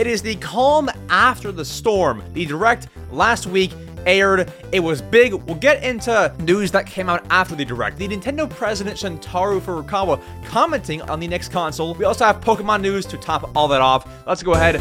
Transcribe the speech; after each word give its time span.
It 0.00 0.06
is 0.06 0.22
the 0.22 0.34
calm 0.36 0.88
after 1.10 1.52
the 1.52 1.62
storm. 1.62 2.24
The 2.32 2.46
direct 2.46 2.88
last 3.10 3.46
week 3.46 3.70
aired. 4.06 4.50
It 4.72 4.80
was 4.80 5.02
big. 5.02 5.34
We'll 5.34 5.56
get 5.56 5.84
into 5.84 6.34
news 6.38 6.72
that 6.72 6.86
came 6.86 7.10
out 7.10 7.26
after 7.28 7.54
the 7.54 7.66
direct. 7.66 7.98
The 7.98 8.08
Nintendo 8.08 8.48
president 8.48 8.96
Shuntaro 8.96 9.60
Furukawa 9.60 10.18
commenting 10.46 11.02
on 11.02 11.20
the 11.20 11.28
next 11.28 11.52
console. 11.52 11.92
We 11.92 12.06
also 12.06 12.24
have 12.24 12.40
Pokemon 12.40 12.80
news 12.80 13.04
to 13.08 13.18
top 13.18 13.54
all 13.54 13.68
that 13.68 13.82
off. 13.82 14.10
Let's 14.26 14.42
go 14.42 14.54
ahead. 14.54 14.80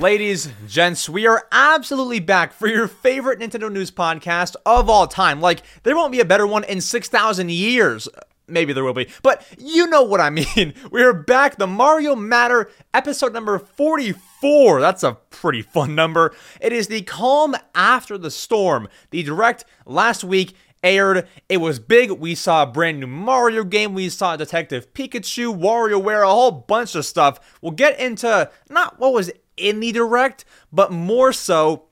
Ladies, 0.00 0.50
gents, 0.66 1.10
we 1.10 1.26
are 1.26 1.46
absolutely 1.52 2.20
back 2.20 2.54
for 2.54 2.66
your 2.66 2.88
favorite 2.88 3.38
Nintendo 3.38 3.70
news 3.70 3.90
podcast 3.90 4.56
of 4.64 4.88
all 4.88 5.06
time. 5.06 5.42
Like, 5.42 5.60
there 5.82 5.94
won't 5.94 6.10
be 6.10 6.20
a 6.20 6.24
better 6.24 6.46
one 6.46 6.64
in 6.64 6.80
6,000 6.80 7.50
years. 7.50 8.08
Maybe 8.48 8.72
there 8.72 8.82
will 8.82 8.94
be, 8.94 9.08
but 9.22 9.46
you 9.58 9.86
know 9.88 10.02
what 10.02 10.22
I 10.22 10.30
mean. 10.30 10.72
We 10.90 11.02
are 11.02 11.12
back, 11.12 11.56
the 11.56 11.66
Mario 11.66 12.16
Matter 12.16 12.70
episode 12.94 13.34
number 13.34 13.58
44. 13.58 14.80
That's 14.80 15.02
a 15.02 15.18
pretty 15.28 15.60
fun 15.60 15.94
number. 15.94 16.34
It 16.62 16.72
is 16.72 16.86
the 16.88 17.02
calm 17.02 17.54
after 17.74 18.16
the 18.16 18.30
storm. 18.30 18.88
The 19.10 19.22
direct 19.22 19.66
last 19.84 20.24
week 20.24 20.54
aired. 20.82 21.28
It 21.50 21.58
was 21.58 21.78
big. 21.78 22.10
We 22.10 22.34
saw 22.34 22.62
a 22.62 22.66
brand 22.66 23.00
new 23.00 23.06
Mario 23.06 23.64
game. 23.64 23.92
We 23.92 24.08
saw 24.08 24.34
Detective 24.34 24.94
Pikachu, 24.94 25.54
WarioWare, 25.54 26.22
a 26.22 26.30
whole 26.30 26.52
bunch 26.52 26.94
of 26.94 27.04
stuff. 27.04 27.58
We'll 27.60 27.72
get 27.72 28.00
into 28.00 28.50
not 28.70 28.98
what 28.98 29.12
was 29.12 29.30
in 29.60 29.80
the 29.80 29.92
direct, 29.92 30.44
but 30.72 30.90
more 30.90 31.32
so 31.32 31.84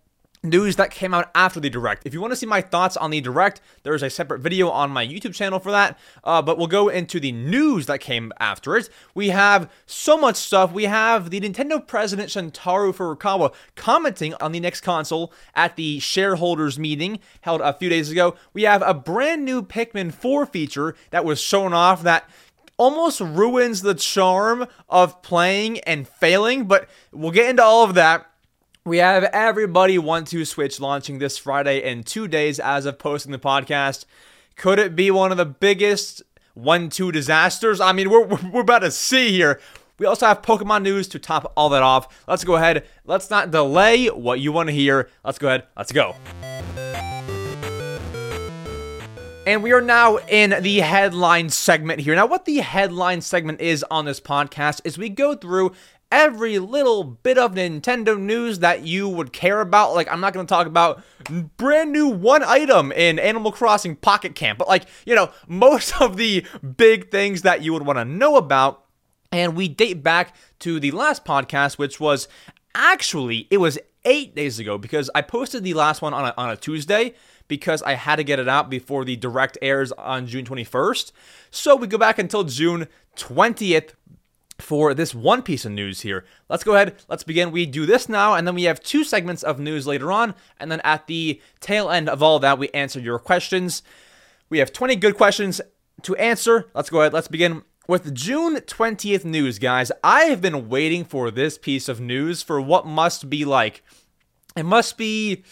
news 0.43 0.77
that 0.77 0.91
came 0.91 1.15
out 1.15 1.31
after 1.35 1.61
the 1.61 1.71
direct. 1.71 2.07
If 2.07 2.15
you 2.15 2.21
want 2.21 2.33
to 2.33 2.37
see 2.37 2.47
my 2.47 2.61
thoughts 2.61 2.97
on 2.97 3.11
the 3.11 3.21
direct, 3.21 3.61
there 3.83 3.95
is 3.95 4.03
a 4.03 4.11
separate 4.11 4.41
video 4.41 4.69
on 4.71 4.91
my 4.91 5.07
YouTube 5.07 5.35
channel 5.35 5.59
for 5.59 5.71
that. 5.73 5.99
Uh, 6.23 6.43
but 6.43 6.59
we'll 6.59 6.67
go 6.67 6.89
into 6.89 7.19
the 7.21 7.33
news 7.33 7.87
that 7.87 8.01
came 8.01 8.33
after 8.39 8.77
it. 8.77 8.89
We 9.15 9.31
have 9.31 9.71
so 9.87 10.17
much 10.17 10.37
stuff. 10.37 10.73
We 10.73 10.85
have 10.85 11.31
the 11.31 11.41
Nintendo 11.41 11.85
president 11.85 12.31
Shuntaro 12.31 12.95
Furukawa 12.95 13.53
commenting 13.75 14.35
on 14.35 14.53
the 14.53 14.61
next 14.61 14.83
console 14.83 15.33
at 15.55 15.77
the 15.77 15.99
shareholders 15.99 16.79
meeting 16.79 17.19
held 17.41 17.61
a 17.61 17.73
few 17.73 17.89
days 17.89 18.11
ago. 18.11 18.37
We 18.53 18.63
have 18.63 18.83
a 18.83 18.95
brand 18.95 19.45
new 19.45 19.63
Pikmin 19.63 20.13
4 20.13 20.47
feature 20.47 20.95
that 21.11 21.25
was 21.25 21.41
shown 21.41 21.73
off 21.73 22.03
that 22.03 22.29
almost 22.79 23.21
ruins 23.21 23.83
the 23.83 23.95
charm 23.95 24.67
of 24.89 25.21
playing 25.21 25.81
and 25.81 26.09
failing, 26.09 26.65
but 26.65 26.89
we'll 27.13 27.33
get 27.33 27.51
into 27.51 27.63
all 27.63 27.85
of 27.85 27.95
that. 27.95 28.27
We 28.85 28.99
have 28.99 29.25
Everybody 29.25 29.99
1-2 29.99 30.47
Switch 30.47 30.81
launching 30.81 31.19
this 31.19 31.37
Friday 31.37 31.83
in 31.83 32.05
two 32.05 32.27
days 32.27 32.59
as 32.59 32.87
of 32.87 32.99
posting 32.99 33.33
the 33.33 33.39
podcast. 33.39 34.07
Could 34.57 34.79
it 34.79 34.97
be 34.97 35.11
one 35.11 35.31
of 35.31 35.37
the 35.37 35.45
biggest 35.45 36.23
one 36.55 36.89
two 36.89 37.13
disasters? 37.13 37.81
I 37.81 37.93
mean, 37.93 38.09
we're, 38.09 38.25
we're 38.25 38.63
about 38.63 38.79
to 38.79 38.91
see 38.91 39.31
here. 39.31 39.61
We 39.99 40.07
also 40.07 40.27
have 40.27 40.43
Pokemon 40.43 40.83
news 40.83 41.09
to 41.09 41.19
top 41.19 41.53
all 41.57 41.69
that 41.71 41.83
off. 41.83 42.25
Let's 42.27 42.45
go 42.45 42.57
ahead. 42.57 42.87
Let's 43.05 43.31
not 43.31 43.51
delay 43.51 44.07
what 44.07 44.41
you 44.41 44.53
want 44.53 44.69
to 44.69 44.75
hear. 44.75 45.11
Let's 45.25 45.39
go 45.39 45.49
ahead. 45.49 45.65
Let's 45.77 45.93
go. 45.93 46.15
And 49.49 49.63
we 49.63 49.73
are 49.73 49.81
now 49.81 50.19
in 50.19 50.55
the 50.61 50.81
headline 50.81 51.49
segment 51.49 52.01
here. 52.01 52.15
Now, 52.15 52.27
what 52.27 52.45
the 52.45 52.59
headline 52.59 53.23
segment 53.23 53.63
is 53.63 53.83
on 53.91 54.05
this 54.05 54.21
podcast 54.21 54.83
is 54.85 54.99
we 54.99 55.09
go 55.09 55.35
through 55.35 55.73
every 56.13 56.59
little 56.59 57.03
bit 57.03 57.39
of 57.39 57.55
Nintendo 57.55 58.21
news 58.21 58.59
that 58.59 58.83
you 58.87 59.09
would 59.09 59.33
care 59.33 59.63
about. 59.63 59.95
Like, 59.95 60.07
I'm 60.13 60.21
not 60.21 60.35
going 60.35 60.45
to 60.45 60.55
talk 60.55 60.67
about 60.67 61.03
brand 61.57 61.93
new 61.93 62.09
one 62.09 62.43
item 62.43 62.93
in 62.93 63.19
Animal 63.19 63.51
Crossing 63.51 63.97
Pocket 63.97 64.35
Camp, 64.35 64.59
but 64.59 64.69
like, 64.69 64.85
you 65.07 65.15
know, 65.15 65.31
most 65.49 65.99
of 65.99 66.19
the 66.19 66.45
big 66.77 67.11
things 67.11 67.41
that 67.41 67.63
you 67.63 67.73
would 67.73 67.87
want 67.87 67.99
to 67.99 68.05
know 68.05 68.37
about. 68.37 68.85
And 69.33 69.57
we 69.57 69.67
date 69.67 70.03
back 70.03 70.37
to 70.59 70.79
the 70.79 70.91
last 70.91 71.25
podcast, 71.25 71.79
which 71.79 71.99
was 71.99 72.29
actually, 72.75 73.49
it 73.51 73.57
was 73.57 73.79
eight 74.05 74.35
days 74.35 74.59
ago 74.59 74.77
because 74.77 75.09
I 75.15 75.23
posted 75.23 75.65
the 75.65 75.73
last 75.73 76.03
one 76.03 76.13
on 76.13 76.27
a, 76.27 76.35
on 76.37 76.51
a 76.51 76.57
Tuesday 76.57 77.15
because 77.49 77.83
I 77.83 77.95
had 77.95 78.17
to 78.17 78.25
get 78.25 78.39
it 78.39 78.49
out 78.49 78.71
before 78.71 79.05
the 79.05 79.17
direct 79.17 79.59
airs 79.61 79.91
on 79.93 80.27
June 80.27 80.45
21st. 80.45 81.13
So 81.51 81.75
we 81.75 81.87
go 81.87 81.99
back 81.99 82.19
until 82.19 82.45
June 82.45 82.87
20th 83.17 83.95
for 84.59 84.93
this 84.93 85.15
one 85.15 85.43
piece 85.43 85.65
of 85.65 85.73
news 85.73 86.01
here. 86.03 86.25
Let's 86.49 86.65
go 86.65 86.75
ahead, 86.75 86.97
let's 87.09 87.23
begin. 87.23 87.51
We 87.51 87.65
do 87.65 87.87
this 87.87 88.09
now, 88.09 88.35
and 88.35 88.47
then 88.47 88.55
we 88.55 88.65
have 88.65 88.81
two 88.81 89.05
segments 89.05 89.43
of 89.43 89.59
news 89.59 89.87
later 89.87 90.13
on, 90.13 90.35
and 90.59 90.71
then 90.71 90.81
at 90.83 91.07
the 91.07 91.41
tail 91.61 91.91
end 91.91 92.09
of 92.09 92.23
all 92.23 92.39
that, 92.41 92.59
we 92.59 92.69
answer 92.71 93.01
your 93.01 93.19
questions. 93.19 93.83
We 94.51 94.59
have 94.59 94.73
20 94.73 94.97
good 94.97 95.17
questions 95.17 95.61
to 96.03 96.17
answer. 96.17 96.71
Let's 96.75 96.91
go 96.91 97.01
ahead, 97.01 97.13
let's 97.13 97.29
begin 97.29 97.63
with 97.87 98.15
June 98.15 98.57
20th 98.57 99.25
news, 99.25 99.59
guys. 99.59 99.91
I 100.05 100.25
have 100.25 100.43
been 100.43 100.69
waiting 100.69 101.05
for 101.05 101.31
this 101.31 101.57
piece 101.57 101.89
of 101.89 102.01
news 102.01 102.43
for 102.43 102.61
what 102.61 102.87
must 102.87 103.31
be 103.31 103.45
like. 103.45 103.83
It 104.57 104.65
must 104.65 104.99
be 104.99 105.45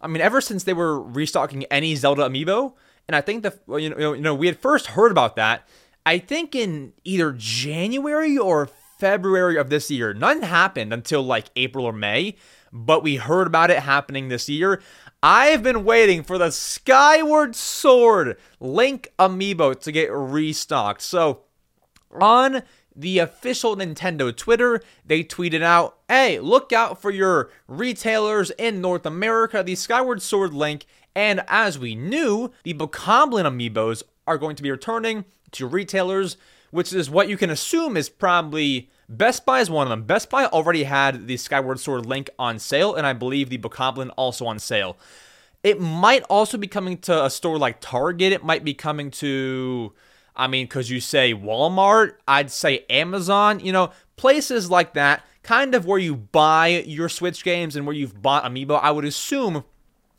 I 0.00 0.06
mean, 0.06 0.22
ever 0.22 0.40
since 0.40 0.64
they 0.64 0.72
were 0.72 1.00
restocking 1.00 1.64
any 1.64 1.94
Zelda 1.94 2.22
amiibo, 2.22 2.74
and 3.06 3.16
I 3.16 3.20
think 3.20 3.42
the 3.42 3.58
you 3.78 3.90
know 3.90 4.12
you 4.12 4.20
know 4.20 4.34
we 4.34 4.46
had 4.46 4.58
first 4.58 4.88
heard 4.88 5.10
about 5.10 5.36
that. 5.36 5.68
I 6.06 6.18
think 6.18 6.54
in 6.54 6.92
either 7.04 7.32
January 7.36 8.38
or 8.38 8.68
February 8.98 9.56
of 9.56 9.70
this 9.70 9.90
year. 9.90 10.12
None 10.12 10.42
happened 10.42 10.92
until 10.92 11.22
like 11.22 11.46
April 11.56 11.84
or 11.84 11.92
May, 11.92 12.34
but 12.72 13.02
we 13.02 13.16
heard 13.16 13.46
about 13.46 13.70
it 13.70 13.80
happening 13.80 14.28
this 14.28 14.48
year. 14.48 14.82
I've 15.22 15.62
been 15.62 15.84
waiting 15.84 16.22
for 16.22 16.38
the 16.38 16.50
Skyward 16.50 17.56
Sword 17.56 18.36
Link 18.60 19.08
amiibo 19.18 19.80
to 19.80 19.92
get 19.92 20.12
restocked. 20.12 21.02
So, 21.02 21.42
on 22.20 22.62
the 22.98 23.18
official 23.20 23.76
Nintendo 23.76 24.36
Twitter, 24.36 24.82
they 25.06 25.22
tweeted 25.22 25.62
out, 25.62 25.98
hey, 26.08 26.40
look 26.40 26.72
out 26.72 27.00
for 27.00 27.10
your 27.10 27.50
retailers 27.68 28.50
in 28.52 28.80
North 28.80 29.06
America, 29.06 29.62
the 29.62 29.76
Skyward 29.76 30.20
Sword 30.20 30.52
Link, 30.52 30.84
and 31.14 31.42
as 31.48 31.78
we 31.78 31.94
knew, 31.94 32.52
the 32.64 32.74
Bokoblin 32.74 33.44
amiibos 33.44 34.02
are 34.26 34.38
going 34.38 34.56
to 34.56 34.62
be 34.62 34.70
returning 34.70 35.24
to 35.52 35.66
retailers, 35.66 36.36
which 36.70 36.92
is 36.92 37.08
what 37.08 37.28
you 37.28 37.36
can 37.36 37.50
assume 37.50 37.96
is 37.96 38.08
probably 38.08 38.90
Best 39.08 39.46
Buy 39.46 39.60
is 39.60 39.70
one 39.70 39.86
of 39.86 39.90
them. 39.90 40.02
Best 40.02 40.28
Buy 40.28 40.46
already 40.46 40.82
had 40.82 41.26
the 41.26 41.36
Skyward 41.36 41.80
Sword 41.80 42.04
Link 42.04 42.28
on 42.38 42.58
sale, 42.58 42.94
and 42.94 43.06
I 43.06 43.14
believe 43.14 43.48
the 43.48 43.58
Bokoblin 43.58 44.10
also 44.16 44.44
on 44.46 44.58
sale. 44.58 44.98
It 45.62 45.80
might 45.80 46.24
also 46.24 46.58
be 46.58 46.66
coming 46.66 46.98
to 46.98 47.24
a 47.24 47.30
store 47.30 47.58
like 47.58 47.80
Target. 47.80 48.32
It 48.32 48.44
might 48.44 48.64
be 48.64 48.74
coming 48.74 49.10
to 49.12 49.94
I 50.38 50.46
mean, 50.46 50.66
because 50.66 50.88
you 50.88 51.00
say 51.00 51.34
Walmart, 51.34 52.14
I'd 52.26 52.50
say 52.50 52.84
Amazon, 52.88 53.60
you 53.60 53.72
know, 53.72 53.90
places 54.16 54.70
like 54.70 54.94
that, 54.94 55.24
kind 55.42 55.74
of 55.74 55.84
where 55.84 55.98
you 55.98 56.14
buy 56.14 56.68
your 56.86 57.08
Switch 57.08 57.42
games 57.42 57.74
and 57.74 57.86
where 57.86 57.94
you've 57.94 58.22
bought 58.22 58.44
Amiibo, 58.44 58.80
I 58.80 58.92
would 58.92 59.04
assume 59.04 59.64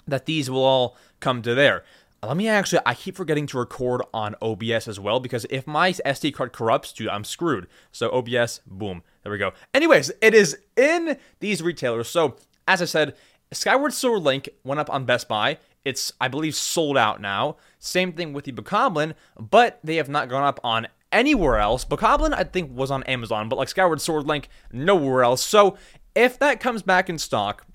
that 0.07 0.25
these 0.25 0.49
will 0.49 0.63
all 0.63 0.97
come 1.19 1.41
to 1.43 1.55
there. 1.55 1.85
Let 2.21 2.35
me 2.35 2.49
actually, 2.49 2.81
I 2.85 2.95
keep 2.95 3.15
forgetting 3.15 3.47
to 3.47 3.57
record 3.57 4.01
on 4.13 4.35
OBS 4.41 4.89
as 4.89 4.99
well 4.99 5.21
because 5.21 5.45
if 5.49 5.65
my 5.65 5.93
SD 5.93 6.33
card 6.33 6.51
corrupts, 6.51 6.91
dude, 6.91 7.07
I'm 7.07 7.23
screwed. 7.23 7.67
So 7.93 8.11
OBS, 8.11 8.59
boom, 8.67 9.03
there 9.23 9.31
we 9.31 9.37
go. 9.37 9.53
Anyways, 9.73 10.11
it 10.21 10.33
is 10.33 10.57
in 10.75 11.17
these 11.39 11.63
retailers. 11.63 12.09
So 12.09 12.35
as 12.67 12.81
I 12.81 12.85
said, 12.85 13.15
Skyward 13.51 13.93
Sword 13.93 14.23
Link 14.23 14.49
went 14.63 14.79
up 14.79 14.89
on 14.89 15.05
Best 15.05 15.27
Buy. 15.29 15.59
It's, 15.89 16.13
I 16.21 16.27
believe, 16.27 16.55
sold 16.55 16.97
out 16.97 17.19
now. 17.19 17.57
Same 17.79 18.13
thing 18.13 18.33
with 18.33 18.45
the 18.45 18.51
Bokoblin, 18.51 19.13
but 19.37 19.79
they 19.83 19.95
have 19.95 20.09
not 20.09 20.29
gone 20.29 20.43
up 20.43 20.59
on 20.63 20.87
anywhere 21.11 21.57
else. 21.57 21.85
Bokoblin, 21.85 22.33
I 22.33 22.43
think, 22.43 22.75
was 22.75 22.91
on 22.91 23.03
Amazon, 23.03 23.49
but 23.49 23.57
like 23.57 23.69
Skyward 23.69 24.01
Sword 24.01 24.27
Link, 24.27 24.49
nowhere 24.71 25.23
else. 25.23 25.43
So 25.43 25.77
if 26.15 26.39
that 26.39 26.59
comes 26.59 26.81
back 26.81 27.09
in 27.09 27.17
stock, 27.17 27.65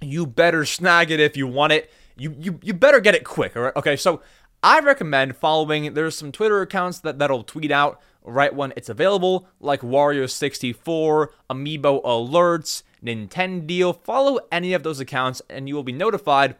you 0.00 0.26
better 0.26 0.64
snag 0.64 1.10
it 1.10 1.20
if 1.20 1.36
you 1.36 1.46
want 1.46 1.72
it. 1.72 1.90
You 2.16 2.34
you, 2.38 2.60
you 2.62 2.74
better 2.74 3.00
get 3.00 3.14
it 3.14 3.24
quick. 3.24 3.56
All 3.56 3.62
right? 3.62 3.76
Okay, 3.76 3.96
so 3.96 4.22
I 4.62 4.80
recommend 4.80 5.36
following. 5.36 5.94
There's 5.94 6.16
some 6.16 6.32
Twitter 6.32 6.60
accounts 6.60 7.00
that 7.00 7.18
that'll 7.18 7.42
tweet 7.42 7.70
out 7.70 8.00
right 8.24 8.54
when 8.54 8.72
it's 8.76 8.88
available, 8.88 9.46
like 9.60 9.80
Wario64, 9.82 11.28
Amiibo 11.50 12.02
Alerts, 12.02 12.82
Nintendo. 13.04 13.96
Follow 14.02 14.40
any 14.50 14.72
of 14.72 14.82
those 14.82 15.00
accounts, 15.00 15.42
and 15.50 15.68
you 15.68 15.74
will 15.74 15.82
be 15.82 15.92
notified 15.92 16.56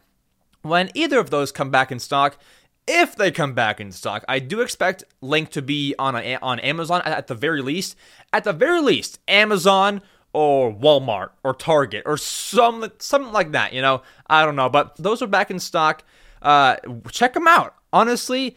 when 0.65 0.91
either 0.95 1.19
of 1.19 1.31
those 1.31 1.53
come 1.53 1.71
back 1.71 1.93
in 1.93 1.99
stock, 1.99 2.39
if 2.87 3.15
they 3.17 3.31
come 3.31 3.55
back 3.55 3.81
in 3.81 3.93
stock, 3.93 4.25
I 4.29 4.39
do 4.39 4.61
expect 4.61 5.05
Link 5.21 5.51
to 5.51 5.63
be 5.63 5.95
on 5.99 6.17
a, 6.17 6.37
on 6.37 6.59
Amazon 6.61 7.03
at 7.05 7.27
the 7.27 7.35
very 7.35 7.63
least. 7.63 7.97
At 8.33 8.45
the 8.45 8.53
very 8.53 8.81
least, 8.81 9.21
Amazon 9.29 10.03
or 10.33 10.73
Walmart 10.73 11.31
or 11.43 11.55
Target 11.55 12.03
or 12.07 12.17
some 12.17 12.91
something 12.99 13.33
like 13.33 13.53
that. 13.53 13.73
You 13.73 13.83
know, 13.83 14.03
I 14.27 14.45
don't 14.45 14.57
know, 14.57 14.69
but 14.69 14.97
those 14.97 15.23
are 15.23 15.27
back 15.27 15.51
in 15.51 15.59
stock. 15.59 16.03
Uh, 16.43 16.77
check 17.11 17.35
them 17.35 17.47
out. 17.47 17.75
Honestly, 17.93 18.57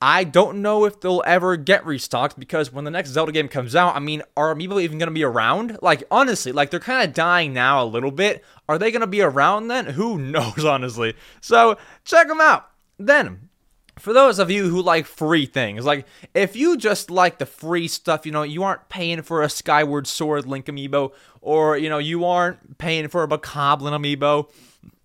I 0.00 0.24
don't 0.24 0.60
know 0.60 0.84
if 0.84 1.00
they'll 1.00 1.22
ever 1.24 1.56
get 1.56 1.86
restocked 1.86 2.38
because 2.38 2.72
when 2.72 2.84
the 2.84 2.90
next 2.90 3.10
Zelda 3.10 3.32
game 3.32 3.48
comes 3.48 3.74
out, 3.74 3.96
I 3.96 4.00
mean, 4.00 4.22
are 4.36 4.54
Amiibo 4.54 4.82
even 4.82 4.98
going 4.98 5.08
to 5.08 5.14
be 5.14 5.24
around? 5.24 5.78
Like, 5.80 6.04
honestly, 6.10 6.52
like 6.52 6.70
they're 6.70 6.80
kind 6.80 7.08
of 7.08 7.14
dying 7.14 7.52
now 7.52 7.82
a 7.82 7.86
little 7.86 8.10
bit. 8.10 8.44
Are 8.68 8.78
they 8.78 8.90
going 8.90 9.00
to 9.00 9.06
be 9.06 9.22
around 9.22 9.68
then? 9.68 9.86
Who 9.86 10.18
knows, 10.18 10.64
honestly. 10.64 11.14
So 11.40 11.78
check 12.04 12.28
them 12.28 12.40
out. 12.40 12.68
Then, 12.98 13.48
for 13.98 14.12
those 14.12 14.38
of 14.38 14.50
you 14.50 14.68
who 14.68 14.82
like 14.82 15.06
free 15.06 15.46
things, 15.46 15.84
like 15.84 16.06
if 16.34 16.56
you 16.56 16.76
just 16.76 17.10
like 17.10 17.38
the 17.38 17.46
free 17.46 17.88
stuff, 17.88 18.26
you 18.26 18.32
know, 18.32 18.42
you 18.42 18.62
aren't 18.62 18.88
paying 18.88 19.22
for 19.22 19.42
a 19.42 19.48
Skyward 19.48 20.06
Sword 20.06 20.46
Link 20.46 20.66
amiibo, 20.66 21.12
or 21.40 21.76
you 21.76 21.88
know, 21.88 21.98
you 21.98 22.24
aren't 22.24 22.78
paying 22.78 23.08
for 23.08 23.22
a 23.22 23.28
Bokoblin 23.28 23.92
amiibo, 23.92 24.50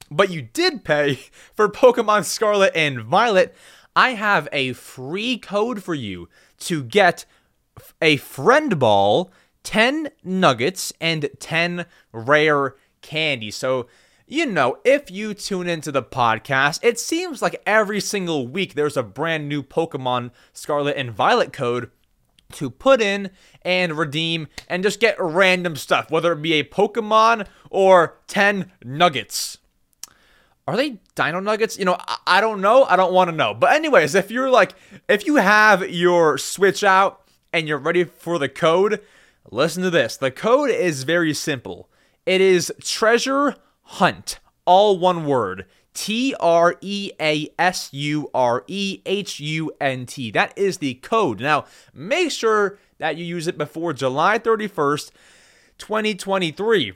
but 0.09 0.30
you 0.30 0.42
did 0.42 0.83
pay 0.83 1.15
for 1.53 1.69
Pokemon 1.69 2.25
Scarlet 2.25 2.71
and 2.75 3.01
Violet, 3.01 3.56
I 4.00 4.12
have 4.12 4.48
a 4.54 4.72
free 4.72 5.38
code 5.38 5.84
for 5.84 5.94
you 5.94 6.30
to 6.60 6.84
get 6.86 7.25
a 8.01 8.16
friend 8.16 8.80
ball, 8.80 9.30
10 9.63 10.12
nuggets, 10.24 10.94
and 11.01 11.30
10 11.38 11.86
rare 12.13 12.78
candy. 13.01 13.51
So, 13.51 13.88
you 14.25 14.46
know, 14.46 14.78
if 14.86 15.12
you 15.12 15.34
tune 15.34 15.68
into 15.68 15.92
the 15.92 16.01
podcast, 16.01 16.80
it 16.81 16.98
seems 16.98 17.42
like 17.42 17.62
every 17.66 18.00
single 18.00 18.48
week 18.48 18.74
there's 18.74 18.96
a 18.96 19.04
brand 19.04 19.50
new 19.50 19.62
Pokemon 19.62 20.31
Scarlet 20.54 20.95
and 20.95 21.12
Violet 21.12 21.52
code 21.52 21.92
to 22.54 22.69
put 22.69 23.02
in 23.02 23.31
and 23.63 23.98
redeem 23.98 24.48
and 24.69 24.81
just 24.81 25.02
get 25.02 25.19
random 25.19 25.75
stuff, 25.75 26.10
whether 26.10 26.31
it 26.31 26.42
be 26.42 26.54
a 26.54 26.63
Pokemon 26.63 27.45
or 27.69 28.18
10 28.28 28.72
nuggets. 28.81 29.57
Are 30.69 30.77
they 30.77 31.00
dino 31.16 31.39
nuggets? 31.39 31.80
You 31.80 31.86
know, 31.86 31.98
I, 32.00 32.18
I 32.27 32.42
don't 32.42 32.62
know. 32.62 32.83
I 32.83 32.95
don't 32.95 33.12
want 33.12 33.31
to 33.31 33.36
know. 33.36 33.56
But, 33.56 33.74
anyways, 33.74 34.13
if 34.13 34.30
you're 34.30 34.51
like, 34.51 34.75
if 35.07 35.25
you 35.25 35.38
have 35.38 35.89
your 35.89 36.38
Switch 36.38 36.83
out 36.83 37.27
and 37.51 37.68
you're 37.68 37.80
ready 37.80 38.04
for 38.04 38.38
the 38.38 38.50
code, 38.50 39.01
listen 39.50 39.81
to 39.81 39.89
this. 39.89 40.16
The 40.16 40.30
code 40.30 40.69
is 40.69 41.06
very 41.06 41.33
simple 41.33 41.89
it 42.27 42.39
is 42.39 42.71
treasure 42.83 43.56
hunt, 43.81 44.38
all 44.66 45.00
one 45.00 45.25
word. 45.25 45.66
T 45.95 46.36
R 46.39 46.75
E 46.81 47.13
A 47.19 47.50
S 47.57 47.92
U 47.92 48.30
R 48.36 48.63
E 48.68 49.01
H 49.07 49.39
U 49.39 49.71
N 49.81 50.06
T. 50.06 50.30
That 50.30 50.56
is 50.56 50.77
the 50.77 50.94
code. 50.94 51.39
Now, 51.39 51.66
make 51.95 52.30
sure 52.30 52.77
that 53.00 53.18
you 53.18 53.25
use 53.25 53.48
it 53.48 53.57
before 53.57 53.94
July 53.94 54.38
31st, 54.38 55.10
2023. 55.80 56.94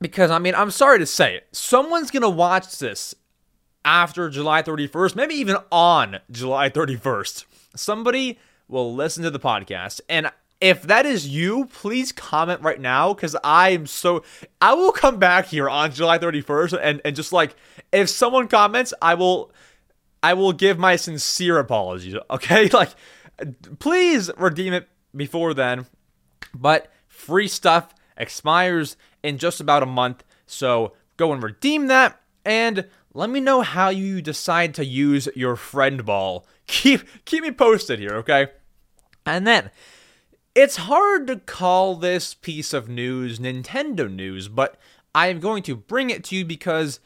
Because, 0.00 0.30
I 0.30 0.38
mean, 0.38 0.54
I'm 0.54 0.70
sorry 0.70 0.98
to 0.98 1.06
say 1.06 1.36
it, 1.36 1.48
someone's 1.52 2.10
going 2.10 2.22
to 2.22 2.30
watch 2.30 2.78
this 2.78 3.14
after 3.84 4.28
July 4.30 4.62
31st, 4.62 5.16
maybe 5.16 5.34
even 5.34 5.56
on 5.70 6.20
July 6.30 6.70
31st. 6.70 7.44
Somebody 7.76 8.38
will 8.68 8.94
listen 8.94 9.22
to 9.24 9.30
the 9.30 9.38
podcast. 9.38 10.00
And 10.08 10.30
if 10.60 10.82
that 10.82 11.06
is 11.06 11.26
you, 11.26 11.66
please 11.66 12.12
comment 12.12 12.60
right 12.62 12.80
now 12.80 13.14
because 13.14 13.34
I'm 13.42 13.86
so. 13.86 14.24
I 14.60 14.74
will 14.74 14.92
come 14.92 15.18
back 15.18 15.46
here 15.46 15.68
on 15.68 15.90
July 15.92 16.18
31st 16.18 16.78
and, 16.82 17.00
and 17.04 17.16
just 17.16 17.32
like, 17.32 17.56
if 17.92 18.08
someone 18.08 18.48
comments, 18.48 18.92
I 19.00 19.14
will. 19.14 19.52
I 20.22 20.34
will 20.34 20.52
give 20.52 20.78
my 20.78 20.96
sincere 20.96 21.58
apologies, 21.58 22.14
okay? 22.30 22.68
Like, 22.72 22.90
please 23.78 24.30
redeem 24.36 24.74
it 24.74 24.86
before 25.16 25.54
then. 25.54 25.86
But 26.54 26.92
free 27.08 27.48
stuff 27.48 27.94
expires 28.18 28.98
in 29.22 29.38
just 29.38 29.60
about 29.60 29.82
a 29.82 29.86
month. 29.86 30.24
So 30.46 30.92
go 31.16 31.32
and 31.32 31.42
redeem 31.42 31.86
that. 31.88 32.20
And 32.44 32.86
let 33.12 33.30
me 33.30 33.40
know 33.40 33.62
how 33.62 33.88
you 33.88 34.22
decide 34.22 34.74
to 34.74 34.84
use 34.84 35.28
your 35.34 35.56
friend 35.56 36.04
ball. 36.04 36.46
Keep 36.66 37.24
keep 37.24 37.42
me 37.42 37.50
posted 37.50 37.98
here, 37.98 38.14
okay? 38.18 38.46
And 39.26 39.44
then 39.44 39.72
it's 40.54 40.76
hard 40.76 41.26
to 41.26 41.36
call 41.36 41.96
this 41.96 42.32
piece 42.32 42.72
of 42.72 42.88
news 42.88 43.40
Nintendo 43.40 44.08
news, 44.08 44.46
but 44.46 44.76
I 45.12 45.26
am 45.28 45.40
going 45.40 45.64
to 45.64 45.74
bring 45.74 46.10
it 46.10 46.22
to 46.24 46.36
you 46.36 46.44
because 46.44 47.00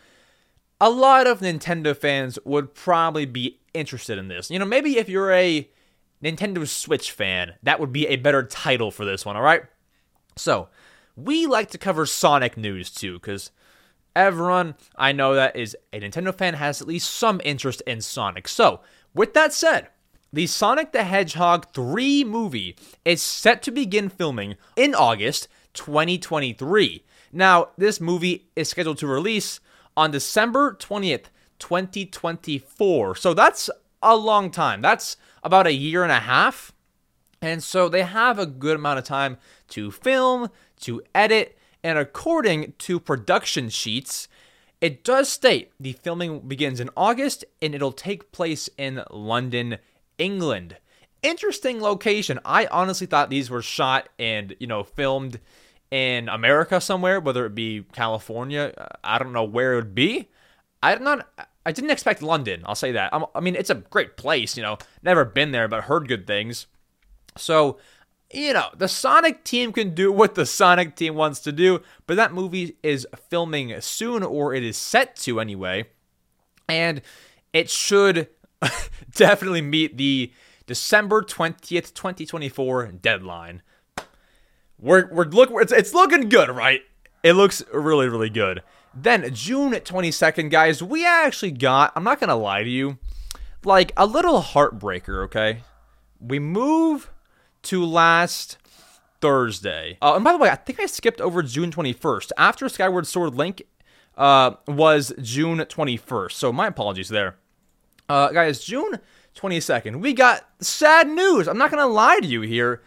a 0.80 0.90
lot 0.90 1.26
of 1.26 1.40
Nintendo 1.40 1.96
fans 1.96 2.38
would 2.44 2.74
probably 2.74 3.24
be 3.24 3.60
interested 3.72 4.18
in 4.18 4.28
this. 4.28 4.50
You 4.50 4.58
know, 4.58 4.66
maybe 4.66 4.98
if 4.98 5.08
you're 5.08 5.32
a 5.32 5.68
Nintendo 6.22 6.66
Switch 6.68 7.10
fan, 7.10 7.54
that 7.62 7.80
would 7.80 7.92
be 7.92 8.06
a 8.06 8.16
better 8.16 8.42
title 8.42 8.90
for 8.90 9.04
this 9.04 9.24
one, 9.24 9.36
all 9.36 9.42
right? 9.42 9.62
So, 10.36 10.68
we 11.16 11.46
like 11.46 11.70
to 11.70 11.78
cover 11.78 12.06
Sonic 12.06 12.56
news 12.56 12.90
too, 12.90 13.14
because 13.14 13.50
everyone 14.16 14.74
I 14.96 15.12
know 15.12 15.34
that 15.34 15.56
is 15.56 15.76
a 15.92 16.00
Nintendo 16.00 16.34
fan 16.34 16.54
has 16.54 16.80
at 16.80 16.88
least 16.88 17.12
some 17.12 17.40
interest 17.44 17.82
in 17.86 18.00
Sonic. 18.00 18.48
So, 18.48 18.80
with 19.14 19.34
that 19.34 19.52
said, 19.52 19.88
the 20.32 20.46
Sonic 20.46 20.92
the 20.92 21.04
Hedgehog 21.04 21.72
3 21.72 22.24
movie 22.24 22.76
is 23.04 23.22
set 23.22 23.62
to 23.62 23.70
begin 23.70 24.08
filming 24.08 24.56
in 24.76 24.94
August 24.94 25.48
2023. 25.74 27.04
Now, 27.32 27.68
this 27.76 28.00
movie 28.00 28.48
is 28.56 28.68
scheduled 28.68 28.98
to 28.98 29.06
release 29.06 29.60
on 29.96 30.10
December 30.10 30.76
20th, 30.78 31.26
2024. 31.58 33.14
So 33.16 33.34
that's 33.34 33.70
a 34.02 34.16
long 34.16 34.50
time. 34.50 34.82
That's 34.82 35.16
about 35.42 35.66
a 35.66 35.72
year 35.72 36.02
and 36.02 36.12
a 36.12 36.20
half. 36.20 36.72
And 37.40 37.62
so 37.62 37.88
they 37.88 38.02
have 38.02 38.38
a 38.38 38.46
good 38.46 38.76
amount 38.76 38.98
of 38.98 39.04
time 39.04 39.36
to 39.68 39.90
film, 39.90 40.48
to 40.84 41.02
edit, 41.14 41.58
and 41.82 41.98
according 41.98 42.74
to 42.78 42.98
production 42.98 43.68
sheets, 43.68 44.28
it 44.80 45.04
does 45.04 45.28
state 45.28 45.72
the 45.80 45.92
filming 45.92 46.40
begins 46.40 46.80
in 46.80 46.90
August 46.96 47.44
and 47.62 47.74
it'll 47.74 47.92
take 47.92 48.32
place 48.32 48.68
in 48.76 49.02
London, 49.10 49.78
England. 50.18 50.76
Interesting 51.22 51.80
location. 51.80 52.38
I 52.44 52.66
honestly 52.66 53.06
thought 53.06 53.30
these 53.30 53.48
were 53.48 53.62
shot 53.62 54.08
and, 54.18 54.54
you 54.60 54.66
know, 54.66 54.84
filmed 54.84 55.40
in 55.90 56.28
America 56.28 56.80
somewhere, 56.80 57.18
whether 57.18 57.46
it 57.46 57.54
be 57.54 57.84
California. 57.92 58.74
Uh, 58.76 58.88
I 59.02 59.18
don't 59.18 59.32
know 59.32 59.44
where 59.44 59.72
it 59.72 59.76
would 59.76 59.94
be. 59.94 60.28
I'm 60.82 61.02
not 61.02 61.28
I 61.66 61.72
didn't 61.72 61.90
expect 61.90 62.20
London. 62.20 62.62
I'll 62.66 62.74
say 62.74 62.92
that. 62.92 63.12
i 63.34 63.40
mean, 63.40 63.56
it's 63.56 63.70
a 63.70 63.76
great 63.76 64.16
place. 64.16 64.56
You 64.56 64.62
know, 64.62 64.78
never 65.02 65.24
been 65.24 65.52
there, 65.52 65.66
but 65.66 65.84
heard 65.84 66.08
good 66.08 66.26
things. 66.26 66.66
So, 67.36 67.78
you 68.34 68.52
know, 68.52 68.68
the 68.76 68.88
Sonic 68.88 69.44
team 69.44 69.72
can 69.72 69.94
do 69.94 70.10
what 70.10 70.34
the 70.34 70.46
Sonic 70.46 70.96
team 70.96 71.14
wants 71.14 71.40
to 71.40 71.52
do, 71.52 71.80
but 72.06 72.16
that 72.16 72.32
movie 72.32 72.76
is 72.82 73.06
filming 73.30 73.80
soon, 73.80 74.22
or 74.22 74.54
it 74.54 74.62
is 74.62 74.76
set 74.76 75.16
to 75.16 75.40
anyway, 75.40 75.86
and 76.68 77.00
it 77.52 77.70
should 77.70 78.28
definitely 79.14 79.62
meet 79.62 79.96
the 79.96 80.32
December 80.66 81.22
20th, 81.22 81.94
2024 81.94 82.92
deadline. 83.00 83.62
We're, 84.78 85.08
we're 85.12 85.24
look 85.24 85.50
it's, 85.52 85.72
it's 85.72 85.94
looking 85.94 86.28
good, 86.28 86.48
right? 86.48 86.82
It 87.22 87.34
looks 87.34 87.62
really, 87.72 88.08
really 88.08 88.30
good. 88.30 88.62
Then 88.94 89.32
June 89.34 89.72
22nd, 89.72 90.50
guys, 90.50 90.82
we 90.82 91.06
actually 91.06 91.52
got, 91.52 91.92
I'm 91.96 92.04
not 92.04 92.20
gonna 92.20 92.36
lie 92.36 92.62
to 92.62 92.70
you, 92.70 92.98
like 93.64 93.92
a 93.96 94.06
little 94.06 94.42
heartbreaker, 94.42 95.24
okay? 95.24 95.60
We 96.20 96.38
move 96.38 97.10
to 97.64 97.84
last 97.84 98.58
Thursday. 99.20 99.98
Uh, 100.00 100.14
and 100.14 100.24
by 100.24 100.32
the 100.32 100.38
way, 100.38 100.50
I 100.50 100.56
think 100.56 100.80
I 100.80 100.86
skipped 100.86 101.20
over 101.20 101.42
June 101.42 101.70
21st. 101.70 102.32
After 102.36 102.68
Skyward 102.68 103.06
Sword 103.06 103.34
Link 103.34 103.62
uh, 104.16 104.52
was 104.66 105.12
June 105.20 105.58
21st. 105.58 106.32
So 106.32 106.52
my 106.52 106.66
apologies 106.66 107.08
there. 107.08 107.36
Uh, 108.08 108.28
guys, 108.30 108.62
June 108.62 108.98
22nd, 109.34 110.00
we 110.00 110.12
got 110.12 110.46
sad 110.60 111.08
news. 111.08 111.48
I'm 111.48 111.58
not 111.58 111.70
going 111.70 111.82
to 111.82 111.92
lie 111.92 112.20
to 112.20 112.26
you 112.26 112.42
here. 112.42 112.82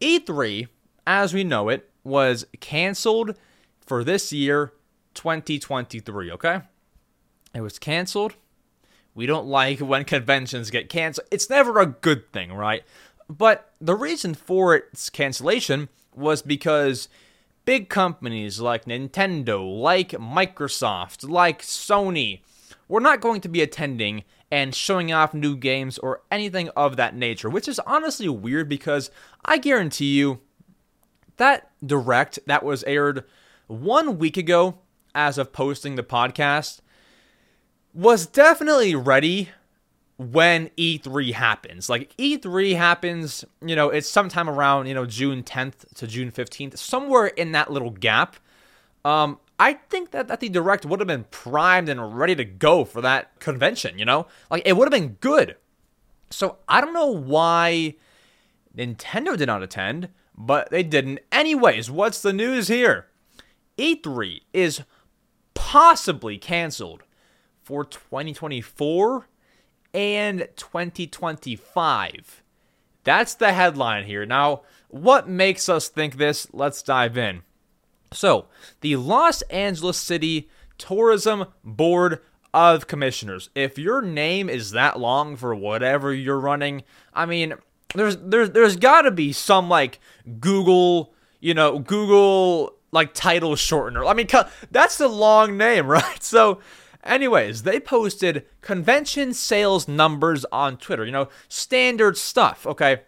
E3, 0.00 0.68
as 1.06 1.32
we 1.32 1.42
know 1.42 1.68
it, 1.68 1.88
was 2.04 2.46
canceled 2.60 3.34
for 3.80 4.04
this 4.04 4.32
year, 4.32 4.72
2023, 5.14 6.32
okay? 6.32 6.60
It 7.54 7.62
was 7.62 7.78
canceled. 7.78 8.36
We 9.14 9.26
don't 9.26 9.46
like 9.46 9.80
when 9.80 10.04
conventions 10.04 10.70
get 10.70 10.88
canceled. 10.88 11.26
It's 11.30 11.50
never 11.50 11.80
a 11.80 11.86
good 11.86 12.32
thing, 12.32 12.52
right? 12.52 12.84
But 13.28 13.72
the 13.80 13.94
reason 13.94 14.34
for 14.34 14.74
its 14.74 15.10
cancellation 15.10 15.88
was 16.14 16.42
because 16.42 17.08
big 17.64 17.88
companies 17.88 18.60
like 18.60 18.86
Nintendo, 18.86 19.80
like 19.80 20.10
Microsoft, 20.12 21.28
like 21.28 21.62
Sony 21.62 22.40
were 22.88 23.00
not 23.00 23.20
going 23.20 23.40
to 23.42 23.48
be 23.48 23.60
attending 23.60 24.24
and 24.50 24.74
showing 24.74 25.12
off 25.12 25.34
new 25.34 25.56
games 25.56 25.98
or 25.98 26.22
anything 26.30 26.70
of 26.70 26.96
that 26.96 27.14
nature, 27.14 27.50
which 27.50 27.68
is 27.68 27.78
honestly 27.80 28.28
weird 28.28 28.68
because 28.68 29.10
I 29.44 29.58
guarantee 29.58 30.16
you 30.16 30.40
that 31.36 31.70
direct 31.84 32.38
that 32.46 32.64
was 32.64 32.82
aired 32.84 33.24
one 33.66 34.18
week 34.18 34.36
ago 34.36 34.78
as 35.14 35.36
of 35.38 35.52
posting 35.52 35.96
the 35.96 36.02
podcast 36.02 36.80
was 37.92 38.26
definitely 38.26 38.94
ready 38.94 39.50
when 40.18 40.68
E3 40.76 41.32
happens. 41.32 41.88
Like 41.88 42.14
E3 42.16 42.76
happens, 42.76 43.44
you 43.64 43.76
know, 43.76 43.88
it's 43.88 44.08
sometime 44.08 44.50
around, 44.50 44.86
you 44.86 44.94
know, 44.94 45.06
June 45.06 45.42
10th 45.42 45.94
to 45.94 46.06
June 46.06 46.30
15th, 46.32 46.76
somewhere 46.76 47.28
in 47.28 47.52
that 47.52 47.70
little 47.72 47.90
gap. 47.90 48.36
Um, 49.04 49.38
I 49.60 49.74
think 49.74 50.10
that, 50.10 50.28
that 50.28 50.40
the 50.40 50.48
direct 50.48 50.84
would 50.84 51.00
have 51.00 51.06
been 51.06 51.24
primed 51.30 51.88
and 51.88 52.18
ready 52.18 52.34
to 52.34 52.44
go 52.44 52.84
for 52.84 53.00
that 53.00 53.38
convention, 53.38 53.98
you 53.98 54.04
know? 54.04 54.26
Like 54.50 54.62
it 54.66 54.76
would 54.76 54.92
have 54.92 55.00
been 55.00 55.16
good. 55.20 55.56
So 56.30 56.58
I 56.68 56.80
don't 56.80 56.92
know 56.92 57.06
why 57.06 57.94
Nintendo 58.76 59.36
did 59.36 59.46
not 59.46 59.62
attend, 59.62 60.08
but 60.36 60.70
they 60.70 60.82
didn't. 60.82 61.20
Anyways, 61.30 61.90
what's 61.92 62.20
the 62.20 62.32
news 62.32 62.66
here? 62.66 63.06
E3 63.78 64.40
is 64.52 64.82
possibly 65.54 66.38
canceled 66.38 67.04
for 67.62 67.84
2024 67.84 69.28
and 69.94 70.48
2025. 70.56 72.42
That's 73.04 73.34
the 73.34 73.52
headline 73.52 74.04
here. 74.04 74.26
Now, 74.26 74.62
what 74.88 75.28
makes 75.28 75.68
us 75.68 75.88
think 75.88 76.16
this? 76.16 76.46
Let's 76.52 76.82
dive 76.82 77.16
in. 77.16 77.42
So, 78.12 78.46
the 78.80 78.96
Los 78.96 79.42
Angeles 79.42 79.98
City 79.98 80.48
Tourism 80.78 81.46
Board 81.64 82.20
of 82.54 82.86
Commissioners. 82.86 83.50
If 83.54 83.78
your 83.78 84.00
name 84.00 84.48
is 84.48 84.70
that 84.70 84.98
long 84.98 85.36
for 85.36 85.54
whatever 85.54 86.14
you're 86.14 86.40
running, 86.40 86.84
I 87.12 87.26
mean, 87.26 87.54
there's 87.94 88.16
there's 88.16 88.50
there's 88.50 88.76
got 88.76 89.02
to 89.02 89.10
be 89.10 89.32
some 89.32 89.68
like 89.68 90.00
Google, 90.40 91.12
you 91.40 91.54
know, 91.54 91.78
Google 91.78 92.74
like 92.90 93.12
title 93.12 93.54
shortener. 93.54 94.08
I 94.08 94.14
mean, 94.14 94.28
that's 94.70 94.98
the 94.98 95.08
long 95.08 95.56
name, 95.56 95.86
right? 95.90 96.22
So, 96.22 96.60
anyways, 97.04 97.62
they 97.62 97.80
posted 97.80 98.46
convention 98.60 99.34
sales 99.34 99.88
numbers 99.88 100.44
on 100.52 100.76
Twitter. 100.76 101.04
You 101.04 101.12
know, 101.12 101.28
standard 101.48 102.16
stuff. 102.16 102.66
Okay. 102.66 103.02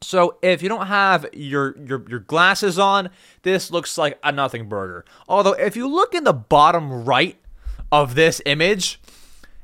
So 0.00 0.38
if 0.42 0.62
you 0.62 0.68
don't 0.68 0.86
have 0.86 1.26
your, 1.32 1.76
your 1.78 2.08
your 2.08 2.20
glasses 2.20 2.78
on, 2.78 3.10
this 3.42 3.70
looks 3.70 3.98
like 3.98 4.18
a 4.22 4.30
nothing 4.30 4.68
burger. 4.68 5.04
Although 5.28 5.54
if 5.54 5.76
you 5.76 5.88
look 5.88 6.14
in 6.14 6.24
the 6.24 6.32
bottom 6.32 7.04
right 7.04 7.36
of 7.90 8.14
this 8.14 8.40
image, 8.46 9.00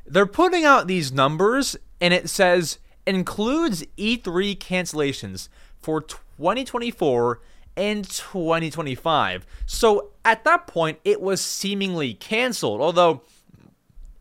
they're 0.06 0.26
putting 0.26 0.64
out 0.64 0.86
these 0.86 1.12
numbers 1.12 1.76
and 2.00 2.12
it 2.12 2.28
says 2.28 2.78
includes 3.06 3.84
E3 3.96 4.58
cancellations 4.58 5.48
for 5.80 6.00
2024 6.00 7.40
and 7.76 8.08
2025. 8.08 9.46
So 9.66 10.10
at 10.24 10.42
that 10.44 10.66
point 10.66 10.98
it 11.04 11.20
was 11.20 11.40
seemingly 11.40 12.14
canceled. 12.14 12.80
Although 12.80 13.22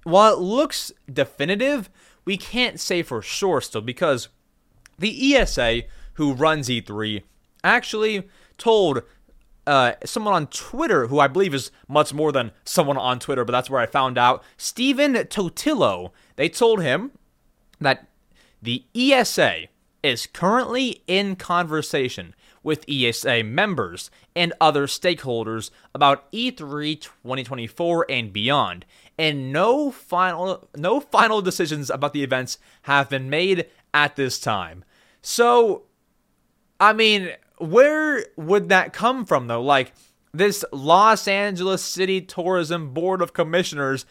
while 0.04 0.34
it 0.34 0.40
looks 0.40 0.92
definitive, 1.12 1.90
we 2.26 2.38
can't 2.38 2.80
say 2.80 3.04
for 3.04 3.22
sure 3.22 3.62
still 3.62 3.82
because 3.82 4.30
the 4.98 5.36
ESA 5.36 5.84
who 6.16 6.34
runs 6.34 6.70
E3, 6.70 7.24
actually 7.64 8.28
told 8.58 9.04
uh, 9.66 9.94
someone 10.04 10.34
on 10.34 10.48
Twitter, 10.48 11.08
who 11.08 11.20
I 11.20 11.28
believe 11.28 11.54
is 11.54 11.72
much 11.88 12.14
more 12.14 12.32
than 12.32 12.52
someone 12.66 12.98
on 12.98 13.20
Twitter, 13.20 13.46
but 13.46 13.52
that's 13.52 13.70
where 13.70 13.82
I 13.82 13.86
found 13.86 14.18
out, 14.18 14.44
Stephen 14.58 15.14
Totilo, 15.14 16.12
they 16.36 16.50
told 16.50 16.82
him 16.82 17.12
that 17.80 18.08
the 18.62 18.84
ESA 18.94 19.68
is 20.02 20.28
currently 20.28 21.02
in 21.08 21.36
conversation 21.36 22.36
with 22.62 22.86
ESA 22.90 23.44
members 23.44 24.10
and 24.36 24.54
other 24.60 24.88
stakeholders 24.88 25.70
about 25.94 26.32
E3 26.32 27.00
2024 27.00 28.06
and 28.10 28.32
beyond, 28.32 28.86
and 29.18 29.52
no 29.52 29.92
final 29.92 30.68
no 30.76 31.00
final 31.00 31.42
decisions 31.42 31.90
about 31.90 32.14
the 32.14 32.24
events 32.24 32.58
have 32.84 33.10
been 33.10 33.30
made 33.30 33.68
at 33.94 34.16
this 34.16 34.40
time. 34.40 34.84
So 35.22 35.84
I 36.80 36.94
mean, 36.94 37.32
where 37.58 38.26
would 38.36 38.70
that 38.70 38.94
come 38.94 39.26
from 39.26 39.48
though? 39.48 39.62
Like 39.62 39.94
this 40.34 40.66
Los 40.72 41.28
Angeles 41.28 41.84
City 41.84 42.22
Tourism 42.22 42.94
Board 42.94 43.22
of 43.22 43.34
Commissioners 43.34 44.06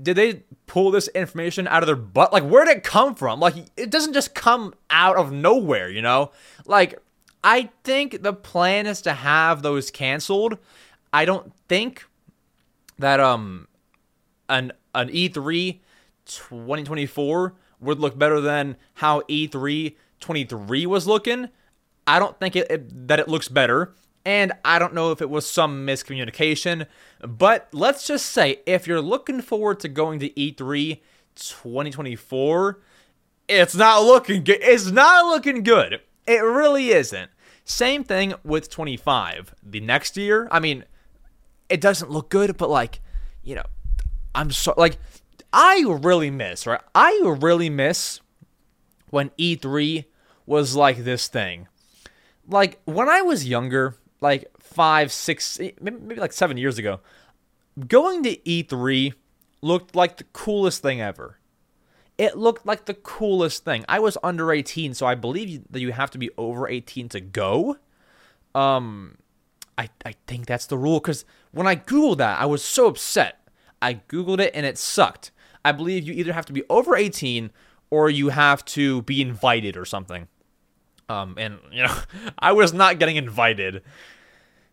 did 0.00 0.16
they 0.16 0.42
pull 0.66 0.90
this 0.90 1.08
information 1.08 1.66
out 1.66 1.82
of 1.82 1.86
their 1.86 1.96
butt? 1.96 2.32
Like, 2.32 2.44
where 2.44 2.64
did 2.64 2.76
it 2.76 2.84
come 2.84 3.14
from? 3.14 3.40
Like, 3.40 3.54
it 3.78 3.90
doesn't 3.90 4.12
just 4.12 4.34
come 4.34 4.74
out 4.90 5.16
of 5.16 5.32
nowhere, 5.32 5.88
you 5.88 6.02
know? 6.02 6.32
Like, 6.66 6.98
I 7.42 7.70
think 7.84 8.22
the 8.22 8.32
plan 8.32 8.86
is 8.86 9.00
to 9.02 9.12
have 9.12 9.62
those 9.62 9.90
canceled. 9.90 10.58
I 11.12 11.24
don't 11.24 11.52
think 11.68 12.04
that 12.98 13.20
um 13.20 13.68
an 14.48 14.72
an 14.94 15.08
E3 15.08 15.80
2024 16.24 17.54
would 17.80 18.00
look 18.00 18.18
better 18.18 18.40
than 18.40 18.76
how 18.94 19.20
E3 19.22 19.94
23 20.20 20.86
was 20.86 21.06
looking. 21.06 21.48
I 22.06 22.18
don't 22.18 22.38
think 22.38 22.56
it, 22.56 22.70
it, 22.70 23.08
that 23.08 23.18
it 23.18 23.28
looks 23.28 23.48
better. 23.48 23.94
And 24.24 24.52
I 24.64 24.78
don't 24.78 24.94
know 24.94 25.12
if 25.12 25.22
it 25.22 25.30
was 25.30 25.48
some 25.48 25.86
miscommunication, 25.86 26.86
but 27.20 27.68
let's 27.72 28.06
just 28.06 28.26
say 28.26 28.60
if 28.66 28.86
you're 28.86 29.00
looking 29.00 29.40
forward 29.40 29.78
to 29.80 29.88
going 29.88 30.18
to 30.18 30.30
E3 30.30 31.00
2024, 31.36 32.80
it's 33.48 33.76
not 33.76 34.02
looking 34.02 34.42
good. 34.42 34.58
It's 34.60 34.90
not 34.90 35.26
looking 35.26 35.62
good. 35.62 36.00
It 36.26 36.42
really 36.42 36.88
isn't. 36.88 37.30
Same 37.64 38.02
thing 38.02 38.34
with 38.42 38.68
25. 38.68 39.54
The 39.62 39.80
next 39.80 40.16
year, 40.16 40.48
I 40.50 40.58
mean, 40.58 40.84
it 41.68 41.80
doesn't 41.80 42.10
look 42.10 42.28
good, 42.28 42.56
but 42.56 42.70
like, 42.70 43.00
you 43.42 43.54
know, 43.54 43.64
I'm 44.36 44.52
so 44.52 44.74
like 44.76 44.98
I 45.52 45.84
really 45.86 46.30
miss, 46.30 46.66
right? 46.66 46.80
I 46.94 47.20
really 47.24 47.70
miss 47.70 48.20
when 49.10 49.30
E3 49.30 50.04
was 50.46 50.76
like 50.76 50.98
this 50.98 51.26
thing 51.26 51.66
like 52.48 52.80
when 52.84 53.08
I 53.08 53.22
was 53.22 53.46
younger, 53.46 53.96
like 54.20 54.50
five, 54.58 55.12
six, 55.12 55.58
maybe 55.80 56.16
like 56.16 56.32
seven 56.32 56.56
years 56.56 56.78
ago, 56.78 57.00
going 57.88 58.22
to 58.24 58.36
E3 58.36 59.14
looked 59.62 59.94
like 59.94 60.16
the 60.16 60.24
coolest 60.24 60.82
thing 60.82 61.00
ever. 61.00 61.38
It 62.18 62.36
looked 62.36 62.64
like 62.64 62.86
the 62.86 62.94
coolest 62.94 63.64
thing. 63.64 63.84
I 63.88 63.98
was 63.98 64.16
under 64.22 64.50
18, 64.50 64.94
so 64.94 65.06
I 65.06 65.14
believe 65.14 65.62
that 65.70 65.80
you 65.80 65.92
have 65.92 66.10
to 66.12 66.18
be 66.18 66.30
over 66.38 66.66
18 66.66 67.10
to 67.10 67.20
go. 67.20 67.76
Um, 68.54 69.18
I, 69.76 69.90
I 70.04 70.14
think 70.26 70.46
that's 70.46 70.66
the 70.66 70.78
rule 70.78 70.98
because 70.98 71.26
when 71.52 71.66
I 71.66 71.76
Googled 71.76 72.18
that, 72.18 72.40
I 72.40 72.46
was 72.46 72.64
so 72.64 72.86
upset. 72.86 73.45
I 73.86 74.00
Googled 74.08 74.40
it 74.40 74.50
and 74.52 74.66
it 74.66 74.78
sucked. 74.78 75.30
I 75.64 75.70
believe 75.70 76.02
you 76.02 76.12
either 76.12 76.32
have 76.32 76.46
to 76.46 76.52
be 76.52 76.64
over 76.68 76.96
18 76.96 77.52
or 77.88 78.10
you 78.10 78.30
have 78.30 78.64
to 78.64 79.02
be 79.02 79.22
invited 79.22 79.76
or 79.76 79.84
something. 79.84 80.26
Um, 81.08 81.36
and 81.38 81.60
you 81.70 81.84
know, 81.84 81.96
I 82.40 82.50
was 82.50 82.72
not 82.72 82.98
getting 82.98 83.14
invited, 83.14 83.84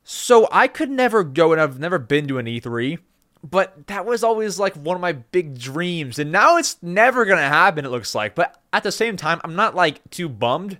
so 0.03 0.47
I 0.51 0.67
could 0.67 0.89
never 0.89 1.23
go, 1.23 1.51
and 1.51 1.61
I've 1.61 1.79
never 1.79 1.99
been 1.99 2.27
to 2.27 2.39
an 2.39 2.47
E3. 2.47 2.97
But 3.43 3.85
that 3.85 4.07
was 4.07 4.23
always 4.23 4.57
like 4.57 4.73
one 4.73 4.95
of 4.95 5.01
my 5.01 5.11
big 5.11 5.59
dreams, 5.59 6.17
and 6.17 6.31
now 6.31 6.57
it's 6.57 6.81
never 6.81 7.23
gonna 7.25 7.41
happen. 7.47 7.85
It 7.85 7.89
looks 7.89 8.15
like, 8.15 8.33
but 8.33 8.59
at 8.73 8.81
the 8.81 8.91
same 8.91 9.15
time, 9.15 9.39
I'm 9.43 9.55
not 9.55 9.75
like 9.75 10.01
too 10.09 10.27
bummed 10.27 10.79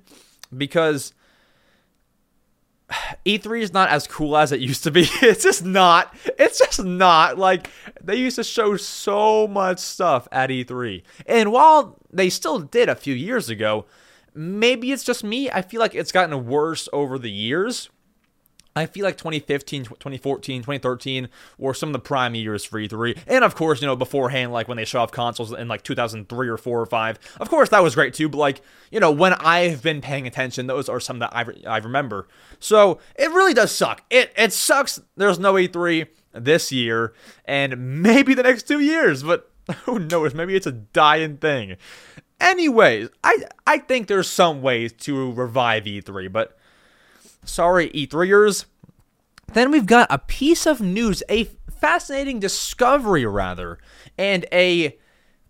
because 0.55 1.13
E3 3.25 3.61
is 3.61 3.73
not 3.73 3.89
as 3.89 4.07
cool 4.07 4.37
as 4.37 4.51
it 4.51 4.59
used 4.59 4.83
to 4.83 4.91
be. 4.91 5.07
It's 5.21 5.43
just 5.43 5.65
not. 5.65 6.15
It's 6.37 6.59
just 6.59 6.83
not. 6.83 7.37
Like, 7.37 7.69
they 8.03 8.15
used 8.15 8.35
to 8.35 8.43
show 8.43 8.77
so 8.77 9.47
much 9.47 9.79
stuff 9.79 10.27
at 10.31 10.49
E3. 10.49 11.03
And 11.25 11.51
while 11.51 11.97
they 12.11 12.29
still 12.29 12.59
did 12.59 12.89
a 12.89 12.95
few 12.95 13.13
years 13.15 13.49
ago, 13.49 13.85
Maybe 14.35 14.91
it's 14.91 15.03
just 15.03 15.23
me. 15.23 15.49
I 15.51 15.61
feel 15.61 15.79
like 15.79 15.93
it's 15.93 16.11
gotten 16.11 16.47
worse 16.47 16.89
over 16.91 17.19
the 17.19 17.31
years. 17.31 17.89
I 18.75 18.87
feel 18.87 19.05
like 19.05 19.17
2015, 19.17 19.85
2014, 19.85 20.61
2013 20.61 21.29
were 21.57 21.73
some 21.73 21.89
of 21.89 21.93
the 21.93 21.99
prime 21.99 22.33
years 22.33 22.65
for 22.65 22.79
E3. 22.79 23.19
And 23.27 23.43
of 23.43 23.55
course, 23.55 23.81
you 23.81 23.87
know, 23.87 23.95
beforehand, 23.95 24.51
like 24.51 24.67
when 24.67 24.77
they 24.77 24.85
show 24.85 25.01
off 25.01 25.11
consoles 25.11 25.53
in 25.53 25.67
like 25.67 25.83
2003 25.83 26.47
or 26.47 26.57
4 26.57 26.81
or 26.81 26.85
5. 26.85 27.19
Of 27.39 27.49
course, 27.49 27.69
that 27.69 27.83
was 27.83 27.93
great 27.93 28.13
too, 28.13 28.29
but 28.29 28.39
like, 28.39 28.61
you 28.91 28.99
know, 28.99 29.11
when 29.11 29.33
I've 29.33 29.83
been 29.83 30.01
paying 30.01 30.25
attention, 30.25 30.67
those 30.67 30.89
are 30.89 30.99
some 30.99 31.19
that 31.19 31.35
I, 31.35 31.45
I 31.67 31.77
remember. 31.77 32.27
So 32.59 32.99
it 33.15 33.29
really 33.31 33.53
does 33.53 33.71
suck. 33.71 34.03
It, 34.09 34.33
it 34.35 34.53
sucks 34.53 34.99
there's 35.15 35.39
no 35.39 35.53
E3 35.53 36.07
this 36.33 36.71
year 36.71 37.13
and 37.45 38.01
maybe 38.01 38.33
the 38.33 38.43
next 38.43 38.67
two 38.67 38.79
years, 38.79 39.21
but 39.21 39.51
who 39.85 39.99
knows? 39.99 40.33
Maybe 40.33 40.55
it's 40.55 40.67
a 40.67 40.71
dying 40.71 41.37
thing. 41.37 41.77
Anyways, 42.39 43.09
I 43.23 43.37
I 43.65 43.77
think 43.77 44.07
there's 44.07 44.29
some 44.29 44.61
ways 44.61 44.91
to 44.93 45.31
revive 45.31 45.85
E3, 45.85 46.31
but 46.31 46.57
sorry, 47.43 47.89
E3ers. 47.89 48.65
Then 49.53 49.71
we've 49.71 49.85
got 49.85 50.07
a 50.09 50.17
piece 50.17 50.65
of 50.65 50.81
news, 50.81 51.21
a 51.29 51.45
fascinating 51.79 52.39
discovery 52.39 53.25
rather, 53.25 53.77
and 54.17 54.45
a 54.51 54.97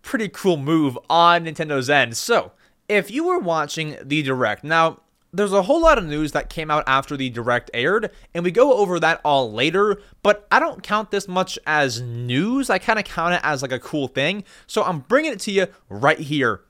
pretty 0.02 0.28
cool 0.28 0.56
move 0.56 0.98
on 1.08 1.44
Nintendo's 1.44 1.88
end. 1.88 2.16
So, 2.16 2.52
if 2.88 3.10
you 3.10 3.24
were 3.24 3.38
watching 3.38 3.96
the 4.02 4.22
Direct, 4.22 4.62
now 4.62 5.00
there's 5.32 5.52
a 5.52 5.62
whole 5.62 5.80
lot 5.80 5.96
of 5.96 6.04
news 6.04 6.32
that 6.32 6.50
came 6.50 6.70
out 6.70 6.84
after 6.86 7.16
the 7.16 7.30
Direct 7.30 7.70
aired, 7.72 8.10
and 8.34 8.44
we 8.44 8.50
go 8.50 8.74
over 8.74 9.00
that 9.00 9.20
all 9.24 9.50
later, 9.50 10.00
but 10.22 10.46
I 10.52 10.60
don't 10.60 10.82
count 10.82 11.10
this 11.10 11.26
much 11.26 11.58
as 11.66 12.00
news. 12.02 12.68
I 12.68 12.78
kind 12.78 12.98
of 12.98 13.06
count 13.06 13.34
it 13.34 13.40
as 13.42 13.62
like 13.62 13.72
a 13.72 13.78
cool 13.78 14.08
thing. 14.08 14.44
So 14.66 14.82
I'm 14.82 15.00
bringing 15.00 15.32
it 15.32 15.40
to 15.40 15.50
you 15.50 15.68
right 15.88 16.18
here 16.18 16.60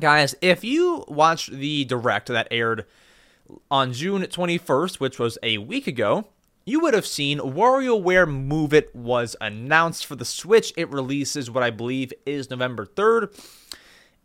Guys, 0.00 0.34
if 0.40 0.64
you 0.64 1.04
watched 1.08 1.52
the 1.52 1.84
direct 1.84 2.28
that 2.28 2.48
aired 2.50 2.86
on 3.70 3.92
June 3.92 4.22
21st, 4.22 5.00
which 5.00 5.18
was 5.18 5.38
a 5.42 5.58
week 5.58 5.86
ago, 5.86 6.26
you 6.64 6.80
would 6.80 6.94
have 6.94 7.06
seen 7.06 7.38
WarioWare 7.38 8.28
Move 8.28 8.72
It 8.72 8.94
was 8.94 9.34
announced 9.40 10.06
for 10.06 10.16
the 10.16 10.24
Switch. 10.24 10.72
It 10.76 10.90
releases 10.90 11.50
what 11.50 11.62
I 11.62 11.70
believe 11.70 12.12
is 12.26 12.50
November 12.50 12.86
3rd. 12.86 13.34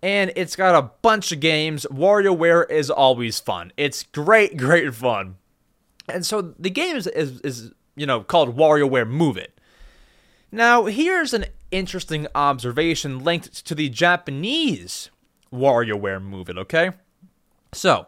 And 0.04 0.32
it's 0.36 0.56
got 0.56 0.76
a 0.76 0.92
bunch 1.02 1.32
of 1.32 1.40
games. 1.40 1.88
WarioWare 1.90 2.70
is 2.70 2.92
always 2.92 3.40
fun. 3.40 3.72
It's 3.78 4.04
great, 4.04 4.58
great 4.58 4.94
fun. 4.94 5.38
And 6.08 6.26
so 6.26 6.54
the 6.60 6.70
game 6.70 6.96
is, 6.96 7.08
is, 7.08 7.42
is 7.42 7.72
you 7.96 8.06
know, 8.06 8.22
called 8.22 8.56
WarioWare 8.56 9.08
Move 9.08 9.38
It. 9.38 9.60
Now, 10.52 10.86
here's 10.86 11.34
an 11.34 11.46
interesting 11.72 12.28
observation 12.36 13.24
linked 13.24 13.66
to 13.66 13.74
the 13.74 13.90
Japanese 13.90 15.10
WarioWare 15.52 16.22
Move 16.22 16.50
It, 16.50 16.58
okay? 16.58 16.92
So, 17.74 18.08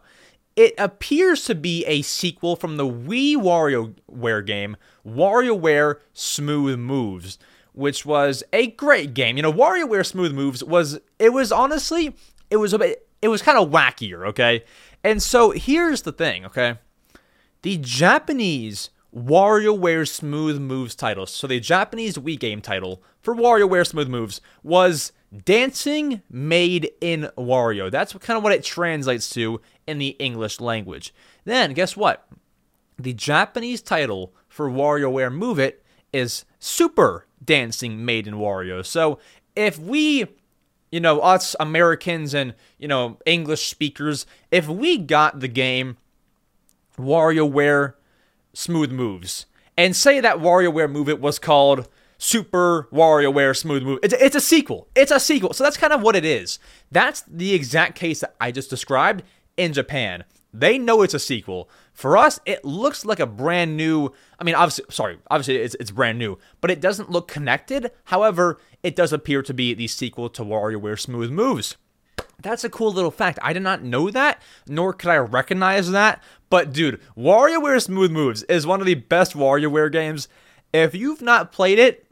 it 0.57 0.73
appears 0.79 1.45
to 1.45 1.55
be 1.55 1.85
a 1.85 2.01
sequel 2.01 2.55
from 2.55 2.75
the 2.77 2.85
Wii 2.85 3.35
WarioWare 3.35 4.45
game, 4.45 4.75
WarioWare 5.07 5.99
Smooth 6.13 6.79
Moves, 6.79 7.37
which 7.73 8.05
was 8.05 8.43
a 8.51 8.67
great 8.71 9.13
game. 9.13 9.37
You 9.37 9.43
know, 9.43 9.53
WarioWare 9.53 10.05
Smooth 10.05 10.33
Moves 10.33 10.63
was 10.63 10.99
it 11.19 11.31
was 11.31 11.51
honestly 11.51 12.15
it 12.49 12.57
was 12.57 12.73
a 12.73 12.79
bit 12.79 13.07
it 13.21 13.27
was 13.27 13.43
kind 13.43 13.57
of 13.57 13.69
wackier, 13.69 14.27
okay? 14.27 14.63
And 15.03 15.21
so 15.21 15.51
here's 15.51 16.01
the 16.01 16.11
thing, 16.11 16.45
okay? 16.45 16.79
The 17.61 17.77
Japanese 17.77 18.89
WarioWare 19.15 20.07
Smooth 20.07 20.59
Moves 20.59 20.95
title, 20.95 21.27
so 21.27 21.45
the 21.45 21.59
Japanese 21.59 22.17
Wii 22.17 22.39
game 22.39 22.61
title 22.61 23.03
for 23.21 23.35
WarioWare 23.35 23.85
Smooth 23.85 24.07
Moves 24.07 24.41
was 24.63 25.11
Dancing 25.45 26.21
Made 26.29 26.91
in 26.99 27.29
Wario. 27.37 27.91
That's 27.91 28.13
kind 28.13 28.37
of 28.37 28.43
what 28.43 28.53
it 28.53 28.63
translates 28.63 29.29
to 29.31 29.61
in 29.87 29.97
the 29.97 30.09
English 30.19 30.59
language. 30.59 31.13
Then, 31.45 31.73
guess 31.73 31.95
what? 31.97 32.27
The 32.97 33.13
Japanese 33.13 33.81
title 33.81 34.33
for 34.47 34.69
WarioWare 34.69 35.33
Move 35.33 35.59
It 35.59 35.83
is 36.11 36.45
Super 36.59 37.25
Dancing 37.43 38.03
Made 38.03 38.27
in 38.27 38.35
Wario. 38.35 38.85
So 38.85 39.19
if 39.55 39.79
we 39.79 40.27
you 40.91 40.99
know, 40.99 41.19
us 41.19 41.55
Americans 41.59 42.33
and, 42.33 42.53
you 42.77 42.87
know, 42.87 43.17
English 43.25 43.67
speakers, 43.67 44.25
if 44.51 44.67
we 44.67 44.97
got 44.97 45.39
the 45.39 45.47
game 45.47 45.97
WarioWare 46.97 47.93
Smooth 48.53 48.91
Moves 48.91 49.45
and 49.77 49.95
say 49.95 50.19
that 50.19 50.37
WarioWare 50.37 50.89
Move 50.89 51.09
It 51.09 51.19
was 51.19 51.39
called 51.39 51.87
Super 52.17 52.87
WarioWare 52.91 53.55
Smooth 53.55 53.83
Move, 53.83 53.99
it's, 54.01 54.13
it's 54.13 54.35
a 54.35 54.41
sequel. 54.41 54.87
It's 54.95 55.11
a 55.11 55.19
sequel. 55.19 55.53
So 55.53 55.63
that's 55.63 55.77
kind 55.77 55.93
of 55.93 56.01
what 56.01 56.15
it 56.15 56.25
is. 56.25 56.57
That's 56.91 57.21
the 57.27 57.53
exact 57.53 57.95
case 57.95 58.21
that 58.21 58.35
I 58.39 58.51
just 58.51 58.69
described 58.69 59.23
in 59.57 59.73
Japan. 59.73 60.23
They 60.53 60.77
know 60.77 61.01
it's 61.01 61.13
a 61.13 61.19
sequel. 61.19 61.69
For 61.93 62.17
us, 62.17 62.39
it 62.45 62.63
looks 62.63 63.05
like 63.05 63.19
a 63.19 63.25
brand 63.25 63.75
new. 63.75 64.11
I 64.39 64.43
mean, 64.43 64.55
obviously, 64.55 64.85
sorry, 64.89 65.17
obviously 65.29 65.57
it's, 65.57 65.75
it's 65.79 65.91
brand 65.91 66.17
new, 66.17 66.37
but 66.61 66.71
it 66.71 66.79
doesn't 66.79 67.11
look 67.11 67.27
connected. 67.27 67.91
However, 68.05 68.59
it 68.81 68.95
does 68.95 69.11
appear 69.11 69.41
to 69.43 69.53
be 69.53 69.73
the 69.73 69.87
sequel 69.87 70.29
to 70.29 70.43
WarioWare 70.43 70.99
Smooth 70.99 71.31
Moves. 71.31 71.75
That's 72.41 72.63
a 72.63 72.69
cool 72.69 72.91
little 72.91 73.11
fact. 73.11 73.39
I 73.41 73.53
did 73.53 73.63
not 73.63 73.83
know 73.83 74.09
that, 74.11 74.41
nor 74.67 74.93
could 74.93 75.09
I 75.09 75.17
recognize 75.17 75.91
that. 75.91 76.23
But 76.49 76.71
dude, 76.71 77.01
WarioWare 77.17 77.81
Smooth 77.81 78.11
Moves 78.11 78.43
is 78.43 78.65
one 78.65 78.79
of 78.79 78.85
the 78.85 78.95
best 78.95 79.33
WarioWare 79.33 79.91
games. 79.91 80.27
If 80.73 80.95
you've 80.95 81.21
not 81.21 81.51
played 81.51 81.79
it, 81.79 82.05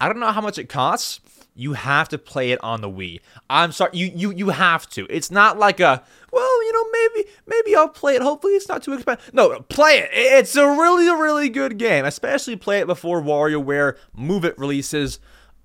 I 0.00 0.08
don't 0.08 0.20
know 0.20 0.32
how 0.32 0.40
much 0.40 0.58
it 0.58 0.68
costs. 0.68 1.20
You 1.54 1.74
have 1.74 2.08
to 2.08 2.18
play 2.18 2.50
it 2.50 2.62
on 2.64 2.80
the 2.80 2.90
Wii. 2.90 3.20
I'm 3.48 3.70
sorry, 3.70 3.90
you 3.94 4.10
you 4.14 4.32
you 4.32 4.48
have 4.48 4.88
to. 4.90 5.06
It's 5.08 5.30
not 5.30 5.58
like 5.58 5.78
a 5.78 6.02
well, 6.32 6.64
you 6.64 6.72
know, 6.72 6.90
maybe 6.90 7.28
maybe 7.46 7.76
I'll 7.76 7.88
play 7.88 8.16
it. 8.16 8.22
Hopefully, 8.22 8.54
it's 8.54 8.68
not 8.68 8.82
too 8.82 8.92
expensive. 8.92 9.32
No, 9.32 9.60
play 9.60 9.98
it. 9.98 10.10
It's 10.12 10.56
a 10.56 10.66
really 10.66 11.06
really 11.06 11.48
good 11.48 11.78
game. 11.78 12.04
Especially 12.04 12.56
play 12.56 12.80
it 12.80 12.86
before 12.86 13.22
WarioWare 13.22 13.96
Move 14.14 14.44
It 14.44 14.58
releases 14.58 15.20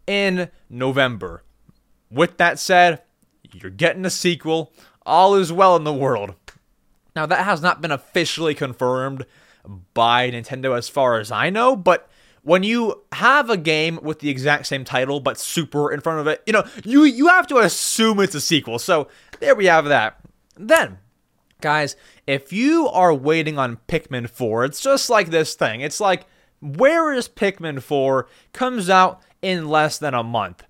in 0.06 0.50
November. 0.70 1.44
With 2.12 2.38
that 2.38 2.60
said, 2.60 3.02
you're 3.52 3.72
getting 3.72 4.06
a 4.06 4.10
sequel. 4.10 4.74
All 5.06 5.36
is 5.36 5.52
well 5.52 5.76
in 5.76 5.84
the 5.84 5.94
world. 5.94 6.36
Now, 7.16 7.26
that 7.26 7.46
has 7.46 7.62
not 7.62 7.82
been 7.82 7.92
officially 7.92 8.54
confirmed 8.54 9.26
by 9.94 10.32
Nintendo 10.32 10.78
as 10.78 10.90
far 10.90 11.20
as 11.20 11.32
I 11.32 11.50
know, 11.50 11.76
but 11.76 12.10
when 12.50 12.64
you 12.64 13.04
have 13.12 13.48
a 13.52 13.58
game 13.58 14.00
with 14.02 14.22
the 14.22 14.30
exact 14.30 14.66
same 14.66 14.84
title 14.84 15.20
but 15.20 15.38
super 15.38 15.92
in 15.92 16.02
front 16.02 16.20
of 16.20 16.26
it, 16.26 16.42
you 16.48 16.52
know, 16.52 16.64
you 16.84 17.04
you 17.04 17.28
have 17.28 17.46
to 17.46 17.58
assume 17.58 18.20
it's 18.20 18.34
a 18.34 18.42
sequel. 18.42 18.80
So, 18.80 19.08
there 19.40 19.54
we 19.54 19.68
have 19.68 19.86
that. 19.86 20.20
Then, 20.56 20.98
guys, 21.62 21.96
if 22.26 22.52
you 22.52 22.88
are 22.88 23.14
waiting 23.14 23.60
on 23.60 23.78
Pikmin 23.88 24.28
4, 24.28 24.66
it's 24.66 24.82
just 24.82 25.12
like 25.12 25.30
this 25.30 25.54
thing. 25.54 25.82
It's 25.82 26.00
like 26.00 26.26
where 26.60 27.14
is 27.14 27.30
Pikmin 27.30 27.84
4 27.84 28.28
comes 28.52 28.90
out 28.90 29.22
in 29.44 29.70
less 29.70 30.00
than 30.00 30.16
a 30.16 30.24
month. 30.24 30.64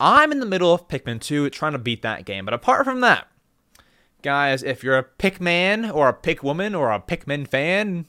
I'm 0.00 0.32
in 0.32 0.40
the 0.40 0.46
middle 0.46 0.74
of 0.74 0.88
Pikmin 0.88 1.20
2 1.20 1.50
trying 1.50 1.72
to 1.72 1.78
beat 1.78 2.02
that 2.02 2.24
game. 2.24 2.44
But 2.44 2.54
apart 2.54 2.84
from 2.84 3.00
that, 3.02 3.28
guys, 4.22 4.64
if 4.64 4.82
you're 4.82 4.98
a 4.98 5.04
Pikman 5.04 5.94
or 5.94 6.08
a 6.08 6.14
Pikwoman 6.14 6.76
or 6.76 6.90
a 6.90 6.98
Pikmin 6.98 7.46
fan, 7.46 8.08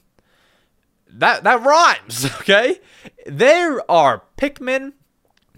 that 1.14 1.44
that 1.44 1.62
rhymes, 1.62 2.24
okay? 2.40 2.80
There 3.26 3.88
are 3.90 4.22
Pikmin 4.36 4.92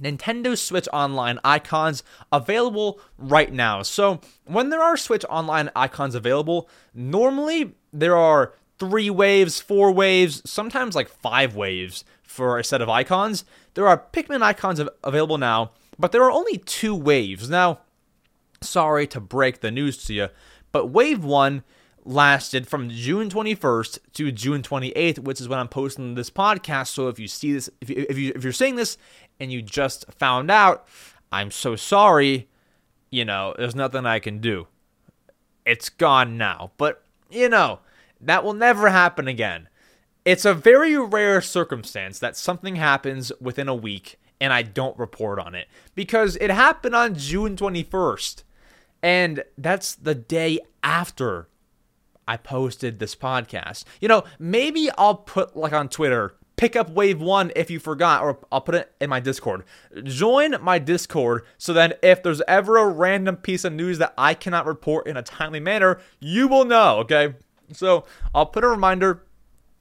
Nintendo 0.01 0.57
Switch 0.57 0.89
Online 0.93 1.39
icons 1.45 2.03
available 2.31 3.01
right 3.19 3.53
now. 3.53 3.83
So, 3.83 4.21
when 4.45 4.71
there 4.71 4.83
are 4.83 4.97
Switch 4.97 5.25
Online 5.29 5.71
icons 5.75 6.15
available, 6.15 6.69
normally 6.95 7.75
there 7.93 8.17
are 8.17 8.55
three 8.79 9.09
waves, 9.09 9.61
four 9.61 9.91
waves, 9.91 10.43
sometimes 10.49 10.95
like 10.95 11.09
five 11.09 11.57
waves 11.57 12.05
for 12.23 12.59
a 12.59 12.65
set 12.65 12.83
of 12.83 12.91
icons. 12.91 13.45
There 13.75 13.89
are 13.89 14.05
Pikmin 14.13 14.43
icons 14.43 14.81
available 15.03 15.39
now 15.39 15.73
but 15.99 16.13
there 16.13 16.23
are 16.23 16.31
only 16.31 16.59
two 16.59 16.95
waves. 16.95 17.49
Now, 17.49 17.81
sorry 18.61 19.07
to 19.09 19.21
break 19.21 19.61
the 19.61 19.71
news 19.71 20.05
to 20.05 20.15
you, 20.15 20.29
but 20.73 20.87
wave 20.87 21.25
one 21.25 21.65
lasted 22.07 22.69
from 22.69 22.89
June 22.89 23.29
21st 23.29 23.99
to 24.15 24.33
June 24.33 24.63
28th, 24.63 25.19
which 25.19 25.41
is 25.41 25.49
when 25.49 25.59
I'm 25.59 25.69
posting 25.69 26.15
this 26.15 26.31
podcast. 26.31 26.89
So 26.89 27.09
if 27.09 27.19
you 27.19 27.29
see 27.29 27.53
this, 27.53 27.69
if, 27.81 27.91
you, 27.91 28.07
if, 28.09 28.17
you, 28.17 28.33
if 28.35 28.45
you're 28.45 28.53
seeing 28.53 28.77
this 28.77 28.97
and 29.41 29.53
you 29.53 29.61
just 29.61 30.11
found 30.13 30.51
out, 30.51 30.87
I'm 31.33 31.51
so 31.51 31.77
sorry. 31.77 32.49
You 33.11 33.25
know, 33.25 33.55
there's 33.59 33.75
nothing 33.75 34.07
I 34.07 34.19
can 34.19 34.39
do. 34.39 34.69
It's 35.65 35.89
gone 35.89 36.39
now. 36.39 36.73
But, 36.77 37.03
you 37.31 37.49
know, 37.49 37.81
that 38.21 38.45
will 38.45 38.55
never 38.55 38.89
happen 38.89 39.29
again. 39.29 39.69
It's 40.25 40.45
a 40.45 40.55
very 40.55 40.97
rare 40.99 41.41
circumstance 41.41 42.19
that 42.19 42.37
something 42.37 42.77
happens 42.77 43.33
within 43.41 43.69
a 43.69 43.75
week 43.75 44.19
and 44.41 44.53
I 44.53 44.63
don't 44.63 44.99
report 44.99 45.39
on 45.39 45.55
it 45.55 45.69
because 45.95 46.37
it 46.37 46.51
happened 46.51 46.95
on 46.95 47.15
June 47.15 47.57
21st. 47.57 48.43
And 49.03 49.45
that's 49.57 49.95
the 49.95 50.15
day 50.15 50.59
after 50.83 51.49
I 52.27 52.37
posted 52.37 52.99
this 52.99 53.15
podcast. 53.15 53.85
You 54.01 54.09
know, 54.09 54.25
maybe 54.39 54.91
I'll 54.99 55.15
put 55.15 55.57
like 55.57 55.73
on 55.73 55.89
Twitter, 55.89 56.35
pick 56.57 56.75
up 56.75 56.91
wave 56.91 57.21
one 57.21 57.53
if 57.55 57.71
you 57.71 57.79
forgot, 57.79 58.23
or 58.23 58.39
I'll 58.51 58.61
put 58.61 58.75
it 58.75 58.93
in 59.01 59.11
my 59.11 59.21
Discord. 59.21 59.65
Join 60.05 60.57
my 60.61 60.79
Discord 60.79 61.45
so 61.59 61.73
that 61.73 61.99
if 62.03 62.23
there's 62.23 62.43
ever 62.49 62.79
a 62.79 62.89
random 62.89 63.37
piece 63.37 63.65
of 63.65 63.73
news 63.73 63.99
that 63.99 64.15
I 64.19 64.35
cannot 64.35 64.67
report 64.67 65.07
in 65.07 65.17
a 65.17 65.23
timely 65.23 65.61
manner, 65.61 66.01
you 66.19 66.49
will 66.49 66.65
know, 66.65 66.99
okay? 66.99 67.35
So 67.73 68.05
I'll 68.35 68.47
put 68.47 68.65
a 68.65 68.69
reminder 68.69 69.23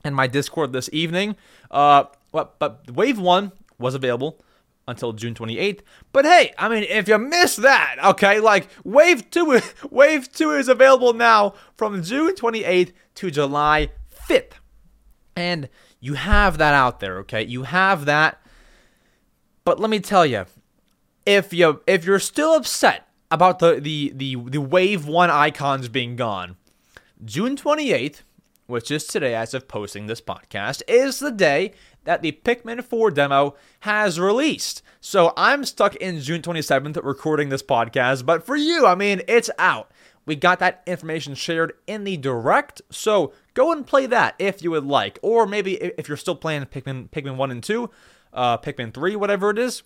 in 0.04 0.14
my 0.14 0.28
Discord 0.28 0.74
this 0.74 0.90
evening. 0.94 1.36
Uh, 1.72 2.06
but, 2.32 2.60
but 2.60 2.92
wave 2.92 3.20
one 3.20 3.52
was 3.78 3.96
available 3.96 4.40
until 4.88 5.14
June 5.14 5.34
28th. 5.34 5.82
But 6.12 6.26
hey, 6.26 6.54
I 6.58 6.70
mean, 6.70 6.84
if 6.84 7.08
you 7.08 7.18
miss 7.18 7.56
that, 7.58 7.98
okay, 8.04 8.40
like 8.40 8.68
Wave 8.84 9.30
2 9.30 9.60
Wave 9.90 10.32
2 10.32 10.52
is 10.52 10.68
available 10.68 11.14
now 11.14 11.54
from 11.76 12.04
June 12.04 12.36
28th 12.36 12.94
to 13.16 13.32
July 13.32 13.90
5th. 14.28 14.54
And 15.36 15.70
you 16.00 16.14
have 16.14 16.58
that 16.60 16.74
out 16.74 17.00
there, 17.00 17.18
okay? 17.20 17.44
You 17.44 17.64
have 17.64 18.06
that. 18.06 18.42
But 19.64 19.80
let 19.80 19.90
me 19.90 20.00
tell 20.00 20.26
you, 20.26 20.46
if 21.26 21.52
you 21.52 21.82
if 21.88 22.06
you're 22.06 22.20
still 22.20 22.54
upset 22.54 23.08
about 23.32 23.60
the 23.60 23.80
the 23.80 24.12
the, 24.16 24.36
the 24.36 24.62
Wave 24.62 25.08
1 25.08 25.30
icons 25.30 25.90
being 25.90 26.16
gone, 26.16 26.58
June 27.24 27.56
28th, 27.56 28.22
which 28.68 28.92
is 28.92 29.06
today 29.08 29.34
as 29.34 29.54
of 29.54 29.68
posting 29.68 30.06
this 30.06 30.22
podcast, 30.22 30.84
is 30.88 31.20
the 31.20 31.32
day 31.32 31.74
that 32.06 32.22
the 32.22 32.32
Pikmin 32.32 32.84
4 32.84 33.12
demo 33.12 33.56
has 33.82 34.20
released. 34.20 34.82
So 35.02 35.34
I'm 35.36 35.66
stuck 35.66 35.96
in 35.98 36.22
June 36.22 36.42
27th 36.42 37.04
recording 37.04 37.50
this 37.50 37.62
podcast, 37.62 38.26
but 38.26 38.46
for 38.46 38.56
you, 38.56 38.88
I 38.88 38.96
mean, 38.96 39.22
it's 39.28 39.52
out. 39.60 39.92
We 40.26 40.36
got 40.36 40.60
that 40.60 40.82
information 40.88 41.36
shared 41.36 41.74
in 41.86 42.04
the 42.04 42.18
direct, 42.18 42.82
so 42.90 43.34
go 43.54 43.72
and 43.72 43.86
play 43.86 44.08
that 44.08 44.34
if 44.40 44.64
you 44.64 44.72
would 44.72 44.86
like. 44.86 45.20
Or 45.22 45.46
maybe 45.46 45.76
if 45.76 46.08
you're 46.08 46.18
still 46.18 46.36
playing 46.36 46.66
Pikmin, 46.66 47.10
Pikmin 47.10 47.36
1 47.36 47.52
and 47.52 47.64
2, 47.64 47.90
uh, 48.34 48.58
Pikmin 48.58 48.94
3, 48.94 49.16
whatever 49.16 49.52
it 49.52 49.60
is, 49.60 49.84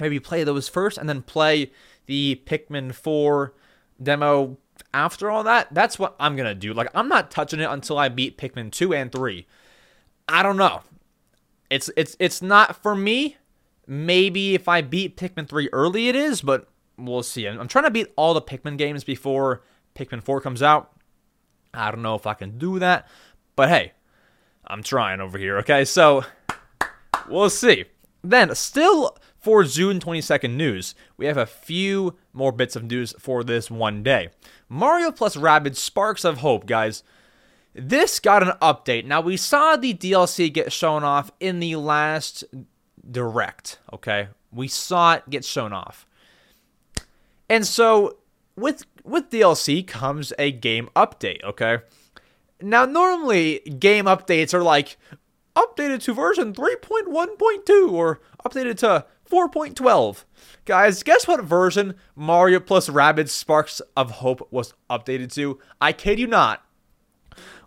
maybe 0.00 0.18
play 0.18 0.42
those 0.42 0.68
first 0.68 0.98
and 0.98 1.08
then 1.08 1.22
play 1.22 1.70
the 2.06 2.42
Pikmin 2.46 2.92
4 2.92 3.54
demo 4.02 4.56
after 4.92 5.30
all 5.30 5.44
that. 5.44 5.68
That's 5.72 5.98
what 5.98 6.16
I'm 6.18 6.34
gonna 6.34 6.54
do. 6.54 6.74
Like, 6.74 6.88
I'm 6.94 7.08
not 7.08 7.30
touching 7.30 7.60
it 7.60 7.70
until 7.70 7.98
I 7.98 8.08
beat 8.08 8.38
Pikmin 8.38 8.72
2 8.72 8.92
and 8.92 9.12
3. 9.12 9.46
I 10.28 10.42
don't 10.42 10.56
know. 10.56 10.82
It's 11.70 11.90
it's 11.96 12.16
it's 12.18 12.42
not 12.42 12.82
for 12.82 12.94
me. 12.94 13.36
Maybe 13.86 14.54
if 14.54 14.68
I 14.68 14.82
beat 14.82 15.16
Pikmin 15.16 15.48
3 15.48 15.68
early, 15.72 16.08
it 16.08 16.14
is, 16.14 16.42
but 16.42 16.68
we'll 16.96 17.22
see. 17.22 17.46
I'm 17.46 17.66
trying 17.68 17.84
to 17.84 17.90
beat 17.90 18.12
all 18.16 18.34
the 18.34 18.42
Pikmin 18.42 18.76
games 18.76 19.02
before 19.04 19.62
Pikmin 19.94 20.22
4 20.22 20.40
comes 20.40 20.62
out. 20.62 20.92
I 21.72 21.90
don't 21.90 22.02
know 22.02 22.14
if 22.14 22.26
I 22.26 22.34
can 22.34 22.58
do 22.58 22.78
that, 22.78 23.08
but 23.56 23.68
hey, 23.68 23.92
I'm 24.66 24.82
trying 24.82 25.20
over 25.20 25.38
here, 25.38 25.58
okay? 25.58 25.84
So 25.84 26.24
we'll 27.28 27.50
see. 27.50 27.86
Then, 28.22 28.54
still 28.54 29.16
for 29.38 29.64
June 29.64 29.98
22nd 29.98 30.54
news, 30.54 30.94
we 31.16 31.26
have 31.26 31.38
a 31.38 31.46
few 31.46 32.16
more 32.32 32.52
bits 32.52 32.76
of 32.76 32.84
news 32.84 33.14
for 33.18 33.42
this 33.42 33.70
one 33.70 34.02
day. 34.02 34.28
Mario 34.68 35.10
plus 35.10 35.36
Rabbids 35.36 35.76
Sparks 35.76 36.24
of 36.24 36.38
Hope, 36.38 36.66
guys. 36.66 37.02
This 37.82 38.20
got 38.20 38.42
an 38.42 38.52
update. 38.60 39.06
Now, 39.06 39.22
we 39.22 39.38
saw 39.38 39.74
the 39.74 39.94
DLC 39.94 40.52
get 40.52 40.70
shown 40.70 41.02
off 41.02 41.30
in 41.40 41.60
the 41.60 41.76
last 41.76 42.44
direct, 43.10 43.78
okay? 43.90 44.28
We 44.52 44.68
saw 44.68 45.14
it 45.14 45.30
get 45.30 45.46
shown 45.46 45.72
off. 45.72 46.06
And 47.48 47.66
so, 47.66 48.18
with 48.54 48.84
with 49.02 49.30
DLC 49.30 49.86
comes 49.86 50.34
a 50.38 50.52
game 50.52 50.90
update, 50.94 51.42
okay? 51.42 51.78
Now, 52.60 52.84
normally 52.84 53.60
game 53.60 54.04
updates 54.04 54.52
are 54.52 54.62
like 54.62 54.98
updated 55.56 56.02
to 56.02 56.12
version 56.12 56.52
3.1.2 56.52 57.92
or 57.92 58.20
updated 58.44 58.76
to 58.78 59.06
4.12. 59.30 60.24
Guys, 60.66 61.02
guess 61.02 61.26
what 61.26 61.42
version 61.44 61.94
Mario 62.14 62.60
plus 62.60 62.90
Rabbids 62.90 63.30
Sparks 63.30 63.80
of 63.96 64.10
Hope 64.10 64.46
was 64.50 64.74
updated 64.90 65.32
to? 65.34 65.58
I 65.80 65.94
kid 65.94 66.18
you 66.18 66.26
not. 66.26 66.62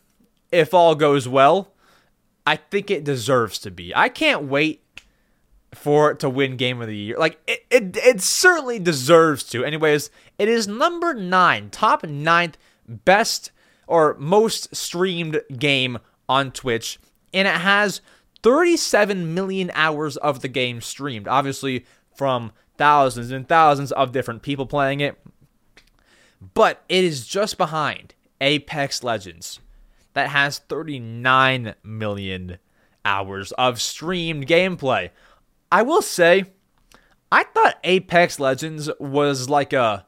if 0.51 0.73
all 0.73 0.95
goes 0.95 1.27
well. 1.27 1.73
I 2.45 2.57
think 2.57 2.91
it 2.91 3.05
deserves 3.05 3.59
to 3.59 3.71
be. 3.71 3.95
I 3.95 4.09
can't 4.09 4.43
wait 4.43 4.83
for 5.73 6.11
it 6.11 6.19
to 6.19 6.29
win 6.29 6.57
game 6.57 6.81
of 6.81 6.87
the 6.87 6.97
year. 6.97 7.17
Like 7.17 7.39
it, 7.47 7.65
it, 7.69 7.97
it 7.97 8.21
certainly 8.21 8.79
deserves 8.79 9.43
to. 9.51 9.63
Anyways, 9.63 10.09
it 10.37 10.49
is 10.49 10.67
number 10.67 11.13
nine, 11.13 11.69
top 11.69 12.03
ninth 12.03 12.57
best 12.87 13.51
or 13.91 14.15
most 14.17 14.73
streamed 14.73 15.41
game 15.59 15.99
on 16.29 16.49
Twitch, 16.49 16.97
and 17.33 17.45
it 17.45 17.55
has 17.55 17.99
37 18.41 19.33
million 19.33 19.69
hours 19.73 20.15
of 20.15 20.39
the 20.39 20.47
game 20.47 20.79
streamed. 20.79 21.27
Obviously, 21.27 21.85
from 22.15 22.53
thousands 22.77 23.31
and 23.31 23.49
thousands 23.49 23.91
of 23.91 24.13
different 24.13 24.43
people 24.43 24.65
playing 24.65 25.01
it. 25.01 25.21
But 26.53 26.83
it 26.87 27.03
is 27.03 27.27
just 27.27 27.57
behind 27.57 28.15
Apex 28.39 29.03
Legends 29.03 29.59
that 30.13 30.29
has 30.29 30.59
39 30.59 31.75
million 31.83 32.59
hours 33.03 33.51
of 33.53 33.81
streamed 33.81 34.47
gameplay. 34.47 35.09
I 35.69 35.81
will 35.81 36.01
say 36.01 36.45
I 37.29 37.43
thought 37.43 37.77
Apex 37.83 38.39
Legends 38.39 38.89
was 39.01 39.49
like 39.49 39.73
a 39.73 40.05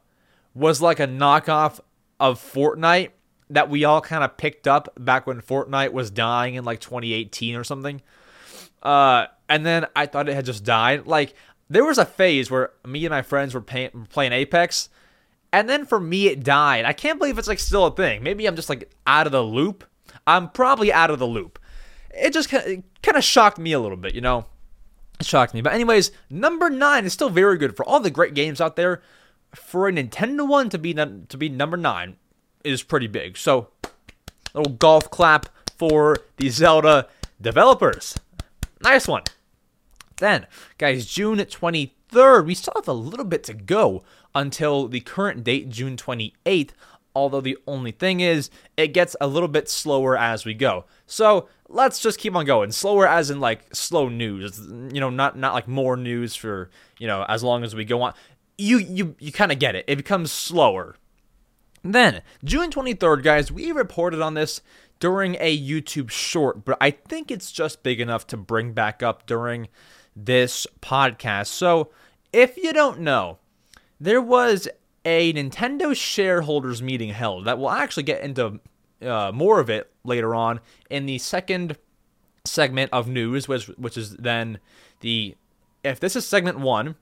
was 0.54 0.82
like 0.82 1.02
a 1.02 1.08
knockoff 1.08 1.82
of 2.18 2.40
Fortnite 2.40 3.12
that 3.50 3.70
we 3.70 3.84
all 3.84 4.02
kind 4.02 4.24
of 4.24 4.38
picked 4.38 4.68
up 4.68 4.90
back 5.00 5.28
when 5.28 5.42
Fortnite 5.42 5.92
was 5.92 6.12
dying 6.12 6.56
in 6.56 6.64
like 6.66 6.80
2018 6.80 7.56
or 7.56 7.64
something. 7.64 8.02
Uh, 8.82 9.28
and 9.50 9.66
then 9.66 9.86
I 9.96 10.06
thought 10.06 10.30
it 10.30 10.36
had 10.36 10.46
just 10.46 10.64
died. 10.64 11.08
Like 11.08 11.34
there 11.70 11.86
was 11.86 11.98
a 11.98 12.06
phase 12.06 12.52
where 12.52 12.72
me 12.86 13.06
and 13.06 13.12
my 13.12 13.22
friends 13.22 13.54
were 13.54 13.62
pay- 13.62 13.92
playing 14.10 14.34
Apex, 14.34 14.90
and 15.52 15.70
then 15.70 15.86
for 15.86 16.00
me 16.00 16.28
it 16.28 16.44
died. 16.44 16.86
I 16.86 16.94
can't 16.94 17.20
believe 17.20 17.38
it's 17.38 17.48
like 17.48 17.60
still 17.60 17.86
a 17.86 17.96
thing. 17.96 18.24
Maybe 18.24 18.46
I'm 18.46 18.56
just 18.56 18.70
like 18.70 18.92
out 19.08 19.26
of 19.26 19.32
the 19.32 19.44
loop. 19.44 19.84
I'm 20.28 20.50
probably 20.50 20.92
out 20.92 21.10
of 21.10 21.20
the 21.20 21.28
loop. 21.28 21.60
It 22.16 22.32
just 22.34 22.50
kind 22.50 22.84
of 23.16 23.24
shocked 23.24 23.58
me 23.58 23.74
a 23.74 23.80
little 23.80 23.98
bit, 23.98 24.14
you 24.14 24.22
know. 24.22 24.46
It 25.20 25.26
shocked 25.26 25.54
me. 25.54 25.62
But 25.62 25.74
anyways, 25.74 26.12
number 26.30 26.70
nine 26.70 27.06
is 27.06 27.14
still 27.14 27.30
very 27.30 27.58
good 27.58 27.76
for 27.76 27.86
all 27.86 28.00
the 28.00 28.12
great 28.12 28.34
games 28.34 28.62
out 28.62 28.76
there. 28.76 29.02
For 29.56 29.88
a 29.88 29.92
Nintendo 29.92 30.48
one 30.48 30.70
to 30.70 30.78
be 30.80 30.94
to 30.94 31.38
be 31.38 31.50
number 31.50 31.78
nine 31.78 32.18
is 32.64 32.84
pretty 32.84 33.08
big. 33.08 33.38
So, 33.38 33.70
little 34.54 34.74
golf 34.74 35.10
clap 35.10 35.50
for 35.78 36.18
the 36.38 36.50
Zelda 36.50 37.08
developers. 37.42 38.16
Nice 38.82 39.08
one. 39.08 39.24
Then, 40.18 40.48
guys, 40.78 41.06
June 41.06 41.38
23rd, 41.38 42.46
we 42.46 42.56
still 42.56 42.74
have 42.76 42.88
a 42.88 42.94
little 42.94 43.26
bit 43.26 43.44
to 43.46 43.54
go 43.54 44.04
until 44.36 44.88
the 44.88 45.00
current 45.00 45.44
date, 45.44 45.70
June 45.70 45.98
28th. 45.98 46.70
Although 47.16 47.42
the 47.42 47.58
only 47.68 47.92
thing 47.92 48.22
is, 48.22 48.50
it 48.76 48.88
gets 48.88 49.16
a 49.22 49.28
little 49.28 49.48
bit 49.48 49.70
slower 49.70 50.18
as 50.18 50.46
we 50.46 50.54
go. 50.54 50.86
So 51.06 51.48
let's 51.70 52.00
just 52.00 52.20
keep 52.20 52.36
on 52.36 52.46
going. 52.46 52.72
Slower 52.72 53.08
as 53.08 53.30
in 53.30 53.40
like 53.40 53.76
slow 53.76 54.10
news. 54.10 54.60
You 54.60 55.00
know, 55.00 55.12
not 55.12 55.38
not 55.38 55.54
like 55.54 55.68
more 55.68 55.96
news 55.96 56.36
for, 56.36 56.72
you 56.98 57.06
know, 57.06 57.24
as 57.30 57.44
long 57.44 57.64
as 57.64 57.76
we 57.76 57.86
go 57.86 58.02
on. 58.02 58.14
You 58.58 58.78
you 58.80 59.16
you 59.20 59.32
kind 59.32 59.52
of 59.52 59.60
get 59.60 59.76
it. 59.76 59.86
It 59.88 59.98
becomes 59.98 60.32
slower. 60.32 60.96
Then, 61.84 62.22
June 62.44 62.72
23rd, 62.72 63.24
guys, 63.24 63.52
we 63.52 63.72
reported 63.72 64.22
on 64.22 64.36
this 64.36 64.62
during 65.00 65.36
a 65.40 65.58
YouTube 65.58 66.10
short, 66.10 66.64
but 66.64 66.78
I 66.80 66.92
think 66.92 67.30
it's 67.30 67.52
just 67.52 67.84
big 67.84 68.00
enough 68.00 68.26
to 68.28 68.38
bring 68.38 68.72
back 68.72 69.04
up 69.04 69.26
during 69.26 69.68
this 70.16 70.66
podcast. 70.82 71.48
So, 71.48 71.90
if 72.32 72.56
you 72.56 72.72
don't 72.72 73.02
know, 73.02 73.40
there 74.00 74.22
was 74.22 74.68
a 75.06 75.34
Nintendo 75.34 75.96
shareholders 75.96 76.82
meeting 76.82 77.10
held 77.10 77.46
that 77.46 77.60
we'll 77.60 77.70
actually 77.70 78.04
get 78.04 78.22
into 78.22 78.62
uh, 79.02 79.32
more 79.34 79.60
of 79.60 79.70
it 79.70 79.92
later 80.06 80.34
on 80.34 80.62
in 80.90 81.06
the 81.06 81.18
second 81.18 81.78
segment 82.46 82.92
of 82.94 83.08
news, 83.08 83.48
which 83.48 83.68
which 83.78 83.98
is 83.98 84.16
then 84.16 84.60
the 85.02 85.36
if 85.84 86.00
this 86.00 86.16
is 86.16 86.26
segment 86.26 86.60
one, 86.60 86.96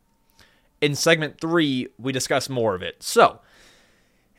in 0.82 0.96
segment 0.96 1.40
three 1.40 1.88
we 2.00 2.12
discuss 2.12 2.50
more 2.50 2.74
of 2.74 2.82
it. 2.82 3.04
So, 3.04 3.42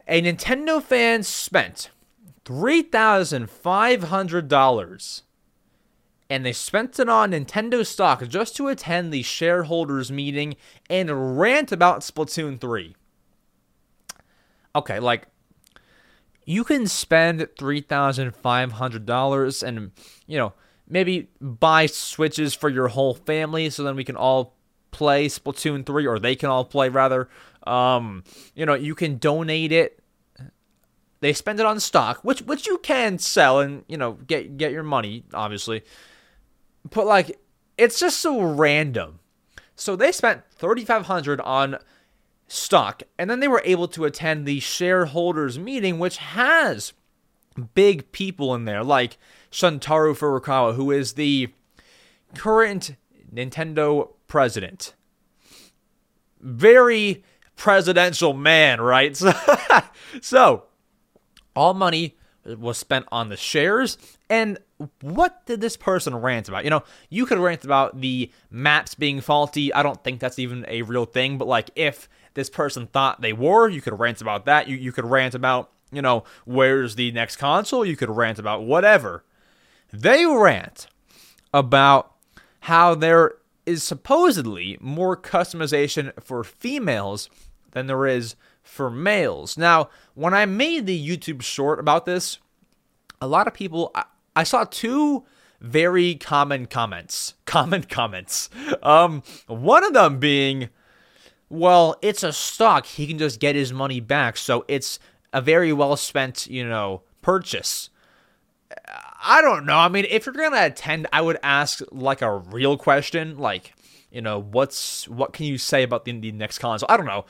a 0.07 0.23
Nintendo 0.23 0.83
fan 0.83 1.23
spent 1.23 1.91
three 2.45 2.83
thousand 2.83 3.51
five 3.51 4.05
hundred 4.05 4.49
dollars 4.49 5.23
and 6.33 6.45
they 6.47 6.53
spent 6.55 6.99
it 6.99 7.11
on 7.11 7.33
Nintendo 7.33 7.85
stock 7.85 8.27
just 8.27 8.57
to 8.57 8.69
attend 8.69 9.13
the 9.13 9.23
shareholders 9.23 10.11
meeting 10.11 10.57
and 10.89 11.39
rant 11.39 11.73
about 11.73 12.01
Splatoon 12.01 12.59
3. 12.59 12.97
Okay, 14.75 14.99
like 14.99 15.27
you 16.47 16.65
can 16.65 16.87
spend 16.87 17.41
$3,500 17.41 19.63
and, 19.63 19.93
you 20.27 20.39
know, 20.39 20.55
maybe 20.89 21.29
buy 21.39 21.85
Switches 21.85 22.55
for 22.55 22.71
your 22.71 22.89
whole 22.89 23.13
family 23.13 23.69
so 23.69 23.83
then 23.83 23.95
we 23.95 24.05
can 24.05 24.17
all 24.17 24.57
play 24.91 25.29
Splatoon 25.29 25.85
3 25.85 26.07
or 26.07 26.19
they 26.19 26.35
can 26.35 26.49
all 26.49 26.65
play 26.65 26.89
rather. 26.89 27.29
Um, 27.67 28.25
you 28.55 28.67
know, 28.67 28.75
you 28.75 28.95
can 28.95 29.19
donate 29.19 29.73
it 29.73 30.03
they 31.23 31.33
spend 31.33 31.61
it 31.61 31.67
on 31.67 31.79
stock, 31.79 32.19
which 32.23 32.43
which 32.43 32.67
you 32.67 32.79
can 32.79 33.17
sell 33.17 33.61
and 33.61 33.85
you 33.87 33.97
know 33.97 34.15
get 34.27 34.59
get 34.59 34.73
your 34.73 34.83
money, 34.83 35.25
obviously. 35.33 35.83
but 36.91 37.07
like 37.07 37.41
it's 37.79 37.99
just 37.99 38.19
so 38.19 38.43
random. 38.43 39.21
So 39.77 39.97
they 39.97 40.13
spent 40.13 40.43
3500 40.51 41.41
on 41.41 41.79
stock 42.49 43.05
and 43.19 43.31
then 43.31 43.41
they 43.41 43.49
were 43.49 43.63
able 43.65 43.89
to 43.89 44.05
attend 44.05 44.47
the 44.47 44.61
shareholders 44.61 45.59
meeting 45.59 45.99
which 45.99 46.19
has 46.19 46.93
big 47.75 48.13
people 48.13 48.55
in 48.55 48.67
there 48.67 48.85
like 48.85 49.17
Shuntaro 49.51 50.15
Furukawa 50.15 50.75
who 50.75 50.91
is 50.91 51.15
the 51.15 51.49
current 52.35 52.97
Nintendo 53.33 54.11
president. 54.27 54.95
Very 56.41 57.23
presidential 57.63 58.35
man, 58.35 58.81
right? 58.81 59.17
So, 59.23 59.33
so 60.21 60.65
all 61.55 61.75
money 61.75 62.17
was 62.45 62.77
spent 62.77 63.07
on 63.13 63.29
the 63.29 63.37
shares. 63.37 63.97
And 64.29 64.59
what 65.01 65.47
did 65.47 65.61
this 65.61 65.77
person 65.77 66.17
rant 66.17 66.49
about? 66.49 66.65
You 66.65 66.71
know, 66.71 66.83
you 67.09 67.25
could 67.25 67.39
rant 67.39 67.65
about 67.65 68.01
the 68.01 68.33
maps 68.51 68.97
being 68.97 69.21
faulty. 69.21 69.73
I 69.73 69.85
don't 69.85 70.03
think 70.03 70.19
that's 70.19 70.41
even 70.41 70.65
a 70.67 70.83
real 70.83 71.05
thing, 71.05 71.39
but 71.39 71.47
like 71.47 71.71
if 71.77 72.09
this 72.35 72.51
person 72.51 72.89
thought 72.89 73.21
they 73.21 73.33
were, 73.33 73.69
you 73.69 73.81
could 73.81 73.99
rant 73.99 74.21
about 74.21 74.45
that. 74.47 74.67
You, 74.67 74.77
you 74.77 74.91
could 74.91 75.05
rant 75.05 75.37
about, 75.37 75.71
you 75.93 76.03
know, 76.03 76.25
where's 76.45 76.97
the 76.97 77.13
next 77.13 77.37
console? 77.37 77.85
You 77.85 77.97
could 77.97 78.11
rant 78.11 78.41
about 78.41 78.65
whatever. 78.65 79.25
They 79.93 80.27
rant 80.27 80.89
about 81.55 82.13
how 82.61 82.97
there 82.97 83.35
is 83.67 83.85
supposedly 83.85 84.77
more 84.81 85.17
customization 85.17 86.13
for 86.21 86.43
females 86.43 87.31
than 87.73 87.87
there 87.87 88.07
is 88.07 88.37
for 88.63 88.91
males. 88.91 89.59
Now, 89.59 89.91
when 90.15 90.35
I 90.35 90.47
made 90.47 90.87
the 90.87 91.09
YouTube 91.09 91.43
short 91.43 91.81
about 91.81 92.07
this, 92.07 92.39
a 93.21 93.27
lot 93.27 93.47
of 93.47 93.55
people, 93.55 93.91
I, 93.95 94.05
I 94.37 94.45
saw 94.45 94.65
two 94.65 95.25
very 95.61 96.15
common 96.17 96.67
comments. 96.67 97.35
Common 97.47 97.85
comments. 97.85 98.51
Um, 98.83 99.23
one 99.47 99.85
of 99.85 99.93
them 99.93 100.19
being, 100.19 100.71
well, 101.49 101.97
it's 102.03 102.23
a 102.23 102.33
stock. 102.33 102.87
He 102.87 103.07
can 103.07 103.19
just 103.19 103.39
get 103.39 103.55
his 103.55 103.73
money 103.73 104.01
back. 104.01 104.37
So 104.37 104.65
it's 104.69 104.99
a 105.33 105.41
very 105.41 105.73
well 105.73 105.97
spent, 105.97 106.47
you 106.47 106.67
know, 106.67 107.03
purchase. 107.21 107.91
I 109.23 109.41
don't 109.41 109.67
know. 109.67 109.77
I 109.77 109.89
mean, 109.89 110.07
if 110.09 110.27
you're 110.27 110.35
gonna 110.35 110.65
attend, 110.67 111.07
I 111.13 111.21
would 111.21 111.39
ask 111.43 111.81
like 111.93 112.23
a 112.23 112.39
real 112.39 112.77
question, 112.77 113.39
like, 113.39 113.75
you 114.11 114.21
know, 114.21 114.41
what's 114.41 115.07
what 115.09 115.33
can 115.33 115.47
you 115.47 115.59
say 115.59 115.83
about 115.83 116.05
the, 116.05 116.19
the 116.19 116.33
next 116.33 116.59
console? 116.59 116.89
I 116.91 116.97
don't 116.97 117.07
know. 117.07 117.25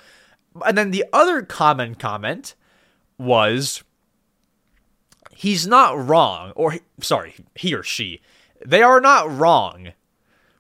And 0.66 0.76
then 0.76 0.90
the 0.90 1.04
other 1.12 1.42
common 1.42 1.94
comment 1.94 2.54
was 3.18 3.82
he's 5.32 5.66
not 5.66 6.06
wrong, 6.06 6.52
or 6.54 6.76
sorry, 7.00 7.34
he 7.54 7.74
or 7.74 7.82
she, 7.82 8.20
they 8.64 8.82
are 8.82 9.00
not 9.00 9.30
wrong. 9.30 9.92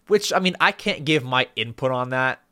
Which 0.08 0.32
I 0.32 0.38
mean, 0.38 0.56
I 0.60 0.72
can't 0.72 1.04
give 1.04 1.24
my 1.24 1.48
input 1.56 1.90
on 1.90 2.10
that, 2.10 2.42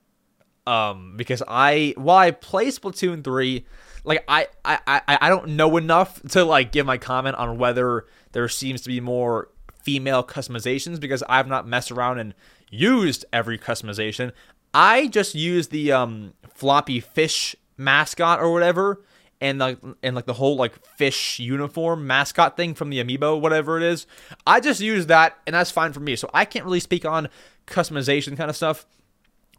um, 0.67 1.15
because 1.17 1.43
I 1.47 1.95
while 1.97 2.19
I 2.19 2.31
play 2.31 2.69
Splatoon 2.69 3.25
three, 3.25 3.67
like 4.05 4.25
I 4.29 4.47
I 4.65 4.79
I, 4.87 5.19
I 5.21 5.29
don't 5.29 5.49
know 5.51 5.77
enough 5.77 6.23
to 6.31 6.45
like 6.45 6.73
give 6.73 6.87
my 6.87 6.99
comment 6.99 7.37
on 7.37 7.59
whether 7.59 8.07
there 8.33 8.49
seems 8.49 8.83
to 8.83 8.89
be 8.89 9.01
more 9.01 9.49
female 9.83 10.23
customizations 10.23 11.01
because 11.01 11.23
I've 11.29 11.49
not 11.49 11.67
messed 11.67 11.91
around 11.91 12.19
and 12.19 12.35
used 12.71 13.25
every 13.33 13.59
customization. 13.59 14.33
I 14.75 15.09
just 15.09 15.35
use 15.35 15.69
the 15.69 15.93
um 15.93 16.35
floppy 16.55 17.01
fish 17.01 17.57
mascot 17.77 18.41
or 18.41 18.53
whatever 18.53 19.03
and 19.41 19.59
like 19.59 19.79
and 20.03 20.15
like 20.15 20.27
the 20.27 20.35
whole 20.35 20.57
like 20.57 20.85
fish 20.97 21.39
uniform 21.39 22.07
mascot 22.07 22.57
thing 22.57 22.75
from 22.75 22.91
the 22.91 23.03
amiibo 23.03 23.41
whatever 23.41 23.77
it 23.77 23.83
is. 23.83 24.07
I 24.47 24.61
just 24.61 24.81
use 24.81 25.07
that 25.07 25.39
and 25.47 25.55
that's 25.55 25.71
fine 25.71 25.93
for 25.93 26.01
me. 26.01 26.17
So 26.17 26.31
i 26.35 26.45
can't 26.45 26.65
really 26.65 26.81
speak 26.81 27.05
on 27.05 27.29
customization 27.67 28.37
kind 28.37 28.51
of 28.51 28.57
stuff 28.57 28.87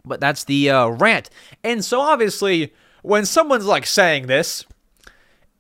but 0.04 0.20
that's 0.20 0.44
the 0.46 0.70
uh, 0.70 0.88
rant. 0.88 1.30
And 1.64 1.84
so 1.84 2.02
obviously 2.02 2.74
when 3.02 3.26
someone's 3.26 3.66
like 3.66 3.86
saying 3.86 4.28
this 4.28 4.66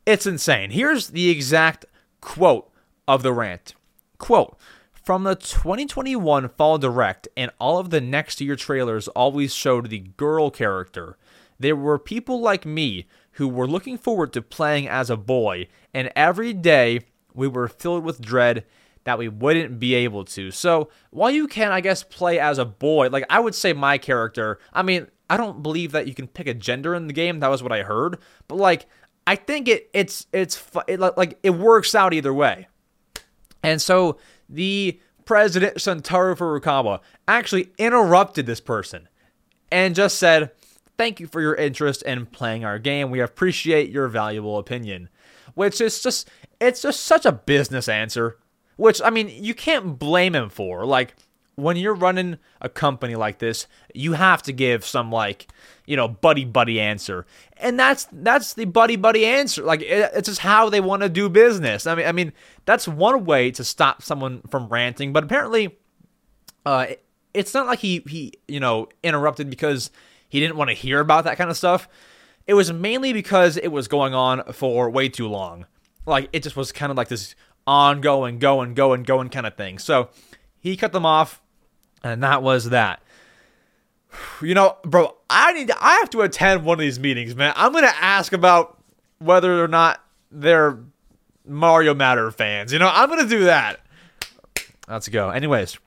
it's 0.06 0.26
insane. 0.26 0.72
Here's 0.72 1.10
the 1.10 1.30
exact 1.30 1.86
quote 2.22 2.72
of 3.08 3.24
the 3.24 3.34
rant. 3.34 3.76
Quote 4.18 4.58
from 5.04 5.24
the 5.24 5.36
2021 5.36 6.50
Fall 6.50 6.78
Direct 6.78 7.28
and 7.36 7.52
all 7.60 7.80
of 7.80 7.90
the 7.90 8.02
next 8.02 8.40
year 8.40 8.56
trailers 8.56 9.08
always 9.10 9.54
showed 9.54 9.90
the 9.90 10.00
girl 10.00 10.52
character. 10.52 11.18
There 11.60 11.76
were 11.76 12.00
people 12.00 12.40
like 12.40 12.66
me 12.66 13.08
who 13.34 13.48
were 13.48 13.68
looking 13.68 13.98
forward 13.98 14.34
to 14.34 14.42
playing 14.42 14.88
as 14.88 15.10
a 15.10 15.18
boy, 15.18 15.68
and 15.94 16.12
every 16.16 16.54
day 16.54 17.02
we 17.34 17.48
were 17.48 17.68
filled 17.68 18.04
with 18.04 18.22
dread 18.22 18.66
that 19.04 19.18
we 19.18 19.28
wouldn't 19.28 19.80
be 19.80 19.96
able 19.96 20.26
to. 20.26 20.52
So, 20.52 20.90
while 21.10 21.32
you 21.32 21.48
can, 21.48 21.72
I 21.72 21.82
guess, 21.82 22.04
play 22.04 22.40
as 22.40 22.58
a 22.58 22.66
boy, 22.66 23.10
like 23.10 23.26
I 23.30 23.40
would 23.40 23.56
say 23.56 23.74
my 23.74 23.98
character, 23.98 24.60
I 24.74 24.84
mean, 24.84 25.08
I 25.30 25.38
don't 25.38 25.64
believe 25.64 25.94
that 25.94 26.08
you 26.08 26.14
can 26.14 26.28
pick 26.28 26.48
a 26.48 26.54
gender 26.54 26.94
in 26.94 27.08
the 27.08 27.14
game. 27.14 27.40
That 27.40 27.50
was 27.50 27.64
what 27.64 27.72
I 27.72 27.84
heard, 27.84 28.18
but 28.48 28.56
like 28.56 28.86
I 29.26 29.36
think 29.36 29.68
it 29.68 29.90
it's 29.94 30.28
it's 30.34 30.62
it, 30.88 31.00
like 31.00 31.40
it 31.42 31.52
works 31.52 31.96
out 31.96 32.14
either 32.14 32.34
way. 32.34 32.68
And 33.64 33.82
so 33.82 34.18
the 34.52 35.00
president 35.26 35.78
Shuntaro 35.78 36.38
Furukawa 36.38 37.00
actually 37.28 37.72
interrupted 37.78 38.46
this 38.46 38.60
person 38.60 39.08
and 39.72 39.96
just 39.96 40.18
said, 40.18 40.52
Thank 40.98 41.20
you 41.20 41.26
for 41.26 41.42
your 41.42 41.56
interest 41.56 42.04
in 42.04 42.28
playing 42.28 42.64
our 42.64 42.78
game. 42.78 43.10
We 43.10 43.22
appreciate 43.22 43.90
your 43.90 44.08
valuable 44.08 44.60
opinion. 44.60 45.10
Which 45.56 45.82
is 45.82 46.04
just, 46.04 46.30
it's 46.60 46.84
just 46.84 47.00
such 47.00 47.26
a 47.26 47.32
business 47.32 47.90
answer. 47.90 48.38
Which, 48.76 49.02
I 49.04 49.10
mean, 49.10 49.28
you 49.30 49.56
can't 49.56 49.98
blame 49.98 50.36
him 50.36 50.50
for. 50.50 50.86
Like, 50.86 51.16
when 51.56 51.78
you're 51.78 51.96
running 51.96 52.38
a 52.60 52.70
company 52.70 53.16
like 53.16 53.40
this, 53.40 53.68
you 53.96 54.14
have 54.14 54.44
to 54.44 54.54
give 54.54 54.86
some 54.86 55.12
like, 55.12 55.48
you 55.92 55.98
know, 55.98 56.08
buddy 56.08 56.46
buddy 56.46 56.80
answer. 56.80 57.26
And 57.58 57.78
that's 57.78 58.08
that's 58.14 58.54
the 58.54 58.64
buddy 58.64 58.96
buddy 58.96 59.26
answer. 59.26 59.62
Like 59.62 59.82
it, 59.82 60.10
it's 60.14 60.30
just 60.30 60.40
how 60.40 60.70
they 60.70 60.80
want 60.80 61.02
to 61.02 61.10
do 61.10 61.28
business. 61.28 61.86
I 61.86 61.96
mean 61.96 62.08
I 62.08 62.14
mean 62.14 62.32
that's 62.64 62.88
one 62.88 63.26
way 63.26 63.52
to 63.52 63.66
stop 63.66 64.02
someone 64.02 64.42
from 64.50 64.70
ranting, 64.70 65.12
but 65.12 65.26
apparently 65.26 65.78
uh 66.66 66.86
it, 66.92 67.04
it's 67.34 67.54
not 67.54 67.68
like 67.68 67.80
he 67.80 68.06
he, 68.08 68.32
you 68.48 68.62
know, 68.62 68.88
interrupted 69.04 69.50
because 69.50 69.92
he 70.30 70.40
didn't 70.40 70.56
want 70.56 70.70
to 70.70 70.74
hear 70.74 71.02
about 71.02 71.26
that 71.26 71.38
kind 71.38 71.50
of 71.50 71.58
stuff. 71.58 71.90
It 72.48 72.54
was 72.54 72.72
mainly 72.72 73.12
because 73.12 73.58
it 73.58 73.68
was 73.68 73.90
going 73.90 74.14
on 74.14 74.54
for 74.54 74.90
way 74.90 75.10
too 75.10 75.28
long. 75.28 75.66
Like 76.06 76.30
it 76.32 76.42
just 76.42 76.56
was 76.56 76.72
kind 76.72 76.90
of 76.90 76.96
like 76.96 77.10
this 77.10 77.36
ongoing, 77.68 78.40
going, 78.40 78.76
going, 78.76 79.04
going 79.04 79.28
kind 79.28 79.46
of 79.46 79.58
thing. 79.58 79.78
So 79.78 80.08
he 80.58 80.78
cut 80.78 80.94
them 80.94 81.06
off, 81.06 81.42
and 82.02 82.24
that 82.24 82.42
was 82.42 82.70
that. 82.70 83.02
You 84.42 84.56
know, 84.56 84.78
bro, 84.84 85.16
I 85.30 85.54
need 85.54 85.68
to, 85.68 85.84
I 85.84 85.96
have 85.96 86.10
to 86.12 86.22
attend 86.22 86.66
one 86.66 86.76
of 86.76 86.82
these 86.82 87.00
meetings, 87.00 87.36
man. 87.36 87.54
I'm 87.56 87.72
gonna 87.74 87.94
ask 88.00 88.34
about 88.34 88.78
whether 89.20 89.64
or 89.64 89.68
not 89.68 90.04
they're 90.32 90.80
Mario 91.46 91.94
Matter 91.94 92.32
fans. 92.32 92.74
You 92.74 92.80
know, 92.80 92.90
I'm 92.92 93.10
gonna 93.10 93.28
do 93.28 93.46
that. 93.46 93.80
Let's 94.88 95.08
go. 95.08 95.30
Anyways, 95.30 95.78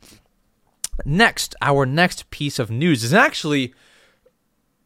next, 1.05 1.55
our 1.61 1.85
next 1.85 2.31
piece 2.31 2.59
of 2.59 2.71
news 2.71 3.05
is 3.05 3.13
actually 3.13 3.75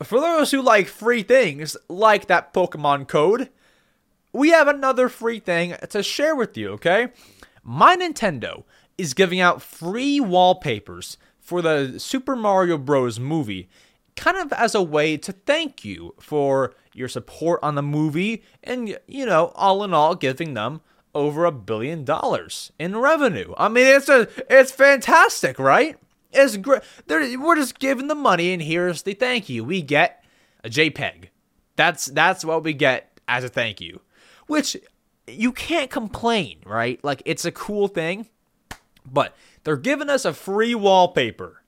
for 0.03 0.21
those 0.21 0.51
who 0.51 0.63
like 0.63 0.87
free 0.87 1.23
things, 1.23 1.77
like 1.89 2.27
that 2.27 2.53
Pokemon 2.53 3.09
code. 3.09 3.51
We 4.33 4.51
have 4.51 4.69
another 4.69 5.09
free 5.09 5.41
thing 5.41 5.75
to 5.89 6.03
share 6.03 6.37
with 6.37 6.57
you. 6.57 6.71
Okay, 6.71 7.09
my 7.63 7.97
Nintendo 7.97 8.65
is 8.97 9.15
giving 9.15 9.41
out 9.41 9.63
free 9.63 10.21
wallpapers 10.21 11.17
for 11.49 11.63
the 11.63 11.99
Super 11.99 12.37
Mario 12.37 12.77
Bros. 12.77 13.19
movie, 13.19 13.71
kind 14.17 14.37
of 14.37 14.53
as 14.53 14.75
a 14.75 14.83
way 14.83 15.17
to 15.17 15.33
thank 15.33 15.83
you 15.83 16.15
for 16.21 16.75
your 16.93 17.09
support 17.09 17.59
on 17.63 17.75
the 17.75 17.81
movie 17.81 18.43
and, 18.63 18.99
you 19.07 19.25
know, 19.25 19.53
all 19.55 19.83
in 19.83 19.95
all, 19.95 20.15
giving 20.15 20.53
them 20.53 20.83
over 21.15 21.47
a 21.47 21.51
billion 21.51 22.05
dollars 22.05 22.71
in 22.79 22.99
revenue. 22.99 23.55
I 23.57 23.69
mean, 23.69 23.87
it's 23.87 24.11
a 24.11 24.29
it's 24.51 24.73
fantastic, 24.73 25.59
right? 25.59 25.97
It's 26.35 26.59
great. 26.59 26.83
We're 27.09 27.57
just 27.57 27.79
giving 27.79 28.09
the 28.09 28.15
money, 28.15 28.53
and 28.53 28.61
here's 28.61 29.01
the 29.01 29.15
thank 29.15 29.49
you. 29.49 29.65
We 29.65 29.81
get 29.81 30.23
a 30.63 30.69
JPEG. 30.69 31.31
That's 31.77 32.07
that's 32.07 32.45
what 32.45 32.63
we 32.63 32.75
get 32.75 33.19
as 33.27 33.43
a 33.43 33.49
thank 33.49 33.81
you, 33.81 34.03
which 34.49 34.77
you 35.27 35.53
can't 35.53 35.91
complain, 35.91 36.59
right? 36.67 37.03
Like 37.03 37.23
it's 37.25 37.47
a 37.47 37.53
cool 37.53 37.89
thing. 37.89 38.29
But 39.11 39.35
they're 39.69 39.77
giving 39.77 40.09
us 40.09 40.25
a 40.25 40.33
free 40.33 40.75
wallpaper 40.75 41.63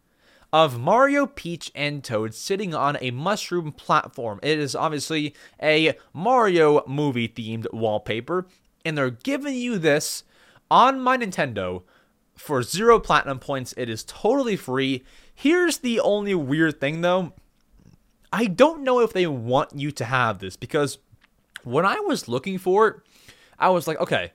of 0.55 0.81
Mario, 0.81 1.27
Peach, 1.27 1.71
and 1.75 2.03
Toad 2.03 2.33
sitting 2.33 2.75
on 2.75 2.97
a 2.99 3.11
mushroom 3.11 3.73
platform. 3.73 4.41
It 4.43 4.59
is 4.59 4.75
obviously 4.75 5.35
a 5.63 5.93
Mario 6.15 6.83
movie 6.87 7.29
themed 7.29 7.67
wallpaper, 7.75 8.47
and 8.87 8.97
they're 8.97 9.11
giving 9.11 9.55
you 9.55 9.77
this 9.77 10.25
on 10.71 10.99
my 10.99 11.19
Nintendo 11.19 11.83
for 12.35 12.63
zero 12.63 12.99
platinum 12.99 13.39
points. 13.39 13.75
It 13.77 13.91
is 13.91 14.03
totally 14.05 14.57
free. 14.57 15.05
Here's 15.35 15.77
the 15.77 16.01
only 16.01 16.35
weird 16.35 16.81
thing 16.81 17.03
though 17.03 17.35
I 18.33 18.47
don't 18.47 18.83
know 18.83 19.01
if 19.01 19.13
they 19.13 19.27
want 19.27 19.77
you 19.77 19.91
to 19.91 20.07
have 20.07 20.39
this 20.39 20.57
because 20.57 20.97
when 21.65 21.85
I 21.85 22.01
was 22.01 22.29
looking 22.29 22.57
for 22.57 22.89
it, 22.89 22.97
I 23.59 23.69
was 23.69 23.87
like, 23.87 24.01
okay, 24.01 24.33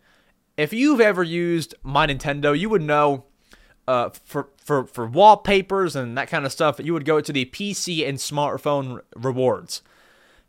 if 0.56 0.72
you've 0.72 1.02
ever 1.02 1.24
used 1.24 1.74
my 1.82 2.06
Nintendo, 2.06 2.56
you 2.56 2.70
would 2.70 2.84
know 2.84 3.26
uh, 3.88 4.10
for 4.24 4.50
for 4.58 4.86
for 4.86 5.06
wallpapers 5.06 5.96
and 5.96 6.18
that 6.18 6.28
kind 6.28 6.46
of 6.46 6.52
stuff, 6.52 6.80
you 6.84 6.94
would 6.94 7.06
go 7.06 7.22
to 7.22 7.32
the 7.32 7.46
PC 7.46 8.08
and 8.08 8.18
smartphone 8.18 9.02
rewards. 9.16 9.82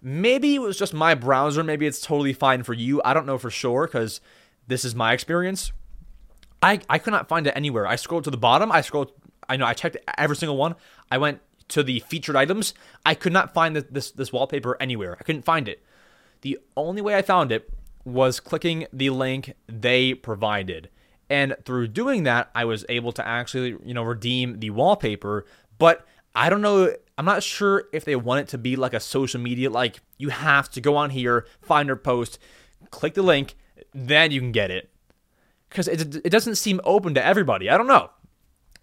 Maybe 0.02 0.54
it 0.54 0.60
was 0.60 0.78
just 0.78 0.94
my 0.94 1.14
browser. 1.14 1.62
Maybe 1.64 1.86
it's 1.86 2.00
totally 2.00 2.32
fine 2.32 2.62
for 2.62 2.72
you. 2.72 3.00
I 3.04 3.14
don't 3.14 3.26
know 3.26 3.38
for 3.38 3.50
sure 3.50 3.86
because 3.86 4.20
this 4.66 4.84
is 4.84 4.94
my 4.94 5.12
experience. 5.12 5.72
I 6.62 6.80
I 6.88 6.98
could 6.98 7.12
not 7.12 7.28
find 7.28 7.46
it 7.46 7.52
anywhere. 7.56 7.86
I 7.86 7.96
scrolled 7.96 8.24
to 8.24 8.30
the 8.30 8.36
bottom. 8.36 8.72
I 8.72 8.80
scrolled. 8.80 9.12
I 9.48 9.56
know 9.56 9.66
I 9.66 9.74
checked 9.74 9.96
every 10.16 10.36
single 10.36 10.56
one. 10.56 10.74
I 11.10 11.18
went 11.18 11.40
to 11.68 11.82
the 11.82 12.00
featured 12.00 12.36
items. 12.36 12.74
I 13.04 13.14
could 13.14 13.32
not 13.32 13.52
find 13.52 13.76
this 13.76 13.84
this, 13.90 14.10
this 14.12 14.32
wallpaper 14.32 14.76
anywhere. 14.80 15.16
I 15.20 15.24
couldn't 15.24 15.44
find 15.44 15.68
it. 15.68 15.82
The 16.40 16.58
only 16.76 17.02
way 17.02 17.16
I 17.16 17.22
found 17.22 17.52
it 17.52 17.70
was 18.04 18.40
clicking 18.40 18.86
the 18.92 19.10
link 19.10 19.54
they 19.66 20.14
provided. 20.14 20.88
And 21.28 21.56
through 21.64 21.88
doing 21.88 22.22
that, 22.24 22.50
I 22.54 22.64
was 22.64 22.84
able 22.88 23.12
to 23.12 23.26
actually, 23.26 23.76
you 23.84 23.94
know, 23.94 24.02
redeem 24.02 24.60
the 24.60 24.70
wallpaper. 24.70 25.44
But 25.78 26.06
I 26.34 26.50
don't 26.50 26.60
know, 26.60 26.94
I'm 27.18 27.24
not 27.24 27.42
sure 27.42 27.84
if 27.92 28.04
they 28.04 28.16
want 28.16 28.40
it 28.40 28.48
to 28.48 28.58
be 28.58 28.76
like 28.76 28.94
a 28.94 29.00
social 29.00 29.40
media, 29.40 29.70
like 29.70 30.00
you 30.18 30.28
have 30.28 30.70
to 30.70 30.80
go 30.80 30.96
on 30.96 31.10
here, 31.10 31.46
find 31.62 31.88
their 31.88 31.96
post, 31.96 32.38
click 32.90 33.14
the 33.14 33.22
link, 33.22 33.56
then 33.92 34.30
you 34.30 34.40
can 34.40 34.52
get 34.52 34.70
it. 34.70 34.90
Because 35.68 35.88
it, 35.88 36.16
it 36.16 36.30
doesn't 36.30 36.56
seem 36.56 36.80
open 36.84 37.14
to 37.14 37.24
everybody. 37.24 37.68
I 37.68 37.76
don't 37.76 37.88
know. 37.88 38.10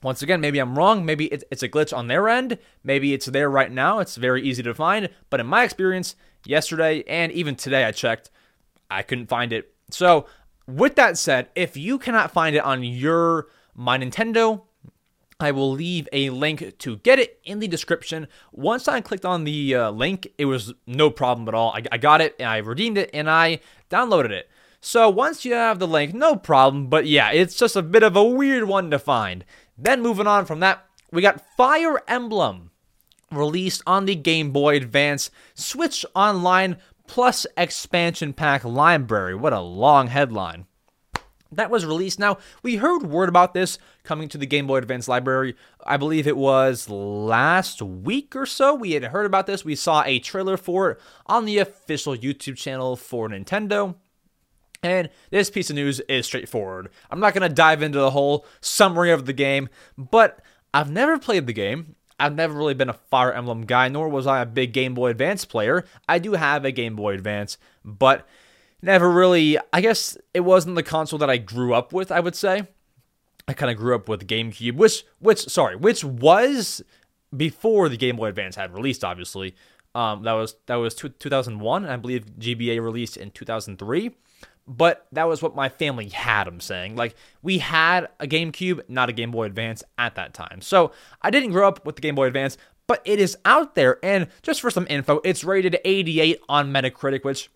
Once 0.01 0.21
again, 0.21 0.41
maybe 0.41 0.59
I'm 0.59 0.77
wrong. 0.77 1.05
Maybe 1.05 1.27
it's 1.27 1.63
a 1.63 1.69
glitch 1.69 1.95
on 1.95 2.07
their 2.07 2.27
end. 2.27 2.57
Maybe 2.83 3.13
it's 3.13 3.27
there 3.27 3.49
right 3.49 3.71
now. 3.71 3.99
It's 3.99 4.17
very 4.17 4.43
easy 4.43 4.61
to 4.63 4.73
find. 4.73 5.09
But 5.29 5.39
in 5.39 5.47
my 5.47 5.63
experience, 5.63 6.17
yesterday 6.45 7.03
and 7.07 7.31
even 7.31 7.55
today, 7.55 7.85
I 7.85 7.91
checked, 7.91 8.29
I 8.91 9.01
couldn't 9.01 9.27
find 9.27 9.53
it. 9.53 9.73
So 9.91 10.25
with 10.67 10.95
that 10.95 11.17
said, 11.17 11.49
if 11.55 11.75
you 11.75 11.97
cannot 11.97 12.31
find 12.31 12.55
it 12.55 12.63
on 12.63 12.83
your 12.83 13.47
My 13.75 13.97
Nintendo, 13.97 14.63
I 15.39 15.51
will 15.51 15.71
leave 15.71 16.07
a 16.13 16.29
link 16.29 16.77
to 16.77 16.97
get 16.97 17.19
it 17.19 17.39
in 17.43 17.59
the 17.59 17.67
description. 17.67 18.27
Once 18.51 18.87
I 18.87 19.01
clicked 19.01 19.25
on 19.25 19.43
the 19.43 19.75
uh, 19.75 19.91
link, 19.91 20.27
it 20.37 20.45
was 20.45 20.73
no 20.87 21.09
problem 21.09 21.47
at 21.47 21.53
all. 21.53 21.71
I, 21.71 21.83
I 21.91 21.97
got 21.97 22.21
it 22.21 22.35
and 22.39 22.47
I 22.47 22.57
redeemed 22.57 22.97
it 22.97 23.09
and 23.13 23.29
I 23.29 23.59
downloaded 23.89 24.31
it. 24.31 24.49
So 24.79 25.09
once 25.09 25.45
you 25.45 25.53
have 25.53 25.79
the 25.79 25.87
link, 25.87 26.13
no 26.13 26.35
problem. 26.35 26.87
But 26.87 27.07
yeah, 27.07 27.31
it's 27.31 27.55
just 27.55 27.75
a 27.75 27.81
bit 27.81 28.03
of 28.03 28.15
a 28.15 28.23
weird 28.23 28.65
one 28.65 28.91
to 28.91 28.99
find. 28.99 29.43
Then 29.77 30.01
moving 30.01 30.27
on 30.27 30.45
from 30.45 30.59
that, 30.61 30.85
we 31.11 31.21
got 31.21 31.43
Fire 31.57 32.01
Emblem 32.07 32.71
released 33.31 33.81
on 33.87 34.05
the 34.05 34.15
Game 34.15 34.51
Boy 34.51 34.77
Advance, 34.77 35.31
Switch 35.55 36.05
Online 36.15 36.77
plus 37.07 37.45
expansion 37.57 38.33
pack 38.33 38.63
library. 38.63 39.35
What 39.35 39.53
a 39.53 39.61
long 39.61 40.07
headline. 40.07 40.65
That 41.51 41.69
was 41.69 41.85
released. 41.85 42.19
Now, 42.19 42.37
we 42.63 42.77
heard 42.77 43.03
word 43.03 43.29
about 43.29 43.53
this 43.53 43.77
coming 44.03 44.27
to 44.29 44.37
the 44.37 44.45
Game 44.45 44.65
Boy 44.65 44.77
Advance 44.77 45.07
library. 45.07 45.55
I 45.85 45.97
believe 45.97 46.27
it 46.27 46.37
was 46.37 46.89
last 46.89 47.81
week 47.81 48.35
or 48.35 48.45
so. 48.45 48.73
We 48.73 48.93
had 48.93 49.03
heard 49.05 49.25
about 49.25 49.45
this. 49.45 49.63
We 49.63 49.75
saw 49.75 50.03
a 50.03 50.19
trailer 50.19 50.57
for 50.57 50.91
it 50.91 51.01
on 51.27 51.45
the 51.45 51.59
official 51.59 52.15
YouTube 52.15 52.57
channel 52.57 52.95
for 52.95 53.29
Nintendo. 53.29 53.95
And 54.81 55.09
this 55.29 55.49
piece 55.49 55.69
of 55.69 55.75
news 55.75 56.01
is 56.01 56.25
straightforward. 56.25 56.89
I'm 57.09 57.19
not 57.19 57.33
going 57.33 57.47
to 57.47 57.53
dive 57.53 57.81
into 57.81 57.99
the 57.99 58.11
whole 58.11 58.45
summary 58.59 59.11
of 59.11 59.25
the 59.25 59.33
game, 59.33 59.69
but 59.97 60.41
I've 60.73 60.91
never 60.91 61.17
played 61.17 61.47
the 61.47 61.53
game. 61.53 61.95
I've 62.23 62.35
never 62.35 62.53
really 62.53 62.73
been 62.73 62.89
a 62.89 62.93
Fire 62.93 63.33
Emblem 63.33 63.65
guy, 63.65 63.89
nor 63.89 64.07
was 64.07 64.25
I 64.25 64.41
a 64.41 64.45
big 64.45 64.71
Game 64.71 64.93
Boy 64.93 65.09
Advance 65.09 65.43
player. 65.43 65.83
I 66.07 66.19
do 66.19 66.33
have 66.33 66.63
a 66.63 66.71
Game 66.71 66.95
Boy 66.95 67.15
Advance, 67.15 67.57
but 67.83 68.25
never 68.81 69.11
really, 69.11 69.57
I 69.73 69.81
guess 69.81 70.17
it 70.33 70.39
wasn't 70.39 70.75
the 70.75 70.83
console 70.83 71.19
that 71.19 71.29
I 71.29 71.35
grew 71.35 71.73
up 71.73 71.91
with, 71.91 72.13
I 72.13 72.21
would 72.21 72.35
say. 72.35 72.67
I 73.45 73.53
kind 73.53 73.69
of 73.69 73.75
grew 73.75 73.93
up 73.93 74.07
with 74.07 74.25
GameCube, 74.25 74.75
which, 74.75 75.05
which, 75.19 75.49
sorry, 75.49 75.75
which 75.75 76.05
was 76.05 76.81
before 77.35 77.89
the 77.89 77.97
Game 77.97 78.15
Boy 78.15 78.27
Advance 78.27 78.55
had 78.55 78.73
released, 78.73 79.03
obviously. 79.03 79.53
Um, 79.93 80.23
that 80.23 80.31
was 80.31 80.55
that 80.67 80.75
was 80.75 80.95
2001. 80.95 81.85
I 81.85 81.97
believe 81.97 82.25
GBA 82.39 82.81
released 82.81 83.17
in 83.17 83.31
2003 83.31 84.11
but 84.67 85.07
that 85.11 85.27
was 85.27 85.41
what 85.41 85.55
my 85.55 85.69
family 85.69 86.09
had, 86.09 86.47
I'm 86.47 86.61
saying. 86.61 86.95
Like, 86.95 87.15
we 87.41 87.57
had 87.57 88.07
a 88.19 88.27
GameCube, 88.27 88.81
not 88.87 89.09
a 89.09 89.13
Game 89.13 89.31
Boy 89.31 89.45
Advance 89.45 89.83
at 89.97 90.15
that 90.15 90.33
time. 90.33 90.61
So 90.61 90.91
I 91.21 91.29
didn't 91.31 91.51
grow 91.51 91.67
up 91.67 91.85
with 91.85 91.95
the 91.95 92.01
Game 92.01 92.15
Boy 92.15 92.27
Advance, 92.27 92.57
but 92.87 93.01
it 93.05 93.19
is 93.19 93.37
out 93.43 93.75
there. 93.75 93.99
And 94.03 94.27
just 94.41 94.61
for 94.61 94.71
some 94.71 94.87
info, 94.89 95.19
it's 95.23 95.43
rated 95.43 95.77
88 95.83 96.39
on 96.47 96.71
Metacritic, 96.71 97.23
which 97.23 97.49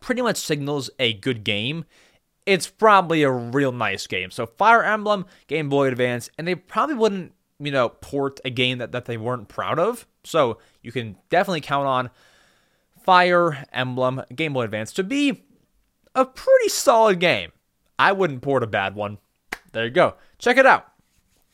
pretty 0.00 0.22
much 0.22 0.36
signals 0.36 0.90
a 0.98 1.12
good 1.14 1.44
game. 1.44 1.84
It's 2.44 2.68
probably 2.68 3.22
a 3.22 3.30
real 3.30 3.72
nice 3.72 4.06
game. 4.06 4.30
So 4.30 4.46
Fire 4.46 4.82
Emblem, 4.82 5.26
Game 5.46 5.68
Boy 5.68 5.88
Advance, 5.88 6.30
and 6.38 6.46
they 6.46 6.54
probably 6.54 6.96
wouldn't, 6.96 7.32
you 7.58 7.70
know, 7.70 7.88
port 7.88 8.40
a 8.44 8.50
game 8.50 8.78
that, 8.78 8.92
that 8.92 9.06
they 9.06 9.16
weren't 9.16 9.48
proud 9.48 9.78
of. 9.78 10.06
So 10.24 10.58
you 10.82 10.92
can 10.92 11.16
definitely 11.30 11.60
count 11.60 11.86
on 11.86 12.10
Fire 13.04 13.64
Emblem, 13.72 14.22
Game 14.34 14.52
Boy 14.52 14.64
Advance 14.64 14.92
to 14.94 15.04
be 15.04 15.44
a 16.16 16.24
pretty 16.24 16.68
solid 16.70 17.20
game. 17.20 17.52
I 17.98 18.10
wouldn't 18.10 18.42
port 18.42 18.64
a 18.64 18.66
bad 18.66 18.96
one. 18.96 19.18
There 19.72 19.84
you 19.84 19.90
go. 19.90 20.14
Check 20.38 20.56
it 20.56 20.66
out. 20.66 20.88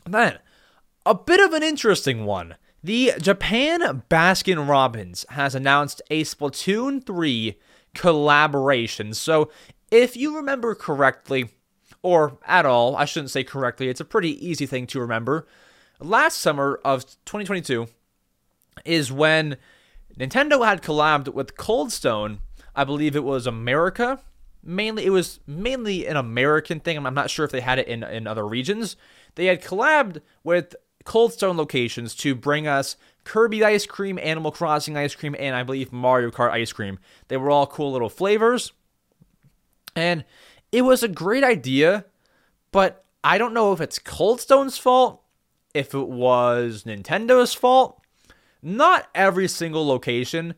Then, 0.07 0.39
a 1.05 1.15
bit 1.15 1.41
of 1.41 1.53
an 1.53 1.63
interesting 1.63 2.25
one. 2.25 2.55
The 2.83 3.13
Japan 3.21 4.03
Baskin 4.09 4.69
Robbins 4.69 5.27
has 5.31 5.55
announced 5.55 6.01
a 6.11 6.25
Splatoon 6.25 7.05
3 7.05 7.59
collaboration. 7.95 9.15
So, 9.15 9.51
if 9.91 10.17
you 10.17 10.37
remember 10.37 10.75
correctly, 10.75 11.51
or 12.03 12.39
at 12.47 12.65
all, 12.65 12.97
I 12.97 13.05
shouldn't 13.05 13.31
say 13.31 13.45
correctly, 13.45 13.89
it's 13.89 14.01
a 14.01 14.05
pretty 14.05 14.45
easy 14.45 14.67
thing 14.67 14.87
to 14.89 15.01
remember. 15.01 15.47
Last 16.01 16.39
summer 16.39 16.81
of 16.85 17.05
2022 17.25 17.87
is 18.85 19.13
when 19.13 19.57
Nintendo 20.19 20.65
had 20.65 20.83
collabed 20.83 21.29
with 21.29 21.57
Cold 21.57 21.93
Stone. 21.93 22.41
I 22.75 22.85
believe 22.85 23.15
it 23.15 23.25
was 23.25 23.47
America 23.47 24.21
mainly 24.63 25.05
it 25.05 25.11
was 25.11 25.41
mainly 25.47 26.07
an 26.07 26.17
American 26.17 26.81
thing. 26.81 27.05
I'm 27.05 27.15
not 27.15 27.31
sure 27.31 27.45
if 27.45 27.51
they 27.51 27.61
had 27.61 27.79
it 27.79 27.89
in 27.89 28.03
in 28.03 28.27
other 28.27 28.47
regions. 28.47 28.97
They 29.35 29.47
had 29.47 29.63
collabed 29.63 30.21
with 30.45 30.75
Cold 31.05 31.33
Stone 31.33 31.57
locations 31.57 32.15
to 32.17 32.35
bring 32.35 32.67
us 32.67 32.97
Kirby 33.25 33.65
ice 33.65 33.87
cream, 33.87 34.19
Animal 34.19 34.53
Crossing 34.53 34.97
ice 34.97 35.15
cream, 35.15 35.35
and 35.39 35.55
I 35.55 35.63
believe 35.63 35.93
Mario 35.93 36.31
Kart 36.31 36.51
ice 36.51 36.73
cream. 36.73 36.99
They 37.29 37.37
were 37.37 37.51
all 37.51 37.67
cool 37.67 37.93
little 37.93 38.09
flavors. 38.09 38.73
And 39.95 40.25
it 40.71 40.83
was 40.83 41.03
a 41.03 41.09
great 41.09 41.45
idea, 41.45 42.07
but 42.71 43.05
I 43.23 43.39
don't 43.39 43.55
know 43.55 43.73
if 43.73 43.81
it's 43.81 43.99
Cold 43.99 44.41
Stone's 44.41 44.79
fault, 44.79 45.23
if 45.75 45.95
it 45.95 46.09
was 46.09 46.85
Nintendo's 46.85 47.55
fault. 47.55 48.01
Not 48.63 49.09
every 49.15 49.49
single 49.49 49.87
location, 49.87 50.55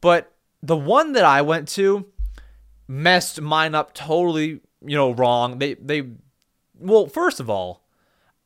but 0.00 0.32
the 0.62 0.76
one 0.76 1.12
that 1.12 1.24
I 1.24 1.42
went 1.42 1.68
to, 1.68 2.06
messed 2.92 3.40
mine 3.40 3.74
up 3.74 3.94
totally, 3.94 4.60
you 4.84 4.96
know, 4.96 5.12
wrong. 5.12 5.58
They 5.58 5.74
they 5.74 6.04
well, 6.78 7.06
first 7.06 7.40
of 7.40 7.48
all, 7.48 7.82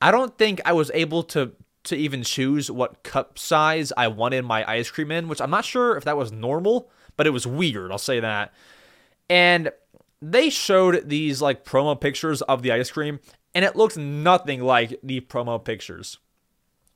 I 0.01 0.11
don't 0.11 0.39
think 0.39 0.61
I 0.65 0.73
was 0.73 0.91
able 0.95 1.25
to 1.25 1.53
to 1.85 1.97
even 1.97 2.23
choose 2.23 2.71
what 2.71 3.03
cup 3.03 3.39
size 3.39 3.93
I 3.97 4.09
wanted 4.09 4.45
my 4.45 4.69
ice 4.71 4.91
cream 4.91 5.11
in, 5.11 5.29
which 5.29 5.41
I'm 5.41 5.51
not 5.51 5.65
sure 5.65 5.97
if 5.97 6.05
that 6.05 6.17
was 6.17 6.33
normal, 6.33 6.91
but 7.17 7.27
it 7.27 7.31
was 7.31 7.47
weird, 7.47 7.91
I'll 7.93 7.99
say 7.99 8.21
that. 8.21 8.53
And 9.29 9.71
they 10.23 10.51
showed 10.51 11.09
these 11.09 11.43
like 11.43 11.65
promo 11.65 12.01
pictures 12.01 12.43
of 12.43 12.63
the 12.63 12.73
ice 12.73 12.91
cream 12.91 13.21
and 13.55 13.65
it 13.65 13.77
looked 13.77 13.97
nothing 13.97 14.63
like 14.63 14.99
the 15.03 15.21
promo 15.21 15.63
pictures. 15.63 16.19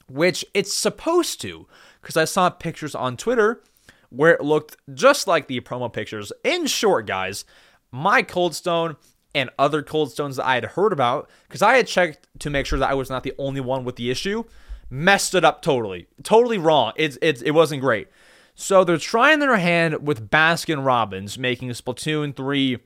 Which 0.08 0.44
it's 0.54 0.74
supposed 0.74 1.40
to, 1.42 1.68
because 2.02 2.16
I 2.16 2.24
saw 2.24 2.50
pictures 2.50 2.96
on 2.96 3.16
Twitter 3.16 3.62
where 4.10 4.34
it 4.34 4.42
looked 4.42 4.76
just 4.92 5.26
like 5.26 5.46
the 5.46 5.60
promo 5.60 5.92
pictures. 5.92 6.32
In 6.44 6.66
short, 6.66 7.06
guys, 7.06 7.44
my 7.90 8.22
Cold 8.22 8.54
Stone 8.54 8.96
and 9.34 9.50
other 9.58 9.82
Cold 9.82 10.10
Stones 10.10 10.36
that 10.36 10.46
I 10.46 10.54
had 10.56 10.64
heard 10.64 10.92
about, 10.92 11.30
because 11.48 11.62
I 11.62 11.76
had 11.76 11.86
checked 11.86 12.26
to 12.40 12.50
make 12.50 12.66
sure 12.66 12.78
that 12.78 12.90
I 12.90 12.94
was 12.94 13.10
not 13.10 13.22
the 13.22 13.34
only 13.38 13.60
one 13.60 13.84
with 13.84 13.96
the 13.96 14.10
issue, 14.10 14.44
messed 14.90 15.34
it 15.34 15.44
up 15.44 15.62
totally. 15.62 16.08
Totally 16.22 16.58
wrong. 16.58 16.92
It's, 16.96 17.16
it's, 17.22 17.40
it 17.42 17.52
wasn't 17.52 17.80
great. 17.80 18.08
So 18.54 18.84
they're 18.84 18.98
trying 18.98 19.38
their 19.38 19.56
hand 19.56 20.06
with 20.06 20.28
Baskin 20.28 20.84
Robbins, 20.84 21.38
making 21.38 21.70
Splatoon 21.70 22.36
3 22.36 22.78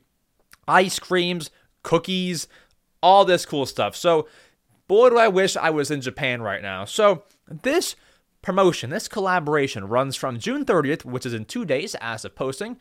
ice 0.68 0.98
creams, 0.98 1.50
cookies, 1.82 2.46
all 3.02 3.24
this 3.24 3.44
cool 3.44 3.66
stuff. 3.66 3.96
So, 3.96 4.28
boy, 4.86 5.10
do 5.10 5.18
I 5.18 5.28
wish 5.28 5.56
I 5.56 5.70
was 5.70 5.90
in 5.90 6.00
Japan 6.00 6.42
right 6.42 6.62
now. 6.62 6.84
So, 6.84 7.24
this 7.62 7.96
promotion, 8.44 8.90
this 8.90 9.08
collaboration 9.08 9.88
runs 9.88 10.14
from 10.14 10.38
June 10.38 10.64
30th, 10.64 11.04
which 11.04 11.24
is 11.24 11.32
in 11.32 11.46
two 11.46 11.64
days 11.64 11.96
as 12.00 12.24
of 12.24 12.36
posting, 12.36 12.76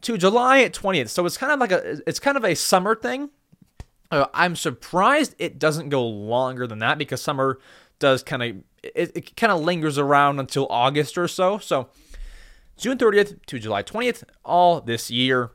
to 0.00 0.16
July 0.16 0.68
20th. 0.68 1.10
So 1.10 1.24
it's 1.26 1.36
kind 1.36 1.52
of 1.52 1.60
like 1.60 1.70
a 1.70 2.00
it's 2.08 2.18
kind 2.18 2.36
of 2.36 2.44
a 2.44 2.54
summer 2.54 2.96
thing. 2.96 3.30
Uh, 4.10 4.26
I'm 4.34 4.56
surprised 4.56 5.34
it 5.38 5.58
doesn't 5.58 5.90
go 5.90 6.04
longer 6.04 6.66
than 6.66 6.78
that 6.80 6.98
because 6.98 7.22
summer 7.22 7.58
does 7.98 8.22
kind 8.22 8.42
of 8.42 8.56
it, 8.82 9.12
it 9.14 9.36
kind 9.36 9.52
of 9.52 9.60
lingers 9.60 9.98
around 9.98 10.40
until 10.40 10.66
August 10.70 11.16
or 11.18 11.28
so. 11.28 11.58
So 11.58 11.90
June 12.76 12.98
30th 12.98 13.44
to 13.46 13.58
July 13.58 13.82
20th, 13.82 14.24
all 14.44 14.80
this 14.80 15.10
year. 15.10 15.52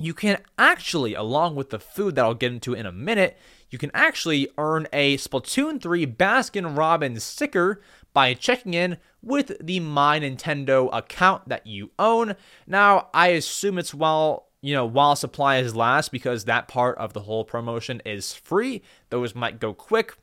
You 0.00 0.14
can 0.14 0.38
actually, 0.58 1.14
along 1.14 1.56
with 1.56 1.70
the 1.70 1.78
food 1.78 2.14
that 2.14 2.24
I'll 2.24 2.34
get 2.34 2.52
into 2.52 2.74
in 2.74 2.86
a 2.86 2.92
minute, 2.92 3.36
you 3.68 3.78
can 3.78 3.90
actually 3.92 4.48
earn 4.58 4.88
a 4.92 5.16
Splatoon 5.18 5.80
3 5.80 6.06
Baskin 6.06 6.76
Robbins 6.76 7.22
sticker 7.22 7.80
by 8.12 8.34
checking 8.34 8.74
in 8.74 8.96
with 9.22 9.52
the 9.60 9.78
My 9.80 10.18
Nintendo 10.18 10.88
account 10.92 11.48
that 11.48 11.66
you 11.66 11.90
own. 11.98 12.34
Now, 12.66 13.08
I 13.12 13.28
assume 13.28 13.78
it's 13.78 13.94
while 13.94 14.46
you 14.62 14.74
know 14.74 14.84
while 14.84 15.16
supplies 15.16 15.76
last 15.76 16.12
because 16.12 16.44
that 16.44 16.68
part 16.68 16.98
of 16.98 17.12
the 17.12 17.20
whole 17.20 17.44
promotion 17.44 18.02
is 18.04 18.34
free. 18.34 18.82
Those 19.10 19.34
might 19.34 19.60
go 19.60 19.72
quick. 19.72 20.16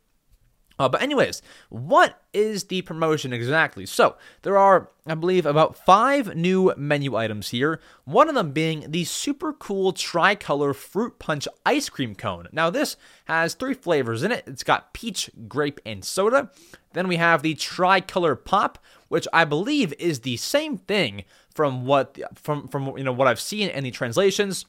Uh, 0.79 0.87
but 0.87 1.01
anyways, 1.01 1.41
what 1.69 2.21
is 2.33 2.65
the 2.65 2.81
promotion 2.83 3.33
exactly? 3.33 3.85
So 3.85 4.15
there 4.43 4.57
are, 4.57 4.89
I 5.05 5.15
believe, 5.15 5.45
about 5.45 5.77
five 5.85 6.35
new 6.35 6.73
menu 6.77 7.15
items 7.15 7.49
here. 7.49 7.79
One 8.05 8.29
of 8.29 8.35
them 8.35 8.51
being 8.51 8.85
the 8.91 9.03
super 9.03 9.53
cool 9.53 9.91
tricolor 9.91 10.73
fruit 10.73 11.19
punch 11.19 11.47
ice 11.65 11.89
cream 11.89 12.15
cone. 12.15 12.47
Now 12.51 12.69
this 12.69 12.95
has 13.25 13.53
three 13.53 13.73
flavors 13.73 14.23
in 14.23 14.31
it. 14.31 14.43
It's 14.45 14.63
got 14.63 14.93
peach, 14.93 15.31
grape, 15.47 15.79
and 15.85 16.05
soda. 16.05 16.51
Then 16.93 17.07
we 17.07 17.17
have 17.17 17.41
the 17.41 17.55
tricolor 17.55 18.35
pop, 18.35 18.79
which 19.07 19.27
I 19.33 19.45
believe 19.45 19.93
is 19.99 20.21
the 20.21 20.37
same 20.37 20.77
thing 20.77 21.23
from 21.53 21.85
what 21.85 22.19
from 22.35 22.67
from 22.67 22.97
you 22.97 23.03
know 23.03 23.11
what 23.11 23.27
I've 23.27 23.39
seen 23.39 23.69
in 23.69 23.83
the 23.83 23.91
translations. 23.91 24.65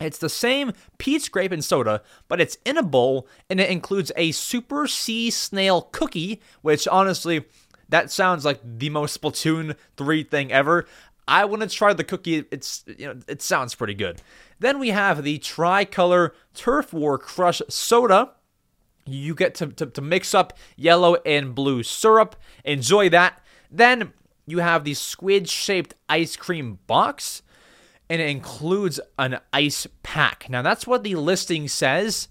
It's 0.00 0.18
the 0.18 0.30
same 0.30 0.72
peach, 0.98 1.30
grape, 1.30 1.52
and 1.52 1.64
soda, 1.64 2.02
but 2.26 2.40
it's 2.40 2.56
in 2.64 2.78
a 2.78 2.82
bowl 2.82 3.28
and 3.50 3.60
it 3.60 3.70
includes 3.70 4.10
a 4.16 4.32
super 4.32 4.86
sea 4.86 5.30
snail 5.30 5.82
cookie, 5.92 6.40
which 6.62 6.88
honestly, 6.88 7.44
that 7.90 8.10
sounds 8.10 8.44
like 8.44 8.60
the 8.64 8.88
most 8.88 9.20
Splatoon 9.20 9.76
3 9.96 10.22
thing 10.24 10.50
ever. 10.50 10.86
I 11.28 11.44
want 11.44 11.62
to 11.62 11.68
try 11.68 11.92
the 11.92 12.02
cookie. 12.02 12.44
It's 12.50 12.82
you 12.86 13.06
know, 13.06 13.20
it 13.28 13.42
sounds 13.42 13.74
pretty 13.74 13.94
good. 13.94 14.22
Then 14.58 14.78
we 14.78 14.88
have 14.88 15.22
the 15.22 15.38
tricolor 15.38 16.34
Turf 16.54 16.92
War 16.92 17.18
Crush 17.18 17.62
soda. 17.68 18.32
You 19.06 19.34
get 19.34 19.54
to, 19.56 19.68
to, 19.68 19.86
to 19.86 20.00
mix 20.00 20.34
up 20.34 20.56
yellow 20.76 21.16
and 21.26 21.54
blue 21.54 21.82
syrup. 21.82 22.36
Enjoy 22.64 23.08
that. 23.10 23.40
Then 23.70 24.12
you 24.46 24.58
have 24.58 24.84
the 24.84 24.94
squid 24.94 25.48
shaped 25.48 25.94
ice 26.08 26.36
cream 26.36 26.78
box 26.86 27.42
and 28.10 28.20
it 28.20 28.28
includes 28.28 28.98
an 29.20 29.38
ice 29.52 29.86
pack. 30.02 30.50
Now, 30.50 30.62
that's 30.62 30.84
what 30.84 31.04
the 31.04 31.14
listing 31.14 31.68
says. 31.68 32.26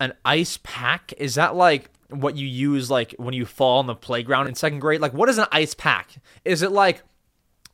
An 0.00 0.14
ice 0.24 0.58
pack? 0.62 1.12
Is 1.18 1.34
that 1.34 1.54
like 1.54 1.90
what 2.08 2.36
you 2.36 2.46
use 2.46 2.90
like 2.90 3.14
when 3.18 3.34
you 3.34 3.44
fall 3.44 3.78
on 3.78 3.86
the 3.86 3.94
playground 3.94 4.48
in 4.48 4.54
second 4.54 4.78
grade? 4.78 5.02
Like, 5.02 5.12
what 5.12 5.28
is 5.28 5.36
an 5.36 5.46
ice 5.52 5.74
pack? 5.74 6.16
Is 6.46 6.62
it 6.62 6.72
like 6.72 7.02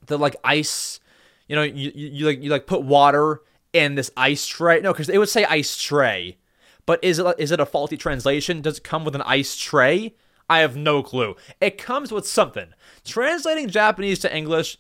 the 0.07 0.19
like 0.19 0.35
ice? 0.43 0.99
You 1.47 1.55
know, 1.55 1.63
you, 1.63 1.93
you, 1.95 2.09
you 2.09 2.27
like 2.27 2.43
you 2.43 2.51
like 2.51 2.67
put 2.67 2.83
water 2.83 3.43
in 3.73 3.95
this 3.95 4.11
ice 4.17 4.45
tray? 4.45 4.81
No, 4.81 4.93
because 4.93 5.09
it 5.09 5.19
would 5.19 5.29
say 5.29 5.45
ice 5.45 5.77
tray. 5.81 6.39
But 6.87 7.03
is 7.05 7.21
it 7.21 7.37
is 7.39 7.53
it 7.53 7.61
a 7.61 7.67
faulty 7.67 7.97
translation? 7.97 8.63
Does 8.63 8.79
it 8.79 8.85
come 8.85 9.05
with 9.05 9.15
an 9.15 9.23
ice 9.23 9.57
tray? 9.57 10.17
I 10.51 10.59
have 10.59 10.77
no 10.77 11.05
clue. 11.05 11.37
It 11.61 11.79
comes 11.79 12.11
with 12.11 12.27
something. 12.27 12.75
Translating 13.05 13.69
Japanese 13.69 14.19
to 14.21 14.37
English, 14.37 14.77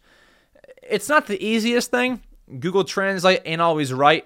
it's 0.82 1.08
not 1.08 1.28
the 1.28 1.42
easiest 1.42 1.92
thing 1.92 2.20
Google 2.58 2.84
Translate 2.84 3.42
ain't 3.44 3.60
always 3.60 3.92
right. 3.92 4.24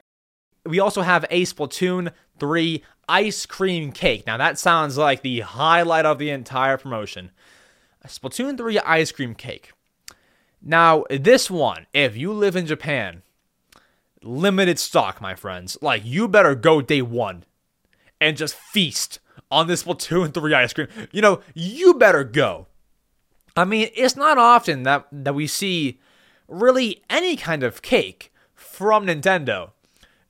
We 0.65 0.81
also 0.81 1.03
have 1.03 1.25
a 1.31 1.45
Splatoon 1.45 2.13
3 2.39 2.83
ice 3.09 3.47
cream 3.47 3.93
cake. 3.93 4.27
Now, 4.27 4.37
that 4.37 4.59
sounds 4.59 4.99
like 4.99 5.23
the 5.23 5.41
highlight 5.41 6.07
of 6.07 6.19
the 6.19 6.31
entire 6.31 6.77
promotion. 6.77 7.31
Splatoon 8.07 8.57
3 8.57 8.79
ice 8.81 9.13
cream 9.13 9.35
cake. 9.35 9.73
Now, 10.63 11.05
this 11.11 11.51
one, 11.51 11.87
if 11.93 12.17
you 12.17 12.33
live 12.33 12.57
in 12.57 12.67
Japan, 12.67 13.23
limited 14.23 14.79
stock, 14.79 15.21
my 15.21 15.35
friends. 15.35 15.79
Like, 15.81 16.05
you 16.05 16.29
better 16.29 16.55
go 16.55 16.81
day 16.81 17.03
one 17.03 17.45
and 18.21 18.37
just 18.37 18.55
feast 18.55 19.21
on 19.51 19.67
this 19.67 19.85
Splatoon 19.85 20.35
3 20.35 20.55
ice 20.55 20.73
cream. 20.73 20.89
You 21.13 21.23
know, 21.23 21.41
you 21.55 21.95
better 21.95 22.25
go. 22.25 22.67
I 23.57 23.65
mean, 23.65 23.91
it's 23.95 24.17
not 24.17 24.39
often 24.39 24.83
that, 24.83 25.07
that 25.13 25.35
we 25.35 25.47
see 25.47 26.01
really 26.49 27.03
any 27.11 27.37
kind 27.37 27.63
of 27.63 27.83
cake 27.83 28.33
from 28.55 29.07
Nintendo, 29.07 29.71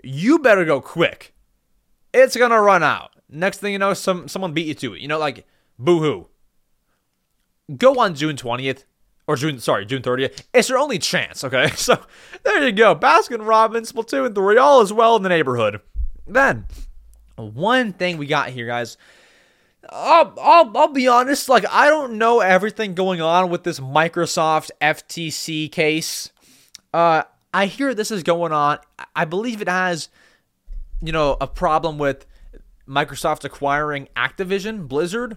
you 0.02 0.38
better 0.38 0.64
go 0.64 0.80
quick. 0.80 1.34
It's 2.12 2.36
gonna 2.36 2.60
run 2.60 2.82
out. 2.82 3.14
Next 3.28 3.58
thing 3.58 3.72
you 3.72 3.78
know, 3.78 3.94
some 3.94 4.28
someone 4.28 4.52
beat 4.52 4.66
you 4.66 4.74
to 4.74 4.94
it. 4.94 5.00
You 5.00 5.08
know, 5.08 5.18
like 5.18 5.46
boo-hoo. 5.78 6.28
Go 7.76 7.98
on 8.00 8.14
June 8.14 8.36
20th. 8.36 8.84
Or 9.28 9.34
June, 9.34 9.58
sorry, 9.58 9.84
June 9.84 10.02
30th. 10.02 10.44
It's 10.54 10.68
your 10.68 10.78
only 10.78 10.98
chance, 11.00 11.42
okay? 11.42 11.70
So 11.76 11.98
there 12.44 12.64
you 12.64 12.72
go. 12.72 12.94
Baskin 12.94 13.44
Robbins, 13.44 13.90
Splatoon 13.90 14.34
3, 14.34 14.56
all 14.56 14.82
is 14.82 14.92
well 14.92 15.16
in 15.16 15.24
the 15.24 15.28
neighborhood. 15.28 15.80
Then, 16.28 16.66
one 17.36 17.92
thing 17.92 18.18
we 18.18 18.26
got 18.26 18.50
here, 18.50 18.66
guys, 18.66 18.96
I'll, 19.90 20.34
I'll, 20.40 20.76
I'll 20.76 20.92
be 20.92 21.08
honest, 21.08 21.48
like, 21.48 21.64
I 21.70 21.88
don't 21.88 22.18
know 22.18 22.40
everything 22.40 22.94
going 22.94 23.20
on 23.20 23.50
with 23.50 23.64
this 23.64 23.80
Microsoft 23.80 24.70
FTC 24.80 25.70
case. 25.70 26.30
Uh, 26.92 27.22
I 27.52 27.66
hear 27.66 27.94
this 27.94 28.10
is 28.10 28.22
going 28.22 28.52
on. 28.52 28.78
I 29.14 29.24
believe 29.24 29.60
it 29.60 29.68
has, 29.68 30.08
you 31.02 31.12
know, 31.12 31.36
a 31.40 31.46
problem 31.46 31.98
with 31.98 32.26
Microsoft 32.88 33.44
acquiring 33.44 34.08
Activision, 34.16 34.88
Blizzard. 34.88 35.36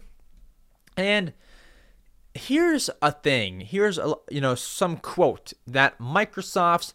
And 0.97 1.33
here's 2.33 2.89
a 3.01 3.11
thing. 3.11 3.61
Here's 3.61 3.97
a, 3.97 4.15
you 4.29 4.41
know, 4.41 4.55
some 4.55 4.97
quote 4.97 5.53
that 5.67 5.99
Microsoft's 5.99 6.93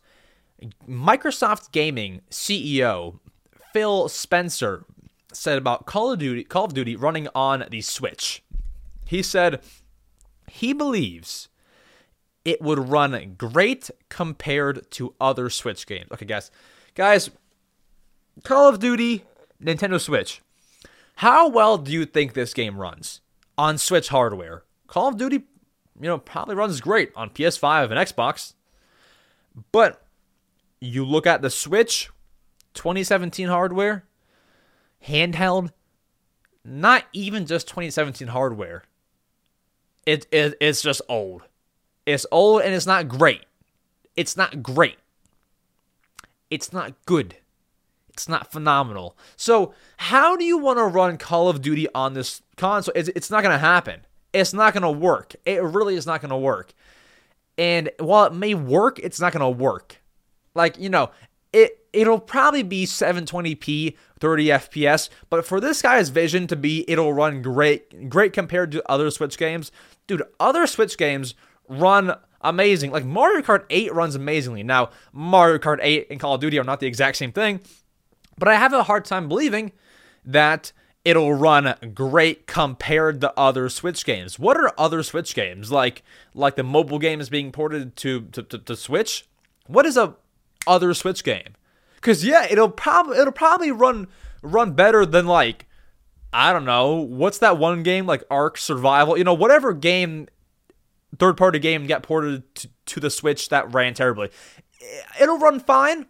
Microsoft 0.88 1.72
Gaming 1.72 2.22
CEO 2.30 3.18
Phil 3.72 4.08
Spencer 4.08 4.84
said 5.36 5.58
about 5.58 5.86
Call 5.86 6.12
of 6.12 6.18
Duty, 6.18 6.44
Call 6.44 6.64
of 6.64 6.74
Duty 6.74 6.96
running 6.96 7.28
on 7.34 7.64
the 7.70 7.80
Switch. 7.80 8.42
He 9.06 9.22
said 9.22 9.60
he 10.48 10.72
believes 10.72 11.48
it 12.44 12.60
would 12.60 12.88
run 12.90 13.34
great 13.38 13.90
compared 14.08 14.90
to 14.92 15.14
other 15.20 15.50
Switch 15.50 15.86
games. 15.86 16.08
Okay, 16.12 16.26
guys, 16.26 16.50
guys, 16.94 17.30
Call 18.42 18.68
of 18.68 18.78
Duty, 18.78 19.24
Nintendo 19.62 20.00
Switch. 20.00 20.42
How 21.16 21.48
well 21.48 21.78
do 21.78 21.92
you 21.92 22.04
think 22.04 22.34
this 22.34 22.52
game 22.52 22.78
runs 22.78 23.20
on 23.56 23.78
Switch 23.78 24.08
hardware? 24.08 24.64
Call 24.86 25.08
of 25.08 25.16
Duty, 25.16 25.36
you 26.00 26.08
know, 26.08 26.18
probably 26.18 26.54
runs 26.54 26.80
great 26.80 27.12
on 27.14 27.30
PS5 27.30 27.84
and 27.84 27.94
Xbox. 27.94 28.54
But 29.70 30.04
you 30.80 31.04
look 31.04 31.26
at 31.26 31.42
the 31.42 31.50
Switch 31.50 32.10
2017 32.74 33.48
hardware, 33.48 34.04
handheld, 35.06 35.70
not 36.64 37.04
even 37.12 37.46
just 37.46 37.68
2017 37.68 38.28
hardware. 38.28 38.84
It, 40.06 40.26
it 40.30 40.56
it's 40.60 40.82
just 40.82 41.00
old. 41.08 41.42
It's 42.06 42.26
old 42.30 42.62
and 42.62 42.74
it's 42.74 42.86
not 42.86 43.08
great. 43.08 43.44
It's 44.16 44.36
not 44.36 44.62
great. 44.62 44.98
It's 46.50 46.72
not 46.72 46.94
good. 47.06 47.36
It's 48.10 48.28
not 48.28 48.52
phenomenal. 48.52 49.16
So, 49.36 49.74
how 49.96 50.36
do 50.36 50.44
you 50.44 50.56
want 50.56 50.78
to 50.78 50.84
run 50.84 51.18
Call 51.18 51.48
of 51.48 51.60
Duty 51.60 51.88
on 51.94 52.14
this 52.14 52.42
console? 52.56 52.92
It's, 52.94 53.08
it's 53.08 53.30
not 53.30 53.42
going 53.42 53.54
to 53.54 53.58
happen. 53.58 54.06
It's 54.32 54.52
not 54.52 54.72
going 54.72 54.82
to 54.82 54.90
work. 54.90 55.34
It 55.44 55.62
really 55.62 55.96
is 55.96 56.06
not 56.06 56.20
going 56.20 56.30
to 56.30 56.36
work. 56.36 56.74
And 57.58 57.90
while 57.98 58.26
it 58.26 58.34
may 58.34 58.54
work, 58.54 59.00
it's 59.00 59.20
not 59.20 59.32
going 59.32 59.40
to 59.40 59.48
work. 59.48 60.00
Like, 60.54 60.78
you 60.78 60.88
know, 60.88 61.10
it 61.52 61.83
it'll 61.94 62.20
probably 62.20 62.62
be 62.62 62.84
720p 62.84 63.96
30 64.20 64.46
fps 64.46 65.08
but 65.30 65.46
for 65.46 65.60
this 65.60 65.82
guy's 65.82 66.08
vision 66.08 66.46
to 66.46 66.56
be 66.56 66.84
it'll 66.88 67.12
run 67.12 67.42
great 67.42 68.08
great 68.08 68.32
compared 68.32 68.72
to 68.72 68.90
other 68.90 69.10
switch 69.10 69.38
games. 69.38 69.70
Dude 70.06 70.22
other 70.38 70.66
switch 70.66 70.98
games 70.98 71.34
run 71.68 72.14
amazing. 72.40 72.90
Like 72.90 73.04
mario 73.04 73.42
kart 73.42 73.64
8 73.70 73.94
runs 73.94 74.14
amazingly. 74.14 74.62
Now 74.62 74.90
mario 75.12 75.58
kart 75.58 75.78
8 75.80 76.08
and 76.10 76.20
call 76.20 76.34
of 76.34 76.40
duty 76.40 76.58
are 76.58 76.64
not 76.64 76.80
the 76.80 76.86
exact 76.86 77.16
same 77.16 77.32
thing 77.32 77.60
but 78.36 78.48
i 78.48 78.56
have 78.56 78.72
a 78.72 78.82
hard 78.82 79.04
time 79.04 79.28
believing 79.28 79.72
that 80.24 80.72
it'll 81.04 81.34
run 81.34 81.74
great 81.94 82.46
compared 82.46 83.20
to 83.20 83.32
other 83.38 83.68
switch 83.68 84.04
games. 84.04 84.38
What 84.38 84.56
are 84.56 84.72
other 84.78 85.02
switch 85.02 85.34
games? 85.34 85.70
Like 85.70 86.02
like 86.34 86.56
the 86.56 86.62
mobile 86.62 86.98
games 86.98 87.28
being 87.28 87.52
ported 87.52 87.96
to 87.96 88.22
to, 88.32 88.42
to, 88.42 88.58
to 88.58 88.76
switch? 88.76 89.26
What 89.66 89.86
is 89.86 89.96
a 89.96 90.14
other 90.66 90.94
switch 90.94 91.24
game 91.24 91.54
Cause 92.04 92.22
yeah, 92.22 92.46
it'll 92.50 92.68
probably 92.68 93.16
it'll 93.16 93.32
probably 93.32 93.70
run 93.70 94.08
run 94.42 94.72
better 94.72 95.06
than 95.06 95.26
like 95.26 95.66
I 96.34 96.52
don't 96.52 96.66
know 96.66 96.96
what's 96.96 97.38
that 97.38 97.56
one 97.56 97.82
game 97.82 98.04
like 98.04 98.22
Ark 98.30 98.58
Survival. 98.58 99.16
You 99.16 99.24
know 99.24 99.32
whatever 99.32 99.72
game 99.72 100.28
third 101.18 101.38
party 101.38 101.58
game 101.58 101.86
got 101.86 102.02
ported 102.02 102.54
to, 102.56 102.68
to 102.86 103.00
the 103.00 103.08
Switch 103.08 103.48
that 103.48 103.72
ran 103.72 103.94
terribly. 103.94 104.28
It'll 105.18 105.38
run 105.38 105.60
fine, 105.60 106.04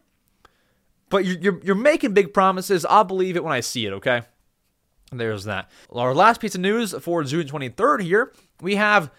but 1.11 1.25
you're, 1.25 1.39
you're 1.39 1.61
you're 1.63 1.75
making 1.77 2.13
big 2.13 2.35
promises. 2.35 2.85
I'll 2.85 3.05
believe 3.05 3.37
it 3.37 3.45
when 3.45 3.53
I 3.53 3.61
see 3.61 3.87
it. 3.87 3.93
Okay. 3.93 4.23
There's 5.13 5.45
that. 5.45 5.71
Our 5.93 6.13
last 6.13 6.41
piece 6.41 6.57
of 6.57 6.61
news 6.61 6.93
for 6.93 7.23
June 7.23 7.47
23rd 7.47 8.03
here, 8.03 8.33
we 8.61 8.75
have 8.75 9.13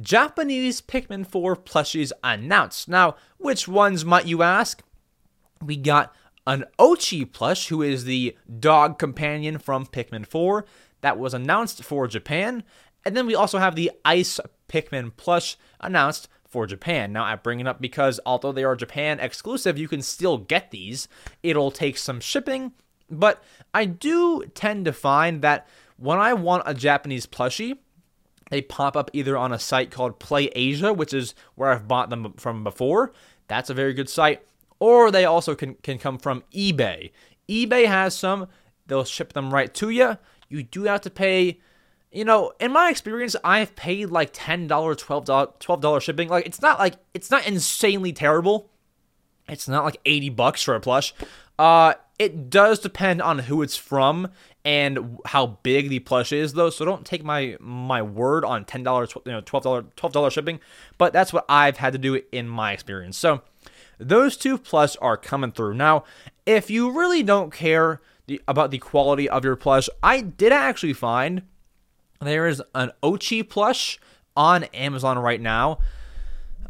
Japanese 0.00 0.80
Pikmin 0.80 1.26
4 1.26 1.56
plushies 1.56 2.12
announced. 2.22 2.88
Now, 2.88 3.16
which 3.38 3.66
ones 3.66 4.04
might 4.04 4.26
you 4.26 4.44
ask? 4.44 4.80
We 5.60 5.76
got 5.76 6.14
an 6.46 6.64
Oatchi 6.78 7.30
plush, 7.30 7.68
who 7.68 7.82
is 7.82 8.04
the 8.04 8.36
dog 8.58 8.98
companion 8.98 9.58
from 9.58 9.86
Pikmin 9.86 10.26
4, 10.26 10.64
that 11.00 11.18
was 11.18 11.34
announced 11.34 11.84
for 11.84 12.06
Japan. 12.06 12.64
And 13.04 13.16
then 13.16 13.26
we 13.26 13.34
also 13.34 13.58
have 13.58 13.76
the 13.76 13.92
Ice 14.04 14.40
Pikmin 14.68 15.16
plush 15.16 15.56
announced 15.80 16.28
for 16.48 16.66
Japan. 16.66 17.12
Now, 17.12 17.24
I 17.24 17.36
bring 17.36 17.60
it 17.60 17.66
up 17.66 17.80
because 17.80 18.20
although 18.26 18.52
they 18.52 18.64
are 18.64 18.76
Japan 18.76 19.20
exclusive, 19.20 19.78
you 19.78 19.88
can 19.88 20.02
still 20.02 20.38
get 20.38 20.70
these. 20.70 21.08
It'll 21.42 21.70
take 21.70 21.96
some 21.96 22.20
shipping, 22.20 22.72
but 23.08 23.42
I 23.72 23.84
do 23.84 24.44
tend 24.54 24.84
to 24.86 24.92
find 24.92 25.42
that 25.42 25.68
when 25.96 26.18
I 26.18 26.34
want 26.34 26.64
a 26.66 26.74
Japanese 26.74 27.26
plushie, 27.26 27.78
they 28.50 28.62
pop 28.62 28.96
up 28.96 29.10
either 29.12 29.36
on 29.36 29.52
a 29.52 29.58
site 29.60 29.92
called 29.92 30.18
Play 30.18 30.46
Asia, 30.46 30.92
which 30.92 31.14
is 31.14 31.34
where 31.54 31.70
I've 31.70 31.86
bought 31.86 32.10
them 32.10 32.34
from 32.36 32.64
before. 32.64 33.12
That's 33.46 33.70
a 33.70 33.74
very 33.74 33.94
good 33.94 34.08
site. 34.08 34.42
Or 34.80 35.10
they 35.10 35.24
also 35.24 35.54
can, 35.54 35.74
can 35.74 35.98
come 35.98 36.18
from 36.18 36.42
eBay. 36.52 37.12
eBay 37.48 37.86
has 37.86 38.16
some, 38.16 38.48
they'll 38.86 39.04
ship 39.04 39.32
them 39.34 39.54
right 39.54 39.72
to 39.74 39.90
you. 39.90 40.18
You 40.48 40.62
do 40.64 40.84
have 40.84 41.02
to 41.02 41.10
pay, 41.10 41.60
you 42.10 42.24
know, 42.24 42.52
in 42.58 42.72
my 42.72 42.90
experience, 42.90 43.36
I've 43.44 43.76
paid 43.76 44.10
like 44.10 44.32
$10, 44.32 44.68
$12, 44.68 45.60
$12 45.60 46.02
shipping. 46.02 46.28
Like, 46.28 46.46
it's 46.46 46.60
not 46.60 46.78
like, 46.78 46.96
it's 47.14 47.30
not 47.30 47.46
insanely 47.46 48.12
terrible. 48.12 48.70
It's 49.48 49.68
not 49.68 49.84
like 49.84 50.00
80 50.04 50.30
bucks 50.30 50.62
for 50.62 50.74
a 50.74 50.80
plush. 50.80 51.14
Uh, 51.58 51.94
it 52.18 52.50
does 52.50 52.78
depend 52.78 53.22
on 53.22 53.38
who 53.38 53.62
it's 53.62 53.76
from 53.76 54.28
and 54.64 55.18
how 55.24 55.58
big 55.62 55.88
the 55.88 56.00
plush 56.00 56.32
is 56.32 56.52
though 56.52 56.68
so 56.68 56.84
don't 56.84 57.06
take 57.06 57.24
my 57.24 57.56
my 57.60 58.02
word 58.02 58.44
on 58.44 58.64
$10 58.64 59.14
you 59.24 59.32
know 59.32 59.40
$12 59.40 59.94
$12 59.96 60.30
shipping 60.30 60.60
but 60.98 61.14
that's 61.14 61.32
what 61.32 61.46
I've 61.48 61.78
had 61.78 61.94
to 61.94 61.98
do 61.98 62.20
in 62.30 62.46
my 62.46 62.72
experience 62.72 63.16
so 63.16 63.40
those 64.00 64.36
two 64.36 64.58
plus 64.58 64.96
are 64.96 65.16
coming 65.16 65.52
through 65.52 65.74
now 65.74 66.04
if 66.46 66.70
you 66.70 66.90
really 66.90 67.22
don't 67.22 67.52
care 67.52 68.00
the, 68.26 68.40
about 68.48 68.70
the 68.70 68.78
quality 68.78 69.28
of 69.28 69.44
your 69.44 69.56
plush 69.56 69.88
I 70.02 70.20
did 70.20 70.52
actually 70.52 70.94
find 70.94 71.42
there 72.20 72.46
is 72.46 72.62
an 72.74 72.92
Oatchi 73.02 73.48
plush 73.48 73.98
on 74.36 74.64
Amazon 74.64 75.18
right 75.18 75.40
now 75.40 75.78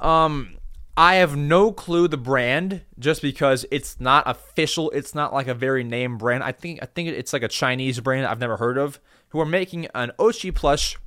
um 0.00 0.56
I 0.96 1.14
have 1.14 1.34
no 1.34 1.72
clue 1.72 2.08
the 2.08 2.18
brand 2.18 2.82
just 2.98 3.22
because 3.22 3.64
it's 3.70 3.98
not 4.00 4.28
official. 4.28 4.90
It's 4.90 5.14
not 5.14 5.32
like 5.32 5.48
a 5.48 5.54
very 5.54 5.82
name 5.82 6.18
brand. 6.18 6.42
I 6.42 6.52
think 6.52 6.80
I 6.82 6.86
think 6.86 7.08
it's 7.08 7.32
like 7.32 7.42
a 7.42 7.48
Chinese 7.48 8.00
brand 8.00 8.26
I've 8.26 8.38
never 8.38 8.58
heard 8.58 8.76
of 8.76 9.00
who 9.30 9.40
are 9.40 9.46
making 9.46 9.86
an 9.94 10.12
Oatchi 10.18 10.54
plush 10.54 10.98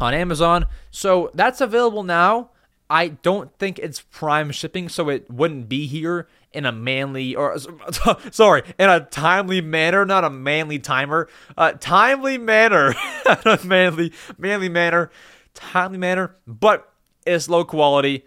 on 0.00 0.14
Amazon. 0.14 0.64
So 0.90 1.30
that's 1.34 1.60
available 1.60 2.04
now. 2.04 2.52
I 2.90 3.08
don't 3.08 3.56
think 3.58 3.78
it's 3.78 4.00
prime 4.00 4.50
shipping, 4.50 4.88
so 4.88 5.08
it 5.08 5.30
wouldn't 5.30 5.68
be 5.68 5.86
here 5.86 6.26
in 6.52 6.64
a 6.64 6.72
manly 6.72 7.34
or 7.34 7.58
sorry, 8.30 8.62
in 8.78 8.88
a 8.88 9.00
timely 9.00 9.60
manner, 9.60 10.04
not 10.04 10.24
a 10.24 10.30
manly 10.30 10.78
timer. 10.78 11.28
Uh, 11.56 11.72
timely 11.72 12.38
manner, 12.38 12.94
manly 13.64 14.12
manly 14.38 14.68
manner, 14.68 15.10
timely 15.54 15.98
manner, 15.98 16.36
but 16.46 16.90
it's 17.26 17.48
low 17.48 17.64
quality. 17.64 18.24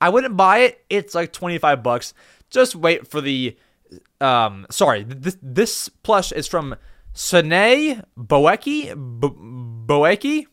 I 0.00 0.10
wouldn't 0.10 0.36
buy 0.36 0.58
it. 0.58 0.84
It's 0.88 1.14
like 1.14 1.32
25 1.32 1.82
bucks. 1.82 2.14
Just 2.50 2.76
wait 2.76 3.08
for 3.08 3.20
the 3.20 3.56
um 4.20 4.66
sorry, 4.70 5.02
this 5.02 5.36
this 5.42 5.88
plush 5.88 6.30
is 6.30 6.46
from 6.46 6.76
San-ei 7.12 8.00
Boeki 8.16 8.94
Boeki 9.86 10.46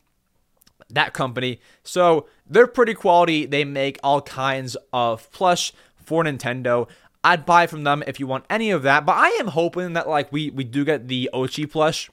that 0.94 1.14
company. 1.14 1.60
So 1.84 2.28
they're 2.52 2.68
pretty 2.68 2.94
quality. 2.94 3.46
They 3.46 3.64
make 3.64 3.98
all 4.04 4.22
kinds 4.22 4.76
of 4.92 5.32
plush 5.32 5.72
for 5.96 6.24
Nintendo. 6.24 6.88
I'd 7.24 7.46
buy 7.46 7.66
from 7.66 7.84
them 7.84 8.04
if 8.06 8.20
you 8.20 8.28
want 8.28 8.46
any 8.50 8.72
of 8.72 8.84
that, 8.84 9.06
but 9.06 9.14
I 9.14 9.30
am 9.40 9.48
hoping 9.48 9.94
that 9.94 10.10
like 10.10 10.32
we 10.32 10.50
we 10.50 10.64
do 10.64 10.84
get 10.84 11.08
the 11.08 11.30
Oatchi 11.34 11.70
plush 11.70 12.10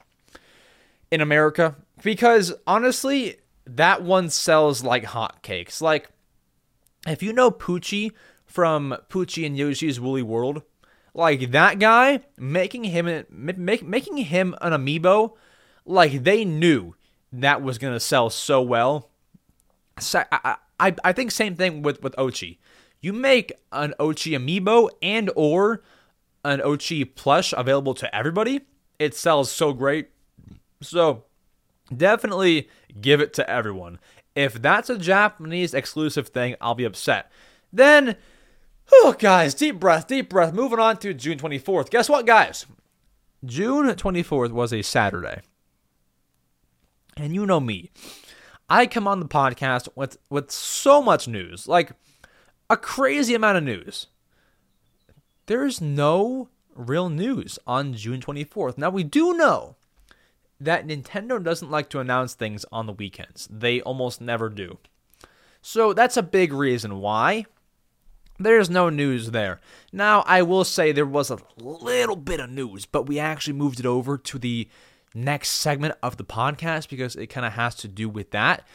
in 1.11 1.19
America 1.19 1.75
because 2.03 2.53
honestly, 2.65 3.37
that 3.65 4.01
one 4.01 4.29
sells 4.29 4.83
like 4.83 5.03
hotcakes. 5.03 5.81
Like 5.81 6.09
if 7.05 7.21
you 7.21 7.33
know 7.33 7.51
Poochy 7.51 8.11
from 8.45 8.95
Poochy 9.09 9.45
and 9.45 9.57
Yoshi's 9.57 9.99
Woolly 9.99 10.23
World, 10.23 10.61
like 11.13 11.51
that 11.51 11.79
guy 11.79 12.21
making 12.37 12.85
him 12.85 13.25
make, 13.29 13.83
making 13.83 14.17
him 14.17 14.55
an 14.61 14.73
amiibo, 14.73 15.33
like 15.85 16.23
they 16.23 16.45
knew 16.45 16.95
that 17.33 17.61
was 17.61 17.77
gonna 17.77 17.99
sell 17.99 18.29
so 18.29 18.61
well. 18.61 19.08
I, 20.15 20.55
I 20.79 20.95
I 21.03 21.13
think 21.13 21.31
same 21.31 21.55
thing 21.55 21.81
with 21.81 22.01
with 22.01 22.15
Oatchi. 22.15 22.57
You 23.01 23.13
make 23.13 23.53
an 23.71 23.93
Oatchi 23.99 24.37
amiibo 24.37 24.89
and 25.01 25.31
or 25.35 25.81
an 26.43 26.59
Oatchi 26.59 27.15
plush 27.15 27.53
available 27.55 27.93
to 27.95 28.13
everybody, 28.15 28.61
it 28.97 29.15
sells 29.15 29.51
so 29.51 29.73
great. 29.73 30.09
So 30.81 31.25
definitely 31.95 32.69
give 32.99 33.21
it 33.21 33.33
to 33.33 33.49
everyone. 33.49 33.99
If 34.35 34.61
that's 34.61 34.89
a 34.89 34.97
Japanese 34.97 35.73
exclusive 35.73 36.29
thing, 36.29 36.55
I'll 36.61 36.75
be 36.75 36.85
upset. 36.85 37.31
Then, 37.73 38.15
oh, 38.91 39.15
guys, 39.17 39.53
deep 39.53 39.79
breath, 39.79 40.07
deep 40.07 40.29
breath. 40.29 40.53
Moving 40.53 40.79
on 40.79 40.97
to 40.97 41.13
June 41.13 41.37
24th. 41.37 41.89
Guess 41.89 42.09
what, 42.09 42.25
guys? 42.25 42.65
June 43.43 43.87
24th 43.87 44.51
was 44.51 44.73
a 44.73 44.81
Saturday. 44.81 45.41
And 47.17 47.35
you 47.35 47.45
know 47.45 47.59
me. 47.59 47.91
I 48.69 48.85
come 48.85 49.07
on 49.07 49.19
the 49.19 49.27
podcast 49.27 49.89
with, 49.95 50.17
with 50.29 50.51
so 50.51 51.01
much 51.01 51.27
news, 51.27 51.67
like 51.67 51.91
a 52.69 52.77
crazy 52.77 53.33
amount 53.33 53.57
of 53.57 53.63
news. 53.63 54.07
There's 55.47 55.81
no 55.81 56.49
real 56.75 57.09
news 57.09 57.57
on 57.65 57.93
June 57.93 58.21
24th. 58.21 58.77
Now, 58.77 58.89
we 58.89 59.03
do 59.03 59.33
know 59.33 59.75
that 60.59 60.85
Nintendo 60.85 61.41
doesn't 61.43 61.71
like 61.71 61.89
to 61.89 61.99
announce 61.99 62.33
things 62.33 62.65
on 62.71 62.85
the 62.85 62.93
weekends. 62.93 63.47
They 63.49 63.81
almost 63.81 64.21
never 64.21 64.49
do. 64.49 64.77
So 65.61 65.93
that's 65.93 66.17
a 66.17 66.23
big 66.23 66.53
reason 66.53 66.99
why 66.99 67.45
there's 68.37 68.69
no 68.69 68.89
news 68.89 69.31
there. 69.31 69.59
Now, 69.91 70.23
I 70.25 70.41
will 70.41 70.63
say 70.63 70.91
there 70.91 71.05
was 71.05 71.29
a 71.29 71.39
little 71.57 72.15
bit 72.15 72.39
of 72.39 72.49
news, 72.49 72.85
but 72.85 73.07
we 73.07 73.19
actually 73.19 73.53
moved 73.53 73.79
it 73.79 73.85
over 73.85 74.17
to 74.17 74.39
the 74.39 74.69
next 75.13 75.49
segment 75.49 75.95
of 76.01 76.17
the 76.17 76.23
podcast 76.23 76.89
because 76.89 77.15
it 77.15 77.27
kind 77.27 77.45
of 77.45 77.53
has 77.53 77.75
to 77.75 77.87
do 77.87 78.09
with 78.09 78.31
that. 78.31 78.67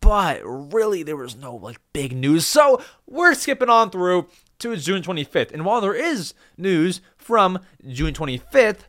But 0.00 0.40
really, 0.44 1.02
there 1.02 1.16
was 1.16 1.36
no 1.36 1.54
like 1.54 1.78
big 1.92 2.12
news. 2.16 2.46
So 2.46 2.82
we're 3.06 3.34
skipping 3.34 3.68
on 3.68 3.90
through 3.90 4.26
to 4.58 4.76
June 4.76 5.02
25th. 5.02 5.52
And 5.52 5.64
while 5.64 5.80
there 5.80 5.94
is 5.94 6.34
news 6.56 7.00
from 7.16 7.60
June 7.86 8.12
25th, 8.12 8.80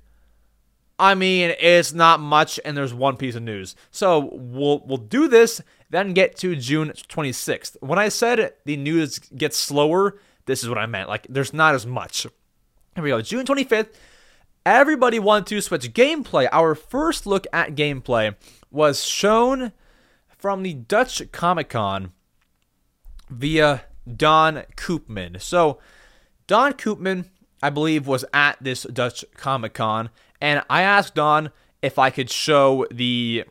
I 0.98 1.16
mean, 1.16 1.54
it's 1.60 1.94
not 1.94 2.20
much, 2.20 2.60
and 2.64 2.78
there's 2.78 2.94
one 2.94 3.18
piece 3.18 3.36
of 3.36 3.44
news. 3.44 3.76
So 3.92 4.30
we'll 4.34 4.84
we'll 4.86 4.98
do 4.98 5.28
this, 5.28 5.62
then 5.90 6.14
get 6.14 6.36
to 6.38 6.56
June 6.56 6.90
26th. 6.90 7.78
When 7.82 8.00
I 8.00 8.10
said 8.10 8.54
the 8.66 8.78
news 8.78 9.20
gets 9.20 9.58
slower, 9.58 10.20
this 10.46 10.64
is 10.64 10.70
what 10.70 10.78
I 10.78 10.86
meant. 10.86 11.10
Like, 11.10 11.28
there's 11.30 11.54
not 11.54 11.76
as 11.76 11.86
much. 11.86 12.24
Here 12.96 13.04
we 13.04 13.10
go. 13.10 13.22
June 13.22 13.46
25th. 13.46 13.90
Everybody 14.66 15.20
1-2 15.20 15.62
Switch 15.62 15.92
gameplay. 15.94 16.48
Our 16.54 16.74
first 16.74 17.26
look 17.26 17.46
at 17.52 17.76
gameplay 17.76 18.36
was 18.72 19.04
shown 19.04 19.74
from 20.30 20.64
the 20.64 20.74
Dutch 20.74 21.22
Comic 21.34 21.68
Con 21.68 22.14
via 23.30 23.84
Don 24.08 24.64
Koopman. 24.78 25.42
So, 25.42 25.80
Don 26.48 26.74
Koopman, 26.74 27.26
I 27.62 27.72
believe, 27.72 28.08
was 28.08 28.24
at 28.34 28.58
this 28.62 28.84
Dutch 28.84 29.26
Comic 29.36 29.74
Con, 29.74 30.10
and 30.40 30.64
I 30.70 30.84
asked 30.84 31.16
Don 31.16 31.52
if 31.82 32.00
I 32.00 32.10
could 32.10 32.30
show 32.30 32.86
the 32.90 33.44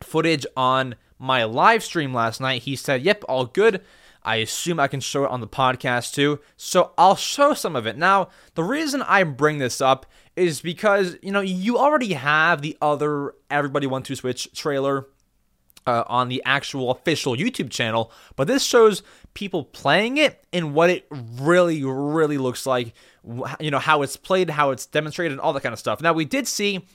footage 0.00 0.46
on 0.56 0.94
my 1.18 1.44
live 1.44 1.84
stream 1.84 2.14
last 2.14 2.40
night. 2.40 2.62
He 2.62 2.76
said, 2.76 3.02
Yep, 3.02 3.24
all 3.28 3.44
good. 3.44 3.82
I 4.22 4.36
assume 4.36 4.80
I 4.80 4.88
can 4.88 5.00
show 5.00 5.24
it 5.24 5.30
on 5.30 5.40
the 5.40 5.48
podcast 5.48 6.14
too. 6.14 6.40
So 6.56 6.92
I'll 6.98 7.16
show 7.16 7.54
some 7.54 7.76
of 7.76 7.86
it. 7.86 7.96
Now, 7.96 8.28
the 8.54 8.64
reason 8.64 9.02
I 9.02 9.22
bring 9.24 9.58
this 9.58 9.80
up 9.80 10.06
is 10.36 10.60
because, 10.60 11.16
you 11.22 11.32
know, 11.32 11.40
you 11.40 11.78
already 11.78 12.12
have 12.14 12.62
the 12.62 12.76
other 12.80 13.34
Everybody 13.50 13.86
1-2 13.86 14.16
Switch 14.16 14.52
trailer 14.54 15.06
uh, 15.86 16.04
on 16.06 16.28
the 16.28 16.42
actual 16.44 16.90
official 16.90 17.34
YouTube 17.34 17.70
channel, 17.70 18.12
but 18.36 18.46
this 18.46 18.64
shows 18.64 19.02
people 19.34 19.64
playing 19.64 20.18
it 20.18 20.44
and 20.52 20.74
what 20.74 20.90
it 20.90 21.06
really, 21.10 21.82
really 21.84 22.38
looks 22.38 22.66
like. 22.66 22.94
You 23.58 23.70
know, 23.70 23.78
how 23.78 24.02
it's 24.02 24.16
played, 24.16 24.50
how 24.50 24.70
it's 24.70 24.86
demonstrated, 24.86 25.32
and 25.32 25.40
all 25.40 25.52
that 25.52 25.62
kind 25.62 25.72
of 25.72 25.78
stuff. 25.78 26.00
Now, 26.00 26.12
we 26.12 26.24
did 26.24 26.46
see 26.46 26.86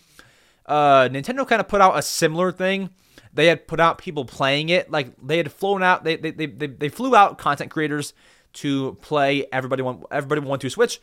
uh, 0.65 1.07
Nintendo 1.09 1.47
kind 1.47 1.59
of 1.59 1.67
put 1.67 1.81
out 1.81 1.97
a 1.97 2.01
similar 2.01 2.51
thing. 2.51 2.89
They 3.33 3.47
had 3.47 3.67
put 3.67 3.79
out 3.79 3.97
people 3.97 4.25
playing 4.25 4.69
it, 4.69 4.89
like 4.89 5.09
they 5.21 5.37
had 5.37 5.51
flown 5.51 5.83
out. 5.83 6.03
They 6.03 6.15
they 6.15 6.31
they, 6.31 6.45
they, 6.45 6.67
they 6.67 6.89
flew 6.89 7.15
out 7.15 7.37
content 7.37 7.69
creators 7.69 8.13
to 8.53 8.97
play. 9.01 9.45
Everybody 9.51 9.81
want 9.83 10.05
Everybody 10.09 10.41
1-2 10.41 10.71
Switch, 10.71 11.01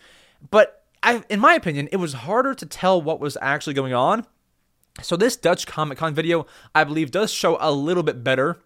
but 0.51 0.82
I, 1.03 1.22
in 1.28 1.40
my 1.40 1.55
opinion, 1.55 1.88
it 1.90 1.96
was 1.96 2.12
harder 2.12 2.55
to 2.55 2.66
tell 2.66 3.00
what 3.00 3.20
was 3.20 3.36
actually 3.40 3.74
going 3.74 3.94
on 3.94 4.26
so 5.00 5.16
this 5.16 5.36
Dutch 5.36 5.66
Comic 5.66 5.98
Con 5.98 6.14
video, 6.14 6.46
I 6.74 6.84
believe, 6.84 7.11
does 7.11 7.32
show 7.32 7.57
a 7.61 7.72
little 7.72 8.03
bit 8.03 8.22
better, 8.22 8.59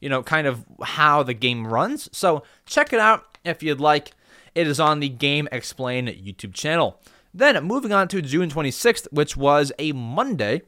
you 0.00 0.08
know, 0.08 0.22
kind 0.22 0.46
of 0.46 0.66
how 0.82 1.22
the 1.22 1.34
game 1.34 1.66
runs. 1.66 2.08
So 2.12 2.42
check 2.66 2.92
it 2.92 3.00
out 3.00 3.38
if 3.44 3.62
you'd 3.62 3.80
like. 3.80 4.12
It 4.54 4.66
is 4.66 4.78
on 4.78 5.00
the 5.00 5.08
GameXplain 5.08 6.22
YouTube 6.22 6.52
channel. 6.52 7.00
Then 7.32 7.62
moving 7.64 7.92
on 7.92 8.08
to 8.08 8.20
June 8.20 8.50
26th, 8.50 9.08
which 9.10 9.36
was 9.36 9.72
a 9.78 9.92
Monday, 9.92 10.62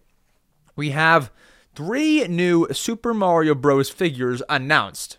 we 0.74 0.90
have 0.90 1.30
three 1.74 2.26
new 2.26 2.66
Super 2.72 3.12
Mario 3.12 3.54
Bros. 3.54 3.90
figures 3.90 4.42
announced. 4.48 5.18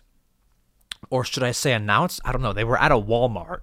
Or 1.08 1.22
should 1.22 1.44
I 1.44 1.52
say 1.52 1.72
announced? 1.72 2.20
I 2.24 2.32
don't 2.32 2.42
know. 2.42 2.52
They 2.52 2.64
were 2.64 2.80
at 2.80 2.90
a 2.90 2.96
Walmart. 2.96 3.60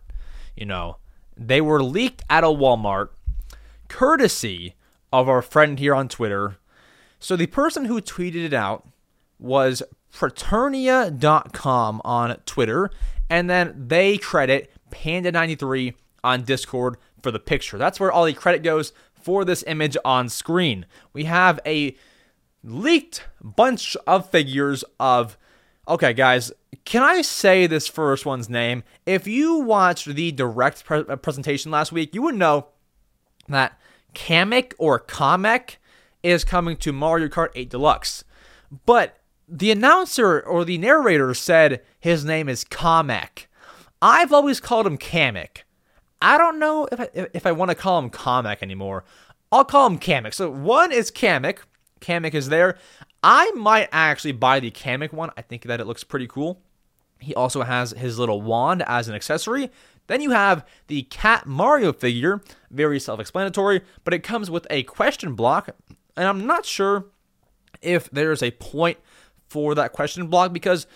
You 0.56 0.66
know, 0.66 0.98
they 1.38 1.62
were 1.62 1.84
leaked 1.84 2.24
at 2.30 2.44
a 2.44 2.48
Walmart, 2.48 3.10
courtesy 3.88 4.76
of 5.12 5.30
our 5.30 5.42
friend 5.42 5.80
here 5.80 5.94
on 5.94 6.08
Twitter. 6.08 6.58
So 7.20 7.36
the 7.36 7.48
person 7.48 7.86
who 7.86 8.02
tweeted 8.02 8.44
it 8.44 8.54
out 8.54 8.88
was 9.40 9.84
fraternia.com 10.14 12.02
on 12.04 12.38
Twitter, 12.46 12.90
and 13.30 13.50
then 13.50 13.74
they 13.88 14.18
credit 14.18 14.72
Panda93 14.92 15.96
on 16.24 16.44
Discord 16.44 16.98
for 17.22 17.32
the 17.32 17.40
picture. 17.40 17.78
That's 17.78 18.00
where 18.00 18.12
all 18.12 18.26
the 18.26 18.34
credit 18.34 18.64
goes 18.64 18.94
for 19.14 19.46
this 19.46 19.64
image 19.68 19.98
on 20.04 20.30
screen. 20.30 20.86
We 21.14 21.26
have 21.26 21.60
a 21.66 21.96
leaked 22.64 23.24
bunch 23.42 23.96
of 24.08 24.30
figures 24.30 24.84
of. 25.00 25.38
Okay, 25.88 26.14
guys, 26.14 26.52
can 26.86 27.02
I 27.02 27.22
say 27.22 27.66
this 27.66 27.88
first 27.88 28.26
one's 28.26 28.50
name? 28.50 28.84
If 29.06 29.28
you 29.28 29.60
watched 29.60 30.06
the 30.08 30.32
direct 30.32 30.84
pre- 30.84 31.06
uh, 31.08 31.16
presentation 31.16 31.72
last 31.72 31.92
week, 31.92 32.14
you 32.14 32.22
would 32.24 32.36
know 32.36 32.68
that 33.48 33.80
Kamek 34.14 34.74
or 34.78 35.00
Kamek 35.00 35.78
is 36.22 36.44
coming 36.44 36.78
to 36.78 36.92
Mario 36.92 37.28
Kart 37.28 37.50
8 37.56 37.70
Deluxe. 37.70 38.24
But 38.86 39.20
the 39.48 39.72
announcer 39.72 40.40
or 40.42 40.66
the 40.66 40.78
narrator 40.78 41.34
said 41.34 41.82
his 42.00 42.26
name 42.26 42.50
is 42.50 42.66
Kamek. 42.66 43.46
I've 44.02 44.34
always 44.34 44.60
called 44.60 44.86
him 44.86 44.98
Kamek. 44.98 45.64
I 46.22 46.38
don't 46.38 46.60
know 46.60 46.88
if 46.92 47.00
I, 47.00 47.10
if 47.34 47.46
I 47.46 47.52
want 47.52 47.70
to 47.70 47.76
call 47.76 48.00
him 48.00 48.10
Kamek 48.10 48.62
anymore. 48.62 49.04
I'll 49.52 49.66
call 49.66 49.88
him 49.88 50.00
Kamek. 50.00 50.34
So 50.34 50.50
one 50.50 50.92
is 50.92 51.12
Kamek. 51.12 51.60
Kamek 52.02 52.34
is 52.34 52.50
there. 52.50 52.78
I 53.22 53.52
might 53.52 53.88
actually 53.92 54.34
buy 54.34 54.60
the 54.60 54.72
Kamek 54.72 55.14
one. 55.14 55.32
I 55.38 55.42
think 55.42 55.64
that 55.64 55.80
it 55.80 55.88
looks 55.88 56.04
pretty 56.04 56.28
cool. 56.28 56.62
He 57.24 57.36
also 57.36 57.64
has 57.64 57.92
his 57.92 58.20
little 58.20 58.42
wand 58.42 58.84
as 58.88 59.08
an 59.08 59.16
accessory. 59.16 59.70
Then 60.08 60.22
you 60.22 60.32
have 60.32 60.66
the 60.88 61.04
Cat 61.04 61.46
Mario 61.46 61.94
figure, 61.94 62.42
very 62.70 63.00
self 63.00 63.20
explanatory, 63.20 63.82
but 64.04 64.14
it 64.14 64.24
comes 64.24 64.52
with 64.52 64.68
a 64.70 64.84
question 64.84 65.34
block. 65.34 65.70
And 66.16 66.28
I'm 66.28 66.46
not 66.46 66.66
sure 66.66 67.06
if 67.82 68.10
there's 68.12 68.44
a 68.44 68.52
point 68.52 68.98
for 69.48 69.76
that 69.76 69.94
question 69.94 70.28
block 70.28 70.54
because 70.54 70.88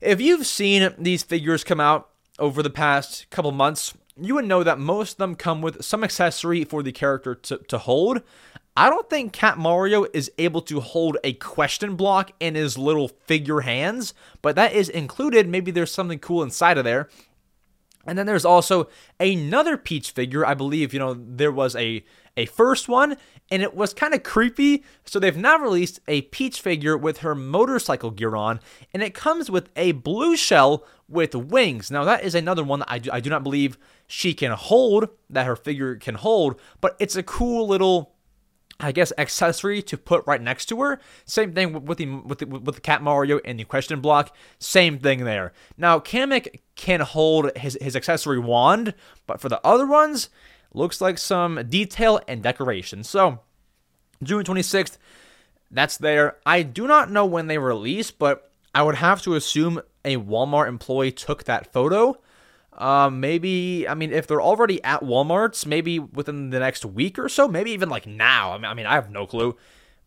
if 0.00 0.20
you've 0.20 0.46
seen 0.46 0.94
these 0.98 1.22
figures 1.22 1.64
come 1.64 1.80
out 1.80 2.10
over 2.38 2.62
the 2.62 2.70
past 2.70 3.28
couple 3.30 3.52
months, 3.52 3.94
you 4.20 4.34
would 4.34 4.44
know 4.44 4.62
that 4.62 4.78
most 4.78 5.12
of 5.12 5.18
them 5.18 5.34
come 5.34 5.62
with 5.62 5.84
some 5.84 6.04
accessory 6.04 6.64
for 6.64 6.82
the 6.82 6.92
character 6.92 7.34
to, 7.34 7.58
to 7.58 7.78
hold. 7.78 8.22
I 8.76 8.90
don't 8.90 9.08
think 9.08 9.32
Cat 9.32 9.56
Mario 9.56 10.06
is 10.12 10.32
able 10.36 10.60
to 10.62 10.80
hold 10.80 11.16
a 11.22 11.34
question 11.34 11.94
block 11.94 12.32
in 12.40 12.56
his 12.56 12.76
little 12.76 13.08
figure 13.08 13.60
hands, 13.60 14.14
but 14.42 14.56
that 14.56 14.72
is 14.72 14.88
included. 14.88 15.48
Maybe 15.48 15.70
there's 15.70 15.92
something 15.92 16.18
cool 16.18 16.42
inside 16.42 16.76
of 16.76 16.84
there. 16.84 17.08
And 18.06 18.18
then 18.18 18.26
there's 18.26 18.44
also 18.44 18.88
another 19.18 19.76
Peach 19.76 20.10
figure. 20.10 20.44
I 20.44 20.54
believe, 20.54 20.92
you 20.92 20.98
know, 20.98 21.14
there 21.14 21.52
was 21.52 21.74
a 21.76 22.04
a 22.36 22.46
first 22.46 22.88
one 22.88 23.16
and 23.48 23.62
it 23.62 23.74
was 23.74 23.94
kind 23.94 24.12
of 24.12 24.24
creepy. 24.24 24.82
So 25.04 25.18
they've 25.18 25.36
now 25.36 25.56
released 25.56 26.00
a 26.08 26.22
Peach 26.22 26.60
figure 26.60 26.98
with 26.98 27.18
her 27.18 27.34
motorcycle 27.34 28.10
gear 28.10 28.34
on 28.34 28.60
and 28.92 29.02
it 29.02 29.14
comes 29.14 29.50
with 29.50 29.70
a 29.76 29.92
blue 29.92 30.36
shell 30.36 30.84
with 31.08 31.34
wings. 31.34 31.90
Now 31.90 32.04
that 32.04 32.24
is 32.24 32.34
another 32.34 32.64
one 32.64 32.80
that 32.80 32.90
I 32.90 32.98
do, 32.98 33.10
I 33.12 33.20
do 33.20 33.30
not 33.30 33.44
believe 33.44 33.78
she 34.06 34.34
can 34.34 34.50
hold, 34.50 35.08
that 35.30 35.46
her 35.46 35.56
figure 35.56 35.94
can 35.96 36.16
hold, 36.16 36.60
but 36.80 36.96
it's 36.98 37.16
a 37.16 37.22
cool 37.22 37.68
little 37.68 38.13
I 38.80 38.92
guess 38.92 39.12
accessory 39.16 39.82
to 39.82 39.96
put 39.96 40.26
right 40.26 40.42
next 40.42 40.66
to 40.66 40.80
her. 40.80 41.00
Same 41.24 41.52
thing 41.52 41.84
with 41.84 41.98
the 41.98 42.06
with 42.06 42.38
the, 42.38 42.46
with 42.46 42.74
the 42.74 42.80
Cat 42.80 43.02
Mario 43.02 43.40
and 43.44 43.58
the 43.58 43.64
question 43.64 44.00
block. 44.00 44.34
Same 44.58 44.98
thing 44.98 45.24
there. 45.24 45.52
Now 45.76 46.00
Kamek 46.00 46.60
can 46.74 47.00
hold 47.00 47.56
his 47.56 47.78
his 47.80 47.94
accessory 47.94 48.38
wand, 48.38 48.94
but 49.26 49.40
for 49.40 49.48
the 49.48 49.64
other 49.64 49.86
ones, 49.86 50.28
looks 50.72 51.00
like 51.00 51.18
some 51.18 51.64
detail 51.68 52.20
and 52.26 52.42
decoration. 52.42 53.04
So 53.04 53.40
June 54.22 54.44
26th, 54.44 54.98
that's 55.70 55.96
there. 55.96 56.38
I 56.44 56.62
do 56.62 56.86
not 56.86 57.10
know 57.10 57.26
when 57.26 57.46
they 57.46 57.58
release, 57.58 58.10
but 58.10 58.50
I 58.74 58.82
would 58.82 58.96
have 58.96 59.22
to 59.22 59.34
assume 59.34 59.80
a 60.04 60.16
Walmart 60.16 60.68
employee 60.68 61.12
took 61.12 61.44
that 61.44 61.72
photo 61.72 62.18
um, 62.76 63.20
maybe 63.20 63.86
I 63.88 63.94
mean 63.94 64.12
if 64.12 64.26
they're 64.26 64.42
already 64.42 64.82
at 64.82 65.02
Walmart's, 65.02 65.66
maybe 65.66 65.98
within 65.98 66.50
the 66.50 66.58
next 66.58 66.84
week 66.84 67.18
or 67.18 67.28
so, 67.28 67.46
maybe 67.46 67.70
even 67.70 67.88
like 67.88 68.06
now. 68.06 68.52
I 68.52 68.58
mean, 68.58 68.64
I 68.66 68.74
mean 68.74 68.86
I 68.86 68.94
have 68.94 69.10
no 69.10 69.26
clue. 69.26 69.56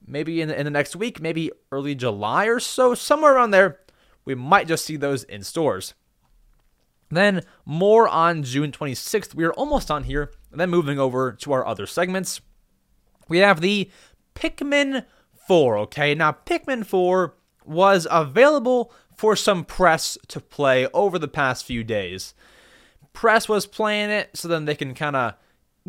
Maybe 0.06 0.42
in 0.42 0.50
the, 0.50 0.58
in 0.58 0.66
the 0.66 0.72
next 0.72 0.96
week, 0.96 1.22
maybe 1.22 1.52
early 1.72 1.96
July 1.96 2.46
or 2.46 2.60
so, 2.60 2.94
somewhere 2.94 3.36
around 3.36 3.52
there, 3.52 3.80
we 4.26 4.36
might 4.36 4.68
just 4.68 4.86
see 4.86 4.96
those 4.96 5.24
in 5.24 5.44
stores. 5.44 5.94
Then 7.10 7.44
more 7.66 8.08
on 8.08 8.44
June 8.44 8.72
26th. 8.72 9.34
We 9.34 9.46
are 9.46 9.54
almost 9.54 9.90
on 9.90 10.04
here. 10.04 10.32
And 10.52 10.60
then 10.60 10.70
moving 10.70 11.00
over 11.00 11.32
to 11.34 11.54
our 11.54 11.66
other 11.66 11.86
segments, 11.86 12.42
we 13.28 13.40
have 13.40 13.62
the 13.62 13.90
Pikmin 14.36 15.06
4. 15.48 15.78
Okay, 15.80 16.16
now 16.16 16.32
Pikmin 16.32 16.86
4 16.86 17.34
was 17.66 18.08
available 18.10 18.94
for 19.16 19.36
some 19.36 19.66
press 19.66 20.18
to 20.28 20.40
play 20.40 20.88
over 20.94 21.18
the 21.18 21.28
past 21.28 21.66
few 21.66 21.84
days 21.84 22.34
press 23.18 23.50
was 23.50 23.66
playing 23.66 24.12
it 24.12 24.30
so 24.36 24.48
then 24.48 24.66
they 24.66 24.76
can 24.76 24.94
kind 24.94 25.16
of 25.16 25.34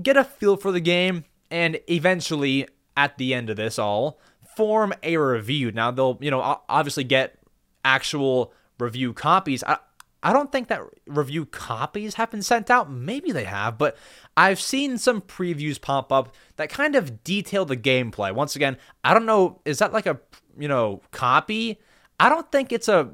get 0.02 0.16
a 0.16 0.24
feel 0.24 0.56
for 0.56 0.72
the 0.72 0.80
game 0.80 1.24
and 1.50 1.78
eventually 1.86 2.66
at 2.96 3.18
the 3.18 3.34
end 3.34 3.50
of 3.50 3.56
this 3.58 3.78
all 3.78 4.18
form 4.56 4.94
a 5.02 5.14
review. 5.18 5.70
Now 5.70 5.90
they'll, 5.90 6.16
you 6.22 6.30
know, 6.30 6.62
obviously 6.70 7.04
get 7.04 7.38
actual 7.84 8.54
review 8.80 9.12
copies. 9.12 9.62
I 9.62 9.76
I 10.22 10.32
don't 10.32 10.50
think 10.50 10.68
that 10.68 10.80
review 11.06 11.44
copies 11.44 12.14
have 12.14 12.30
been 12.30 12.40
sent 12.40 12.70
out. 12.70 12.90
Maybe 12.90 13.30
they 13.30 13.44
have, 13.44 13.76
but 13.76 13.98
I've 14.34 14.58
seen 14.58 14.96
some 14.96 15.20
previews 15.20 15.78
pop 15.78 16.10
up 16.10 16.34
that 16.56 16.70
kind 16.70 16.96
of 16.96 17.24
detail 17.24 17.66
the 17.66 17.76
gameplay. 17.76 18.34
Once 18.34 18.56
again, 18.56 18.78
I 19.04 19.12
don't 19.12 19.26
know, 19.26 19.60
is 19.66 19.80
that 19.80 19.92
like 19.92 20.06
a, 20.06 20.18
you 20.58 20.66
know, 20.66 21.02
copy? 21.10 21.78
I 22.18 22.30
don't 22.30 22.50
think 22.50 22.72
it's 22.72 22.88
a 22.88 23.10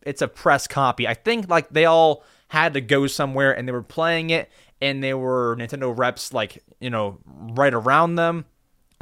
it's 0.00 0.22
a 0.22 0.28
press 0.28 0.66
copy. 0.66 1.06
I 1.06 1.12
think 1.12 1.50
like 1.50 1.68
they 1.68 1.84
all 1.84 2.24
had 2.54 2.74
to 2.74 2.80
go 2.80 3.08
somewhere 3.08 3.52
and 3.52 3.66
they 3.66 3.72
were 3.72 3.82
playing 3.82 4.30
it 4.30 4.48
and 4.80 5.02
there 5.02 5.18
were 5.18 5.56
Nintendo 5.58 5.96
reps 5.96 6.32
like, 6.32 6.62
you 6.78 6.88
know, 6.88 7.18
right 7.26 7.74
around 7.74 8.14
them 8.14 8.44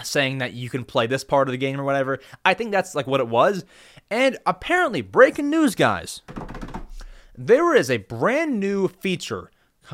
saying 0.03 0.39
that 0.39 0.55
you 0.55 0.71
can 0.71 0.85
play 0.85 1.07
this 1.07 1.23
part 1.23 1.49
of 1.49 1.53
the 1.53 1.59
game 1.59 1.79
or 1.79 1.85
whatever. 1.85 2.19
I 2.47 2.55
think 2.55 2.73
that's 2.73 2.95
like 2.95 3.07
what 3.07 3.21
it 3.21 3.29
was. 3.29 3.67
And 4.11 4.39
apparently, 4.47 5.03
breaking 5.03 5.51
news, 5.51 5.75
guys. 5.75 6.23
There 7.37 7.75
is 7.75 7.91
a 7.91 7.99
brand 7.99 8.59
new 8.59 8.89
feature 8.89 9.51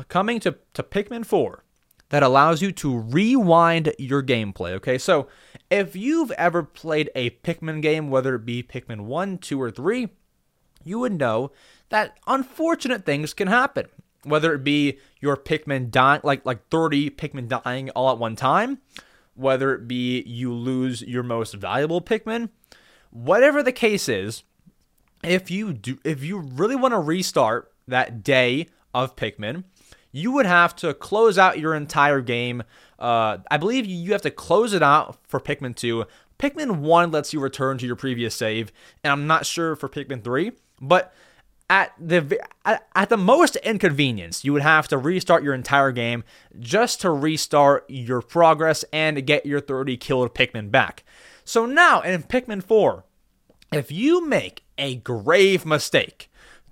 coming 0.07 0.39
to, 0.39 0.55
to 0.73 0.81
Pikmin 0.81 1.25
4 1.25 1.63
that 2.09 2.23
allows 2.23 2.61
you 2.61 2.71
to 2.71 2.97
rewind 2.97 3.93
your 3.99 4.23
gameplay. 4.23 4.71
Okay, 4.71 4.97
so 4.97 5.27
if 5.69 5.97
you've 5.97 6.31
ever 6.31 6.63
played 6.63 7.09
a 7.13 7.31
Pikmin 7.31 7.81
game, 7.81 8.09
whether 8.09 8.35
it 8.35 8.45
be 8.45 8.63
Pikmin 8.63 9.01
1, 9.01 9.37
2, 9.39 9.61
or 9.61 9.69
3, 9.69 10.07
you 10.85 10.99
would 10.99 11.19
know 11.19 11.51
that 11.89 12.17
unfortunate 12.27 13.05
things 13.05 13.33
can 13.33 13.47
happen. 13.47 13.87
Whether 14.23 14.53
it 14.53 14.63
be 14.63 14.99
your 15.21 15.37
Pikmin 15.37 15.91
dying, 15.91 16.21
like 16.23 16.45
like 16.45 16.67
30 16.69 17.11
Pikmin 17.11 17.47
dying 17.47 17.89
all 17.91 18.11
at 18.11 18.17
one 18.17 18.35
time, 18.35 18.79
whether 19.35 19.73
it 19.73 19.87
be 19.87 20.21
you 20.23 20.53
lose 20.53 21.01
your 21.01 21.23
most 21.23 21.53
valuable 21.53 22.01
Pikmin, 22.01 22.49
whatever 23.11 23.63
the 23.63 23.71
case 23.71 24.09
is, 24.09 24.43
if 25.23 25.49
you 25.49 25.73
do, 25.73 25.97
if 26.03 26.23
you 26.23 26.39
really 26.39 26.75
want 26.75 26.93
to 26.93 26.99
restart 26.99 27.71
that 27.87 28.23
day 28.23 28.67
of 28.93 29.15
Pikmin, 29.15 29.63
you 30.11 30.31
would 30.31 30.45
have 30.45 30.75
to 30.77 30.93
close 30.93 31.37
out 31.37 31.59
your 31.59 31.75
entire 31.75 32.21
game. 32.21 32.63
Uh, 32.97 33.37
I 33.49 33.57
believe 33.57 33.85
you 33.85 34.11
have 34.11 34.21
to 34.23 34.31
close 34.31 34.73
it 34.73 34.83
out 34.83 35.17
for 35.27 35.39
Pikmin 35.39 35.75
2. 35.75 36.05
Pikmin 36.37 36.77
1 36.79 37.11
lets 37.11 37.33
you 37.33 37.39
return 37.39 37.77
to 37.77 37.85
your 37.85 37.95
previous 37.95 38.33
save, 38.33 38.71
and 39.03 39.11
I'm 39.11 39.27
not 39.27 39.45
sure 39.45 39.75
for 39.75 39.89
Pikmin 39.89 40.23
3, 40.23 40.51
but 40.81 41.13
at 41.69 41.93
the 41.99 42.39
at 42.65 43.09
the 43.09 43.17
most 43.17 43.55
inconvenience, 43.57 44.43
you 44.43 44.51
would 44.53 44.63
have 44.63 44.87
to 44.87 44.97
restart 44.97 45.43
your 45.43 45.53
entire 45.53 45.91
game 45.91 46.23
just 46.59 47.01
to 47.01 47.11
restart 47.11 47.85
your 47.87 48.21
progress 48.21 48.83
and 48.91 49.25
get 49.25 49.45
your 49.45 49.59
30 49.59 49.95
killed 49.97 50.33
Pikmin 50.33 50.71
back. 50.71 51.03
So 51.45 51.65
now 51.65 52.01
in 52.01 52.23
Pikmin 52.23 52.63
4, 52.63 53.03
if 53.71 53.91
you 53.91 54.25
make 54.25 54.63
a 54.77 54.95
grave 54.95 55.65
mistake, 55.65 56.31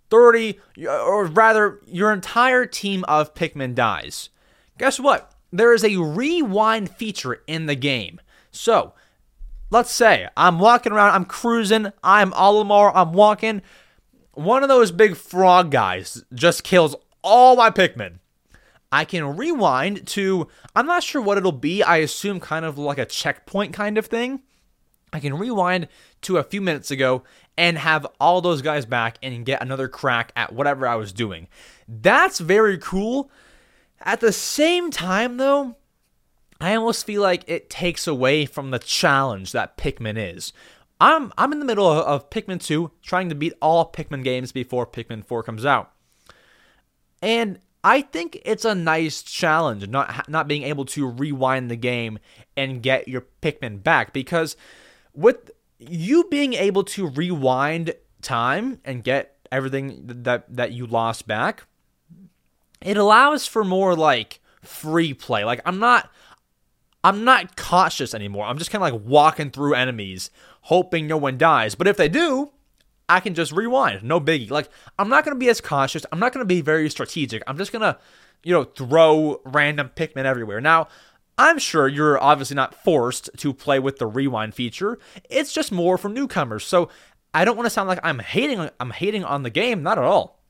30 0.09 0.59
or 0.87 1.25
rather 1.25 1.79
your 1.85 2.11
entire 2.11 2.65
team 2.65 3.03
of 3.07 3.33
Pikmin 3.35 3.75
dies. 3.75 4.29
Guess 4.77 4.99
what? 4.99 5.31
There 5.51 5.73
is 5.73 5.83
a 5.83 5.97
rewind 5.97 6.89
feature 6.89 7.41
in 7.47 7.65
the 7.65 7.75
game. 7.75 8.19
So, 8.51 8.93
let's 9.69 9.91
say 9.91 10.27
I'm 10.37 10.59
walking 10.59 10.91
around, 10.91 11.13
I'm 11.13 11.25
cruising, 11.25 11.91
I'm 12.03 12.31
Olimar, 12.31 12.91
I'm 12.95 13.13
walking 13.13 13.61
one 14.37 14.61
of 14.61 14.69
those 14.69 14.91
big 14.91 15.15
frog 15.15 15.71
guys 15.71 16.23
just 16.33 16.63
kills 16.63 16.95
all 17.23 17.55
my 17.55 17.71
Pikmin. 17.71 18.19
I 18.91 19.03
can 19.03 19.35
rewind 19.35 20.07
to, 20.07 20.47
I'm 20.75 20.85
not 20.85 21.03
sure 21.03 21.21
what 21.21 21.37
it'll 21.37 21.51
be. 21.51 21.83
I 21.83 21.97
assume 21.97 22.39
kind 22.39 22.63
of 22.63 22.77
like 22.77 22.99
a 22.99 23.05
checkpoint 23.05 23.73
kind 23.73 23.97
of 23.97 24.05
thing. 24.05 24.41
I 25.11 25.19
can 25.19 25.37
rewind 25.37 25.87
to 26.21 26.37
a 26.37 26.43
few 26.43 26.61
minutes 26.61 26.91
ago 26.91 27.23
and 27.57 27.77
have 27.77 28.05
all 28.19 28.41
those 28.41 28.61
guys 28.61 28.85
back 28.85 29.17
and 29.23 29.45
get 29.45 29.61
another 29.61 29.87
crack 29.87 30.31
at 30.35 30.53
whatever 30.53 30.87
I 30.87 30.95
was 30.95 31.11
doing. 31.11 31.47
That's 31.87 32.39
very 32.39 32.77
cool. 32.77 33.31
At 34.01 34.19
the 34.19 34.31
same 34.31 34.91
time, 34.91 35.37
though, 35.37 35.75
I 36.61 36.75
almost 36.75 37.05
feel 37.05 37.21
like 37.21 37.43
it 37.47 37.69
takes 37.69 38.07
away 38.07 38.45
from 38.45 38.71
the 38.71 38.79
challenge 38.79 39.51
that 39.51 39.77
Pikmin 39.77 40.17
is. 40.17 40.53
I'm 40.99 41.31
I'm 41.37 41.51
in 41.51 41.59
the 41.59 41.65
middle 41.65 41.89
of, 41.89 42.05
of 42.05 42.29
Pikmin 42.29 42.63
2, 42.63 42.91
trying 43.01 43.29
to 43.29 43.35
beat 43.35 43.53
all 43.61 43.91
Pikmin 43.91 44.23
games 44.23 44.51
before 44.51 44.85
Pikmin 44.85 45.25
4 45.25 45.43
comes 45.43 45.65
out. 45.65 45.91
And 47.21 47.59
I 47.83 48.01
think 48.01 48.41
it's 48.43 48.65
a 48.65 48.75
nice 48.75 49.21
challenge 49.21 49.87
not 49.87 50.27
not 50.27 50.47
being 50.47 50.63
able 50.63 50.85
to 50.85 51.07
rewind 51.07 51.69
the 51.69 51.75
game 51.75 52.19
and 52.55 52.81
get 52.81 53.07
your 53.07 53.25
Pikmin 53.41 53.83
back 53.83 54.13
because 54.13 54.57
with 55.13 55.51
you 55.79 56.25
being 56.25 56.53
able 56.53 56.83
to 56.83 57.07
rewind 57.07 57.93
time 58.21 58.79
and 58.83 59.03
get 59.03 59.37
everything 59.51 60.01
that 60.05 60.53
that 60.53 60.71
you 60.71 60.87
lost 60.87 61.27
back, 61.27 61.63
it 62.81 62.97
allows 62.97 63.45
for 63.45 63.63
more 63.63 63.95
like 63.95 64.39
free 64.63 65.13
play. 65.13 65.43
Like 65.43 65.61
I'm 65.65 65.79
not 65.79 66.11
I'm 67.07 67.23
not 67.23 67.55
cautious 67.55 68.13
anymore. 68.13 68.45
I'm 68.45 68.57
just 68.57 68.69
kind 68.69 68.83
of 68.83 68.91
like 68.91 69.07
walking 69.07 69.49
through 69.49 69.75
enemies, 69.75 70.29
hoping 70.63 71.07
no 71.07 71.15
one 71.15 71.37
dies. 71.37 71.73
But 71.73 71.87
if 71.87 71.95
they 71.95 72.09
do, 72.09 72.51
I 73.07 73.21
can 73.21 73.33
just 73.33 73.53
rewind. 73.53 74.03
No 74.03 74.19
biggie. 74.19 74.51
Like 74.51 74.69
I'm 74.99 75.07
not 75.07 75.23
gonna 75.23 75.37
be 75.37 75.47
as 75.47 75.61
cautious. 75.61 76.05
I'm 76.11 76.19
not 76.19 76.33
gonna 76.33 76.43
be 76.43 76.59
very 76.59 76.89
strategic. 76.89 77.43
I'm 77.47 77.57
just 77.57 77.71
gonna, 77.71 77.97
you 78.43 78.51
know, 78.51 78.65
throw 78.65 79.39
random 79.45 79.89
Pikmin 79.95 80.25
everywhere. 80.25 80.59
Now, 80.59 80.89
I'm 81.37 81.59
sure 81.59 81.87
you're 81.87 82.21
obviously 82.21 82.55
not 82.55 82.75
forced 82.75 83.29
to 83.37 83.53
play 83.53 83.79
with 83.79 83.99
the 83.99 84.05
rewind 84.05 84.53
feature. 84.53 84.99
It's 85.29 85.53
just 85.53 85.71
more 85.71 85.97
for 85.97 86.09
newcomers. 86.09 86.65
So 86.65 86.89
I 87.33 87.45
don't 87.45 87.55
want 87.55 87.67
to 87.67 87.69
sound 87.69 87.87
like 87.87 88.01
I'm 88.03 88.19
hating 88.19 88.69
I'm 88.81 88.91
hating 88.91 89.23
on 89.23 89.43
the 89.43 89.49
game, 89.49 89.81
not 89.81 89.97
at 89.97 90.03
all. 90.03 90.41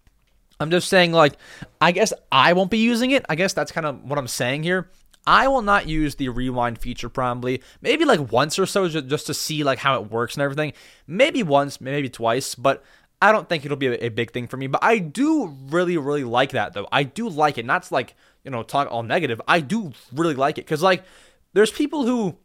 I'm 0.59 0.71
just 0.71 0.87
saying 0.87 1.11
like 1.11 1.33
I 1.79 1.91
guess 1.91 2.13
I 2.31 2.53
won't 2.53 2.71
be 2.71 2.79
using 2.79 3.11
it. 3.11 3.27
I 3.29 3.35
guess 3.35 3.53
that's 3.53 3.71
kind 3.71 3.85
of 3.85 4.03
what 4.05 4.17
I'm 4.17 4.27
saying 4.27 4.63
here. 4.63 4.89
I 5.27 5.49
will 5.49 5.61
not 5.61 5.89
use 5.89 6.15
the 6.15 6.29
rewind 6.29 6.79
feature 6.79 7.09
probably. 7.09 7.61
Maybe 7.81 8.05
like 8.05 8.31
once 8.31 8.57
or 8.57 8.65
so 8.65 8.87
just 8.87 9.27
to 9.27 9.33
see 9.33 9.63
like 9.65 9.79
how 9.79 10.01
it 10.01 10.09
works 10.09 10.35
and 10.35 10.41
everything. 10.41 10.71
Maybe 11.05 11.43
once, 11.43 11.81
maybe 11.81 12.09
twice, 12.09 12.55
but 12.55 12.81
I 13.21 13.33
don't 13.33 13.49
think 13.49 13.65
it'll 13.65 13.77
be 13.77 13.87
a, 13.87 14.09
big 14.09 14.31
thing 14.31 14.47
for 14.47 14.55
me. 14.55 14.67
But 14.67 14.83
I 14.83 14.99
do 14.99 15.47
really, 15.69 15.97
really 15.97 16.23
like 16.23 16.51
that 16.51 16.73
though. 16.73 16.87
I 16.93 17.03
do 17.03 17.27
like 17.27 17.57
it. 17.57 17.65
Not 17.65 17.91
like 17.91 18.15
you 18.45 18.51
know 18.51 18.63
talk 18.63 18.87
all 18.89 19.03
negative. 19.03 19.41
I 19.47 19.59
do 19.59 19.91
really 20.13 20.35
like 20.35 20.57
it 20.57 20.65
because 20.65 20.81
like 20.81 21.03
there's 21.51 21.71
people 21.71 22.05
who 22.05 22.37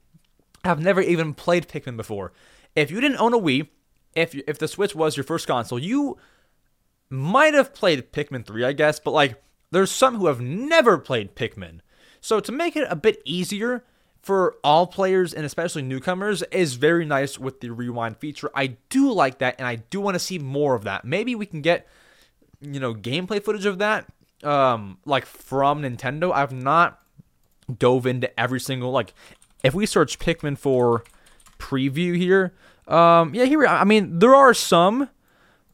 have 0.65 0.81
never 0.81 1.01
even 1.01 1.35
played 1.35 1.69
Pikmin 1.69 1.97
before. 1.97 2.33
If 2.75 2.91
you 2.91 3.01
didn't 3.01 3.21
own 3.21 3.33
a 3.33 3.39
Wii, 3.39 3.69
if 4.17 4.35
if 4.49 4.59
the 4.59 4.67
Switch 4.67 4.95
was 4.95 5.17
your 5.17 5.25
first 5.25 5.47
console, 5.47 5.79
you 5.79 6.19
might 7.09 7.55
have 7.55 7.75
played 7.75 8.11
Pikmin 8.13 8.45
3, 8.45 8.65
I 8.65 8.73
guess, 8.73 8.99
but 8.99 9.13
like 9.13 9.41
there's 9.71 9.91
some 9.93 10.17
who 10.17 10.27
have 10.27 10.41
never 10.41 10.99
played 10.99 11.37
Pikmin. 11.37 11.81
So 12.23 12.41
to 12.41 12.53
make 12.53 12.77
it 12.77 12.87
a 12.89 12.97
bit 12.97 13.21
easier 13.27 13.85
for 14.23 14.55
all 14.63 14.87
players 14.87 15.35
and 15.35 15.45
especially 15.45 15.83
newcomers 15.83 16.43
is 16.53 16.75
very 16.75 17.05
nice 17.05 17.39
with 17.39 17.61
the 17.61 17.71
rewind 17.71 18.17
feature. 18.17 18.49
I 18.55 18.77
do 18.89 19.13
like 19.13 19.39
that 19.39 19.57
and 19.59 19.67
I 19.67 19.77
do 19.77 20.01
want 20.01 20.15
to 20.15 20.21
see 20.21 20.39
more 20.39 20.77
of 20.77 20.85
that. 20.85 21.05
Maybe 21.05 21.35
we 21.35 21.45
can 21.45 21.61
get 21.61 21.87
you 22.61 22.79
know 22.79 22.95
gameplay 22.95 23.43
footage 23.43 23.67
of 23.67 23.79
that 23.79 24.07
um 24.45 24.99
like 25.05 25.27
from 25.27 25.83
Nintendo. 25.83 26.33
I've 26.33 26.53
not 26.53 27.03
dove 27.79 28.07
into 28.07 28.39
every 28.41 28.61
single 28.61 28.93
like 28.93 29.13
if 29.65 29.75
we 29.75 29.85
search 29.85 30.21
Pikmin 30.21 30.57
4 30.57 31.03
preview 31.59 32.17
here, 32.17 32.55
um 32.87 33.35
yeah, 33.35 33.45
here 33.45 33.67
I 33.67 33.83
mean 33.83 34.21
there 34.21 34.35
are 34.37 34.55
some, 34.55 35.09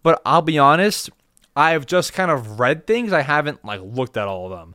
but 0.03 0.23
I'll 0.25 0.41
be 0.41 0.59
honest, 0.59 1.11
I've 1.55 1.85
just 1.85 2.15
kind 2.15 2.31
of 2.31 2.59
read 2.59 2.87
things. 2.87 3.13
I 3.13 3.21
haven't 3.21 3.63
like 3.67 3.83
looked 3.83 4.17
at 4.17 4.27
all 4.27 4.51
of 4.51 4.59
them. 4.59 4.75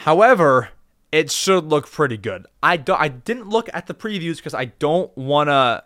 However, 0.00 0.70
it 1.12 1.30
should 1.30 1.66
look 1.66 1.90
pretty 1.90 2.16
good. 2.16 2.46
I 2.62 2.78
do, 2.78 2.94
I 2.94 3.08
didn't 3.08 3.50
look 3.50 3.68
at 3.74 3.86
the 3.86 3.92
previews 3.92 4.36
because 4.36 4.54
I 4.54 4.66
don't 4.66 5.14
wanna 5.16 5.84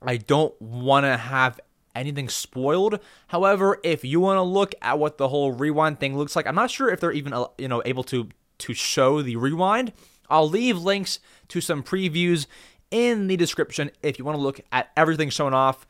I 0.00 0.16
don't 0.16 0.60
wanna 0.62 1.18
have 1.18 1.60
anything 1.94 2.30
spoiled. 2.30 3.00
However, 3.26 3.78
if 3.84 4.02
you 4.02 4.20
want 4.20 4.38
to 4.38 4.42
look 4.42 4.74
at 4.80 4.98
what 4.98 5.18
the 5.18 5.28
whole 5.28 5.52
rewind 5.52 6.00
thing 6.00 6.16
looks 6.16 6.34
like, 6.34 6.46
I'm 6.46 6.54
not 6.54 6.70
sure 6.70 6.88
if 6.88 7.00
they're 7.00 7.12
even 7.12 7.34
uh, 7.34 7.48
you 7.58 7.68
know 7.68 7.82
able 7.84 8.04
to 8.04 8.30
to 8.58 8.72
show 8.72 9.20
the 9.20 9.36
rewind. 9.36 9.92
I'll 10.30 10.48
leave 10.48 10.78
links 10.78 11.20
to 11.48 11.60
some 11.60 11.82
previews 11.82 12.46
in 12.90 13.26
the 13.26 13.36
description 13.36 13.90
if 14.02 14.18
you 14.18 14.24
want 14.24 14.38
to 14.38 14.42
look 14.42 14.62
at 14.72 14.90
everything 14.96 15.28
shown 15.28 15.52
off 15.52 15.86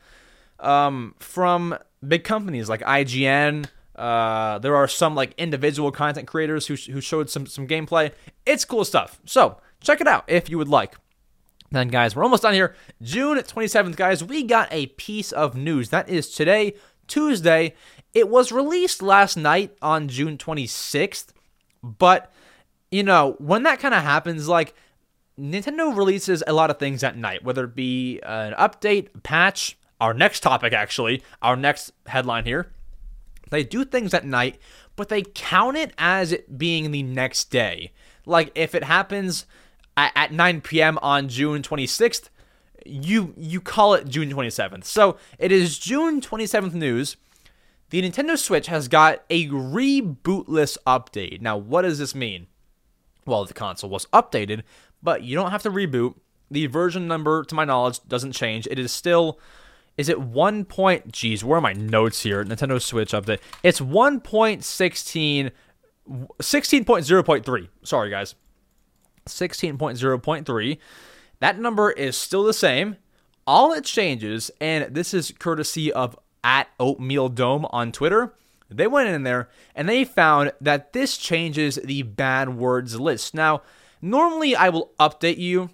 um, 0.59 1.15
from 1.19 1.77
big 2.05 2.25
companies 2.25 2.67
like 2.67 2.81
IGN, 2.81 3.67
uh, 3.95 4.59
there 4.59 4.75
are 4.75 4.87
some 4.87 5.15
like 5.15 5.33
individual 5.37 5.91
content 5.91 6.27
creators 6.27 6.67
who, 6.67 6.75
who 6.91 7.01
showed 7.01 7.29
some 7.29 7.45
some 7.45 7.67
gameplay. 7.67 8.11
It's 8.45 8.65
cool 8.65 8.85
stuff. 8.85 9.19
So 9.25 9.57
check 9.81 10.01
it 10.01 10.07
out 10.07 10.23
if 10.27 10.49
you 10.49 10.57
would 10.57 10.67
like. 10.67 10.95
Then, 11.71 11.87
guys, 11.87 12.15
we're 12.15 12.23
almost 12.23 12.43
done 12.43 12.53
here. 12.53 12.75
June 13.01 13.37
27th, 13.37 13.95
guys, 13.95 14.23
we 14.23 14.43
got 14.43 14.67
a 14.71 14.87
piece 14.87 15.31
of 15.31 15.55
news. 15.55 15.89
That 15.89 16.07
is 16.07 16.29
today, 16.29 16.75
Tuesday. 17.07 17.73
It 18.13 18.29
was 18.29 18.51
released 18.51 19.01
last 19.01 19.37
night 19.37 19.75
on 19.81 20.07
June 20.07 20.37
26th, 20.37 21.29
but 21.81 22.31
you 22.91 23.01
know, 23.01 23.35
when 23.39 23.63
that 23.63 23.79
kind 23.79 23.95
of 23.95 24.03
happens, 24.03 24.47
like 24.47 24.75
Nintendo 25.39 25.95
releases 25.97 26.43
a 26.45 26.53
lot 26.53 26.69
of 26.69 26.77
things 26.77 27.03
at 27.03 27.17
night, 27.17 27.43
whether 27.43 27.63
it 27.63 27.73
be 27.73 28.19
an 28.21 28.53
update, 28.53 29.23
patch, 29.23 29.75
our 29.99 30.13
next 30.13 30.41
topic, 30.41 30.73
actually, 30.73 31.23
our 31.41 31.55
next 31.55 31.91
headline 32.05 32.45
here 32.45 32.71
they 33.53 33.63
do 33.63 33.85
things 33.85 34.13
at 34.13 34.25
night, 34.25 34.59
but 34.95 35.09
they 35.09 35.21
count 35.21 35.77
it 35.77 35.93
as 35.97 36.31
it 36.31 36.57
being 36.57 36.91
the 36.91 37.03
next 37.03 37.49
day. 37.49 37.91
Like 38.25 38.51
if 38.55 38.73
it 38.75 38.83
happens 38.83 39.45
at, 39.97 40.31
9 40.31 40.61
p.m. 40.61 40.97
on 41.01 41.27
June 41.27 41.61
26th, 41.61 42.29
you 42.85 43.33
you 43.37 43.61
call 43.61 43.93
it 43.93 44.07
June 44.07 44.29
27th. 44.29 44.83
So 44.85 45.17
it 45.39 45.51
is 45.51 45.79
June 45.79 46.19
27th 46.19 46.73
news. 46.73 47.15
The 47.89 48.01
Nintendo 48.01 48.37
Switch 48.37 48.67
has 48.67 48.87
got 48.87 49.23
a 49.29 49.47
rebootless 49.47 50.77
update. 50.87 51.41
Now, 51.41 51.57
what 51.57 51.83
does 51.83 51.99
this 51.99 52.15
mean? 52.15 52.47
Well, 53.25 53.45
the 53.45 53.53
console 53.53 53.89
was 53.89 54.07
updated, 54.07 54.63
but 55.01 55.23
you 55.23 55.35
don't 55.35 55.51
have 55.51 55.63
to 55.63 55.69
reboot. 55.69 56.15
The 56.49 56.65
version 56.67 57.07
number, 57.07 57.43
to 57.43 57.55
my 57.55 57.65
knowledge, 57.65 57.99
doesn't 58.07 58.33
change. 58.33 58.67
It 58.67 58.79
is 58.79 58.91
still 58.91 59.39
is 59.97 60.09
it 60.09 60.21
1. 60.21 60.65
Point, 60.65 61.11
geez, 61.11 61.43
where 61.43 61.57
are 61.57 61.61
my 61.61 61.73
notes 61.73 62.23
here? 62.23 62.43
Nintendo 62.43 62.81
Switch 62.81 63.11
update. 63.11 63.39
It's 63.61 63.79
1.16, 63.79 65.51
16.0.3. 66.09 67.67
Sorry, 67.83 68.09
guys. 68.09 68.35
16.0.3. 69.27 70.77
That 71.39 71.59
number 71.59 71.91
is 71.91 72.17
still 72.17 72.43
the 72.43 72.53
same. 72.53 72.97
All 73.45 73.73
it 73.73 73.83
changes, 73.83 74.49
and 74.61 74.95
this 74.95 75.13
is 75.13 75.33
courtesy 75.37 75.91
of 75.91 76.17
at 76.43 76.67
OatmealDome 76.79 77.69
on 77.71 77.91
Twitter. 77.91 78.33
They 78.69 78.87
went 78.87 79.09
in 79.09 79.23
there 79.23 79.49
and 79.75 79.87
they 79.87 80.03
found 80.03 80.53
that 80.59 80.93
this 80.93 81.17
changes 81.17 81.75
the 81.75 82.01
bad 82.03 82.55
words 82.57 82.99
list. 82.99 83.33
Now, 83.33 83.61
normally 84.01 84.55
I 84.55 84.69
will 84.69 84.91
update 84.99 85.37
you 85.37 85.69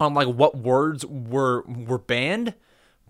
on 0.00 0.14
like 0.14 0.28
what 0.28 0.56
words 0.56 1.04
were 1.06 1.62
were 1.62 1.98
banned 1.98 2.54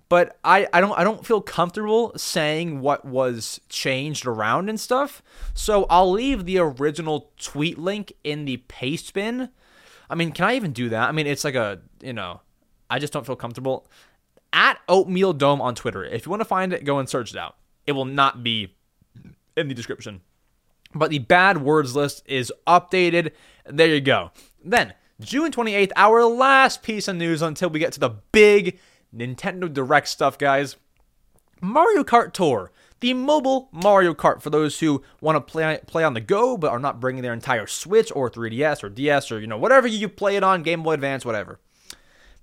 but 0.08 0.38
I, 0.42 0.66
I 0.72 0.80
don't 0.80 0.98
I 0.98 1.04
don't 1.04 1.26
feel 1.26 1.40
comfortable 1.40 2.12
saying 2.16 2.80
what 2.80 3.04
was 3.04 3.60
changed 3.68 4.26
around 4.26 4.68
and 4.68 4.80
stuff. 4.80 5.22
So 5.54 5.86
I'll 5.90 6.10
leave 6.10 6.46
the 6.46 6.58
original 6.58 7.30
tweet 7.38 7.78
link 7.78 8.12
in 8.24 8.44
the 8.44 8.58
paste 8.58 9.12
bin. 9.12 9.50
I 10.08 10.14
mean, 10.14 10.32
can 10.32 10.46
I 10.46 10.56
even 10.56 10.72
do 10.72 10.88
that? 10.88 11.08
I 11.08 11.12
mean, 11.12 11.26
it's 11.26 11.44
like 11.44 11.54
a 11.54 11.80
you 12.00 12.12
know, 12.12 12.40
I 12.88 12.98
just 12.98 13.12
don't 13.12 13.26
feel 13.26 13.36
comfortable. 13.36 13.86
At 14.52 14.78
OatmealDome 14.88 15.60
on 15.60 15.74
Twitter. 15.74 16.04
If 16.04 16.24
you 16.24 16.30
want 16.30 16.40
to 16.40 16.46
find 16.46 16.72
it, 16.72 16.84
go 16.84 16.98
and 16.98 17.08
search 17.08 17.32
it 17.32 17.38
out. 17.38 17.56
It 17.86 17.92
will 17.92 18.06
not 18.06 18.42
be 18.42 18.74
in 19.56 19.68
the 19.68 19.74
description. 19.74 20.22
But 20.94 21.10
the 21.10 21.18
bad 21.18 21.58
words 21.58 21.94
list 21.94 22.22
is 22.24 22.50
updated. 22.66 23.32
There 23.66 23.88
you 23.88 24.00
go. 24.00 24.30
Then, 24.64 24.94
June 25.20 25.52
28th, 25.52 25.92
our 25.96 26.24
last 26.24 26.82
piece 26.82 27.08
of 27.08 27.16
news 27.16 27.42
until 27.42 27.68
we 27.68 27.78
get 27.78 27.92
to 27.92 28.00
the 28.00 28.16
big 28.32 28.78
Nintendo 29.14 29.72
Direct 29.72 30.08
stuff, 30.08 30.38
guys. 30.38 30.76
Mario 31.60 32.04
Kart 32.04 32.32
Tour, 32.32 32.70
the 33.00 33.14
mobile 33.14 33.68
Mario 33.72 34.14
Kart 34.14 34.40
for 34.40 34.50
those 34.50 34.78
who 34.80 35.02
want 35.20 35.36
to 35.36 35.40
play 35.40 35.78
play 35.86 36.04
on 36.04 36.14
the 36.14 36.20
go 36.20 36.56
but 36.56 36.70
are 36.70 36.78
not 36.78 37.00
bringing 37.00 37.22
their 37.22 37.32
entire 37.32 37.66
Switch 37.66 38.12
or 38.14 38.30
3DS 38.30 38.82
or 38.82 38.88
DS 38.88 39.32
or 39.32 39.40
you 39.40 39.46
know 39.46 39.58
whatever 39.58 39.86
you 39.86 40.08
play 40.08 40.36
it 40.36 40.44
on, 40.44 40.62
Game 40.62 40.82
Boy 40.82 40.94
Advance, 40.94 41.24
whatever. 41.24 41.58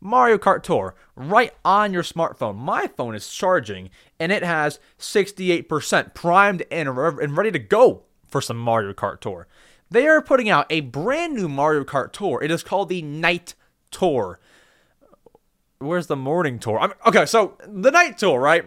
Mario 0.01 0.37
Kart 0.37 0.61
Tour 0.61 0.93
right 1.15 1.53
on 1.63 1.93
your 1.93 2.03
smartphone. 2.03 2.55
My 2.55 2.87
phone 2.87 3.15
is 3.15 3.29
charging 3.29 3.89
and 4.19 4.31
it 4.31 4.43
has 4.43 4.79
68% 4.99 6.13
primed 6.13 6.63
and, 6.69 6.89
and 6.89 7.37
ready 7.37 7.51
to 7.51 7.59
go 7.59 8.03
for 8.27 8.41
some 8.41 8.57
Mario 8.57 8.93
Kart 8.93 9.19
Tour. 9.19 9.47
They 9.89 10.07
are 10.07 10.21
putting 10.21 10.49
out 10.49 10.67
a 10.69 10.81
brand 10.81 11.33
new 11.33 11.47
Mario 11.47 11.83
Kart 11.83 12.11
Tour. 12.11 12.43
It 12.43 12.51
is 12.51 12.63
called 12.63 12.89
the 12.89 13.01
Night 13.01 13.55
Tour. 13.91 14.39
Where's 15.79 16.07
the 16.07 16.15
morning 16.15 16.59
tour? 16.59 16.79
I'm, 16.79 16.93
okay, 17.05 17.25
so 17.25 17.57
the 17.67 17.91
night 17.91 18.17
tour, 18.17 18.39
right? 18.39 18.65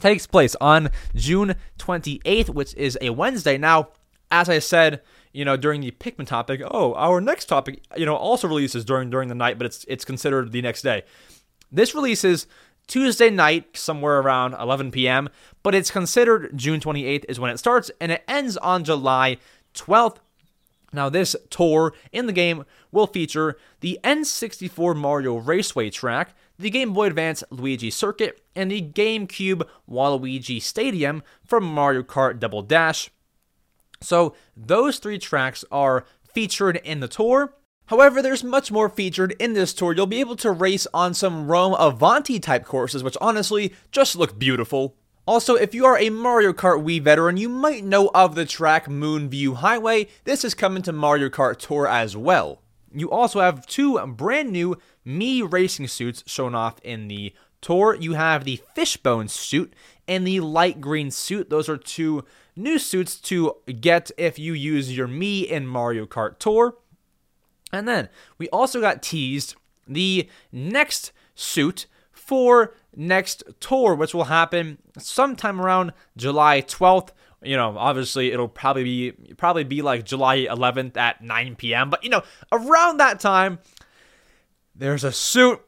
Takes 0.00 0.26
place 0.26 0.56
on 0.60 0.90
June 1.14 1.56
28th, 1.78 2.50
which 2.50 2.74
is 2.74 2.98
a 3.00 3.10
Wednesday. 3.10 3.58
Now, 3.58 3.88
as 4.30 4.48
I 4.48 4.58
said, 4.58 5.02
you 5.32 5.44
know, 5.44 5.56
during 5.56 5.80
the 5.80 5.90
Pikmin 5.90 6.26
topic, 6.26 6.60
oh, 6.70 6.94
our 6.94 7.20
next 7.20 7.46
topic, 7.46 7.82
you 7.96 8.06
know, 8.06 8.16
also 8.16 8.48
releases 8.48 8.84
during 8.84 9.10
during 9.10 9.28
the 9.28 9.34
night, 9.34 9.58
but 9.58 9.66
it's 9.66 9.84
it's 9.88 10.04
considered 10.04 10.52
the 10.52 10.62
next 10.62 10.82
day. 10.82 11.02
This 11.70 11.94
releases 11.94 12.46
Tuesday 12.86 13.30
night, 13.30 13.76
somewhere 13.76 14.18
around 14.18 14.54
11 14.54 14.90
p.m., 14.90 15.28
but 15.62 15.74
it's 15.74 15.90
considered 15.90 16.50
June 16.56 16.80
28th 16.80 17.24
is 17.28 17.38
when 17.38 17.52
it 17.52 17.58
starts, 17.58 17.90
and 18.00 18.10
it 18.10 18.24
ends 18.26 18.56
on 18.56 18.82
July 18.82 19.36
12th. 19.74 20.16
Now, 20.92 21.08
this 21.08 21.36
tour 21.50 21.92
in 22.12 22.26
the 22.26 22.32
game 22.32 22.64
will 22.90 23.06
feature 23.06 23.56
the 23.80 23.98
N64 24.02 24.96
Mario 24.96 25.36
Raceway 25.36 25.90
track, 25.90 26.34
the 26.58 26.70
Game 26.70 26.92
Boy 26.92 27.06
Advance 27.06 27.44
Luigi 27.50 27.90
Circuit, 27.90 28.42
and 28.56 28.70
the 28.70 28.82
GameCube 28.82 29.62
Waluigi 29.88 30.60
Stadium 30.60 31.22
from 31.44 31.64
Mario 31.64 32.02
Kart 32.02 32.40
Double 32.40 32.62
Dash. 32.62 33.10
So, 34.00 34.34
those 34.56 34.98
three 34.98 35.18
tracks 35.18 35.64
are 35.70 36.04
featured 36.32 36.76
in 36.78 37.00
the 37.00 37.08
tour. 37.08 37.54
However, 37.86 38.22
there's 38.22 38.44
much 38.44 38.70
more 38.70 38.88
featured 38.88 39.34
in 39.40 39.52
this 39.52 39.74
tour. 39.74 39.92
You'll 39.92 40.06
be 40.06 40.20
able 40.20 40.36
to 40.36 40.52
race 40.52 40.86
on 40.94 41.12
some 41.12 41.48
Rome 41.48 41.74
Avanti 41.78 42.38
type 42.38 42.64
courses, 42.64 43.02
which 43.02 43.16
honestly 43.20 43.74
just 43.90 44.14
look 44.14 44.38
beautiful. 44.38 44.94
Also, 45.30 45.54
if 45.54 45.76
you 45.76 45.86
are 45.86 45.96
a 45.96 46.10
Mario 46.10 46.52
Kart 46.52 46.82
Wii 46.82 47.00
veteran, 47.00 47.36
you 47.36 47.48
might 47.48 47.84
know 47.84 48.10
of 48.12 48.34
the 48.34 48.44
track 48.44 48.86
Moonview 48.86 49.54
Highway. 49.54 50.08
This 50.24 50.44
is 50.44 50.54
coming 50.54 50.82
to 50.82 50.92
Mario 50.92 51.28
Kart 51.28 51.56
Tour 51.56 51.86
as 51.86 52.16
well. 52.16 52.62
You 52.92 53.12
also 53.12 53.38
have 53.38 53.64
two 53.64 54.04
brand 54.08 54.50
new 54.50 54.76
Mii 55.06 55.52
racing 55.52 55.86
suits 55.86 56.24
shown 56.26 56.56
off 56.56 56.80
in 56.82 57.06
the 57.06 57.32
tour. 57.60 57.94
You 57.94 58.14
have 58.14 58.42
the 58.42 58.60
Fishbone 58.74 59.28
suit 59.28 59.72
and 60.08 60.26
the 60.26 60.40
light 60.40 60.80
green 60.80 61.12
suit. 61.12 61.48
Those 61.48 61.68
are 61.68 61.76
two 61.76 62.24
new 62.56 62.76
suits 62.80 63.14
to 63.20 63.54
get 63.80 64.10
if 64.18 64.36
you 64.36 64.52
use 64.52 64.96
your 64.96 65.06
Mii 65.06 65.46
in 65.46 65.64
Mario 65.64 66.06
Kart 66.06 66.40
Tour. 66.40 66.74
And 67.72 67.86
then 67.86 68.08
we 68.36 68.48
also 68.48 68.80
got 68.80 69.00
teased 69.00 69.54
the 69.86 70.28
next 70.50 71.12
suit 71.36 71.86
for 72.10 72.74
next 72.94 73.42
tour, 73.60 73.94
which 73.94 74.14
will 74.14 74.24
happen 74.24 74.78
sometime 74.98 75.60
around 75.60 75.92
July 76.16 76.62
12th. 76.62 77.10
You 77.42 77.56
know, 77.56 77.76
obviously 77.78 78.32
it'll 78.32 78.48
probably 78.48 78.84
be 78.84 79.34
probably 79.34 79.64
be 79.64 79.82
like 79.82 80.04
July 80.04 80.46
11th 80.46 80.96
at 80.96 81.22
9 81.22 81.56
p.m. 81.56 81.88
But 81.88 82.04
you 82.04 82.10
know, 82.10 82.22
around 82.52 82.98
that 82.98 83.20
time, 83.20 83.60
there's 84.74 85.04
a 85.04 85.12
suit, 85.12 85.60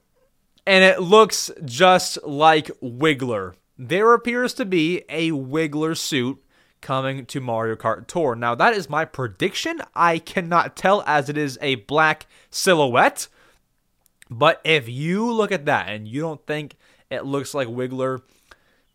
and 0.67 0.85
it 0.85 1.01
looks 1.01 1.51
just 1.65 2.23
like 2.25 2.67
Wiggler. 2.83 3.55
There 3.79 4.13
appears 4.13 4.55
to 4.55 4.65
be 4.65 5.03
a 5.09 5.31
Wiggler 5.31 5.97
suit 5.97 6.43
coming 6.83 7.25
to 7.27 7.41
Mario 7.41 7.77
Kart 7.77 8.07
Tour. 8.07 8.35
Now, 8.35 8.55
that 8.55 8.75
is 8.75 8.91
my 8.91 9.07
prediction. 9.07 9.81
I 9.95 10.19
cannot 10.19 10.77
tell 10.77 11.03
as 11.07 11.31
it 11.31 11.39
is 11.39 11.59
a 11.63 11.77
black 11.77 12.27
silhouette. 12.51 13.29
But 14.29 14.61
if 14.65 14.89
you 14.89 15.31
look 15.33 15.53
at 15.53 15.67
that 15.67 15.89
and 15.89 16.07
you 16.07 16.21
don't 16.21 16.45
think 16.47 16.77
it 17.13 17.25
looks 17.25 17.55
like 17.55 17.69
Wiggler, 17.69 18.23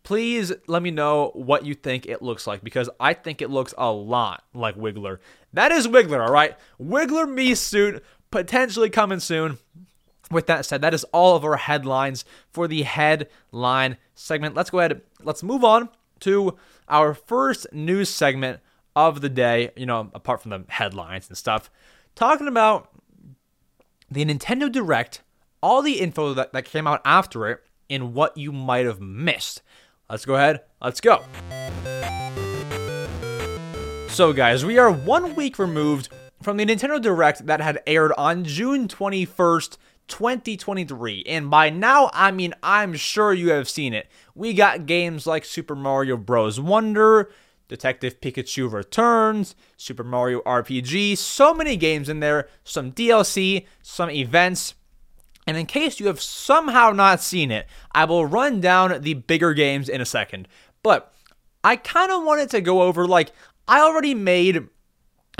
please 0.04 0.54
let 0.68 0.82
me 0.82 0.92
know 0.92 1.32
what 1.34 1.66
you 1.66 1.74
think 1.74 2.06
it 2.06 2.22
looks 2.22 2.48
like 2.48 2.64
because 2.64 2.90
I 3.00 3.14
think 3.14 3.42
it 3.42 3.50
looks 3.50 3.74
a 3.78 3.92
lot 3.92 4.44
like 4.54 4.76
Wiggler. 4.76 5.20
That 5.54 5.72
is 5.72 5.88
Wiggler, 5.88 6.26
all 6.26 6.32
right? 6.32 6.56
Wiggler 6.82 7.26
Mii 7.26 7.58
suit 7.58 8.04
potentially 8.32 8.90
coming 8.90 9.20
soon. 9.20 9.58
With 10.30 10.48
that 10.48 10.66
said, 10.66 10.82
that 10.82 10.94
is 10.94 11.06
all 11.06 11.38
of 11.38 11.46
our 11.46 11.56
headlines 11.56 12.26
for 12.50 12.68
the 12.68 12.84
headline 12.84 13.98
segment. 14.14 14.56
Let's 14.56 14.70
go 14.70 14.80
ahead. 14.80 15.02
Let's 15.24 15.42
move 15.42 15.64
on 15.64 15.90
to 16.22 16.58
our 16.90 17.14
first 17.14 17.68
news 17.72 18.10
segment 18.10 18.60
of 18.96 19.22
the 19.22 19.30
day, 19.30 19.72
you 19.76 19.86
know, 19.86 20.10
apart 20.14 20.42
from 20.42 20.52
the 20.52 20.66
headlines 20.70 21.28
and 21.30 21.38
stuff, 21.38 21.70
talking 22.16 22.48
about 22.48 22.90
the 24.10 24.26
Nintendo 24.26 24.72
Direct, 24.72 25.22
all 25.62 25.82
the 25.82 26.00
info 26.00 26.34
that, 26.34 26.54
that 26.54 26.66
came 26.66 26.88
out 26.88 27.02
after 27.06 27.48
it, 27.48 27.64
and 27.90 28.14
what 28.14 28.38
you 28.38 28.52
might 28.52 28.86
have 28.86 29.02
missed. 29.02 29.62
Let's 30.10 30.26
go 30.26 30.36
ahead, 30.36 30.62
let's 30.82 31.02
go. 31.02 31.24
So, 34.10 34.34
guys, 34.34 34.66
we 34.66 34.78
are 34.78 34.92
one 34.92 35.36
week 35.36 35.60
removed 35.60 36.10
from 36.42 36.58
the 36.58 36.66
Nintendo 36.66 37.02
Direct 37.02 37.46
that 37.46 37.62
had 37.62 37.82
aired 37.86 38.14
on 38.18 38.44
June 38.46 38.88
21st, 38.88 39.78
2023. 40.08 41.24
And 41.28 41.50
by 41.50 41.70
now, 41.70 42.10
I 42.14 42.32
mean, 42.32 42.54
I'm 42.64 42.96
sure 42.96 43.34
you 43.34 43.52
have 43.52 43.70
seen 43.70 43.94
it. 43.94 44.08
We 44.34 44.54
got 44.54 44.86
games 44.86 45.28
like 45.28 45.46
Super 45.46 45.76
Mario 45.76 46.18
Bros. 46.18 46.60
Wonder, 46.60 47.30
Detective 47.68 48.22
Pikachu 48.22 48.72
Returns, 48.72 49.56
Super 49.76 50.04
Mario 50.04 50.42
RPG, 50.42 51.18
so 51.18 51.54
many 51.54 51.76
games 51.76 52.08
in 52.08 52.20
there, 52.20 52.48
some 52.64 52.92
DLC, 52.92 53.66
some 53.82 54.10
events. 54.10 54.74
And 55.48 55.56
in 55.56 55.66
case 55.66 56.00
you 56.00 56.08
have 56.08 56.22
somehow 56.22 56.92
not 56.92 57.22
seen 57.22 57.50
it, 57.52 57.68
I 57.94 58.04
will 58.04 58.26
run 58.26 58.60
down 58.60 59.02
the 59.02 59.14
bigger 59.14 59.54
games 59.54 59.88
in 59.88 60.02
a 60.02 60.06
second. 60.06 60.48
But 60.84 61.14
I 61.64 61.78
kind 61.78 62.12
of 62.12 62.24
wanted 62.24 62.50
to 62.52 62.62
go 62.62 62.82
over, 62.82 63.08
like, 63.08 63.32
I 63.68 63.80
already 63.80 64.14
made 64.14 64.68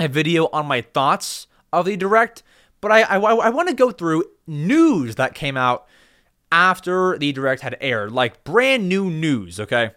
a 0.00 0.08
video 0.08 0.48
on 0.52 0.66
my 0.66 0.80
thoughts 0.80 1.46
of 1.72 1.84
the 1.84 1.96
Direct, 1.96 2.42
but 2.80 2.90
I, 2.90 3.02
I, 3.02 3.18
I 3.18 3.50
want 3.50 3.68
to 3.68 3.74
go 3.74 3.90
through 3.90 4.24
news 4.46 5.16
that 5.16 5.34
came 5.34 5.56
out 5.56 5.86
after 6.50 7.18
the 7.18 7.32
direct 7.32 7.62
had 7.62 7.76
aired, 7.80 8.12
like 8.12 8.42
brand 8.44 8.88
new 8.88 9.10
news, 9.10 9.60
okay? 9.60 9.90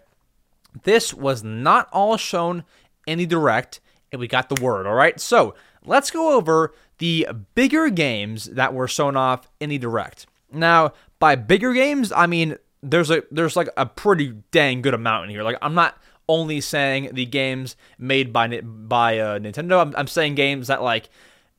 This 0.82 1.14
was 1.14 1.42
not 1.42 1.88
all 1.92 2.16
shown 2.16 2.64
in 3.06 3.18
the 3.18 3.26
direct, 3.26 3.80
and 4.10 4.20
we 4.20 4.28
got 4.28 4.48
the 4.48 4.62
word, 4.62 4.86
all 4.86 4.94
right? 4.94 5.18
So 5.18 5.54
let's 5.84 6.10
go 6.10 6.36
over 6.36 6.74
the 7.02 7.26
bigger 7.56 7.90
games 7.90 8.44
that 8.44 8.72
were 8.72 8.86
shown 8.86 9.16
off 9.16 9.50
in 9.58 9.70
the 9.70 9.78
direct. 9.78 10.24
Now, 10.52 10.92
by 11.18 11.34
bigger 11.34 11.72
games, 11.72 12.12
I 12.12 12.28
mean 12.28 12.58
there's 12.80 13.10
a 13.10 13.24
there's 13.32 13.56
like 13.56 13.68
a 13.76 13.86
pretty 13.86 14.34
dang 14.52 14.82
good 14.82 14.94
amount 14.94 15.24
in 15.24 15.30
here. 15.30 15.42
Like 15.42 15.58
I'm 15.60 15.74
not 15.74 16.00
only 16.28 16.60
saying 16.60 17.10
the 17.12 17.26
games 17.26 17.74
made 17.98 18.32
by 18.32 18.60
by 18.60 19.18
uh, 19.18 19.40
Nintendo. 19.40 19.82
I'm, 19.82 19.92
I'm 19.96 20.06
saying 20.06 20.36
games 20.36 20.68
that 20.68 20.80
like 20.80 21.10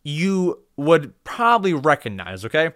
you 0.01 0.61
would 0.77 1.21
probably 1.25 1.73
recognize, 1.73 2.45
okay? 2.45 2.71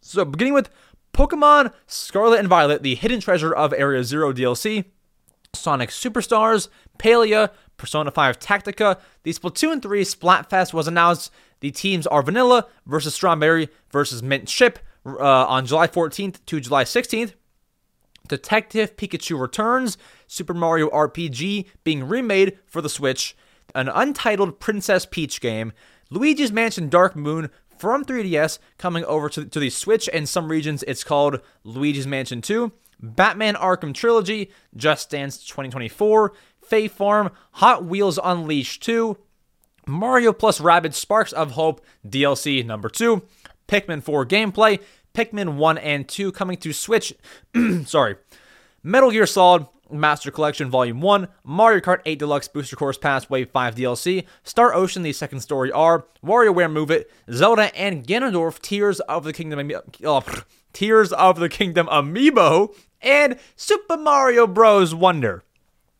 So, 0.00 0.24
beginning 0.24 0.54
with 0.54 0.70
Pokemon 1.12 1.72
Scarlet 1.88 2.38
and 2.38 2.46
Violet, 2.46 2.84
the 2.84 2.94
hidden 2.94 3.18
treasure 3.18 3.52
of 3.52 3.72
Area 3.72 4.04
Zero 4.04 4.32
DLC, 4.32 4.84
Sonic 5.52 5.90
Superstars, 5.90 6.68
Palia, 7.00 7.50
Persona 7.76 8.12
5 8.12 8.38
Tactica, 8.38 9.00
the 9.24 9.32
Splatoon 9.32 9.82
3 9.82 10.04
Splatfest 10.04 10.72
was 10.72 10.86
announced. 10.86 11.32
The 11.60 11.70
teams 11.70 12.06
are 12.06 12.22
Vanilla 12.22 12.66
versus 12.86 13.14
Strawberry 13.14 13.68
versus 13.90 14.22
Mint 14.22 14.48
Chip 14.48 14.78
uh, 15.06 15.46
on 15.46 15.66
July 15.66 15.86
14th 15.86 16.44
to 16.46 16.60
July 16.60 16.84
16th. 16.84 17.34
Detective 18.28 18.96
Pikachu 18.96 19.40
Returns, 19.40 19.96
Super 20.26 20.54
Mario 20.54 20.90
RPG 20.90 21.66
being 21.84 22.04
remade 22.04 22.58
for 22.66 22.82
the 22.82 22.88
Switch, 22.88 23.36
an 23.74 23.88
untitled 23.88 24.58
Princess 24.58 25.06
Peach 25.06 25.40
game, 25.40 25.72
Luigi's 26.10 26.52
Mansion 26.52 26.88
Dark 26.88 27.14
Moon 27.16 27.50
from 27.78 28.04
3DS 28.04 28.58
coming 28.78 29.04
over 29.04 29.28
to, 29.28 29.44
to 29.44 29.60
the 29.60 29.70
Switch. 29.70 30.08
In 30.08 30.26
some 30.26 30.48
regions, 30.48 30.82
it's 30.84 31.04
called 31.04 31.40
Luigi's 31.64 32.06
Mansion 32.06 32.40
2. 32.40 32.72
Batman 33.00 33.54
Arkham 33.54 33.92
Trilogy, 33.92 34.50
Just 34.74 35.10
Dance 35.10 35.38
2024, 35.44 36.32
Fae 36.62 36.88
Farm, 36.88 37.30
Hot 37.52 37.84
Wheels 37.84 38.18
Unleashed 38.22 38.82
2, 38.82 39.16
Mario 39.86 40.32
plus 40.32 40.60
Rabbids 40.60 40.94
Sparks 40.94 41.32
of 41.32 41.52
Hope 41.52 41.80
DLC 42.06 42.64
number 42.64 42.88
2, 42.88 43.22
Pikmin 43.68 44.02
4 44.02 44.26
gameplay, 44.26 44.80
Pikmin 45.14 45.54
1 45.54 45.78
and 45.78 46.08
2 46.08 46.32
coming 46.32 46.56
to 46.58 46.72
Switch. 46.72 47.14
Sorry. 47.84 48.16
Metal 48.82 49.10
Gear 49.10 49.26
Solid 49.26 49.66
Master 49.90 50.30
Collection 50.30 50.68
Volume 50.70 51.00
1, 51.00 51.28
Mario 51.44 51.80
Kart 51.80 52.00
8 52.04 52.18
Deluxe 52.18 52.48
Booster 52.48 52.76
Course 52.76 52.98
Pass 52.98 53.30
Wave 53.30 53.50
5 53.50 53.76
DLC, 53.76 54.24
Star 54.42 54.74
Ocean 54.74 55.02
The 55.02 55.12
Second 55.12 55.40
Story 55.40 55.70
R, 55.70 56.06
WarioWare 56.24 56.70
Move 56.70 56.90
It, 56.90 57.10
Zelda 57.30 57.74
and 57.76 58.06
Ganondorf 58.06 58.60
Tears 58.60 59.00
of 59.00 59.24
the 59.24 59.32
Kingdom 59.32 59.70
oh, 60.04 60.24
Tears 60.72 61.12
of 61.12 61.38
the 61.38 61.48
Kingdom 61.48 61.86
Amiibo, 61.86 62.76
and 63.00 63.38
Super 63.54 63.96
Mario 63.96 64.46
Bros. 64.46 64.94
Wonder, 64.94 65.44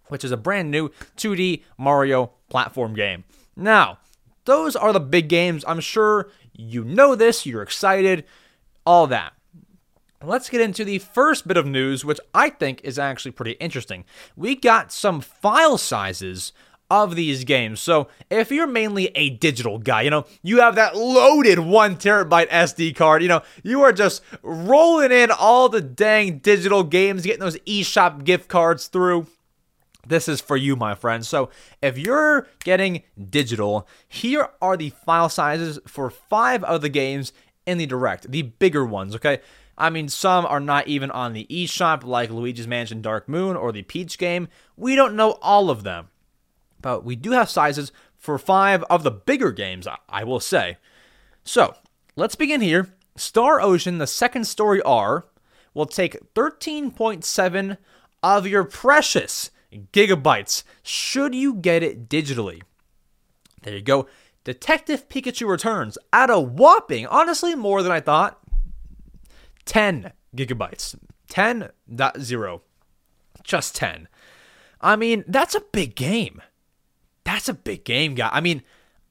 which 0.09 0.25
is 0.25 0.33
a 0.33 0.37
brand 0.37 0.71
new 0.71 0.91
2D 1.17 1.63
Mario 1.79 2.33
platform 2.49 2.95
game. 2.95 3.25
Now, 3.57 3.99
those 4.45 4.77
are 4.77 4.93
the 4.93 5.01
big 5.01 5.29
games. 5.29 5.65
I'm 5.67 5.81
sure 5.81 6.31
you 6.53 6.85
know 6.85 7.15
this, 7.15 7.47
you're 7.47 7.63
excited, 7.63 8.25
all 8.85 9.07
that. 9.09 9.33
let's 10.23 10.49
get 10.49 10.61
into 10.61 10.85
the 10.85 10.99
first 10.99 11.47
bit 11.47 11.57
of 11.57 11.67
news, 11.67 12.05
which 12.05 12.19
I 12.35 12.51
think 12.51 12.81
is 12.83 12.99
actually 12.99 13.33
pretty 13.33 13.53
interesting. 13.53 14.05
We 14.35 14.57
got 14.57 14.93
some 14.93 15.21
file 15.21 15.79
sizes 15.79 16.53
of 16.91 17.17
these 17.17 17.45
games. 17.45 17.81
So 17.81 18.09
if 18.31 18.51
you're 18.51 18.67
mainly 18.67 19.09
a 19.15 19.31
digital 19.31 19.79
guy, 19.79 20.03
you 20.03 20.11
know, 20.11 20.25
you 20.43 20.61
have 20.61 20.77
that 20.77 20.97
loaded 20.97 21.59
one 21.59 21.97
terabyte 21.97 22.49
SD 22.49 22.95
card, 22.95 23.23
you 23.23 23.29
know, 23.29 23.43
you 23.63 23.83
are 23.83 23.93
just 23.93 24.23
rolling 24.43 25.13
in 25.13 25.31
all 25.31 25.69
the 25.69 25.81
dang 25.81 26.39
digital 26.39 26.83
games, 26.85 27.23
getting 27.23 27.41
those 27.41 27.59
eShop 27.61 28.25
gift 28.25 28.49
cards 28.49 28.87
through. 28.87 29.27
This 30.07 30.29
is 30.29 30.41
for 30.41 30.57
you, 30.57 30.77
my 30.77 30.95
friend. 30.95 31.25
So, 31.25 31.51
if 31.83 31.99
you're 31.99 32.47
getting 32.65 33.03
digital, 33.31 33.89
here 34.09 34.49
are 34.63 34.77
the 34.77 34.91
file 34.91 35.29
sizes 35.29 35.79
for 35.87 36.11
five 36.11 36.63
of 36.65 36.81
the 36.81 36.89
games 36.89 37.33
in 37.67 37.79
the 37.79 37.87
direct, 37.87 38.31
the 38.31 38.43
bigger 38.43 38.85
ones, 38.85 39.15
okay? 39.17 39.41
I 39.79 39.91
mean, 39.91 40.09
some 40.09 40.47
are 40.47 40.61
not 40.61 40.89
even 40.89 41.11
on 41.11 41.33
the 41.33 41.47
eShop, 41.51 42.05
like 42.05 42.31
Luigi's 42.31 42.67
Mansion 42.67 43.03
Dark 43.03 43.29
Moon 43.29 43.57
or 43.57 43.73
the 43.73 43.83
Peach 43.83 44.17
game. 44.17 44.49
We 44.77 44.95
don't 44.95 45.17
know 45.17 45.33
all 45.43 45.69
of 45.69 45.83
them. 45.83 46.09
But 46.81 47.05
we 47.05 47.17
do 47.17 47.33
have 47.33 47.51
sizes 47.51 47.93
for 48.17 48.39
five 48.39 48.83
of 48.85 49.03
the 49.03 49.11
bigger 49.11 49.53
games, 49.53 49.87
I 50.09 50.25
will 50.25 50.41
say. 50.41 50.79
So, 51.45 51.75
let's 52.15 52.37
begin 52.37 52.61
here. 52.61 52.95
Star 53.17 53.61
Ocean, 53.61 53.99
the 53.99 54.07
second 54.07 54.47
story 54.47 54.81
R, 54.83 55.27
will 55.75 55.87
take 55.87 56.35
13.7 56.35 57.77
of 58.23 58.47
your 58.47 58.65
precious 58.65 59.51
gigabytes 59.73 60.63
should 60.83 61.35
you 61.35 61.55
get 61.55 61.83
it 61.83 62.09
digitally. 62.09 62.63
There 63.63 63.75
you 63.75 63.83
go. 63.83 64.07
Detective 64.45 65.09
Pikachu 65.09 65.49
returns 65.49 65.99
at 66.13 66.31
a 66.31 66.39
whopping, 66.39 67.07
honestly, 67.07 67.55
more 67.55 67.83
than 67.83 67.91
I 67.91 68.01
thought, 68.01 68.39
10 69.65 70.13
gigabytes. 70.37 70.97
10.0. 71.29 72.61
Just 73.43 73.75
10. 73.75 74.09
I 74.81 74.97
mean, 74.97 75.25
that's 75.27 75.55
a 75.55 75.61
big 75.61 75.97
game. 75.97 76.41
That's 77.25 77.49
a 77.49 77.55
big 77.55 77.85
game, 77.85 78.15
guy. 78.15 78.29
I 78.33 78.41
mean, 78.41 78.63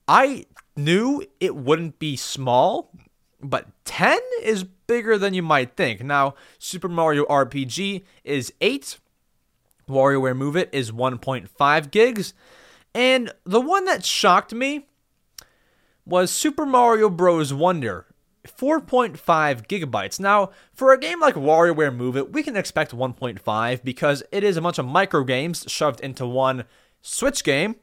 I 0.08 0.46
knew 0.78 1.26
it 1.40 1.56
wouldn't 1.56 2.00
be 2.00 2.16
small, 2.16 2.92
but 3.42 3.68
10 3.84 4.18
is 4.42 4.64
bigger 4.64 5.18
than 5.18 5.34
you 5.34 5.44
might 5.44 5.76
think. 5.76 6.02
Now, 6.04 6.36
Super 6.60 6.88
Mario 6.88 7.26
RPG 7.26 8.04
is 8.24 8.54
8, 8.62 9.00
WarioWare 9.88 10.36
Move 10.36 10.56
It 10.56 10.70
is 10.72 10.92
1.5 10.92 11.92
gigs, 11.92 12.34
and 12.94 13.32
the 13.44 13.62
one 13.62 13.86
that 13.86 14.06
shocked 14.06 14.54
me 14.54 14.88
was 16.06 16.32
Super 16.32 16.66
Mario 16.66 17.10
Bros. 17.10 17.54
Wonder 17.54 18.06
4.5 18.48 19.18
gigabytes. 19.68 20.20
Now, 20.20 20.52
for 20.74 20.94
a 20.94 21.00
game 21.00 21.20
like 21.20 21.36
WarioWare 21.36 21.96
Move 21.96 22.18
It, 22.18 22.32
we 22.32 22.44
can 22.44 22.56
expect 22.56 22.92
1.5 22.96 23.84
because 23.84 24.24
it 24.32 24.44
is 24.44 24.58
a 24.58 24.62
bunch 24.62 24.78
of 24.78 24.86
micro 24.86 25.24
games 25.24 25.66
shoved 25.68 26.00
into 26.02 26.26
one 26.26 26.66
Switch 27.02 27.44
game. 27.44 27.76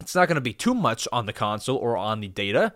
It's 0.00 0.14
not 0.14 0.28
going 0.28 0.36
to 0.36 0.40
be 0.40 0.52
too 0.52 0.74
much 0.74 1.06
on 1.12 1.26
the 1.26 1.32
console 1.32 1.76
or 1.76 1.96
on 1.96 2.20
the 2.20 2.28
data. 2.28 2.72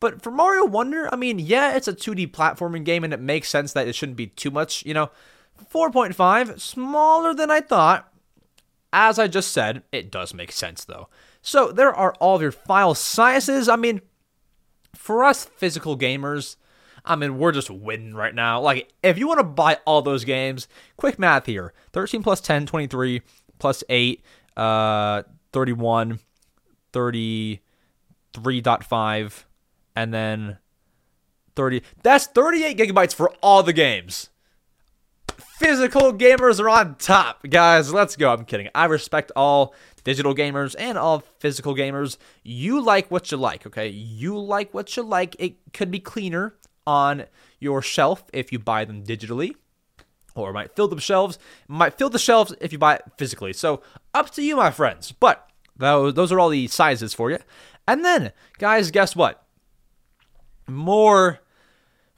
But 0.00 0.22
for 0.22 0.30
Mario 0.30 0.64
Wonder, 0.64 1.12
I 1.12 1.16
mean, 1.16 1.38
yeah, 1.38 1.74
it's 1.74 1.88
a 1.88 1.92
2D 1.92 2.30
platforming 2.30 2.84
game 2.84 3.02
and 3.02 3.12
it 3.12 3.20
makes 3.20 3.48
sense 3.48 3.72
that 3.72 3.88
it 3.88 3.94
shouldn't 3.94 4.16
be 4.16 4.28
too 4.28 4.50
much, 4.50 4.84
you 4.86 4.94
know. 4.94 5.10
4.5, 5.72 6.60
smaller 6.60 7.34
than 7.34 7.50
I 7.50 7.60
thought. 7.60 8.12
As 8.92 9.18
I 9.18 9.28
just 9.28 9.52
said, 9.52 9.82
it 9.92 10.10
does 10.10 10.32
make 10.32 10.52
sense 10.52 10.84
though. 10.84 11.08
So 11.42 11.72
there 11.72 11.94
are 11.94 12.14
all 12.20 12.36
of 12.36 12.42
your 12.42 12.52
file 12.52 12.94
sizes. 12.94 13.68
I 13.68 13.76
mean, 13.76 14.00
for 14.94 15.24
us 15.24 15.44
physical 15.44 15.98
gamers, 15.98 16.56
I 17.04 17.16
mean, 17.16 17.38
we're 17.38 17.52
just 17.52 17.70
winning 17.70 18.14
right 18.14 18.34
now. 18.34 18.60
Like, 18.60 18.92
if 19.02 19.18
you 19.18 19.26
want 19.26 19.40
to 19.40 19.44
buy 19.44 19.78
all 19.86 20.02
those 20.02 20.24
games, 20.24 20.68
quick 20.96 21.18
math 21.18 21.46
here 21.46 21.72
13 21.92 22.22
plus 22.22 22.40
10, 22.40 22.66
23, 22.66 23.22
plus 23.58 23.82
8, 23.88 24.22
uh, 24.56 25.22
31, 25.52 26.20
33.5, 26.92 29.44
and 29.96 30.14
then 30.14 30.58
30. 31.56 31.82
That's 32.02 32.26
38 32.26 32.76
gigabytes 32.76 33.14
for 33.14 33.32
all 33.42 33.62
the 33.62 33.72
games. 33.72 34.28
Physical 35.38 36.12
gamers 36.12 36.60
are 36.60 36.68
on 36.68 36.96
top, 36.96 37.42
guys. 37.48 37.92
Let's 37.92 38.16
go. 38.16 38.32
I'm 38.32 38.44
kidding. 38.44 38.68
I 38.74 38.86
respect 38.86 39.30
all 39.36 39.74
digital 40.04 40.34
gamers 40.34 40.74
and 40.78 40.98
all 40.98 41.20
physical 41.38 41.74
gamers. 41.74 42.16
You 42.42 42.80
like 42.80 43.10
what 43.10 43.30
you 43.30 43.36
like, 43.36 43.66
okay? 43.66 43.88
You 43.88 44.38
like 44.38 44.74
what 44.74 44.96
you 44.96 45.02
like. 45.02 45.36
It 45.38 45.72
could 45.72 45.90
be 45.90 46.00
cleaner 46.00 46.54
on 46.86 47.26
your 47.60 47.82
shelf 47.82 48.24
if 48.32 48.50
you 48.50 48.58
buy 48.58 48.84
them 48.84 49.04
digitally, 49.04 49.54
or 50.34 50.52
might 50.52 50.74
fill 50.74 50.88
the 50.88 51.00
shelves. 51.00 51.38
Might 51.68 51.98
fill 51.98 52.10
the 52.10 52.18
shelves 52.18 52.54
if 52.60 52.72
you 52.72 52.78
buy 52.78 52.96
it 52.96 53.02
physically. 53.16 53.52
So 53.52 53.82
up 54.14 54.30
to 54.30 54.42
you, 54.42 54.56
my 54.56 54.70
friends. 54.70 55.12
But 55.12 55.48
those 55.76 56.14
those 56.14 56.32
are 56.32 56.40
all 56.40 56.48
the 56.48 56.66
sizes 56.68 57.14
for 57.14 57.30
you. 57.30 57.38
And 57.86 58.04
then, 58.04 58.32
guys, 58.58 58.90
guess 58.90 59.14
what? 59.14 59.44
More 60.66 61.40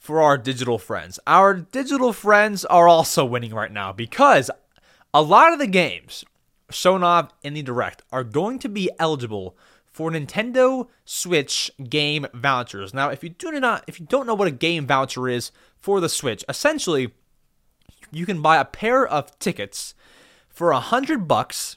for 0.01 0.23
our 0.23 0.39
digital 0.39 0.79
friends. 0.79 1.21
Our 1.27 1.55
digital 1.55 2.13
friends 2.15 2.65
are 2.65 2.89
also 2.89 3.25
winning 3.25 3.55
right 3.55 3.71
now 3.71 3.93
because 3.93 4.51
a 5.13 5.23
lot 5.23 5.53
of 5.53 5.59
the 5.59 5.67
games 5.67 6.25
shown 6.71 7.05
off 7.05 7.33
in 7.43 7.53
the 7.53 7.63
direct 7.63 8.03
are 8.11 8.25
going 8.25 8.59
to 8.61 8.69
be 8.69 8.91
eligible 8.99 9.57
for 9.85 10.11
Nintendo 10.11 10.89
Switch 11.05 11.71
game 11.89 12.27
vouchers. 12.33 12.95
Now, 12.95 13.11
if 13.11 13.23
you 13.23 13.29
do 13.29 13.53
not 13.61 13.85
if 13.87 14.01
you 14.01 14.07
don't 14.07 14.27
know 14.27 14.35
what 14.35 14.49
a 14.49 14.53
game 14.53 14.87
voucher 14.87 15.29
is 15.29 15.53
for 15.79 16.01
the 16.01 16.09
Switch, 16.09 16.45
essentially 16.49 17.13
you 18.11 18.25
can 18.25 18.41
buy 18.41 18.57
a 18.57 18.65
pair 18.65 19.07
of 19.07 19.39
tickets 19.39 19.95
for 20.49 20.71
a 20.71 20.81
hundred 20.81 21.29
bucks 21.29 21.77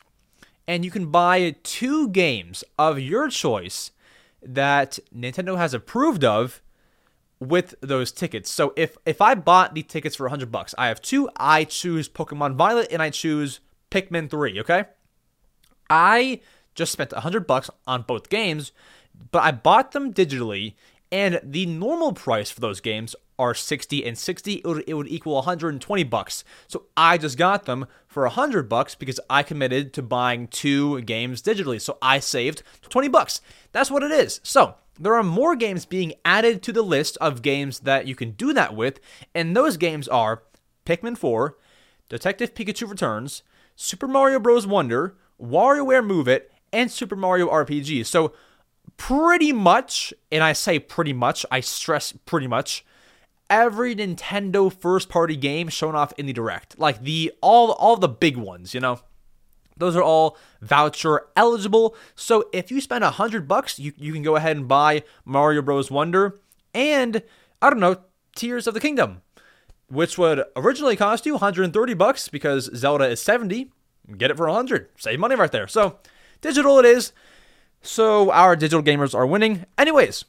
and 0.65 0.85
you 0.85 0.91
can 0.91 1.07
buy 1.07 1.55
two 1.63 2.07
games 2.07 2.63
of 2.79 2.99
your 2.99 3.27
choice 3.27 3.91
that 4.41 4.97
Nintendo 5.13 5.57
has 5.57 5.73
approved 5.73 6.23
of 6.23 6.61
with 7.43 7.75
those 7.81 8.11
tickets. 8.11 8.49
So 8.49 8.73
if 8.75 8.97
if 9.05 9.21
I 9.21 9.35
bought 9.35 9.73
the 9.73 9.83
tickets 9.83 10.15
for 10.15 10.23
100 10.23 10.51
bucks, 10.51 10.73
I 10.77 10.87
have 10.87 11.01
two, 11.01 11.29
I 11.35 11.63
choose 11.63 12.09
Pokemon 12.09 12.55
Violet 12.55 12.87
and 12.91 13.01
I 13.01 13.09
choose 13.09 13.59
Pikmin 13.91 14.29
3, 14.29 14.59
okay? 14.61 14.85
I 15.89 16.41
just 16.75 16.91
spent 16.91 17.11
100 17.11 17.45
bucks 17.45 17.69
on 17.85 18.03
both 18.03 18.29
games, 18.29 18.71
but 19.31 19.43
I 19.43 19.51
bought 19.51 19.91
them 19.91 20.13
digitally 20.13 20.73
and 21.11 21.39
the 21.43 21.67
normal 21.67 22.13
price 22.13 22.49
for 22.49 22.59
those 22.59 22.81
games 22.81 23.15
are 23.37 23.53
60 23.53 24.05
and 24.05 24.17
60 24.17 24.53
it 24.53 24.65
would, 24.65 24.83
it 24.87 24.93
would 24.93 25.07
equal 25.07 25.35
120 25.35 26.03
bucks. 26.03 26.43
So 26.67 26.85
i 26.95 27.17
just 27.17 27.37
got 27.37 27.65
them 27.65 27.87
for 28.07 28.23
100 28.23 28.69
bucks 28.69 28.95
because 28.95 29.19
i 29.29 29.43
committed 29.43 29.93
to 29.93 30.01
buying 30.01 30.47
two 30.47 31.01
games 31.01 31.41
digitally. 31.41 31.79
So 31.79 31.97
i 32.01 32.19
saved 32.19 32.63
20 32.89 33.07
bucks. 33.09 33.41
That's 33.71 33.91
what 33.91 34.03
it 34.03 34.11
is. 34.11 34.39
So 34.43 34.75
there 34.99 35.15
are 35.15 35.23
more 35.23 35.55
games 35.55 35.85
being 35.85 36.13
added 36.23 36.61
to 36.61 36.71
the 36.71 36.81
list 36.81 37.17
of 37.17 37.41
games 37.41 37.79
that 37.79 38.07
you 38.07 38.15
can 38.15 38.31
do 38.31 38.53
that 38.53 38.75
with 38.75 38.99
and 39.33 39.55
those 39.55 39.77
games 39.77 40.07
are 40.07 40.43
pikmin 40.85 41.17
4 41.17 41.57
detective 42.09 42.53
pikachu 42.53 42.89
returns 42.89 43.43
super 43.75 44.07
mario 44.07 44.39
bros 44.39 44.67
wonder 44.67 45.15
WarioWare 45.41 46.05
Move 46.05 46.27
It, 46.27 46.51
and 46.71 46.91
Super 46.91 47.15
Mario 47.15 47.49
RPG. 47.49 48.05
So 48.05 48.33
pretty 48.97 49.51
much, 49.53 50.13
and 50.31 50.43
I 50.43 50.53
say 50.53 50.79
pretty 50.79 51.13
much, 51.13 51.45
I 51.51 51.59
stress 51.59 52.13
pretty 52.25 52.47
much, 52.47 52.85
every 53.49 53.95
Nintendo 53.95 54.73
first 54.73 55.09
party 55.09 55.35
game 55.35 55.69
shown 55.69 55.95
off 55.95 56.13
in 56.17 56.25
the 56.25 56.33
direct. 56.33 56.79
Like 56.79 57.01
the 57.03 57.31
all 57.41 57.71
all 57.73 57.97
the 57.97 58.09
big 58.09 58.37
ones, 58.37 58.73
you 58.73 58.79
know. 58.79 58.99
Those 59.83 59.97
are 59.97 60.01
all 60.03 60.37
voucher 60.61 61.27
eligible. 61.35 61.93
So 62.15 62.45
if 62.53 62.71
you 62.71 62.79
spend 62.79 63.03
a 63.03 63.11
hundred 63.11 63.49
bucks, 63.49 63.77
you, 63.79 63.91
you 63.97 64.13
can 64.13 64.23
go 64.23 64.37
ahead 64.37 64.55
and 64.55 64.65
buy 64.65 65.03
Mario 65.25 65.61
Bros. 65.61 65.91
Wonder 65.91 66.39
and 66.73 67.21
I 67.61 67.69
don't 67.69 67.81
know, 67.81 67.97
Tears 68.33 68.65
of 68.65 68.73
the 68.75 68.79
Kingdom, 68.79 69.23
which 69.87 70.17
would 70.17 70.41
originally 70.55 70.95
cost 70.95 71.25
you 71.25 71.33
130 71.33 71.93
bucks 71.95 72.29
because 72.29 72.71
Zelda 72.73 73.09
is 73.09 73.21
70. 73.21 73.71
Get 74.17 74.31
it 74.31 74.37
for 74.37 74.47
100. 74.47 74.87
Save 74.97 75.19
money 75.19 75.35
right 75.35 75.51
there. 75.51 75.67
So 75.67 75.99
digital 76.39 76.79
it 76.79 76.85
is. 76.85 77.11
So 77.81 78.31
our 78.31 78.55
digital 78.55 78.81
gamers 78.81 79.13
are 79.13 79.27
winning. 79.27 79.65
Anyways, 79.77 80.23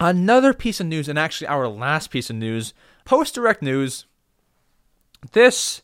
another 0.00 0.52
piece 0.52 0.80
of 0.80 0.86
news, 0.86 1.08
and 1.08 1.16
actually 1.16 1.46
our 1.46 1.68
last 1.68 2.10
piece 2.10 2.28
of 2.28 2.34
news, 2.34 2.74
post 3.04 3.36
direct 3.36 3.62
news. 3.62 4.06
This 5.30 5.82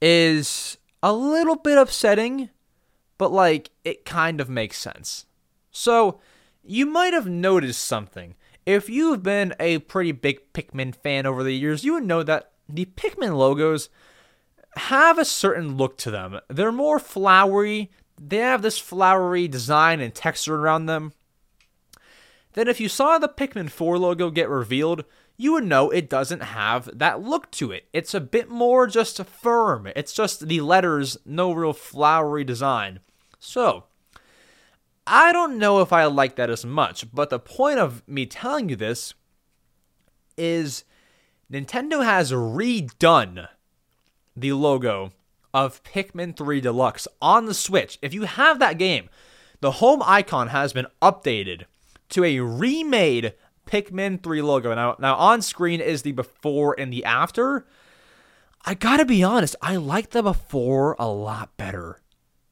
is 0.00 0.78
a 1.02 1.12
little 1.12 1.56
bit 1.56 1.78
upsetting, 1.78 2.50
but 3.18 3.32
like 3.32 3.70
it 3.84 4.04
kind 4.04 4.40
of 4.40 4.48
makes 4.48 4.78
sense. 4.78 5.26
So, 5.70 6.20
you 6.62 6.86
might 6.86 7.12
have 7.12 7.28
noticed 7.28 7.84
something. 7.84 8.34
If 8.64 8.88
you've 8.88 9.22
been 9.22 9.54
a 9.60 9.78
pretty 9.78 10.12
big 10.12 10.52
Pikmin 10.52 10.94
fan 10.94 11.26
over 11.26 11.44
the 11.44 11.54
years, 11.54 11.84
you 11.84 11.92
would 11.92 12.04
know 12.04 12.22
that 12.22 12.52
the 12.68 12.86
Pikmin 12.86 13.36
logos 13.36 13.88
have 14.76 15.18
a 15.18 15.24
certain 15.24 15.76
look 15.76 15.96
to 15.98 16.10
them. 16.10 16.40
They're 16.48 16.72
more 16.72 16.98
flowery, 16.98 17.90
they 18.20 18.38
have 18.38 18.62
this 18.62 18.78
flowery 18.78 19.46
design 19.48 20.00
and 20.00 20.14
texture 20.14 20.56
around 20.56 20.86
them. 20.86 21.12
Then, 22.54 22.68
if 22.68 22.80
you 22.80 22.88
saw 22.88 23.18
the 23.18 23.28
Pikmin 23.28 23.70
4 23.70 23.98
logo 23.98 24.30
get 24.30 24.48
revealed, 24.48 25.04
you 25.36 25.52
would 25.52 25.64
know 25.64 25.90
it 25.90 26.08
doesn't 26.08 26.42
have 26.42 26.88
that 26.98 27.22
look 27.22 27.50
to 27.52 27.70
it. 27.70 27.88
It's 27.92 28.14
a 28.14 28.20
bit 28.20 28.48
more 28.48 28.86
just 28.86 29.22
firm. 29.24 29.88
It's 29.94 30.12
just 30.12 30.48
the 30.48 30.60
letters, 30.60 31.18
no 31.24 31.52
real 31.52 31.72
flowery 31.72 32.44
design. 32.44 33.00
So, 33.38 33.84
I 35.06 35.32
don't 35.32 35.58
know 35.58 35.80
if 35.80 35.92
I 35.92 36.04
like 36.06 36.36
that 36.36 36.50
as 36.50 36.64
much, 36.64 37.12
but 37.12 37.30
the 37.30 37.38
point 37.38 37.78
of 37.78 38.06
me 38.08 38.26
telling 38.26 38.68
you 38.68 38.76
this 38.76 39.14
is 40.36 40.84
Nintendo 41.52 42.04
has 42.04 42.32
redone 42.32 43.48
the 44.34 44.52
logo 44.52 45.12
of 45.54 45.82
Pikmin 45.82 46.36
3 46.36 46.60
Deluxe 46.60 47.08
on 47.22 47.46
the 47.46 47.54
Switch. 47.54 47.98
If 48.02 48.12
you 48.12 48.22
have 48.22 48.58
that 48.58 48.78
game, 48.78 49.08
the 49.60 49.72
home 49.72 50.02
icon 50.04 50.48
has 50.48 50.72
been 50.72 50.86
updated 51.00 51.64
to 52.10 52.24
a 52.24 52.40
remade 52.40 53.34
Pikmin 53.66 54.22
3 54.22 54.42
logo. 54.42 54.74
Now, 54.74 54.96
now 54.98 55.16
on 55.16 55.42
screen 55.42 55.80
is 55.80 56.02
the 56.02 56.12
before 56.12 56.74
and 56.78 56.92
the 56.92 57.04
after. 57.04 57.66
I 58.64 58.74
gotta 58.74 59.04
be 59.04 59.22
honest, 59.22 59.54
I 59.60 59.76
like 59.76 60.10
the 60.10 60.22
before 60.22 60.96
a 60.98 61.08
lot 61.08 61.56
better. 61.56 62.00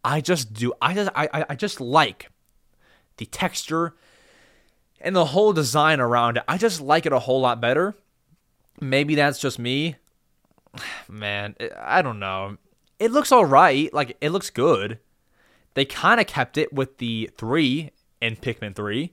I 0.04 0.20
just 0.20 0.52
do. 0.52 0.72
I 0.82 0.94
just 0.94 1.10
I 1.16 1.46
I 1.48 1.54
just 1.54 1.80
like 1.80 2.30
the 3.16 3.26
texture 3.26 3.94
and 5.00 5.16
the 5.16 5.26
whole 5.26 5.52
design 5.52 5.98
around 5.98 6.36
it. 6.36 6.44
I 6.46 6.58
just 6.58 6.80
like 6.80 7.06
it 7.06 7.12
a 7.12 7.20
whole 7.20 7.40
lot 7.40 7.60
better. 7.60 7.96
Maybe 8.80 9.14
that's 9.14 9.38
just 9.38 9.58
me. 9.58 9.96
Man, 11.08 11.56
I 11.78 12.02
don't 12.02 12.18
know. 12.18 12.58
It 12.98 13.10
looks 13.10 13.32
all 13.32 13.46
right. 13.46 13.92
Like 13.92 14.16
it 14.20 14.30
looks 14.30 14.50
good. 14.50 14.98
They 15.74 15.84
kind 15.84 16.20
of 16.20 16.26
kept 16.26 16.56
it 16.56 16.72
with 16.72 16.98
the 16.98 17.30
3 17.36 17.90
in 18.20 18.36
Pikmin 18.36 18.76
3 18.76 19.12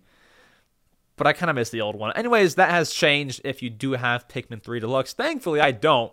but 1.22 1.28
I 1.28 1.34
kind 1.34 1.52
of 1.52 1.56
miss 1.56 1.70
the 1.70 1.82
old 1.82 1.96
one. 1.96 2.12
Anyways, 2.14 2.56
that 2.56 2.72
has 2.72 2.92
changed 2.92 3.42
if 3.44 3.62
you 3.62 3.70
do 3.70 3.92
have 3.92 4.28
Pikmin 4.28 4.64
3 4.64 4.80
Deluxe. 4.80 5.14
Thankfully, 5.14 5.60
I 5.60 5.70
don't. 5.70 6.12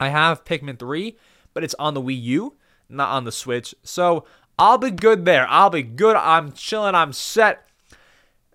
I 0.00 0.08
have 0.08 0.44
Pikmin 0.44 0.80
3, 0.80 1.16
but 1.54 1.62
it's 1.62 1.76
on 1.78 1.94
the 1.94 2.02
Wii 2.02 2.20
U, 2.22 2.56
not 2.88 3.10
on 3.10 3.22
the 3.22 3.30
Switch. 3.30 3.72
So 3.84 4.24
I'll 4.58 4.78
be 4.78 4.90
good 4.90 5.26
there. 5.26 5.46
I'll 5.48 5.70
be 5.70 5.84
good. 5.84 6.16
I'm 6.16 6.50
chilling. 6.50 6.96
I'm 6.96 7.12
set. 7.12 7.68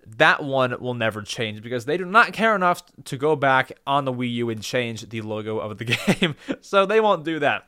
That 0.04 0.44
one 0.44 0.78
will 0.78 0.92
never 0.92 1.22
change 1.22 1.62
because 1.62 1.86
they 1.86 1.96
do 1.96 2.04
not 2.04 2.34
care 2.34 2.54
enough 2.54 2.82
to 3.04 3.16
go 3.16 3.34
back 3.34 3.72
on 3.86 4.04
the 4.04 4.12
Wii 4.12 4.30
U 4.34 4.50
and 4.50 4.60
change 4.60 5.08
the 5.08 5.22
logo 5.22 5.58
of 5.58 5.78
the 5.78 5.84
game. 6.20 6.34
so 6.60 6.84
they 6.84 7.00
won't 7.00 7.24
do 7.24 7.38
that. 7.38 7.66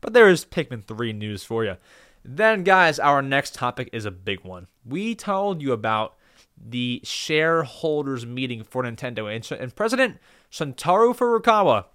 But 0.00 0.12
there 0.12 0.28
is 0.28 0.44
Pikmin 0.44 0.84
3 0.84 1.12
news 1.14 1.42
for 1.42 1.64
you. 1.64 1.78
Then, 2.24 2.62
guys, 2.62 3.00
our 3.00 3.22
next 3.22 3.56
topic 3.56 3.90
is 3.92 4.04
a 4.04 4.12
big 4.12 4.44
one. 4.44 4.68
We 4.84 5.16
told 5.16 5.60
you 5.60 5.72
about 5.72 6.14
the 6.60 7.00
shareholders 7.04 8.26
meeting 8.26 8.62
for 8.62 8.82
Nintendo. 8.82 9.34
And, 9.34 9.60
and 9.60 9.74
President 9.74 10.18
Shuntaro 10.50 11.16
Furukawa 11.16 11.86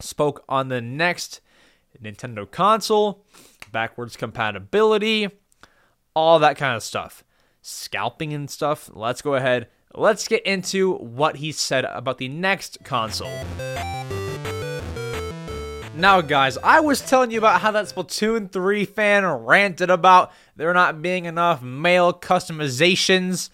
spoke 0.00 0.44
on 0.48 0.68
the 0.68 0.80
next 0.80 1.40
Nintendo 2.02 2.50
console, 2.50 3.24
backwards 3.72 4.16
compatibility, 4.16 5.28
all 6.14 6.38
that 6.38 6.56
kind 6.56 6.76
of 6.76 6.82
stuff. 6.82 7.24
Scalping 7.62 8.32
and 8.32 8.50
stuff. 8.50 8.90
Let's 8.92 9.22
go 9.22 9.34
ahead. 9.34 9.68
Let's 9.94 10.28
get 10.28 10.44
into 10.44 10.94
what 10.94 11.36
he 11.36 11.52
said 11.52 11.84
about 11.84 12.18
the 12.18 12.28
next 12.28 12.78
console. 12.84 13.32
Now, 15.96 16.20
guys, 16.20 16.58
I 16.58 16.80
was 16.80 17.00
telling 17.00 17.30
you 17.30 17.38
about 17.38 17.62
how 17.62 17.70
that 17.70 17.86
Splatoon 17.86 18.52
3 18.52 18.84
fan 18.84 19.24
ranted 19.24 19.88
about 19.88 20.30
there 20.54 20.72
not 20.74 21.00
being 21.00 21.24
enough 21.24 21.62
male 21.62 22.12
customizations 22.12 23.48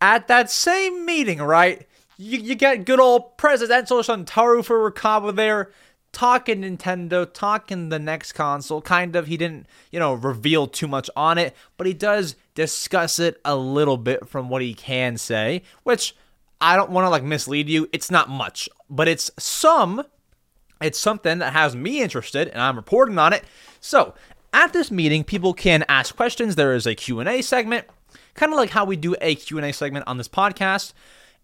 at 0.00 0.28
that 0.28 0.50
same 0.50 1.04
meeting, 1.04 1.38
right? 1.38 1.86
You, 2.18 2.38
you 2.38 2.54
get 2.54 2.84
good 2.84 3.00
old 3.00 3.36
presidential 3.36 3.98
Shuntaro 3.98 4.64
Furukawa 4.64 5.34
there 5.34 5.70
talking 6.16 6.62
Nintendo, 6.62 7.30
talking 7.30 7.90
the 7.90 7.98
next 7.98 8.32
console. 8.32 8.80
Kind 8.80 9.16
of, 9.16 9.26
he 9.26 9.36
didn't, 9.36 9.66
you 9.90 10.00
know, 10.00 10.14
reveal 10.14 10.66
too 10.66 10.88
much 10.88 11.10
on 11.14 11.36
it, 11.36 11.54
but 11.76 11.86
he 11.86 11.92
does 11.92 12.36
discuss 12.54 13.18
it 13.18 13.38
a 13.44 13.54
little 13.54 13.98
bit 13.98 14.26
from 14.26 14.48
what 14.48 14.62
he 14.62 14.72
can 14.72 15.18
say, 15.18 15.62
which 15.82 16.16
I 16.58 16.74
don't 16.76 16.90
want 16.90 17.04
to 17.04 17.10
like 17.10 17.22
mislead 17.22 17.68
you. 17.68 17.88
It's 17.92 18.10
not 18.10 18.30
much, 18.30 18.68
but 18.88 19.08
it's 19.08 19.30
some. 19.38 20.04
It's 20.80 20.98
something 20.98 21.38
that 21.40 21.52
has 21.52 21.76
me 21.76 22.00
interested, 22.00 22.48
and 22.48 22.62
I'm 22.62 22.76
reporting 22.76 23.18
on 23.18 23.34
it. 23.34 23.44
So, 23.80 24.14
at 24.54 24.72
this 24.72 24.90
meeting, 24.90 25.22
people 25.22 25.52
can 25.52 25.84
ask 25.86 26.16
questions. 26.16 26.56
There 26.56 26.74
is 26.74 26.86
a 26.86 26.94
Q&A 26.94 27.42
segment 27.42 27.86
kind 28.36 28.52
of 28.52 28.56
like 28.56 28.70
how 28.70 28.84
we 28.84 28.96
do 28.96 29.16
a 29.20 29.34
Q&A 29.34 29.72
segment 29.72 30.06
on 30.06 30.18
this 30.18 30.28
podcast. 30.28 30.92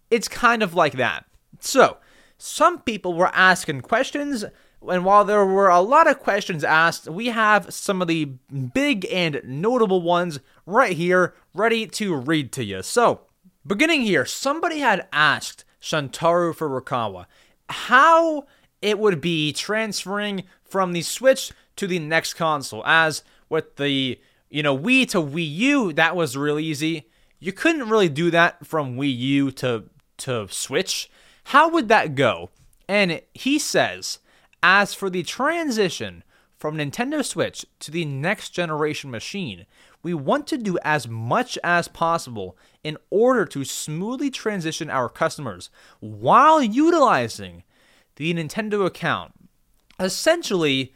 It's 0.09 0.27
kind 0.27 0.63
of 0.63 0.73
like 0.73 0.93
that. 0.93 1.25
So, 1.59 1.97
some 2.37 2.81
people 2.81 3.13
were 3.13 3.31
asking 3.33 3.81
questions, 3.81 4.43
and 4.87 5.05
while 5.05 5.23
there 5.23 5.45
were 5.45 5.69
a 5.69 5.81
lot 5.81 6.07
of 6.07 6.19
questions 6.19 6.63
asked, 6.63 7.07
we 7.07 7.27
have 7.27 7.73
some 7.73 8.01
of 8.01 8.07
the 8.07 8.25
big 8.25 9.05
and 9.11 9.41
notable 9.45 10.01
ones 10.01 10.39
right 10.65 10.95
here 10.95 11.33
ready 11.53 11.87
to 11.87 12.15
read 12.15 12.51
to 12.53 12.63
you. 12.63 12.83
So, 12.83 13.21
beginning 13.65 14.01
here, 14.01 14.25
somebody 14.25 14.79
had 14.79 15.07
asked 15.13 15.63
Shuntaro 15.81 16.55
Furukawa 16.55 17.25
how 17.69 18.45
it 18.81 18.99
would 18.99 19.21
be 19.21 19.53
transferring 19.53 20.43
from 20.63 20.93
the 20.93 21.01
Switch 21.01 21.51
to 21.77 21.87
the 21.87 21.99
next 21.99 22.33
console, 22.33 22.85
as 22.85 23.23
with 23.49 23.77
the 23.77 24.19
you 24.53 24.61
know, 24.61 24.77
Wii 24.77 25.09
to 25.09 25.17
Wii 25.17 25.51
U, 25.51 25.93
that 25.93 26.15
was 26.15 26.37
really 26.37 26.63
easy. 26.63 27.09
You 27.39 27.51
couldn't 27.51 27.89
really 27.89 28.07
do 28.07 28.29
that 28.29 28.67
from 28.67 28.97
Wii 28.97 29.17
U 29.17 29.51
to 29.53 29.85
to 30.19 30.47
Switch. 30.47 31.09
How 31.45 31.67
would 31.69 31.87
that 31.87 32.13
go? 32.13 32.51
And 32.87 33.23
he 33.33 33.57
says, 33.57 34.19
as 34.61 34.93
for 34.93 35.09
the 35.09 35.23
transition 35.23 36.23
from 36.55 36.77
Nintendo 36.77 37.25
Switch 37.25 37.65
to 37.79 37.89
the 37.89 38.05
next 38.05 38.49
generation 38.51 39.09
machine, 39.09 39.65
we 40.03 40.13
want 40.13 40.45
to 40.47 40.57
do 40.59 40.77
as 40.83 41.07
much 41.07 41.57
as 41.63 41.87
possible 41.87 42.55
in 42.83 42.97
order 43.09 43.45
to 43.47 43.65
smoothly 43.65 44.29
transition 44.29 44.91
our 44.91 45.09
customers 45.09 45.71
while 45.99 46.61
utilizing 46.61 47.63
the 48.17 48.31
Nintendo 48.35 48.85
account. 48.85 49.33
Essentially, 49.99 50.93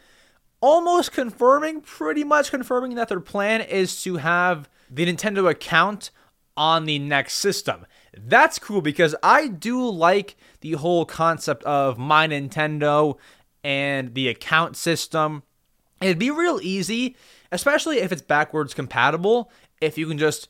almost 0.61 1.11
confirming, 1.11 1.81
pretty 1.81 2.23
much 2.23 2.49
confirming 2.49 2.95
that 2.95 3.09
their 3.09 3.19
plan 3.19 3.61
is 3.61 4.01
to 4.03 4.17
have 4.17 4.69
the 4.89 5.05
Nintendo 5.05 5.49
account 5.49 6.11
on 6.55 6.85
the 6.85 6.99
next 6.99 7.35
system. 7.35 7.85
That's 8.17 8.57
cool 8.57 8.81
because 8.81 9.15
I 9.21 9.47
do 9.47 9.87
like 9.87 10.35
the 10.61 10.73
whole 10.73 11.05
concept 11.05 11.63
of 11.63 11.97
my 11.97 12.27
Nintendo 12.27 13.17
and 13.63 14.15
the 14.15 14.27
account 14.27 14.75
system. 14.75 15.43
It'd 16.01 16.19
be 16.19 16.31
real 16.31 16.59
easy, 16.61 17.15
especially 17.51 17.99
if 17.99 18.11
it's 18.11 18.21
backwards 18.21 18.73
compatible, 18.73 19.51
if 19.81 19.97
you 19.97 20.07
can 20.07 20.17
just 20.17 20.47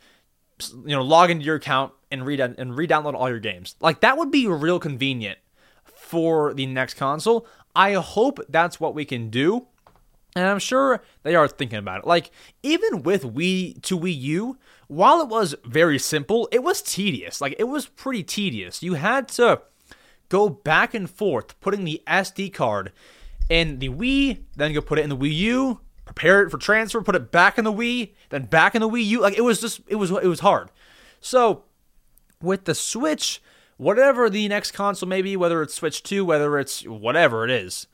you 0.86 0.96
know 0.96 1.04
log 1.04 1.30
into 1.30 1.46
your 1.46 1.56
account 1.56 1.94
and 2.10 2.26
read 2.26 2.40
and 2.40 2.76
re-download 2.76 3.14
all 3.14 3.30
your 3.30 3.40
games. 3.40 3.76
Like 3.80 4.00
that 4.02 4.18
would 4.18 4.32
be 4.32 4.48
real 4.48 4.80
convenient 4.80 5.40
for 5.84 6.54
the 6.54 6.66
next 6.66 6.94
console. 6.94 7.46
I 7.76 7.94
hope 7.94 8.40
that's 8.50 8.80
what 8.80 8.96
we 8.96 9.06
can 9.06 9.30
do. 9.30 9.68
And 10.38 10.48
I'm 10.48 10.60
sure 10.60 11.02
they 11.24 11.34
are 11.34 11.48
thinking 11.48 11.80
about 11.80 12.02
it. 12.02 12.08
Like, 12.08 12.30
even 12.62 13.02
with 13.02 13.24
Wii 13.24 13.82
to 13.82 13.98
Wii 13.98 14.22
U, 14.22 14.58
while 14.88 15.20
it 15.20 15.30
was 15.30 15.56
very 15.66 15.98
simple, 15.98 16.48
it 16.52 16.62
was 16.62 16.84
tedious. 16.84 17.42
Like, 17.42 17.56
it 17.58 17.64
was 17.64 17.88
pretty 17.88 18.22
tedious. 18.22 18.84
You 18.84 18.94
had 18.94 19.28
to 19.30 19.62
go 20.30 20.48
back 20.48 20.94
and 20.94 21.10
forth 21.10 21.60
putting 21.60 21.86
the 21.86 22.04
SD 22.06 22.54
card 22.54 22.92
in 23.50 23.80
the 23.80 23.90
Wii, 23.90 24.44
then 24.56 24.74
go 24.74 24.82
put 24.82 25.00
it 25.00 25.04
in 25.06 25.10
the 25.10 25.18
Wii 25.18 25.34
U, 25.34 25.80
prepare 26.06 26.44
it 26.44 26.52
for 26.52 26.60
transfer, 26.60 27.02
put 27.02 27.16
it 27.16 27.32
back 27.32 27.58
in 27.58 27.64
the 27.64 27.74
Wii, 27.74 28.12
then 28.30 28.44
back 28.46 28.76
in 28.76 28.82
the 28.82 28.90
Wii 28.90 29.06
U. 29.06 29.22
Like, 29.22 29.40
it 29.40 29.42
was 29.42 29.60
just, 29.60 29.82
it 29.88 29.96
was, 29.96 30.12
it 30.12 30.28
was 30.28 30.42
hard. 30.42 30.70
So, 31.20 31.64
with 32.44 32.66
the 32.66 32.76
Switch, 32.76 33.42
whatever 33.78 34.30
the 34.30 34.48
next 34.48 34.70
console 34.74 35.10
may 35.10 35.24
be, 35.24 35.36
whether 35.36 35.64
it's 35.64 35.74
Switch 35.74 36.04
2, 36.04 36.24
whether 36.24 36.60
it's 36.60 36.86
whatever 36.86 37.44
it 37.44 37.50
is, 37.50 37.88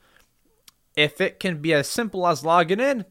if 0.96 1.20
it 1.20 1.40
can 1.40 1.60
be 1.60 1.72
as 1.72 1.88
simple 1.88 2.26
as 2.26 2.44
logging 2.44 2.80
in, 2.80 3.04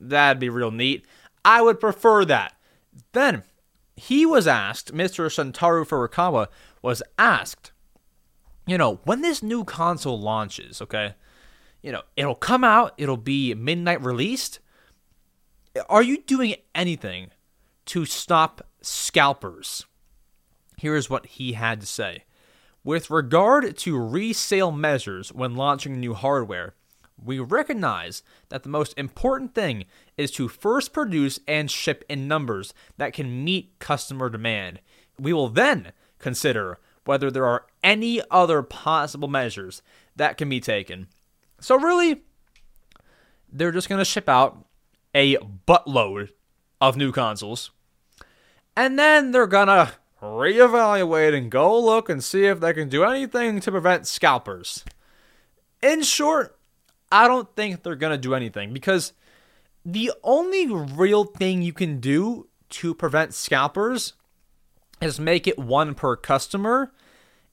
that'd 0.00 0.40
be 0.40 0.48
real 0.48 0.70
neat. 0.70 1.06
I 1.44 1.62
would 1.62 1.80
prefer 1.80 2.24
that. 2.26 2.54
Then 3.12 3.44
he 3.96 4.24
was 4.24 4.46
asked, 4.46 4.94
Mr. 4.94 5.26
Shuntaro 5.26 5.86
Furukawa 5.86 6.48
was 6.82 7.02
asked, 7.18 7.72
you 8.66 8.78
know, 8.78 9.00
when 9.04 9.22
this 9.22 9.42
new 9.42 9.64
console 9.64 10.20
launches, 10.20 10.80
okay, 10.80 11.14
you 11.82 11.92
know, 11.92 12.02
it'll 12.16 12.34
come 12.34 12.64
out, 12.64 12.94
it'll 12.98 13.16
be 13.16 13.54
midnight 13.54 14.02
released. 14.02 14.60
Are 15.88 16.02
you 16.02 16.22
doing 16.22 16.56
anything 16.74 17.30
to 17.86 18.04
stop 18.04 18.66
scalpers? 18.82 19.86
Here's 20.78 21.10
what 21.10 21.26
he 21.26 21.52
had 21.52 21.80
to 21.80 21.86
say. 21.86 22.24
With 22.82 23.10
regard 23.10 23.76
to 23.78 23.98
resale 23.98 24.72
measures 24.72 25.32
when 25.32 25.54
launching 25.54 26.00
new 26.00 26.14
hardware, 26.14 26.74
we 27.24 27.38
recognize 27.38 28.22
that 28.48 28.62
the 28.62 28.68
most 28.68 28.94
important 28.96 29.54
thing 29.54 29.84
is 30.16 30.30
to 30.32 30.48
first 30.48 30.92
produce 30.92 31.40
and 31.46 31.70
ship 31.70 32.04
in 32.08 32.28
numbers 32.28 32.72
that 32.96 33.12
can 33.12 33.44
meet 33.44 33.78
customer 33.78 34.28
demand. 34.28 34.80
We 35.18 35.32
will 35.32 35.48
then 35.48 35.92
consider 36.18 36.78
whether 37.04 37.30
there 37.30 37.46
are 37.46 37.66
any 37.82 38.20
other 38.30 38.62
possible 38.62 39.28
measures 39.28 39.82
that 40.16 40.36
can 40.36 40.48
be 40.48 40.60
taken. 40.60 41.08
So, 41.60 41.78
really, 41.78 42.22
they're 43.52 43.72
just 43.72 43.88
going 43.88 43.98
to 43.98 44.04
ship 44.04 44.28
out 44.28 44.66
a 45.14 45.36
buttload 45.36 46.30
of 46.80 46.96
new 46.96 47.12
consoles. 47.12 47.70
And 48.76 48.98
then 48.98 49.32
they're 49.32 49.46
going 49.46 49.68
to 49.68 49.92
reevaluate 50.22 51.34
and 51.34 51.50
go 51.50 51.78
look 51.78 52.08
and 52.08 52.22
see 52.22 52.44
if 52.44 52.60
they 52.60 52.72
can 52.72 52.88
do 52.88 53.04
anything 53.04 53.60
to 53.60 53.70
prevent 53.70 54.06
scalpers. 54.06 54.84
In 55.82 56.02
short, 56.02 56.58
I 57.12 57.26
don't 57.26 57.54
think 57.56 57.82
they're 57.82 57.96
going 57.96 58.12
to 58.12 58.18
do 58.18 58.34
anything 58.34 58.72
because 58.72 59.12
the 59.84 60.12
only 60.22 60.66
real 60.72 61.24
thing 61.24 61.62
you 61.62 61.72
can 61.72 62.00
do 62.00 62.48
to 62.70 62.94
prevent 62.94 63.34
scalpers 63.34 64.14
is 65.00 65.18
make 65.18 65.46
it 65.46 65.58
one 65.58 65.94
per 65.94 66.16
customer. 66.16 66.92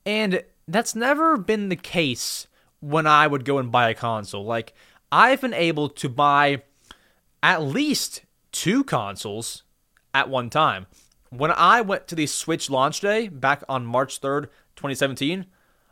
And 0.06 0.44
that's 0.68 0.96
never 0.96 1.38
been 1.38 1.70
the 1.70 1.76
case 1.76 2.48
when 2.80 3.08
I 3.08 3.28
would 3.28 3.46
go 3.46 3.58
and 3.58 3.72
buy 3.72 3.90
a 3.90 3.96
console. 3.96 4.46
Like, 4.46 4.74
I've 5.12 5.42
been 5.42 5.54
able 5.54 5.90
to 5.90 6.10
buy 6.10 6.64
at 7.42 7.64
least 7.64 8.24
two 8.52 8.84
consoles 8.84 9.64
at 10.14 10.30
one 10.30 10.50
time. 10.50 10.88
When 11.30 11.52
I 11.52 11.82
went 11.82 12.08
to 12.08 12.16
the 12.16 12.26
Switch 12.26 12.70
launch 12.70 13.02
day 13.02 13.28
back 13.28 13.64
on 13.68 13.86
March 13.86 14.22
3rd, 14.22 14.46
2017, 14.76 15.46